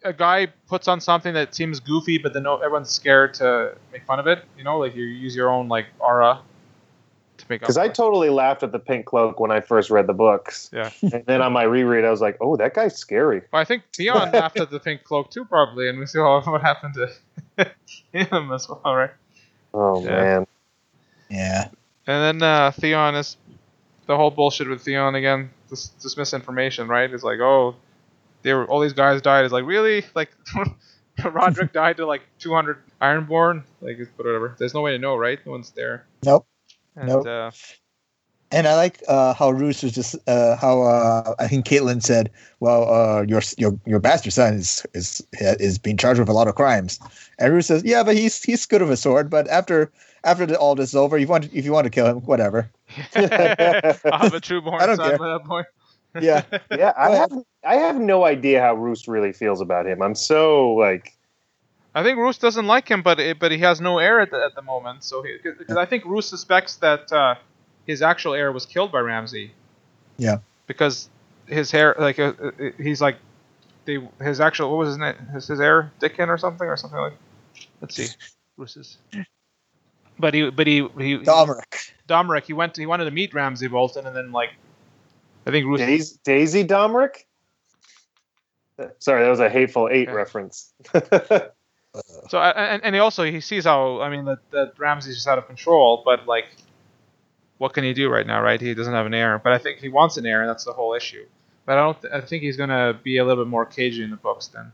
a 0.04 0.14
guy 0.14 0.48
puts 0.68 0.88
on 0.88 1.02
something 1.02 1.34
that 1.34 1.56
seems 1.56 1.80
goofy, 1.80 2.18
but 2.20 2.34
then 2.34 2.46
everyone's 2.46 2.92
scared 2.92 3.34
to 3.36 3.76
make 3.92 4.06
fun 4.06 4.20
of 4.20 4.28
it. 4.28 4.44
You 4.58 4.64
know, 4.64 4.78
like 4.78 4.96
you 4.96 5.04
use 5.04 5.36
your 5.36 5.50
own 5.50 5.68
like 5.68 5.88
aura 6.00 6.40
to 7.38 7.46
make 7.50 7.58
up. 7.58 7.68
Because 7.68 7.78
I 7.78 7.88
totally 7.88 8.30
laughed 8.30 8.64
at 8.64 8.72
the 8.72 8.80
pink 8.80 9.06
cloak 9.06 9.40
when 9.40 9.52
I 9.52 9.62
first 9.62 9.90
read 9.90 10.08
the 10.08 10.14
books. 10.14 10.70
Yeah. 10.74 10.90
and 11.02 11.26
then 11.26 11.42
on 11.42 11.54
my 11.54 11.64
reread, 11.64 12.06
I 12.06 12.12
was 12.12 12.22
like, 12.22 12.38
"Oh, 12.42 12.56
that 12.58 12.74
guy's 12.74 12.96
scary." 12.98 13.42
Well, 13.52 13.62
I 13.62 13.66
think 13.66 13.84
Theon 13.96 14.32
laughed 14.34 14.60
at 14.60 14.70
the 14.72 14.80
pink 14.80 15.04
cloak 15.04 15.32
too, 15.32 15.46
probably, 15.46 15.90
and 15.90 16.00
we 16.00 16.06
see 16.06 16.20
how, 16.20 16.42
what 16.46 16.62
happened 16.62 16.96
to 16.96 17.72
him 18.12 18.52
as 18.52 18.68
well, 18.70 18.82
right? 18.96 19.12
Oh 19.74 20.04
Yeah. 20.04 20.10
man. 20.10 20.48
Yeah. 21.30 21.68
And 22.08 22.42
then 22.42 22.48
uh, 22.48 22.72
Theon 22.72 23.16
is 23.16 23.38
the 24.06 24.16
whole 24.16 24.32
bullshit 24.32 24.70
with 24.70 24.82
Theon 24.84 25.16
again. 25.16 25.50
This 25.70 25.88
this 26.04 26.16
misinformation, 26.18 26.88
right? 26.88 27.12
It's 27.12 27.24
like, 27.24 27.40
oh, 27.40 27.76
they 28.44 28.54
were 28.54 28.66
all 28.66 28.80
these 28.80 28.94
guys 28.94 29.22
died. 29.22 29.44
It's 29.46 29.54
like 29.54 29.66
really 29.66 30.06
like 30.14 30.30
Rodrik 31.18 31.72
died 31.72 31.98
to 31.98 32.06
like 32.06 32.22
200 32.40 32.78
Ironborn. 33.02 33.64
Like, 33.82 33.98
whatever. 34.18 34.56
There's 34.58 34.74
no 34.74 34.82
way 34.82 34.92
to 34.92 35.00
know, 35.00 35.16
right? 35.16 35.40
No 35.46 35.54
one's 35.54 35.72
there. 35.72 36.06
Nope. 36.24 36.46
And, 36.96 37.08
Nope. 37.08 37.28
Uh, 37.28 37.52
And 38.52 38.68
I 38.68 38.76
like 38.76 39.02
uh, 39.08 39.34
how 39.34 39.50
Roose 39.50 39.84
was 39.84 39.92
just 39.92 40.16
uh, 40.28 40.56
how 40.56 40.84
uh, 40.84 41.34
I 41.40 41.48
think 41.48 41.66
Catelyn 41.66 42.02
said, 42.02 42.30
"Well, 42.60 42.88
uh, 42.88 43.24
your 43.24 43.42
your 43.58 43.78
your 43.86 44.00
bastard 44.00 44.34
son 44.34 44.54
is 44.54 44.86
is 44.94 45.26
is 45.42 45.78
being 45.80 45.98
charged 45.98 46.20
with 46.20 46.30
a 46.30 46.34
lot 46.34 46.48
of 46.48 46.56
crimes." 46.56 47.00
And 47.40 47.52
Roose 47.52 47.68
says, 47.68 47.84
"Yeah, 47.84 48.04
but 48.04 48.16
he's 48.16 48.42
he's 48.44 48.66
good 48.66 48.82
of 48.84 48.90
a 48.90 48.96
sword. 48.96 49.30
But 49.30 49.48
after 49.50 49.92
after 50.24 50.46
the, 50.46 50.58
all 50.58 50.76
this 50.76 50.90
is 50.90 50.96
over, 50.96 51.18
you 51.18 51.28
want 51.28 51.52
if 51.54 51.66
you 51.66 51.74
want 51.74 51.86
to 51.86 51.90
kill 51.90 52.06
him, 52.06 52.18
whatever." 52.22 52.70
I'll 53.16 54.20
have 54.20 54.34
a 54.34 54.40
true-born 54.40 54.82
I 54.82 54.86
don't 54.86 54.96
son 54.96 55.10
care. 55.10 55.18
by 55.18 55.28
that 55.30 55.44
point. 55.44 55.68
Yeah. 56.22 56.44
Yeah, 56.72 56.94
I 56.96 57.10
have 57.16 57.32
I 57.66 57.76
have 57.76 58.00
no 58.00 58.24
idea 58.26 58.62
how 58.62 58.76
Roose 58.76 59.08
really 59.08 59.34
feels 59.34 59.60
about 59.60 59.88
him. 59.88 60.02
I'm 60.02 60.16
so 60.16 60.76
like 60.76 61.18
I 61.96 62.04
think 62.04 62.18
Roose 62.18 62.38
doesn't 62.38 62.68
like 62.68 62.90
him, 62.90 63.02
but 63.02 63.40
but 63.40 63.54
he 63.54 63.60
has 63.60 63.80
no 63.80 64.00
heir 64.00 64.20
at 64.20 64.30
the, 64.30 64.44
at 64.44 64.54
the 64.54 64.62
moment. 64.62 65.06
So 65.06 65.24
because 65.24 65.78
I 65.78 65.86
think 65.86 66.04
Roose 66.04 66.28
suspects 66.28 66.76
that 66.78 67.12
uh, 67.12 67.36
his 67.88 68.02
actual 68.02 68.34
heir 68.34 68.52
was 68.52 68.66
killed 68.66 68.92
by 68.92 69.00
Ramsay. 69.00 69.54
Yeah. 70.18 70.40
Because 70.68 71.10
his 71.48 71.72
hair, 71.72 71.96
like 71.98 72.20
uh, 72.20 72.34
uh, 72.44 72.52
he's 72.78 73.00
like, 73.00 73.18
they 73.86 74.06
his 74.22 74.42
actual 74.42 74.70
what 74.72 74.80
was 74.80 74.90
his 74.90 74.98
name? 74.98 75.16
His, 75.34 75.48
his 75.48 75.60
heir 75.62 75.92
Dickin 76.02 76.28
or 76.28 76.38
something 76.38 76.68
or 76.68 76.76
something 76.76 77.00
like. 77.00 77.14
Let's 77.80 77.96
see, 77.96 78.08
Roose's. 78.58 78.98
But 80.20 80.34
he 80.34 80.50
but 80.50 80.68
he 80.68 80.88
he 80.98 81.18
Domeric. 81.20 81.94
Domeric 82.10 82.44
he 82.44 82.54
went 82.54 82.76
he 82.76 82.86
wanted 82.86 83.06
to 83.06 83.12
meet 83.12 83.34
Ramsay 83.34 83.68
Bolton 83.68 84.06
and 84.06 84.14
then 84.16 84.34
like, 84.34 84.50
I 85.48 85.52
think 85.52 85.66
Roose. 85.66 85.80
Daisy, 85.80 86.20
Daisy 86.26 86.64
Domeric. 86.66 87.26
Sorry, 89.00 89.24
that 89.24 89.30
was 89.30 89.40
a 89.40 89.50
hateful 89.50 89.88
eight 89.90 90.10
Yeah. 90.10 90.14
reference. 90.16 90.74
So 92.30 92.40
uh, 92.40 92.54
and, 92.56 92.84
and 92.84 92.96
he 92.96 93.00
also 93.00 93.24
he 93.24 93.42
sees 93.42 93.66
how 93.66 94.02
I 94.02 94.10
mean 94.10 94.26
that 94.26 94.40
that 94.52 94.74
Ramsay's 94.78 95.16
just 95.16 95.28
out 95.28 95.38
of 95.38 95.48
control, 95.48 96.02
but 96.04 96.28
like, 96.28 96.46
what 97.58 97.74
can 97.74 97.84
he 97.84 97.94
do 97.94 98.10
right 98.10 98.26
now? 98.26 98.42
Right, 98.42 98.60
he 98.60 98.74
doesn't 98.74 98.94
have 98.94 99.06
an 99.06 99.14
heir, 99.14 99.40
but 99.40 99.54
I 99.54 99.58
think 99.58 99.80
he 99.80 99.90
wants 99.90 100.18
an 100.18 100.26
heir, 100.26 100.42
and 100.42 100.50
that's 100.50 100.66
the 100.66 100.74
whole 100.74 100.94
issue. 100.94 101.26
But 101.66 101.78
I 101.78 101.82
don't. 101.82 102.02
Th- 102.02 102.14
I 102.14 102.22
think 102.22 102.44
he's 102.44 102.58
gonna 102.58 103.00
be 103.02 103.18
a 103.18 103.26
little 103.26 103.44
bit 103.44 103.50
more 103.50 103.66
cagey 103.66 104.04
in 104.04 104.12
the 104.12 104.18
books 104.18 104.48
than 104.48 104.72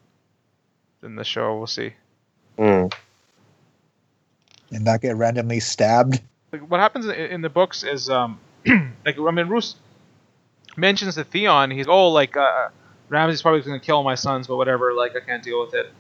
than 1.01 1.15
the 1.15 1.23
show. 1.23 1.57
We'll 1.57 1.67
see. 1.67 1.93
Hmm. 2.57 2.87
And 4.71 4.85
not 4.85 5.01
get 5.01 5.15
randomly 5.15 5.59
stabbed. 5.59 6.21
Like 6.51 6.69
what 6.69 6.79
happens 6.79 7.05
in, 7.05 7.15
in 7.15 7.41
the 7.41 7.49
books 7.49 7.83
is 7.83 8.09
um 8.09 8.39
like 9.05 9.17
I 9.17 9.31
mean 9.31 9.47
Roose 9.47 9.75
mentions 10.77 11.15
to 11.15 11.23
Theon, 11.23 11.71
he's 11.71 11.87
oh 11.87 12.09
like 12.09 12.37
uh, 12.37 12.69
Ramsay's 13.09 13.41
probably 13.41 13.61
going 13.61 13.79
to 13.79 13.85
kill 13.85 14.03
my 14.03 14.15
sons, 14.15 14.47
but 14.47 14.55
whatever. 14.55 14.93
Like 14.93 15.15
I 15.15 15.19
can't 15.19 15.43
deal 15.43 15.63
with 15.63 15.73
it. 15.73 15.91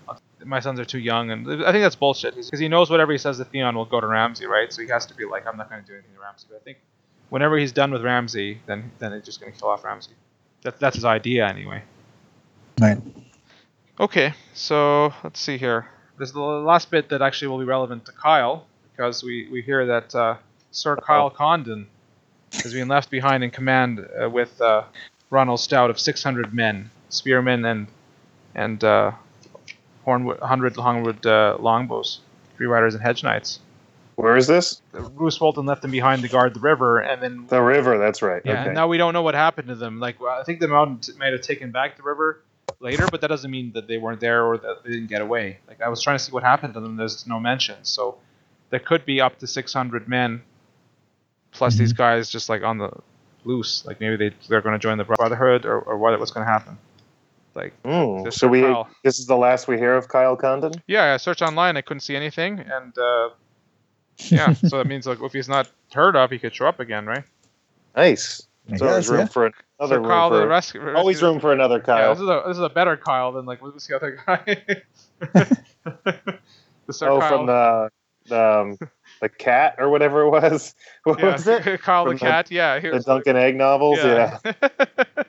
My 0.43 0.59
sons 0.59 0.79
are 0.79 0.85
too 0.85 0.99
young, 0.99 1.31
and 1.31 1.47
I 1.63 1.71
think 1.71 1.83
that's 1.83 1.95
bullshit. 1.95 2.35
Because 2.35 2.59
he 2.59 2.67
knows 2.67 2.89
whatever 2.89 3.11
he 3.11 3.17
says 3.17 3.37
to 3.37 3.45
Theon 3.45 3.75
will 3.75 3.85
go 3.85 4.01
to 4.01 4.07
Ramsay, 4.07 4.45
right? 4.45 4.71
So 4.71 4.81
he 4.81 4.87
has 4.89 5.05
to 5.07 5.13
be 5.13 5.25
like, 5.25 5.47
I'm 5.47 5.57
not 5.57 5.69
going 5.69 5.81
to 5.81 5.87
do 5.87 5.93
anything 5.93 6.15
to 6.15 6.21
Ramsay. 6.21 6.47
But 6.49 6.57
I 6.57 6.63
think 6.63 6.79
whenever 7.29 7.57
he's 7.57 7.71
done 7.71 7.91
with 7.91 8.03
Ramsay, 8.03 8.61
then 8.65 8.91
then 8.99 9.13
he's 9.13 9.23
just 9.23 9.39
going 9.39 9.51
to 9.53 9.59
kill 9.59 9.69
off 9.69 9.83
Ramsay. 9.83 10.13
That, 10.63 10.79
that's 10.79 10.95
his 10.95 11.05
idea 11.05 11.47
anyway. 11.47 11.83
Right. 12.79 12.97
Okay, 13.99 14.33
so 14.53 15.13
let's 15.23 15.39
see 15.39 15.57
here. 15.57 15.87
This 16.17 16.29
is 16.29 16.33
the 16.33 16.41
last 16.41 16.91
bit 16.91 17.09
that 17.09 17.21
actually 17.21 17.49
will 17.49 17.59
be 17.59 17.65
relevant 17.65 18.05
to 18.05 18.11
Kyle 18.11 18.65
because 18.91 19.23
we, 19.23 19.47
we 19.51 19.61
hear 19.61 19.85
that 19.85 20.13
uh, 20.15 20.37
Sir 20.71 20.95
Kyle 20.95 21.29
Condon 21.29 21.87
has 22.53 22.73
been 22.73 22.87
left 22.87 23.09
behind 23.09 23.43
in 23.43 23.51
command 23.51 24.07
uh, 24.21 24.29
with 24.29 24.59
uh, 24.61 24.83
Ronald 25.29 25.59
Stout 25.59 25.89
of 25.89 25.99
600 25.99 26.53
men, 26.53 26.89
spearmen 27.09 27.65
and 27.65 27.87
and 28.53 28.83
uh, 28.83 29.11
Hornwood, 30.05 30.39
100 30.39 30.77
Longwood 30.77 31.25
uh, 31.25 31.57
longbows, 31.59 32.19
three 32.57 32.67
riders 32.67 32.93
and 32.95 33.03
hedge 33.03 33.23
knights. 33.23 33.59
Where 34.15 34.35
is 34.35 34.45
this? 34.45 34.81
Roose 34.91 35.37
Bolton 35.37 35.65
left 35.65 35.81
them 35.81 35.91
behind 35.91 36.21
to 36.21 36.27
guard 36.27 36.53
the 36.53 36.59
river, 36.59 36.99
and 36.99 37.21
then 37.21 37.47
The 37.47 37.61
river. 37.61 37.97
That's 37.97 38.21
right. 38.21 38.41
yeah, 38.45 38.51
okay. 38.51 38.65
and 38.65 38.75
now 38.75 38.87
we 38.87 38.97
don't 38.97 39.13
know 39.13 39.21
what 39.21 39.33
happened 39.33 39.69
to 39.69 39.75
them. 39.75 39.99
Like 39.99 40.21
I 40.21 40.43
think 40.43 40.59
the 40.59 40.67
mountain 40.67 41.17
might 41.17 41.31
have 41.33 41.41
taken 41.41 41.71
back 41.71 41.97
the 41.97 42.03
river 42.03 42.41
later, 42.79 43.07
but 43.09 43.21
that 43.21 43.27
doesn't 43.27 43.49
mean 43.49 43.71
that 43.73 43.87
they 43.87 43.97
weren't 43.97 44.19
there 44.19 44.45
or 44.45 44.57
that 44.57 44.83
they 44.83 44.91
didn't 44.91 45.07
get 45.07 45.21
away. 45.21 45.59
Like 45.67 45.81
I 45.81 45.89
was 45.89 46.01
trying 46.01 46.17
to 46.17 46.23
see 46.23 46.31
what 46.31 46.43
happened 46.43 46.73
to 46.75 46.79
them. 46.79 46.97
There's 46.97 47.25
no 47.25 47.39
mention, 47.39 47.77
so 47.83 48.17
there 48.69 48.79
could 48.79 49.05
be 49.05 49.21
up 49.21 49.39
to 49.39 49.47
600 49.47 50.07
men, 50.07 50.43
plus 51.51 51.75
these 51.75 51.93
guys 51.93 52.29
just 52.29 52.49
like 52.49 52.63
on 52.63 52.77
the 52.77 52.91
loose. 53.43 53.85
Like 53.85 53.99
maybe 53.99 54.17
they 54.17 54.35
they're 54.49 54.61
going 54.61 54.73
to 54.73 54.79
join 54.79 54.97
the 54.97 55.03
Brotherhood 55.03 55.65
or, 55.65 55.79
or 55.79 55.97
what 55.97 56.19
what's 56.19 56.31
going 56.31 56.45
to 56.45 56.51
happen. 56.51 56.77
Like 57.53 57.73
This 58.23 58.37
So 58.37 58.47
we. 58.47 58.61
Kyle. 58.61 58.89
This 59.03 59.19
is 59.19 59.25
the 59.25 59.35
last 59.35 59.67
we 59.67 59.77
hear 59.77 59.95
of 59.95 60.07
Kyle 60.07 60.35
Condon. 60.35 60.71
yeah, 60.87 61.13
I 61.13 61.17
searched 61.17 61.41
online, 61.41 61.75
I 61.77 61.81
couldn't 61.81 62.01
see 62.01 62.15
anything, 62.15 62.59
and 62.59 62.97
uh, 62.97 63.29
yeah, 64.17 64.53
so 64.69 64.77
that 64.77 64.87
means 64.87 65.05
like 65.05 65.21
if 65.21 65.33
he's 65.33 65.49
not 65.49 65.69
heard 65.93 66.15
of, 66.15 66.31
he 66.31 66.39
could 66.39 66.55
show 66.55 66.67
up 66.67 66.79
again, 66.79 67.05
right? 67.05 67.23
Nice. 67.95 68.47
I 68.71 68.77
So 68.77 68.85
there's 68.85 69.05
guess, 69.07 69.11
room 69.11 69.19
yeah. 69.21 69.25
for 69.27 69.45
another 69.79 69.95
so 69.95 69.99
room 70.01 70.07
Kyle, 70.07 70.29
for, 70.29 70.37
the 70.37 70.47
rescue, 70.47 70.93
always 70.95 71.21
room 71.21 71.39
for 71.39 71.51
another 71.51 71.79
Kyle. 71.81 71.97
Yeah, 71.97 72.03
Kyle. 72.05 72.13
this 72.15 72.21
is 72.23 72.29
a 72.29 72.43
this 72.47 72.57
is 72.57 72.63
a 72.63 72.69
better 72.69 72.95
Kyle 72.95 73.31
than 73.33 73.45
like 73.45 73.61
what 73.61 73.73
was 73.73 73.85
the 73.87 73.95
other 73.95 74.17
guy? 74.25 74.63
the 76.87 76.93
Sir 76.93 77.09
oh, 77.09 77.19
Kyle. 77.19 77.29
from 77.29 77.45
the 77.47 77.89
the, 78.27 78.39
um, 78.61 78.77
the 79.19 79.29
cat 79.29 79.75
or 79.79 79.89
whatever 79.89 80.21
it 80.21 80.29
was. 80.29 80.73
What 81.03 81.19
yeah, 81.19 81.31
was 81.33 81.47
it? 81.47 81.81
Kyle 81.81 82.05
the 82.05 82.11
From 82.11 82.17
the- 82.17 82.25
cat. 82.25 82.51
Yeah, 82.51 82.79
The 82.79 82.91
was 82.91 83.05
Duncan 83.05 83.35
Egg 83.35 83.55
novels. 83.55 83.97
Yeah. 83.97 84.37
yeah. 84.45 85.23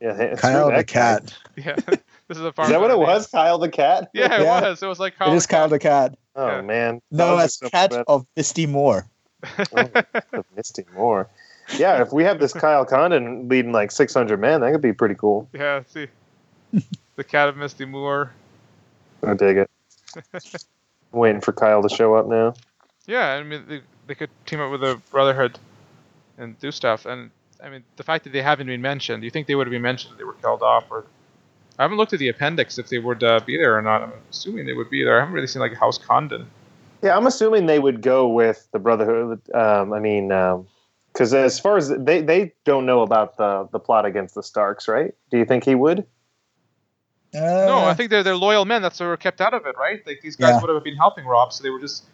Yeah. 0.00 0.14
screw 0.14 0.36
Kyle 0.36 0.70
the 0.70 0.84
cat. 0.84 1.32
yeah. 1.56 1.76
This 2.28 2.38
is 2.38 2.40
a 2.44 2.52
farm. 2.52 2.66
Is 2.66 2.72
that 2.72 2.80
what 2.80 2.90
it 2.90 2.98
was? 2.98 3.26
Kyle 3.28 3.58
the 3.58 3.68
cat. 3.68 4.10
Yeah, 4.14 4.40
it 4.40 4.42
Yeah. 4.42 4.60
was. 4.62 4.82
It 4.82 4.86
was 4.86 4.98
like 5.00 5.16
Kyle. 5.16 5.32
It 5.32 5.36
is 5.36 5.46
the 5.46 5.50
Kyle 5.52 5.68
the 5.68 5.78
cat. 5.78 6.16
Oh 6.34 6.46
Yeah. 6.46 6.60
man. 6.62 7.00
No, 7.10 7.36
Dogs 7.36 7.40
are 7.40 7.44
as 7.44 7.54
so 7.54 7.68
cat 7.70 7.90
bad. 7.92 8.04
of 8.08 8.26
Misty 8.36 8.66
Moor. 8.66 9.06
Oh, 9.76 9.90
Misty 10.56 10.84
Moor. 10.94 11.28
Yeah, 11.78 12.00
if 12.02 12.12
we 12.12 12.24
have 12.24 12.38
this 12.38 12.52
Kyle 12.64 12.84
Condon 12.84 13.48
leading 13.48 13.72
like 13.72 13.90
600 13.90 14.38
men, 14.40 14.60
that 14.60 14.72
could 14.72 14.82
be 14.82 14.92
pretty 14.92 15.14
cool. 15.14 15.48
yeah. 15.52 15.82
See, 15.88 16.06
the 17.16 17.24
cat 17.24 17.48
of 17.48 17.56
Misty 17.56 17.84
Moor. 17.84 18.32
I 19.26 19.34
dig 19.34 19.56
it. 19.56 19.70
Waiting 21.12 21.40
for 21.40 21.52
Kyle 21.52 21.82
to 21.82 21.88
show 21.88 22.14
up 22.14 22.26
now. 22.26 22.54
Yeah, 23.06 23.28
I 23.34 23.42
mean 23.42 23.64
they, 23.68 23.80
they 24.06 24.14
could 24.14 24.30
team 24.46 24.60
up 24.60 24.70
with 24.70 24.80
the 24.80 25.00
Brotherhood 25.10 25.58
and 26.38 26.58
do 26.58 26.70
stuff. 26.72 27.06
And 27.06 27.30
I 27.62 27.70
mean 27.70 27.84
the 27.96 28.02
fact 28.02 28.24
that 28.24 28.30
they 28.32 28.42
haven't 28.42 28.66
been 28.66 28.82
mentioned. 28.82 29.22
Do 29.22 29.24
you 29.26 29.30
think 29.30 29.46
they 29.46 29.54
would 29.54 29.66
have 29.66 29.72
been 29.72 29.82
mentioned 29.82 30.12
if 30.12 30.18
they 30.18 30.24
were 30.24 30.34
killed 30.34 30.62
off? 30.62 30.84
Or 30.90 31.04
I 31.78 31.82
haven't 31.82 31.96
looked 31.98 32.12
at 32.12 32.18
the 32.18 32.28
appendix 32.28 32.78
if 32.78 32.88
they 32.88 32.98
would 32.98 33.22
uh, 33.22 33.40
be 33.46 33.56
there 33.56 33.76
or 33.76 33.82
not. 33.82 34.02
I'm 34.02 34.12
assuming 34.30 34.66
they 34.66 34.72
would 34.72 34.90
be 34.90 35.04
there. 35.04 35.16
I 35.16 35.20
haven't 35.20 35.34
really 35.34 35.46
seen 35.46 35.60
like 35.60 35.74
House 35.74 35.98
Condon. 35.98 36.48
Yeah, 37.02 37.16
I'm 37.16 37.26
assuming 37.26 37.66
they 37.66 37.78
would 37.78 38.00
go 38.02 38.28
with 38.28 38.68
the 38.72 38.78
Brotherhood. 38.78 39.40
Um, 39.54 39.92
I 39.92 40.00
mean, 40.00 40.28
because 41.12 41.34
as 41.34 41.60
far 41.60 41.76
as 41.76 41.88
they 41.88 42.22
they 42.22 42.52
don't 42.64 42.86
know 42.86 43.02
about 43.02 43.36
the 43.36 43.68
the 43.72 43.78
plot 43.78 44.06
against 44.06 44.34
the 44.34 44.42
Starks, 44.42 44.88
right? 44.88 45.14
Do 45.30 45.38
you 45.38 45.44
think 45.44 45.64
he 45.64 45.74
would? 45.74 46.06
Uh, 47.34 47.66
No, 47.66 47.84
I 47.84 47.94
think 47.94 48.10
they're 48.10 48.22
they're 48.22 48.36
loyal 48.36 48.64
men. 48.64 48.80
That's 48.82 48.98
why 48.98 49.06
we're 49.06 49.16
kept 49.18 49.40
out 49.40 49.52
of 49.52 49.66
it, 49.66 49.76
right? 49.78 50.04
Like 50.06 50.20
these 50.22 50.36
guys 50.36 50.54
Yeah. 50.54 50.60
would 50.60 50.74
have 50.74 50.84
been 50.84 50.96
helping 50.96 51.26
Robb, 51.26 51.52
so 51.52 51.62
they 51.62 51.70
were 51.70 51.80
just, 51.80 52.04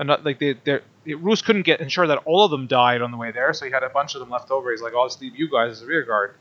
and 0.00 0.06
not, 0.06 0.24
like 0.24 0.38
they 0.38 0.54
they 0.64 0.80
Roose 1.14 1.42
couldn't 1.42 1.62
get 1.62 1.80
ensure 1.80 2.06
that 2.06 2.18
all 2.24 2.44
of 2.44 2.50
them 2.50 2.66
died 2.66 3.02
on 3.02 3.10
the 3.10 3.18
way 3.18 3.30
there, 3.30 3.52
so 3.52 3.66
he 3.66 3.70
had 3.70 3.82
a 3.82 3.90
bunch 3.90 4.14
of 4.14 4.20
them 4.20 4.30
left 4.30 4.50
over. 4.50 4.70
He's 4.70 4.80
like, 4.80 4.94
"I'll 4.94 5.06
just 5.06 5.20
leave 5.20 5.36
you 5.36 5.48
guys 5.50 5.72
as 5.72 5.82
a 5.82 5.86
rear 5.86 6.02
guard." 6.02 6.34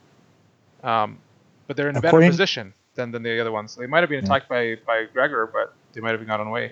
Um, 0.81 1.19
but 1.67 1.75
they're 1.75 1.89
in 1.89 1.97
a 1.97 2.01
better 2.01 2.21
position 2.21 2.73
than, 2.95 3.11
than 3.11 3.21
the 3.21 3.39
other 3.39 3.51
ones. 3.51 3.75
They 3.75 3.85
might 3.85 3.99
have 3.99 4.09
been 4.09 4.23
Yeah. 4.23 4.31
attacked 4.31 4.47
by 4.49 4.77
by 4.87 5.05
Gregor, 5.11 5.49
but 5.51 5.73
they 5.93 5.99
might 5.99 6.17
have 6.17 6.25
gotten 6.25 6.47
away. 6.47 6.71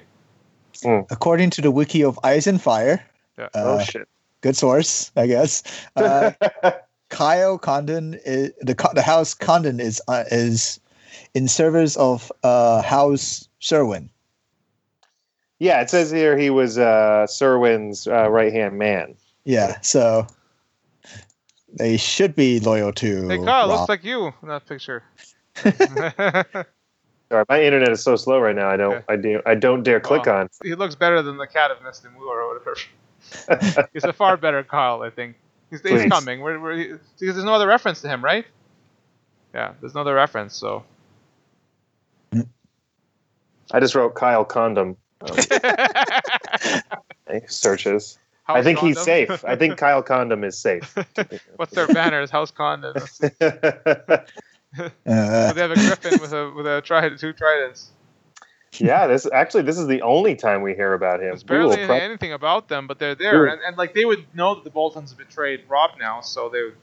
According 1.12 1.50
to 1.52 1.62
the 1.62 1.72
wiki 1.72 2.04
of 2.04 2.18
Ice 2.24 2.48
and 2.48 2.62
Fire, 2.62 3.04
Yeah. 3.38 3.50
oh 3.54 3.76
uh, 3.76 3.80
shit! 3.84 4.08
good 4.42 4.56
source, 4.56 5.12
I 5.18 5.28
guess. 5.28 5.64
Uh, 5.96 6.32
Kyle 7.10 7.58
Condon 7.58 8.18
is 8.26 8.54
the 8.62 8.76
the 8.94 9.02
house 9.02 9.34
Condon 9.34 9.82
is 9.82 10.02
uh, 10.08 10.24
is 10.32 10.80
in 11.34 11.50
service 11.50 11.98
of 11.98 12.32
uh, 12.44 12.82
House 12.82 13.50
Cerwyn. 13.60 14.10
Yeah, 15.60 15.82
it 15.82 15.90
says 15.90 16.12
here 16.12 16.38
he 16.38 16.50
was 16.50 16.78
uh, 16.78 17.26
Cerwyn's 17.28 18.08
uh, 18.08 18.30
right 18.30 18.54
hand 18.54 18.78
man. 18.78 19.16
Yeah, 19.44 19.80
so 19.82 20.28
they 21.74 21.98
should 21.98 22.36
be 22.36 22.60
loyal 22.60 22.92
to. 22.94 23.28
Hey, 23.28 23.38
Kyle, 23.38 23.68
Robb. 23.68 23.70
looks 23.80 23.90
like 23.90 24.04
you 24.04 24.28
in 24.42 24.48
that 24.50 24.66
picture. 24.68 25.04
Sorry, 27.30 27.44
my 27.50 27.62
internet 27.62 27.90
is 27.92 28.04
so 28.04 28.16
slow 28.16 28.40
right 28.40 28.56
now. 28.56 28.70
I 28.70 28.78
don't 28.78 28.94
Okay. 28.96 29.06
I 29.10 29.16
do 29.18 29.42
I 29.46 29.56
don't 29.56 29.84
dare 29.84 30.00
click 30.00 30.28
Well, 30.28 30.38
on. 30.42 30.50
he 30.64 30.76
looks 30.76 30.96
better 30.96 31.22
than 31.22 31.38
the 31.38 31.48
cat 31.48 31.72
of 31.72 31.82
Misty 31.84 32.08
Moor 32.18 32.42
or 32.42 32.54
whatever. 32.54 33.88
he's 33.94 34.04
a 34.06 34.14
far 34.14 34.38
better 34.38 34.64
Kyle, 34.64 35.02
I 35.02 35.10
think. 35.10 35.36
He's, 35.70 35.82
he's 35.82 36.06
coming. 36.06 36.40
We're, 36.40 36.60
we're, 36.60 36.78
he- 36.78 36.84
because 36.88 37.36
there's 37.36 37.44
no 37.44 37.54
other 37.54 37.68
reference 37.68 38.02
to 38.02 38.08
him, 38.08 38.24
right? 38.24 38.46
Yeah, 39.54 39.74
there's 39.82 39.94
no 39.96 40.02
other 40.02 40.14
reference, 40.14 40.56
so. 40.56 40.86
I 43.74 43.82
just 43.82 43.96
wrote 43.96 44.16
Kyle 44.16 44.46
Condom. 44.46 44.96
Okay, 45.22 45.60
Searches. 47.48 48.20
I 48.48 48.54
House 48.54 48.64
think 48.64 48.80
he's 48.80 49.00
safe. 49.00 49.44
I 49.44 49.56
think 49.56 49.78
Kyle 49.84 50.02
Condom 50.04 50.44
is 50.44 50.58
safe. 50.58 50.96
What's 51.58 51.74
their 51.74 51.88
banners? 51.88 52.30
House 52.30 52.52
Condom. 52.52 52.96
Uh, 54.78 55.54
they 55.54 55.62
have 55.62 55.72
a 55.72 55.76
griffin 55.76 56.20
with 56.22 56.34
a 56.34 56.52
with 56.56 56.68
a 56.68 56.82
trident, 56.82 57.20
two 57.20 57.34
tridents. 57.34 57.90
yeah, 58.74 59.08
this 59.08 59.26
actually 59.34 59.64
this 59.64 59.78
is 59.78 59.88
the 59.88 60.02
only 60.02 60.36
time 60.36 60.62
we 60.62 60.76
hear 60.76 60.94
about 60.94 61.20
him. 61.20 61.30
There's 61.30 61.44
barely 61.44 61.86
prob- 61.86 62.02
anything 62.02 62.34
about 62.34 62.68
them, 62.68 62.86
but 62.86 63.00
they're 63.00 63.16
there, 63.16 63.46
and, 63.46 63.60
and 63.66 63.78
like 63.78 63.94
they 63.94 64.06
would 64.06 64.26
know 64.36 64.56
that 64.56 64.64
the 64.64 64.70
Boltons 64.70 65.14
betrayed 65.14 65.64
Robb 65.68 65.92
now, 66.00 66.22
so 66.22 66.50
they 66.50 66.62
would, 66.64 66.76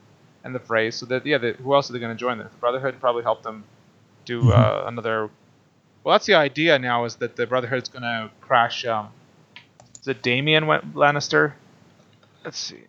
and 0.43 0.53
the 0.53 0.59
Freys, 0.59 0.95
so 0.95 1.05
that 1.05 1.25
yeah, 1.25 1.37
they, 1.37 1.53
who 1.53 1.73
else 1.73 1.89
are 1.89 1.93
they 1.93 1.99
going 1.99 2.15
to 2.15 2.19
join? 2.19 2.37
The 2.39 2.45
Brotherhood 2.59 2.99
probably 2.99 3.23
help 3.23 3.43
them 3.43 3.63
do 4.25 4.51
uh, 4.51 4.83
another. 4.87 5.29
Well, 6.05 6.13
that's 6.13 6.27
the 6.27 6.35
idea 6.35 6.77
now 6.77 7.05
is 7.05 7.15
that 7.15 7.35
the 7.35 7.47
Brotherhood's 7.47 7.89
going 7.89 8.03
to 8.03 8.29
crash. 8.39 8.85
Um, 8.85 9.09
is 9.99 10.07
it 10.07 10.21
Damien 10.21 10.65
Lannister? 10.65 11.53
Let's 12.43 12.59
see. 12.59 12.75
I'm 12.75 12.81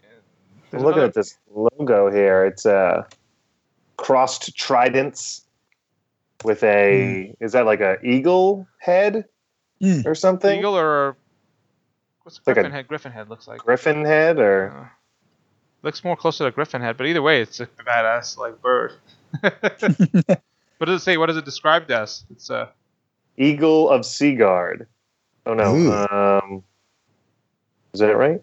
There's 0.71 0.83
looking 0.83 0.99
another- 0.99 1.09
at 1.09 1.15
this 1.15 1.39
logo 1.51 2.11
here. 2.11 2.45
It's 2.45 2.67
uh, 2.67 3.05
crossed 3.97 4.55
tridents 4.55 5.47
with 6.45 6.63
a 6.63 7.35
is 7.41 7.53
that 7.53 7.65
like 7.65 7.81
a 7.81 7.97
eagle 8.05 8.69
head 8.79 9.25
Hmm. 9.81 10.03
or 10.05 10.15
something? 10.15 10.59
Eagle 10.59 10.77
or 10.77 11.17
what's 12.23 12.39
Like 12.47 12.57
a- 12.59 12.61
Griffin 12.61 12.73
head? 12.73 12.89
Griffin 12.89 13.13
head 13.13 13.31
looks 13.31 13.49
like. 13.49 13.61
Griffin 13.61 14.05
head 14.05 14.39
or 14.39 14.73
Uh, 14.77 14.85
looks 15.83 16.05
more 16.05 16.17
closer 16.19 16.45
to 16.45 16.49
a 16.49 16.51
Griffin 16.51 16.83
head, 16.83 16.99
but 16.99 17.07
either 17.07 17.23
way, 17.23 17.41
it's 17.41 17.61
a 17.61 17.67
badass 17.67 18.37
like 18.37 18.61
bird. 18.61 18.93
what 19.41 20.87
does 20.87 21.01
it 21.01 21.05
say? 21.05 21.17
What 21.17 21.31
is 21.31 21.39
it 21.39 21.47
described 21.47 21.91
as? 21.91 22.25
It's 22.31 22.51
uh, 22.51 22.69
eagle 23.37 23.89
of 23.91 24.03
Seagard. 24.03 24.87
Oh 25.47 25.55
no. 25.55 26.07
Um, 26.11 26.63
is 27.93 28.01
that 28.01 28.17
right? 28.17 28.43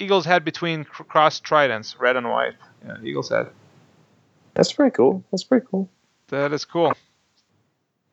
eagle's 0.00 0.24
head 0.24 0.44
between 0.44 0.84
cr- 0.84 1.02
crossed 1.02 1.42
tridents, 1.42 1.98
red 1.98 2.16
and 2.16 2.28
white. 2.30 2.54
Yeah, 2.86 2.96
eagle's 3.02 3.28
head. 3.30 3.48
That's 4.54 4.72
pretty 4.72 4.94
cool. 4.94 5.24
That's 5.32 5.42
pretty 5.44 5.66
cool. 5.68 5.88
That 6.28 6.52
is 6.52 6.64
cool. 6.64 6.92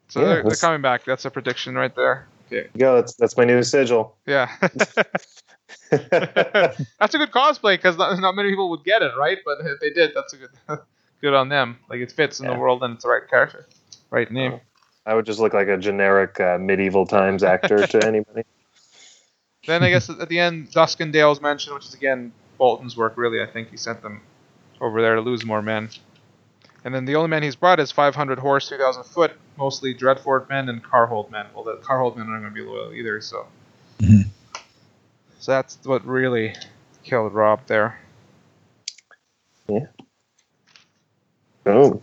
So 0.07 0.21
Yeah, 0.21 0.27
they're, 0.27 0.43
they're 0.43 0.55
coming 0.55 0.81
back. 0.81 1.05
That's 1.05 1.25
a 1.25 1.29
prediction 1.31 1.75
right 1.75 1.95
there. 1.95 2.27
Okay. 2.47 2.61
There 2.61 2.69
go. 2.77 2.95
That's 2.95 3.13
that's 3.15 3.37
my 3.37 3.43
new 3.43 3.61
sigil. 3.63 4.15
Yeah. 4.25 4.49
that's 5.89 7.13
a 7.13 7.17
good 7.17 7.31
cosplay 7.31 7.75
because 7.77 7.97
not, 7.97 8.19
not 8.19 8.35
many 8.35 8.49
people 8.49 8.69
would 8.69 8.83
get 8.83 9.01
it, 9.01 9.11
right? 9.17 9.37
But 9.45 9.59
if 9.61 9.79
they 9.79 9.89
did, 9.91 10.11
that's 10.15 10.33
a 10.33 10.37
good 10.37 10.49
good 11.21 11.33
on 11.33 11.49
them. 11.49 11.77
Like 11.89 11.99
it 11.99 12.11
fits 12.11 12.39
in 12.39 12.45
Yeah. 12.45 12.53
the 12.53 12.59
world 12.59 12.83
and 12.83 12.95
it's 12.95 13.03
the 13.03 13.09
right 13.09 13.27
character, 13.29 13.65
right 14.11 14.31
name. 14.31 14.59
I 15.05 15.13
would 15.13 15.25
just 15.25 15.39
look 15.39 15.53
like 15.53 15.67
a 15.67 15.77
generic 15.77 16.39
uh, 16.39 16.57
medieval 16.59 17.05
times 17.05 17.43
actor 17.43 17.85
to 17.85 18.03
anybody. 18.05 18.43
Then 19.67 19.83
I 19.83 19.89
guess 19.89 20.09
at 20.09 20.29
the 20.29 20.39
end, 20.39 20.71
Duskendale's 20.71 21.41
mentioned, 21.41 21.75
which 21.75 21.85
is 21.85 21.93
again 21.93 22.31
Bolton's 22.57 22.95
work. 22.95 23.17
Really, 23.17 23.41
I 23.41 23.45
think 23.47 23.69
he 23.69 23.77
sent 23.77 24.01
them 24.01 24.21
over 24.81 25.01
there 25.01 25.15
to 25.15 25.21
lose 25.21 25.45
more 25.45 25.61
men. 25.61 25.89
And 26.83 26.93
then 26.93 27.05
the 27.05 27.15
only 27.15 27.29
men 27.29 27.41
he's 27.41 27.55
brought 27.55 27.79
is 27.79 27.91
500 27.91 28.37
horse, 28.37 28.69
2,000 28.69 29.03
foot, 29.05 29.31
mostly 29.57 29.95
Dreadfort 29.95 30.47
men 30.49 30.69
and 30.69 30.83
Karhold 30.83 31.31
men. 31.31 31.47
Well, 31.55 31.63
the 31.63 31.77
Karhold 31.77 32.15
men 32.15 32.29
aren't 32.29 32.43
going 32.43 32.53
to 32.53 32.61
be 32.61 32.67
loyal 32.67 32.93
either, 32.93 33.21
so. 33.21 33.47
Mhm. 33.99 34.25
So 35.39 35.51
that's 35.51 35.79
what 35.83 36.05
really 36.05 36.53
killed 37.03 37.33
Robb 37.33 37.61
there. 37.65 37.99
Boom. 41.63 42.01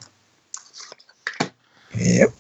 Yep. 1.95 2.31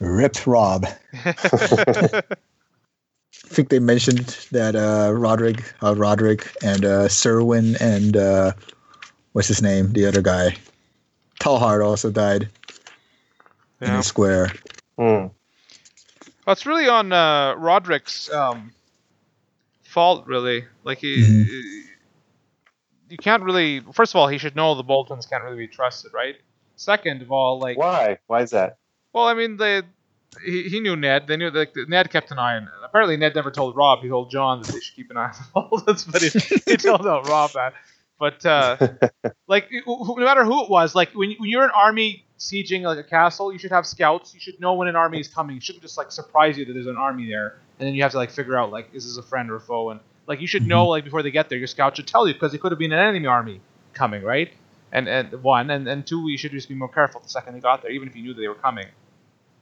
Ripped 0.00 0.46
Robb. 0.46 0.86
I 1.14 2.22
think 3.48 3.68
they 3.68 3.78
mentioned 3.78 4.36
that 4.52 4.74
uh, 4.74 5.10
Rodrik, 5.12 5.60
uh, 5.82 5.94
Rodrik, 5.94 6.54
and 6.64 6.84
uh, 6.84 7.08
Cerwyn, 7.08 7.76
and 7.80 8.16
uh, 8.16 8.52
what's 9.32 9.48
his 9.48 9.62
name, 9.62 9.92
the 9.92 10.06
other 10.06 10.22
guy, 10.22 10.56
Tallhart 11.40 11.84
also 11.84 12.10
died 12.10 12.48
in 13.80 13.88
yeah. 13.88 13.96
the 13.98 14.02
square. 14.02 14.52
Hmm. 14.96 15.28
Well, 16.46 16.52
it's 16.52 16.66
really 16.66 16.88
on 16.88 17.12
uh, 17.12 17.54
Rodrik's 17.56 18.32
um, 18.32 18.72
fault, 19.82 20.26
really. 20.26 20.64
Like 20.84 20.98
he, 20.98 21.22
Mhm. 21.22 21.82
you 23.10 23.16
can't 23.16 23.42
really. 23.42 23.80
First 23.92 24.14
of 24.14 24.20
all, 24.20 24.28
he 24.28 24.38
should 24.38 24.56
know 24.56 24.74
the 24.74 24.82
Boltons 24.82 25.26
can't 25.26 25.44
really 25.44 25.56
be 25.56 25.68
trusted, 25.68 26.12
right? 26.12 26.36
Second 26.76 27.22
of 27.22 27.32
all, 27.32 27.58
like, 27.58 27.78
Why? 27.78 28.18
Why 28.26 28.42
is 28.42 28.50
that? 28.50 28.76
Well, 29.16 29.28
I 29.28 29.32
mean, 29.32 29.56
they, 29.56 29.80
he, 30.44 30.64
he 30.68 30.80
knew 30.80 30.94
Ned. 30.94 31.26
They 31.26 31.38
knew 31.38 31.50
that 31.50 31.88
Ned 31.88 32.10
kept 32.10 32.30
an 32.32 32.38
eye 32.38 32.56
on. 32.56 32.64
It. 32.64 32.68
Apparently, 32.84 33.16
Ned 33.16 33.34
never 33.34 33.50
told 33.50 33.74
Robb. 33.74 34.00
He 34.02 34.08
told 34.10 34.30
Jon 34.30 34.60
that 34.60 34.70
they 34.70 34.78
should 34.78 34.94
keep 34.94 35.10
an 35.10 35.16
eye 35.16 35.32
on 35.32 35.32
the 35.54 35.60
Boltons, 35.70 36.04
but 36.04 36.20
he, 36.20 36.28
he 36.70 36.76
told 36.76 37.06
out 37.06 37.26
Robb 37.26 37.52
that. 37.54 37.72
But 38.18 38.44
uh, 38.44 38.76
like, 39.46 39.70
no 39.86 40.16
matter 40.16 40.44
who 40.44 40.62
it 40.64 40.68
was, 40.68 40.94
like 40.94 41.12
when, 41.14 41.30
you- 41.30 41.38
when 41.38 41.48
you're 41.48 41.64
an 41.64 41.70
army 41.74 42.26
sieging 42.38 42.82
like 42.82 42.98
a 42.98 43.02
castle, 43.08 43.50
you 43.54 43.58
should 43.58 43.70
have 43.70 43.86
scouts. 43.86 44.34
You 44.34 44.40
should 44.40 44.60
know 44.60 44.74
when 44.74 44.86
an 44.86 44.96
army 44.96 45.18
is 45.18 45.28
coming. 45.28 45.56
It 45.56 45.62
shouldn't 45.62 45.80
just 45.80 45.96
like 45.96 46.12
surprise 46.12 46.58
you 46.58 46.66
that 46.66 46.74
there's 46.74 46.86
an 46.86 46.98
army 46.98 47.26
there, 47.26 47.56
and 47.78 47.86
then 47.88 47.94
you 47.94 48.02
have 48.02 48.12
to 48.12 48.18
like 48.18 48.30
figure 48.30 48.58
out 48.58 48.70
like 48.70 48.90
is 48.92 49.06
this 49.06 49.16
a 49.16 49.22
friend 49.26 49.50
or 49.50 49.56
a 49.56 49.60
foe, 49.62 49.88
and 49.88 50.00
like 50.26 50.42
you 50.42 50.46
should 50.46 50.66
know 50.66 50.88
like 50.88 51.04
before 51.04 51.22
they 51.22 51.30
get 51.30 51.48
there. 51.48 51.56
Your 51.56 51.68
scout 51.68 51.96
should 51.96 52.06
tell 52.06 52.28
you 52.28 52.34
because 52.34 52.52
it 52.52 52.58
could 52.60 52.70
have 52.72 52.78
been 52.78 52.92
an 52.92 52.98
enemy 52.98 53.26
army 53.26 53.62
coming, 53.94 54.22
right? 54.22 54.52
And 54.92 55.08
and 55.08 55.42
one 55.42 55.70
and 55.70 55.88
and 55.88 56.06
two, 56.06 56.28
you 56.28 56.36
should 56.36 56.52
just 56.52 56.68
be 56.68 56.74
more 56.74 56.88
careful 56.90 57.22
the 57.22 57.30
second 57.30 57.54
they 57.54 57.60
got 57.60 57.80
there, 57.80 57.90
even 57.90 58.08
if 58.08 58.14
you 58.14 58.22
knew 58.22 58.34
that 58.34 58.40
they 58.42 58.48
were 58.48 58.54
coming. 58.54 58.86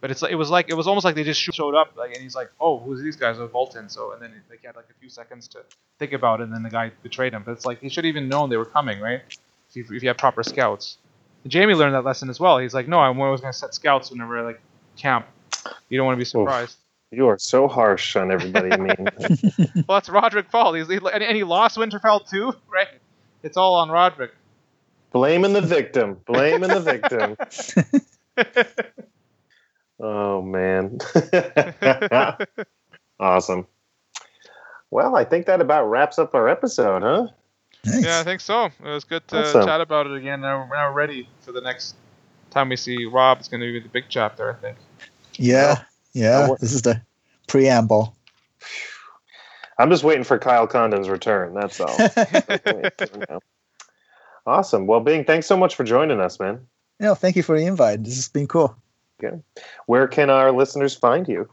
But 0.05 0.11
it's 0.11 0.21
like 0.21 0.33
it 0.33 0.35
was 0.35 0.51
like 0.51 0.69
it 0.69 0.75
was 0.75 0.87
almost 0.87 1.07
like 1.07 1.15
they 1.15 1.25
just 1.25 1.41
showed 1.41 1.75
up, 1.75 1.97
like, 1.97 2.13
and 2.13 2.23
he's 2.23 2.35
like, 2.35 2.51
"Oh, 2.61 2.79
who's 2.79 3.03
these 3.03 3.17
guys?" 3.17 3.39
Oh, 3.39 3.49
Bolton. 3.49 3.89
So, 3.89 4.13
and 4.13 4.21
then 4.21 4.35
they 4.51 4.57
had 4.63 4.77
like 4.77 4.85
a 4.91 5.01
few 5.01 5.09
seconds 5.09 5.49
to 5.49 5.65
think 5.99 6.13
about 6.13 6.43
it, 6.43 6.43
and 6.43 6.53
then 6.53 6.63
the 6.63 6.69
guy 6.69 6.93
betrayed 7.03 7.33
him. 7.33 7.43
But 7.43 7.53
it's 7.53 7.65
like 7.65 7.81
he 7.81 7.89
should 7.89 8.05
have 8.05 8.11
even 8.11 8.29
known 8.29 8.51
they 8.51 8.59
were 8.59 8.67
coming, 8.67 9.01
right? 9.01 9.23
If 9.71 9.77
you, 9.77 9.97
if 9.97 10.03
you 10.03 10.11
have 10.11 10.19
proper 10.19 10.43
scouts. 10.43 10.99
And 11.43 11.51
Jaime 11.51 11.73
learned 11.73 11.95
that 11.95 12.05
lesson 12.05 12.29
as 12.29 12.39
well. 12.39 12.59
He's 12.59 12.75
like, 12.75 12.87
"No, 12.87 12.99
I'm 12.99 13.19
always 13.19 13.41
going 13.41 13.55
to 13.55 13.59
set 13.59 13.73
scouts 13.73 14.11
whenever 14.11 14.39
I 14.39 14.43
like 14.43 14.61
camp. 14.99 15.25
You 15.89 15.97
don't 15.97 16.05
want 16.05 16.17
to 16.17 16.21
be 16.21 16.27
surprised." 16.27 16.77
You 17.11 17.27
are 17.29 17.39
so 17.39 17.67
harsh 17.67 18.15
on 18.15 18.31
everybody. 18.31 18.73
I 18.73 18.77
mean, 18.77 18.97
Well, 19.89 19.97
that's 19.97 20.11
Rodrik 20.11 20.51
fault. 20.51 20.77
He's 20.77 20.87
he, 20.87 20.97
and, 20.97 21.23
and 21.23 21.35
he 21.35 21.45
lost 21.45 21.79
Winterfell 21.79 22.29
too, 22.29 22.55
right? 22.71 22.89
It's 23.43 23.57
all 23.57 23.77
on 23.77 23.89
Rodrik. 23.89 24.33
blaming 25.13 25.55
the 25.55 25.63
victim. 25.63 26.21
Blaming 26.27 26.69
the 26.69 26.81
victim. 26.81 27.39
Oh 30.01 30.43
man. 30.43 30.99
awesome. 33.21 33.67
Well, 34.91 35.17
I 35.17 35.25
think 35.25 35.47
that 35.47 35.61
about 35.61 35.85
wraps 35.87 36.19
up 36.19 36.35
our 36.35 36.49
episode, 36.49 37.03
huh? 37.03 37.29
Nice. 37.85 38.05
Yeah, 38.05 38.21
I 38.21 38.23
think 38.23 38.41
so. 38.41 38.67
It 38.67 38.73
was 38.83 39.05
good 39.05 39.27
to 39.29 39.41
Awesome. 39.41 39.67
chat 39.67 39.81
about 39.81 40.07
it 40.07 40.15
again. 40.15 40.41
Now, 40.41 40.67
now 40.71 40.89
we're 40.89 40.95
ready 40.95 41.29
for 41.43 41.53
the 41.53 41.61
next 41.61 41.97
time 42.51 42.69
we 42.69 42.77
see 42.77 43.05
Robb. 43.05 43.39
It's 43.41 43.49
going 43.49 43.61
to 43.61 43.73
be 43.73 43.81
the 43.81 43.89
big 43.89 44.05
chapter, 44.09 44.51
I 44.51 44.55
think. 44.55 44.79
yeah, 45.35 45.83
yeah. 46.13 46.49
This 46.61 46.73
is 46.73 46.83
the 46.83 47.01
preamble. 47.49 48.17
I'm 49.79 49.91
just 49.91 50.05
waiting 50.05 50.25
for 50.25 50.39
Kyle 50.39 50.67
Condon's 50.69 51.09
return. 51.09 51.53
That's 51.55 51.81
all. 51.81 51.97
awesome. 54.47 54.87
Well, 54.87 55.01
Bing, 55.01 55.25
thanks 55.25 55.47
so 55.47 55.57
much 55.57 55.75
for 55.75 55.83
joining 55.85 56.21
us, 56.21 56.39
man. 56.39 56.61
no, 57.01 57.15
thank 57.17 57.35
you 57.37 57.43
for 57.43 57.59
the 57.59 57.67
invite. 57.67 58.05
This 58.05 58.15
has 58.17 58.29
been 58.29 58.47
cool. 58.47 58.77
Where 59.87 60.09
can 60.09 60.31
our 60.31 60.53
listeners 60.53 60.95
find 60.95 61.27
you? 61.29 61.49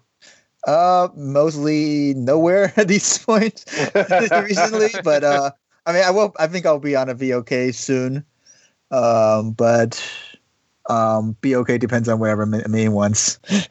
Uh, 0.67 1.09
mostly 1.15 2.13
nowhere 2.13 2.71
at 2.77 2.87
this 2.87 3.17
point 3.17 3.65
recently, 3.95 4.89
but 5.03 5.23
uh, 5.23 5.51
I 5.85 5.93
mean, 5.93 6.03
I 6.03 6.11
will. 6.11 6.33
I 6.37 6.47
think 6.47 6.65
I'll 6.65 6.79
be 6.79 6.95
on 6.95 7.09
a 7.09 7.15
VOK 7.15 7.73
soon. 7.73 8.23
Um, 8.91 9.53
but 9.53 10.01
um, 10.89 11.35
BOK 11.41 11.79
depends 11.79 12.09
on 12.09 12.19
wherever 12.19 12.45
Ma- 12.45 12.67
main 12.67 12.91
wants. 12.93 13.39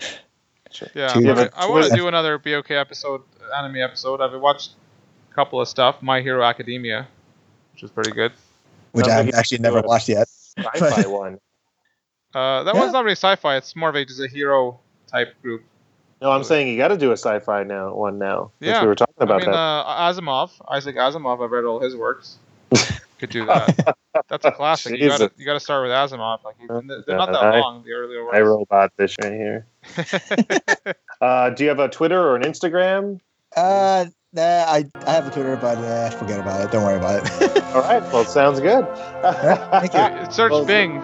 Yeah, 0.95 1.13
Do 1.13 1.21
you 1.21 1.33
I, 1.33 1.37
have 1.37 1.69
want 1.69 1.91
to 1.91 1.97
do 1.97 2.09
another 2.09 2.39
BOK 2.39 2.71
episode, 2.71 3.23
anime 3.55 3.79
episode. 3.79 4.21
I've 4.21 4.41
watched 4.41 4.71
a 5.31 5.35
couple 5.35 5.61
of 5.61 5.69
stuff. 5.69 6.01
My 6.01 6.23
Hero 6.23 6.43
Academia, 6.43 7.07
which 7.75 7.83
is 7.83 7.91
pretty 7.91 8.13
good. 8.13 8.33
which 8.93 9.07
I've 9.07 9.35
actually 9.35 9.59
never 9.59 9.83
watched 9.83 10.09
yet. 10.09 10.29
Sci-fi 10.29 11.07
one. 11.07 11.39
Uh, 12.35 12.63
that 12.65 12.75
Yeah. 12.75 12.81
one's 12.81 12.93
not 12.93 13.05
really 13.05 13.13
sci-fi. 13.17 13.57
It's 13.57 13.75
more 13.75 13.89
of 13.89 13.95
a 13.97 14.05
just 14.05 14.21
a 14.21 14.29
hero 14.29 14.79
type 15.07 15.35
group. 15.43 15.63
No, 16.23 16.31
I'm 16.31 16.45
saying 16.45 16.69
you 16.69 16.77
got 16.77 16.89
to 16.89 16.99
do 16.99 17.11
a 17.11 17.17
sci-fi 17.17 17.65
now 17.65 17.95
one 17.95 18.19
now. 18.19 18.51
Since 18.61 18.71
Yeah. 18.71 18.83
we 18.83 18.89
were 18.89 18.95
talking 18.95 19.15
I 19.21 19.25
about 19.25 19.41
mean, 19.41 19.51
that. 19.51 19.57
uh, 19.57 20.13
Asimov, 20.13 20.51
Isaac 20.69 20.97
Asimov. 20.97 21.43
I've 21.43 21.51
read 21.51 21.65
all 21.65 21.81
his 21.81 21.97
works. 21.97 22.37
Could 23.19 23.31
do 23.31 23.45
that. 23.47 23.97
That's 24.29 24.45
a 24.47 24.53
classic. 24.53 24.99
You 24.99 25.09
got 25.09 25.19
to 25.19 25.31
you 25.37 25.45
got 25.45 25.55
to 25.55 25.61
start 25.61 25.83
with 25.83 25.91
Asimov. 25.93 26.45
Like 26.45 26.57
they're 26.67 27.17
not 27.17 27.33
that 27.33 27.59
long. 27.61 27.83
The 27.85 27.93
earlier 27.93 28.35
I 28.35 28.41
robot 28.41 28.93
this 28.97 29.17
right 29.23 29.33
here. 29.33 29.67
Uh, 31.21 31.51
do 31.51 31.65
you 31.65 31.69
have 31.69 31.79
a 31.79 31.87
Twitter 31.89 32.19
or 32.19 32.35
an 32.35 32.43
Instagram? 32.43 33.21
Uh, 33.55 34.07
nah, 34.33 34.43
I 34.43 34.87
I 35.07 35.11
have 35.13 35.27
a 35.27 35.31
Twitter, 35.31 35.55
but 35.57 35.77
uh, 35.77 36.09
forget 36.13 36.41
about 36.41 36.63
it. 36.63 36.71
Don't 36.73 36.83
worry 36.83 36.97
about 36.97 37.23
it. 37.43 37.63
All 37.75 37.83
right. 37.83 38.03
Well, 38.11 38.25
sounds 38.25 38.59
good. 38.59 38.87
thank 39.23 39.93
you. 39.93 40.33
Search 40.33 40.51
Well, 40.53 40.65
Bing. 40.65 41.03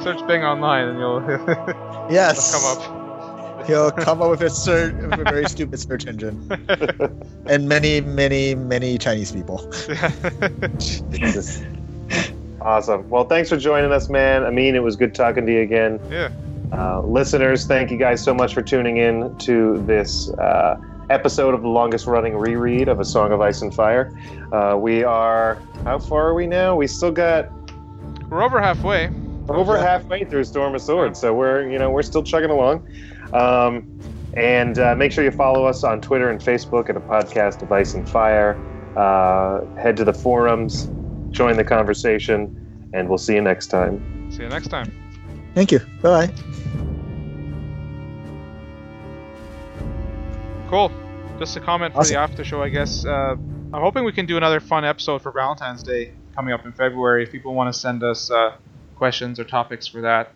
Search 0.00 0.26
Bing 0.26 0.44
online, 0.44 0.88
and 0.88 0.98
you'll 0.98 1.20
yes, 2.10 2.52
come 2.52 2.64
up. 2.64 3.66
He'll 3.66 3.90
come 4.04 4.22
up 4.22 4.30
with 4.30 4.40
a, 4.42 4.50
search, 4.50 4.94
with 4.94 5.20
a 5.20 5.24
very 5.24 5.46
stupid 5.48 5.78
search 5.78 6.06
engine, 6.06 6.50
and 7.46 7.68
many, 7.68 8.00
many, 8.00 8.54
many 8.54 8.96
Chinese 8.98 9.32
people. 9.32 9.58
Jesus. 10.78 11.62
Awesome. 12.60 13.08
Well, 13.10 13.24
thanks 13.24 13.48
for 13.48 13.56
joining 13.56 13.92
us, 13.92 14.08
man. 14.08 14.44
I 14.44 14.50
mean, 14.50 14.74
it 14.74 14.82
was 14.82 14.96
good 14.96 15.14
talking 15.14 15.46
to 15.46 15.52
you 15.52 15.60
again. 15.60 16.00
yeah. 16.10 16.30
Uh, 16.72 17.00
listeners, 17.00 17.66
thank 17.66 17.90
you 17.90 17.96
guys 17.96 18.22
so 18.22 18.34
much 18.34 18.52
for 18.52 18.62
tuning 18.62 18.98
in 18.98 19.34
to 19.38 19.82
this 19.86 20.30
uh, 20.34 20.78
episode 21.08 21.54
of 21.54 21.62
the 21.62 21.68
longest 21.68 22.06
running 22.06 22.36
reread 22.36 22.88
of 22.88 23.00
A 23.00 23.04
Song 23.04 23.32
of 23.32 23.40
Ice 23.40 23.62
and 23.62 23.74
Fire. 23.74 24.12
Uh, 24.52 24.76
we 24.76 25.02
are, 25.02 25.58
how 25.84 25.98
far 25.98 26.28
are 26.28 26.34
we 26.34 26.46
now? 26.46 26.76
We 26.76 26.86
still 26.86 27.10
got 27.10 27.48
We're 28.28 28.42
over 28.42 28.60
halfway. 28.60 29.10
Over 29.56 29.78
halfway 29.78 30.24
through 30.24 30.44
Storm 30.44 30.74
of 30.74 30.82
Swords, 30.82 31.18
so 31.20 31.34
we're 31.34 31.68
you 31.70 31.78
know 31.78 31.90
we're 31.90 32.02
still 32.02 32.22
chugging 32.22 32.50
along. 32.50 32.86
Um, 33.32 33.86
and 34.34 34.78
uh, 34.78 34.94
make 34.94 35.10
sure 35.12 35.24
you 35.24 35.30
follow 35.30 35.64
us 35.64 35.84
on 35.84 36.00
Twitter 36.00 36.30
and 36.30 36.40
Facebook 36.40 36.88
at 36.90 36.96
a 36.96 37.00
podcast 37.00 37.62
of 37.62 37.72
Ice 37.72 37.94
and 37.94 38.08
Fire. 38.08 38.56
Uh, 38.96 39.64
head 39.76 39.96
to 39.96 40.04
the 40.04 40.12
forums, 40.12 40.88
join 41.30 41.56
the 41.56 41.64
conversation, 41.64 42.90
and 42.92 43.08
we'll 43.08 43.18
see 43.18 43.34
you 43.34 43.40
next 43.42 43.68
time. 43.68 44.30
See 44.30 44.42
you 44.42 44.48
next 44.48 44.68
time. 44.68 44.92
Thank 45.54 45.72
you. 45.72 45.80
Bye. 46.02 46.30
Cool. 50.68 50.92
Just 51.38 51.56
a 51.56 51.60
comment 51.60 51.94
for 51.94 52.00
Awesome. 52.00 52.14
the 52.14 52.20
after 52.20 52.44
show, 52.44 52.62
I 52.62 52.68
guess. 52.68 53.04
Uh, 53.06 53.36
I'm 53.72 53.80
hoping 53.82 54.04
we 54.04 54.12
can 54.12 54.26
do 54.26 54.36
another 54.36 54.60
fun 54.60 54.84
episode 54.84 55.22
for 55.22 55.30
Valentine's 55.32 55.82
Day 55.82 56.12
coming 56.34 56.52
up 56.52 56.64
in 56.66 56.72
February. 56.72 57.22
If 57.22 57.32
people 57.32 57.54
want 57.54 57.72
to 57.72 57.78
send 57.78 58.02
us 58.02 58.30
uh, 58.30 58.52
questions 58.98 59.40
or 59.40 59.44
topics 59.44 59.86
for 59.86 60.02
that, 60.02 60.32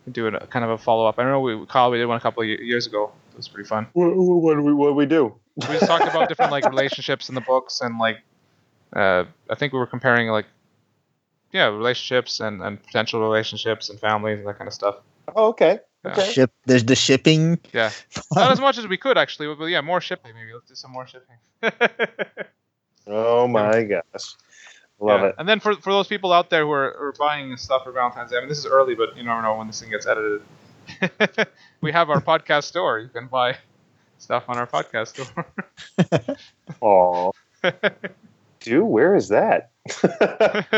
we 0.00 0.04
can 0.04 0.12
do 0.12 0.26
a 0.28 0.46
kind 0.46 0.64
of 0.64 0.70
a 0.70 0.78
follow 0.78 1.06
up. 1.06 1.18
I 1.18 1.24
know 1.24 1.40
we 1.40 1.66
Kyle 1.66 1.90
we 1.90 1.98
did 1.98 2.06
one 2.06 2.16
a 2.16 2.20
couple 2.20 2.42
of 2.42 2.48
years 2.48 2.86
ago. 2.86 3.12
It 3.32 3.36
was 3.36 3.48
pretty 3.48 3.68
fun. 3.68 3.86
What, 3.92 4.16
what, 4.16 4.54
do 4.54 4.62
we, 4.62 4.72
what 4.72 4.88
do 4.88 4.94
we 4.94 5.06
do? 5.06 5.34
We 5.56 5.66
just 5.66 5.86
talked 5.86 6.08
about 6.08 6.28
different 6.28 6.52
like 6.52 6.64
relationships 6.64 7.28
in 7.28 7.34
the 7.34 7.40
books 7.40 7.80
and 7.80 7.98
like 7.98 8.18
uh, 8.94 9.24
I 9.50 9.54
think 9.56 9.72
we 9.72 9.78
were 9.78 9.86
comparing 9.86 10.28
like 10.28 10.46
yeah 11.52 11.66
relationships 11.66 12.40
and, 12.40 12.62
and 12.62 12.82
potential 12.82 13.20
relationships 13.20 13.90
and 13.90 14.00
families 14.00 14.38
and 14.38 14.48
that 14.48 14.56
kind 14.58 14.68
of 14.68 14.74
stuff. 14.74 14.96
Oh, 15.36 15.48
okay. 15.48 15.80
Yeah. 16.04 16.12
Okay. 16.12 16.32
Ship. 16.32 16.50
There's 16.64 16.84
the 16.84 16.94
shipping. 16.94 17.58
Yeah, 17.72 17.90
not 18.32 18.52
as 18.52 18.60
much 18.60 18.78
as 18.78 18.86
we 18.86 18.96
could 18.96 19.18
actually, 19.18 19.52
but 19.54 19.66
yeah, 19.66 19.80
more 19.80 20.00
shipping 20.00 20.32
maybe. 20.34 20.54
Let's 20.54 20.68
do 20.68 20.74
some 20.74 20.92
more 20.92 21.06
shipping. 21.06 21.36
Oh 23.08 23.48
my 23.48 23.84
gosh. 23.84 24.34
Love 25.00 25.20
Yeah. 25.20 25.26
it. 25.28 25.34
And 25.38 25.48
then 25.48 25.60
for, 25.60 25.74
for 25.74 25.92
those 25.92 26.08
people 26.08 26.32
out 26.32 26.50
there 26.50 26.64
who 26.64 26.72
are, 26.72 27.08
are 27.08 27.14
buying 27.18 27.56
stuff 27.56 27.84
for 27.84 27.92
Valentine's 27.92 28.30
Day, 28.30 28.36
I 28.36 28.40
mean, 28.40 28.48
this 28.48 28.58
is 28.58 28.66
early, 28.66 28.94
but 28.94 29.16
you 29.16 29.22
never 29.22 29.42
know 29.42 29.56
when 29.56 29.66
this 29.68 29.80
thing 29.80 29.90
gets 29.90 30.06
edited. 30.06 30.42
we 31.80 31.92
have 31.92 32.10
our 32.10 32.20
podcast 32.20 32.64
store. 32.64 32.98
You 32.98 33.08
can 33.08 33.26
buy 33.26 33.56
stuff 34.18 34.44
on 34.48 34.56
our 34.58 34.66
podcast 34.66 35.08
store. 35.08 35.46
Aw. 36.80 37.30
Dude, 38.60 38.84
where 38.84 39.14
is 39.14 39.28
that? 39.28 39.70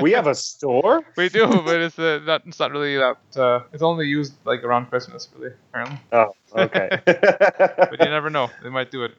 we 0.03 0.13
have 0.13 0.27
a 0.27 0.35
store. 0.35 1.03
We 1.17 1.29
do, 1.31 1.47
but 1.65 1.81
it's 1.81 1.99
uh, 1.99 2.21
not. 2.25 2.43
It's 2.47 2.59
not 2.61 2.71
really 2.73 2.97
that. 2.99 3.17
Uh, 3.35 3.61
it's 3.73 3.83
only 3.83 4.07
used 4.07 4.35
like 4.45 4.63
around 4.63 4.87
Christmas, 4.91 5.29
really. 5.37 5.55
Apparently, 5.71 5.99
Oh, 6.13 6.33
okay. 6.55 6.91
but 7.07 7.97
you 7.99 8.05
never 8.11 8.29
know. 8.31 8.51
They 8.63 8.69
might 8.69 8.91
do 8.91 9.05
it. 9.05 9.13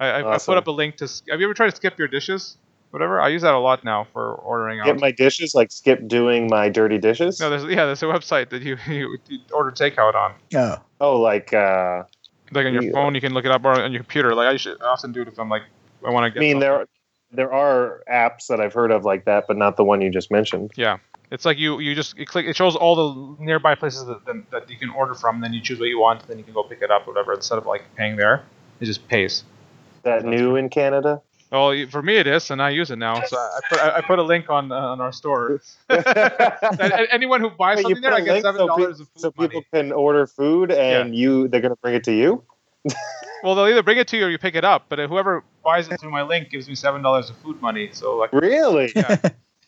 I, 0.00 0.06
I, 0.06 0.34
I 0.34 0.38
put 0.38 0.56
up 0.56 0.66
a 0.68 0.70
link 0.70 0.96
to. 0.98 1.04
Have 1.28 1.40
you 1.40 1.46
ever 1.46 1.54
tried 1.54 1.70
to 1.70 1.76
skip 1.76 1.98
your 1.98 2.08
dishes? 2.08 2.56
Whatever. 2.90 3.20
I 3.20 3.28
use 3.28 3.42
that 3.42 3.54
a 3.54 3.58
lot 3.58 3.84
now 3.84 4.06
for 4.12 4.34
ordering 4.34 4.80
out. 4.80 4.86
Get 4.86 5.00
my 5.00 5.10
dishes, 5.10 5.54
like 5.54 5.70
skip 5.70 6.08
doing 6.08 6.48
my 6.48 6.68
dirty 6.68 6.98
dishes. 6.98 7.38
no, 7.38 7.50
there's 7.50 7.64
yeah, 7.64 7.84
there's 7.84 8.02
a 8.02 8.06
website 8.06 8.48
that 8.50 8.62
you, 8.62 8.76
you, 8.88 9.18
you 9.28 9.38
order 9.52 9.70
takeout 9.70 10.14
on. 10.14 10.34
Oh, 10.54 10.76
oh, 11.00 11.20
like 11.20 11.52
uh, 11.52 12.04
Like 12.50 12.66
on 12.66 12.72
your 12.72 12.84
Yeah. 12.84 12.92
phone, 12.92 13.14
you 13.14 13.20
can 13.20 13.34
look 13.34 13.44
it 13.44 13.50
up, 13.50 13.64
or 13.64 13.72
on 13.72 13.92
your 13.92 14.02
computer. 14.02 14.34
Like 14.34 14.48
I 14.48 14.56
should 14.56 14.80
I 14.80 14.86
often 14.86 15.12
do 15.12 15.22
it 15.22 15.28
if 15.28 15.38
I'm 15.38 15.50
like 15.50 15.62
I 16.06 16.10
want 16.10 16.32
to 16.32 16.38
I 16.38 16.40
mean, 16.40 16.54
something. 16.54 16.60
there 16.60 16.86
there 17.30 17.52
are 17.52 18.02
apps 18.10 18.46
that 18.46 18.60
I've 18.60 18.72
heard 18.72 18.90
of 18.90 19.04
like 19.04 19.26
that, 19.26 19.44
but 19.46 19.58
not 19.58 19.76
the 19.76 19.84
one 19.84 20.00
you 20.00 20.10
just 20.10 20.30
mentioned. 20.30 20.70
Yeah, 20.76 20.96
it's 21.30 21.44
like 21.44 21.58
you 21.58 21.78
you 21.80 21.94
just 21.94 22.16
you 22.16 22.24
click. 22.24 22.46
It 22.46 22.56
shows 22.56 22.74
all 22.74 23.36
the 23.36 23.44
nearby 23.44 23.74
places 23.74 24.06
that, 24.06 24.24
that, 24.24 24.50
that 24.50 24.70
you 24.70 24.78
can 24.78 24.88
order 24.90 25.14
from. 25.14 25.42
Then 25.42 25.52
you 25.52 25.60
choose 25.60 25.78
what 25.78 25.88
you 25.90 26.00
want. 26.00 26.26
Then 26.26 26.38
you 26.38 26.44
can 26.44 26.54
go 26.54 26.62
pick 26.62 26.80
it 26.80 26.90
up, 26.90 27.06
or 27.06 27.12
whatever. 27.12 27.34
Instead 27.34 27.58
of 27.58 27.66
like 27.66 27.84
paying 27.96 28.16
there, 28.16 28.44
it 28.80 28.86
just 28.86 29.06
pays. 29.08 29.44
That 30.04 30.24
new 30.24 30.56
in 30.56 30.70
Canada. 30.70 31.20
Well, 31.50 31.86
for 31.88 32.02
me 32.02 32.16
it 32.16 32.26
is, 32.26 32.50
and 32.50 32.60
I 32.60 32.70
use 32.70 32.90
it 32.90 32.98
now. 32.98 33.22
So 33.24 33.36
I 33.36 33.60
put 33.70 33.78
I 33.80 33.96
I 33.96 34.00
put 34.02 34.18
a 34.18 34.22
link 34.22 34.50
on 34.50 34.70
uh, 34.70 34.76
on 34.76 35.00
our 35.00 35.12
store. 35.12 35.60
Wait, 35.88 36.06
And- 36.06 36.80
and 36.92 37.08
anyone 37.10 37.40
who 37.40 37.50
buys 37.50 37.78
you 37.78 37.82
something 37.84 38.02
there, 38.02 38.12
I 38.12 38.20
get 38.20 38.32
link 38.34 38.44
seven 38.44 38.58
so, 38.60 38.66
dollars 38.66 38.98
pe- 38.98 39.02
of 39.02 39.08
food 39.08 39.20
so 39.20 39.32
money. 39.36 39.48
people 39.48 39.62
can 39.72 39.92
order 39.92 40.26
food, 40.26 40.70
and 40.70 41.14
you 41.16 41.48
they're 41.48 41.60
gonna 41.62 41.76
bring 41.76 41.94
it 41.94 42.04
to 42.04 42.12
you. 42.12 42.42
Well, 43.44 43.54
they'll 43.54 43.68
either 43.68 43.84
bring 43.84 43.98
it 43.98 44.08
to 44.08 44.16
you 44.18 44.24
or 44.26 44.30
you 44.30 44.38
pick 44.38 44.56
it 44.56 44.64
up. 44.64 44.86
But 44.88 44.98
whoever 44.98 45.44
buys 45.64 45.86
it 45.88 46.00
through 46.00 46.10
my 46.10 46.22
link 46.22 46.50
gives 46.50 46.68
me 46.68 46.74
seven 46.74 47.02
dollars 47.02 47.30
of 47.30 47.36
food 47.36 47.62
money. 47.62 47.90
So 47.92 48.16
like, 48.16 48.32
Really? 48.32 48.90
yeah. 48.96 49.16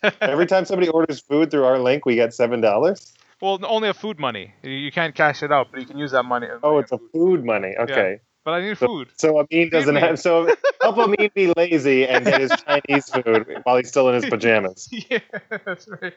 Every 0.20 0.46
time 0.46 0.64
somebody 0.64 0.88
orders 0.88 1.20
food 1.20 1.52
through 1.52 1.62
our 1.64 1.78
link, 1.78 2.04
we 2.04 2.16
get 2.16 2.34
seven 2.34 2.60
dollars. 2.60 3.14
well, 3.40 3.60
only 3.64 3.88
a 3.88 3.94
food 3.94 4.18
money. 4.18 4.52
You- 4.64 4.70
You 4.72 4.90
can't 4.90 5.14
cash 5.14 5.44
it 5.44 5.52
out, 5.52 5.68
but 5.70 5.78
you 5.80 5.86
can 5.86 5.98
use 5.98 6.10
that 6.10 6.24
money. 6.24 6.48
Oh, 6.64 6.78
it's 6.78 6.90
a 6.90 6.98
food 7.12 7.44
money. 7.44 7.76
Okay. 7.78 8.18
But 8.44 8.52
I 8.52 8.60
need 8.62 8.78
So- 8.78 8.86
food. 8.86 9.08
So 9.16 9.38
Amin 9.40 9.68
doesn't 9.70 9.94
me. 9.94 10.00
have. 10.00 10.18
So 10.18 10.46
help 10.82 10.98
Amin 10.98 11.30
be 11.34 11.52
lazy 11.56 12.06
and 12.06 12.24
get 12.24 12.40
his 12.40 12.52
Chinese 12.66 13.08
food 13.10 13.60
while 13.64 13.76
he's 13.76 13.88
still 13.88 14.08
in 14.08 14.14
his 14.14 14.26
pajamas. 14.26 14.88
yeah, 15.10 15.18
that's 15.64 15.86
right. 15.88 16.14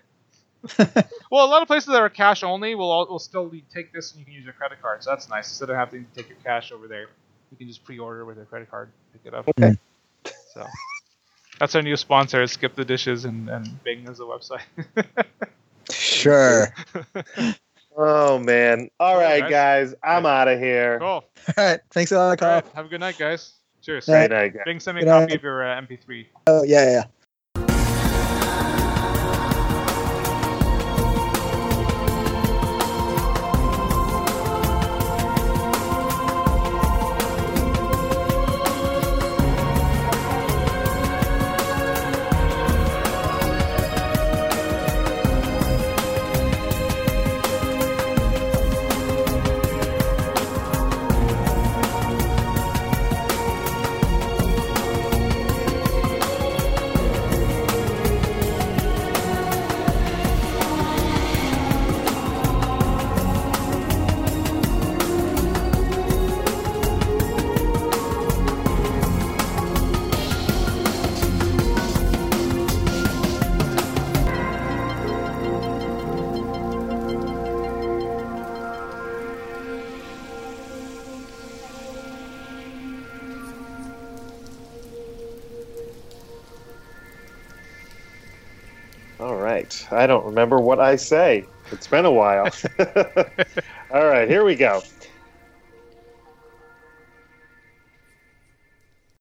well, 1.29 1.45
a 1.45 1.49
lot 1.49 1.61
of 1.61 1.67
places 1.67 1.87
that 1.87 2.01
are 2.01 2.09
cash 2.09 2.41
only 2.43 2.73
will 2.75 2.89
all, 2.89 3.05
will 3.07 3.19
still 3.19 3.51
take 3.73 3.91
this 3.91 4.11
and 4.11 4.19
you 4.19 4.25
can 4.25 4.33
use 4.33 4.45
your 4.45 4.53
credit 4.53 4.81
card. 4.81 5.03
So 5.03 5.09
that's 5.09 5.27
nice. 5.29 5.49
Instead 5.49 5.69
of 5.69 5.75
having 5.75 6.05
to 6.05 6.21
take 6.21 6.29
your 6.29 6.37
cash 6.43 6.71
over 6.71 6.87
there, 6.87 7.07
you 7.51 7.57
can 7.57 7.67
just 7.67 7.83
pre-order 7.83 8.23
with 8.23 8.37
your 8.37 8.45
credit 8.45 8.71
card, 8.71 8.89
pick 9.11 9.21
it 9.25 9.33
up. 9.33 9.45
Okay. 9.49 9.75
So 10.53 10.65
that's 11.59 11.75
our 11.75 11.81
new 11.81 11.97
sponsor. 11.97 12.47
Skip 12.47 12.75
the 12.75 12.85
dishes 12.85 13.25
and 13.25 13.49
and 13.49 13.83
Bing 13.83 14.07
is 14.07 14.19
the 14.19 14.25
website. 14.25 14.61
sure. 15.91 16.73
Oh 17.95 18.39
man! 18.39 18.89
All 18.99 19.13
Cool, 19.13 19.21
right, 19.21 19.41
guys. 19.41 19.91
guys, 19.91 19.95
I'm 20.03 20.25
out 20.25 20.47
of 20.47 20.59
here. 20.59 20.99
cool. 20.99 21.07
All 21.07 21.25
right. 21.57 21.79
Thanks 21.91 22.11
a 22.11 22.17
lot, 22.17 22.29
All 22.29 22.35
Carl. 22.37 22.53
right. 22.61 22.65
Have 22.75 22.85
a 22.85 22.89
good 22.89 22.99
night, 23.01 23.17
guys. 23.17 23.53
Cheers. 23.81 24.07
Yeah. 24.07 24.23
Good 24.27 24.31
night, 24.35 24.53
guys. 24.53 24.63
Bing, 24.65 24.79
send 24.79 24.95
me 24.95 25.01
a 25.01 25.05
Good 25.05 25.11
copy 25.11 25.25
night. 25.27 25.35
of 25.35 25.43
your 25.43 25.63
uh, 25.69 25.81
MP3. 25.81 26.25
Oh, 26.47 26.63
yeah, 26.63 26.85
yeah. 26.85 27.03
I 89.93 90.07
don't 90.07 90.25
remember 90.25 90.59
what 90.59 90.79
I 90.79 90.95
say. 90.95 91.45
It's 91.71 91.87
been 91.87 92.05
a 92.05 92.11
while. 92.11 92.49
All 93.91 94.05
right, 94.05 94.29
here 94.29 94.43
we 94.43 94.55
go. 94.55 94.81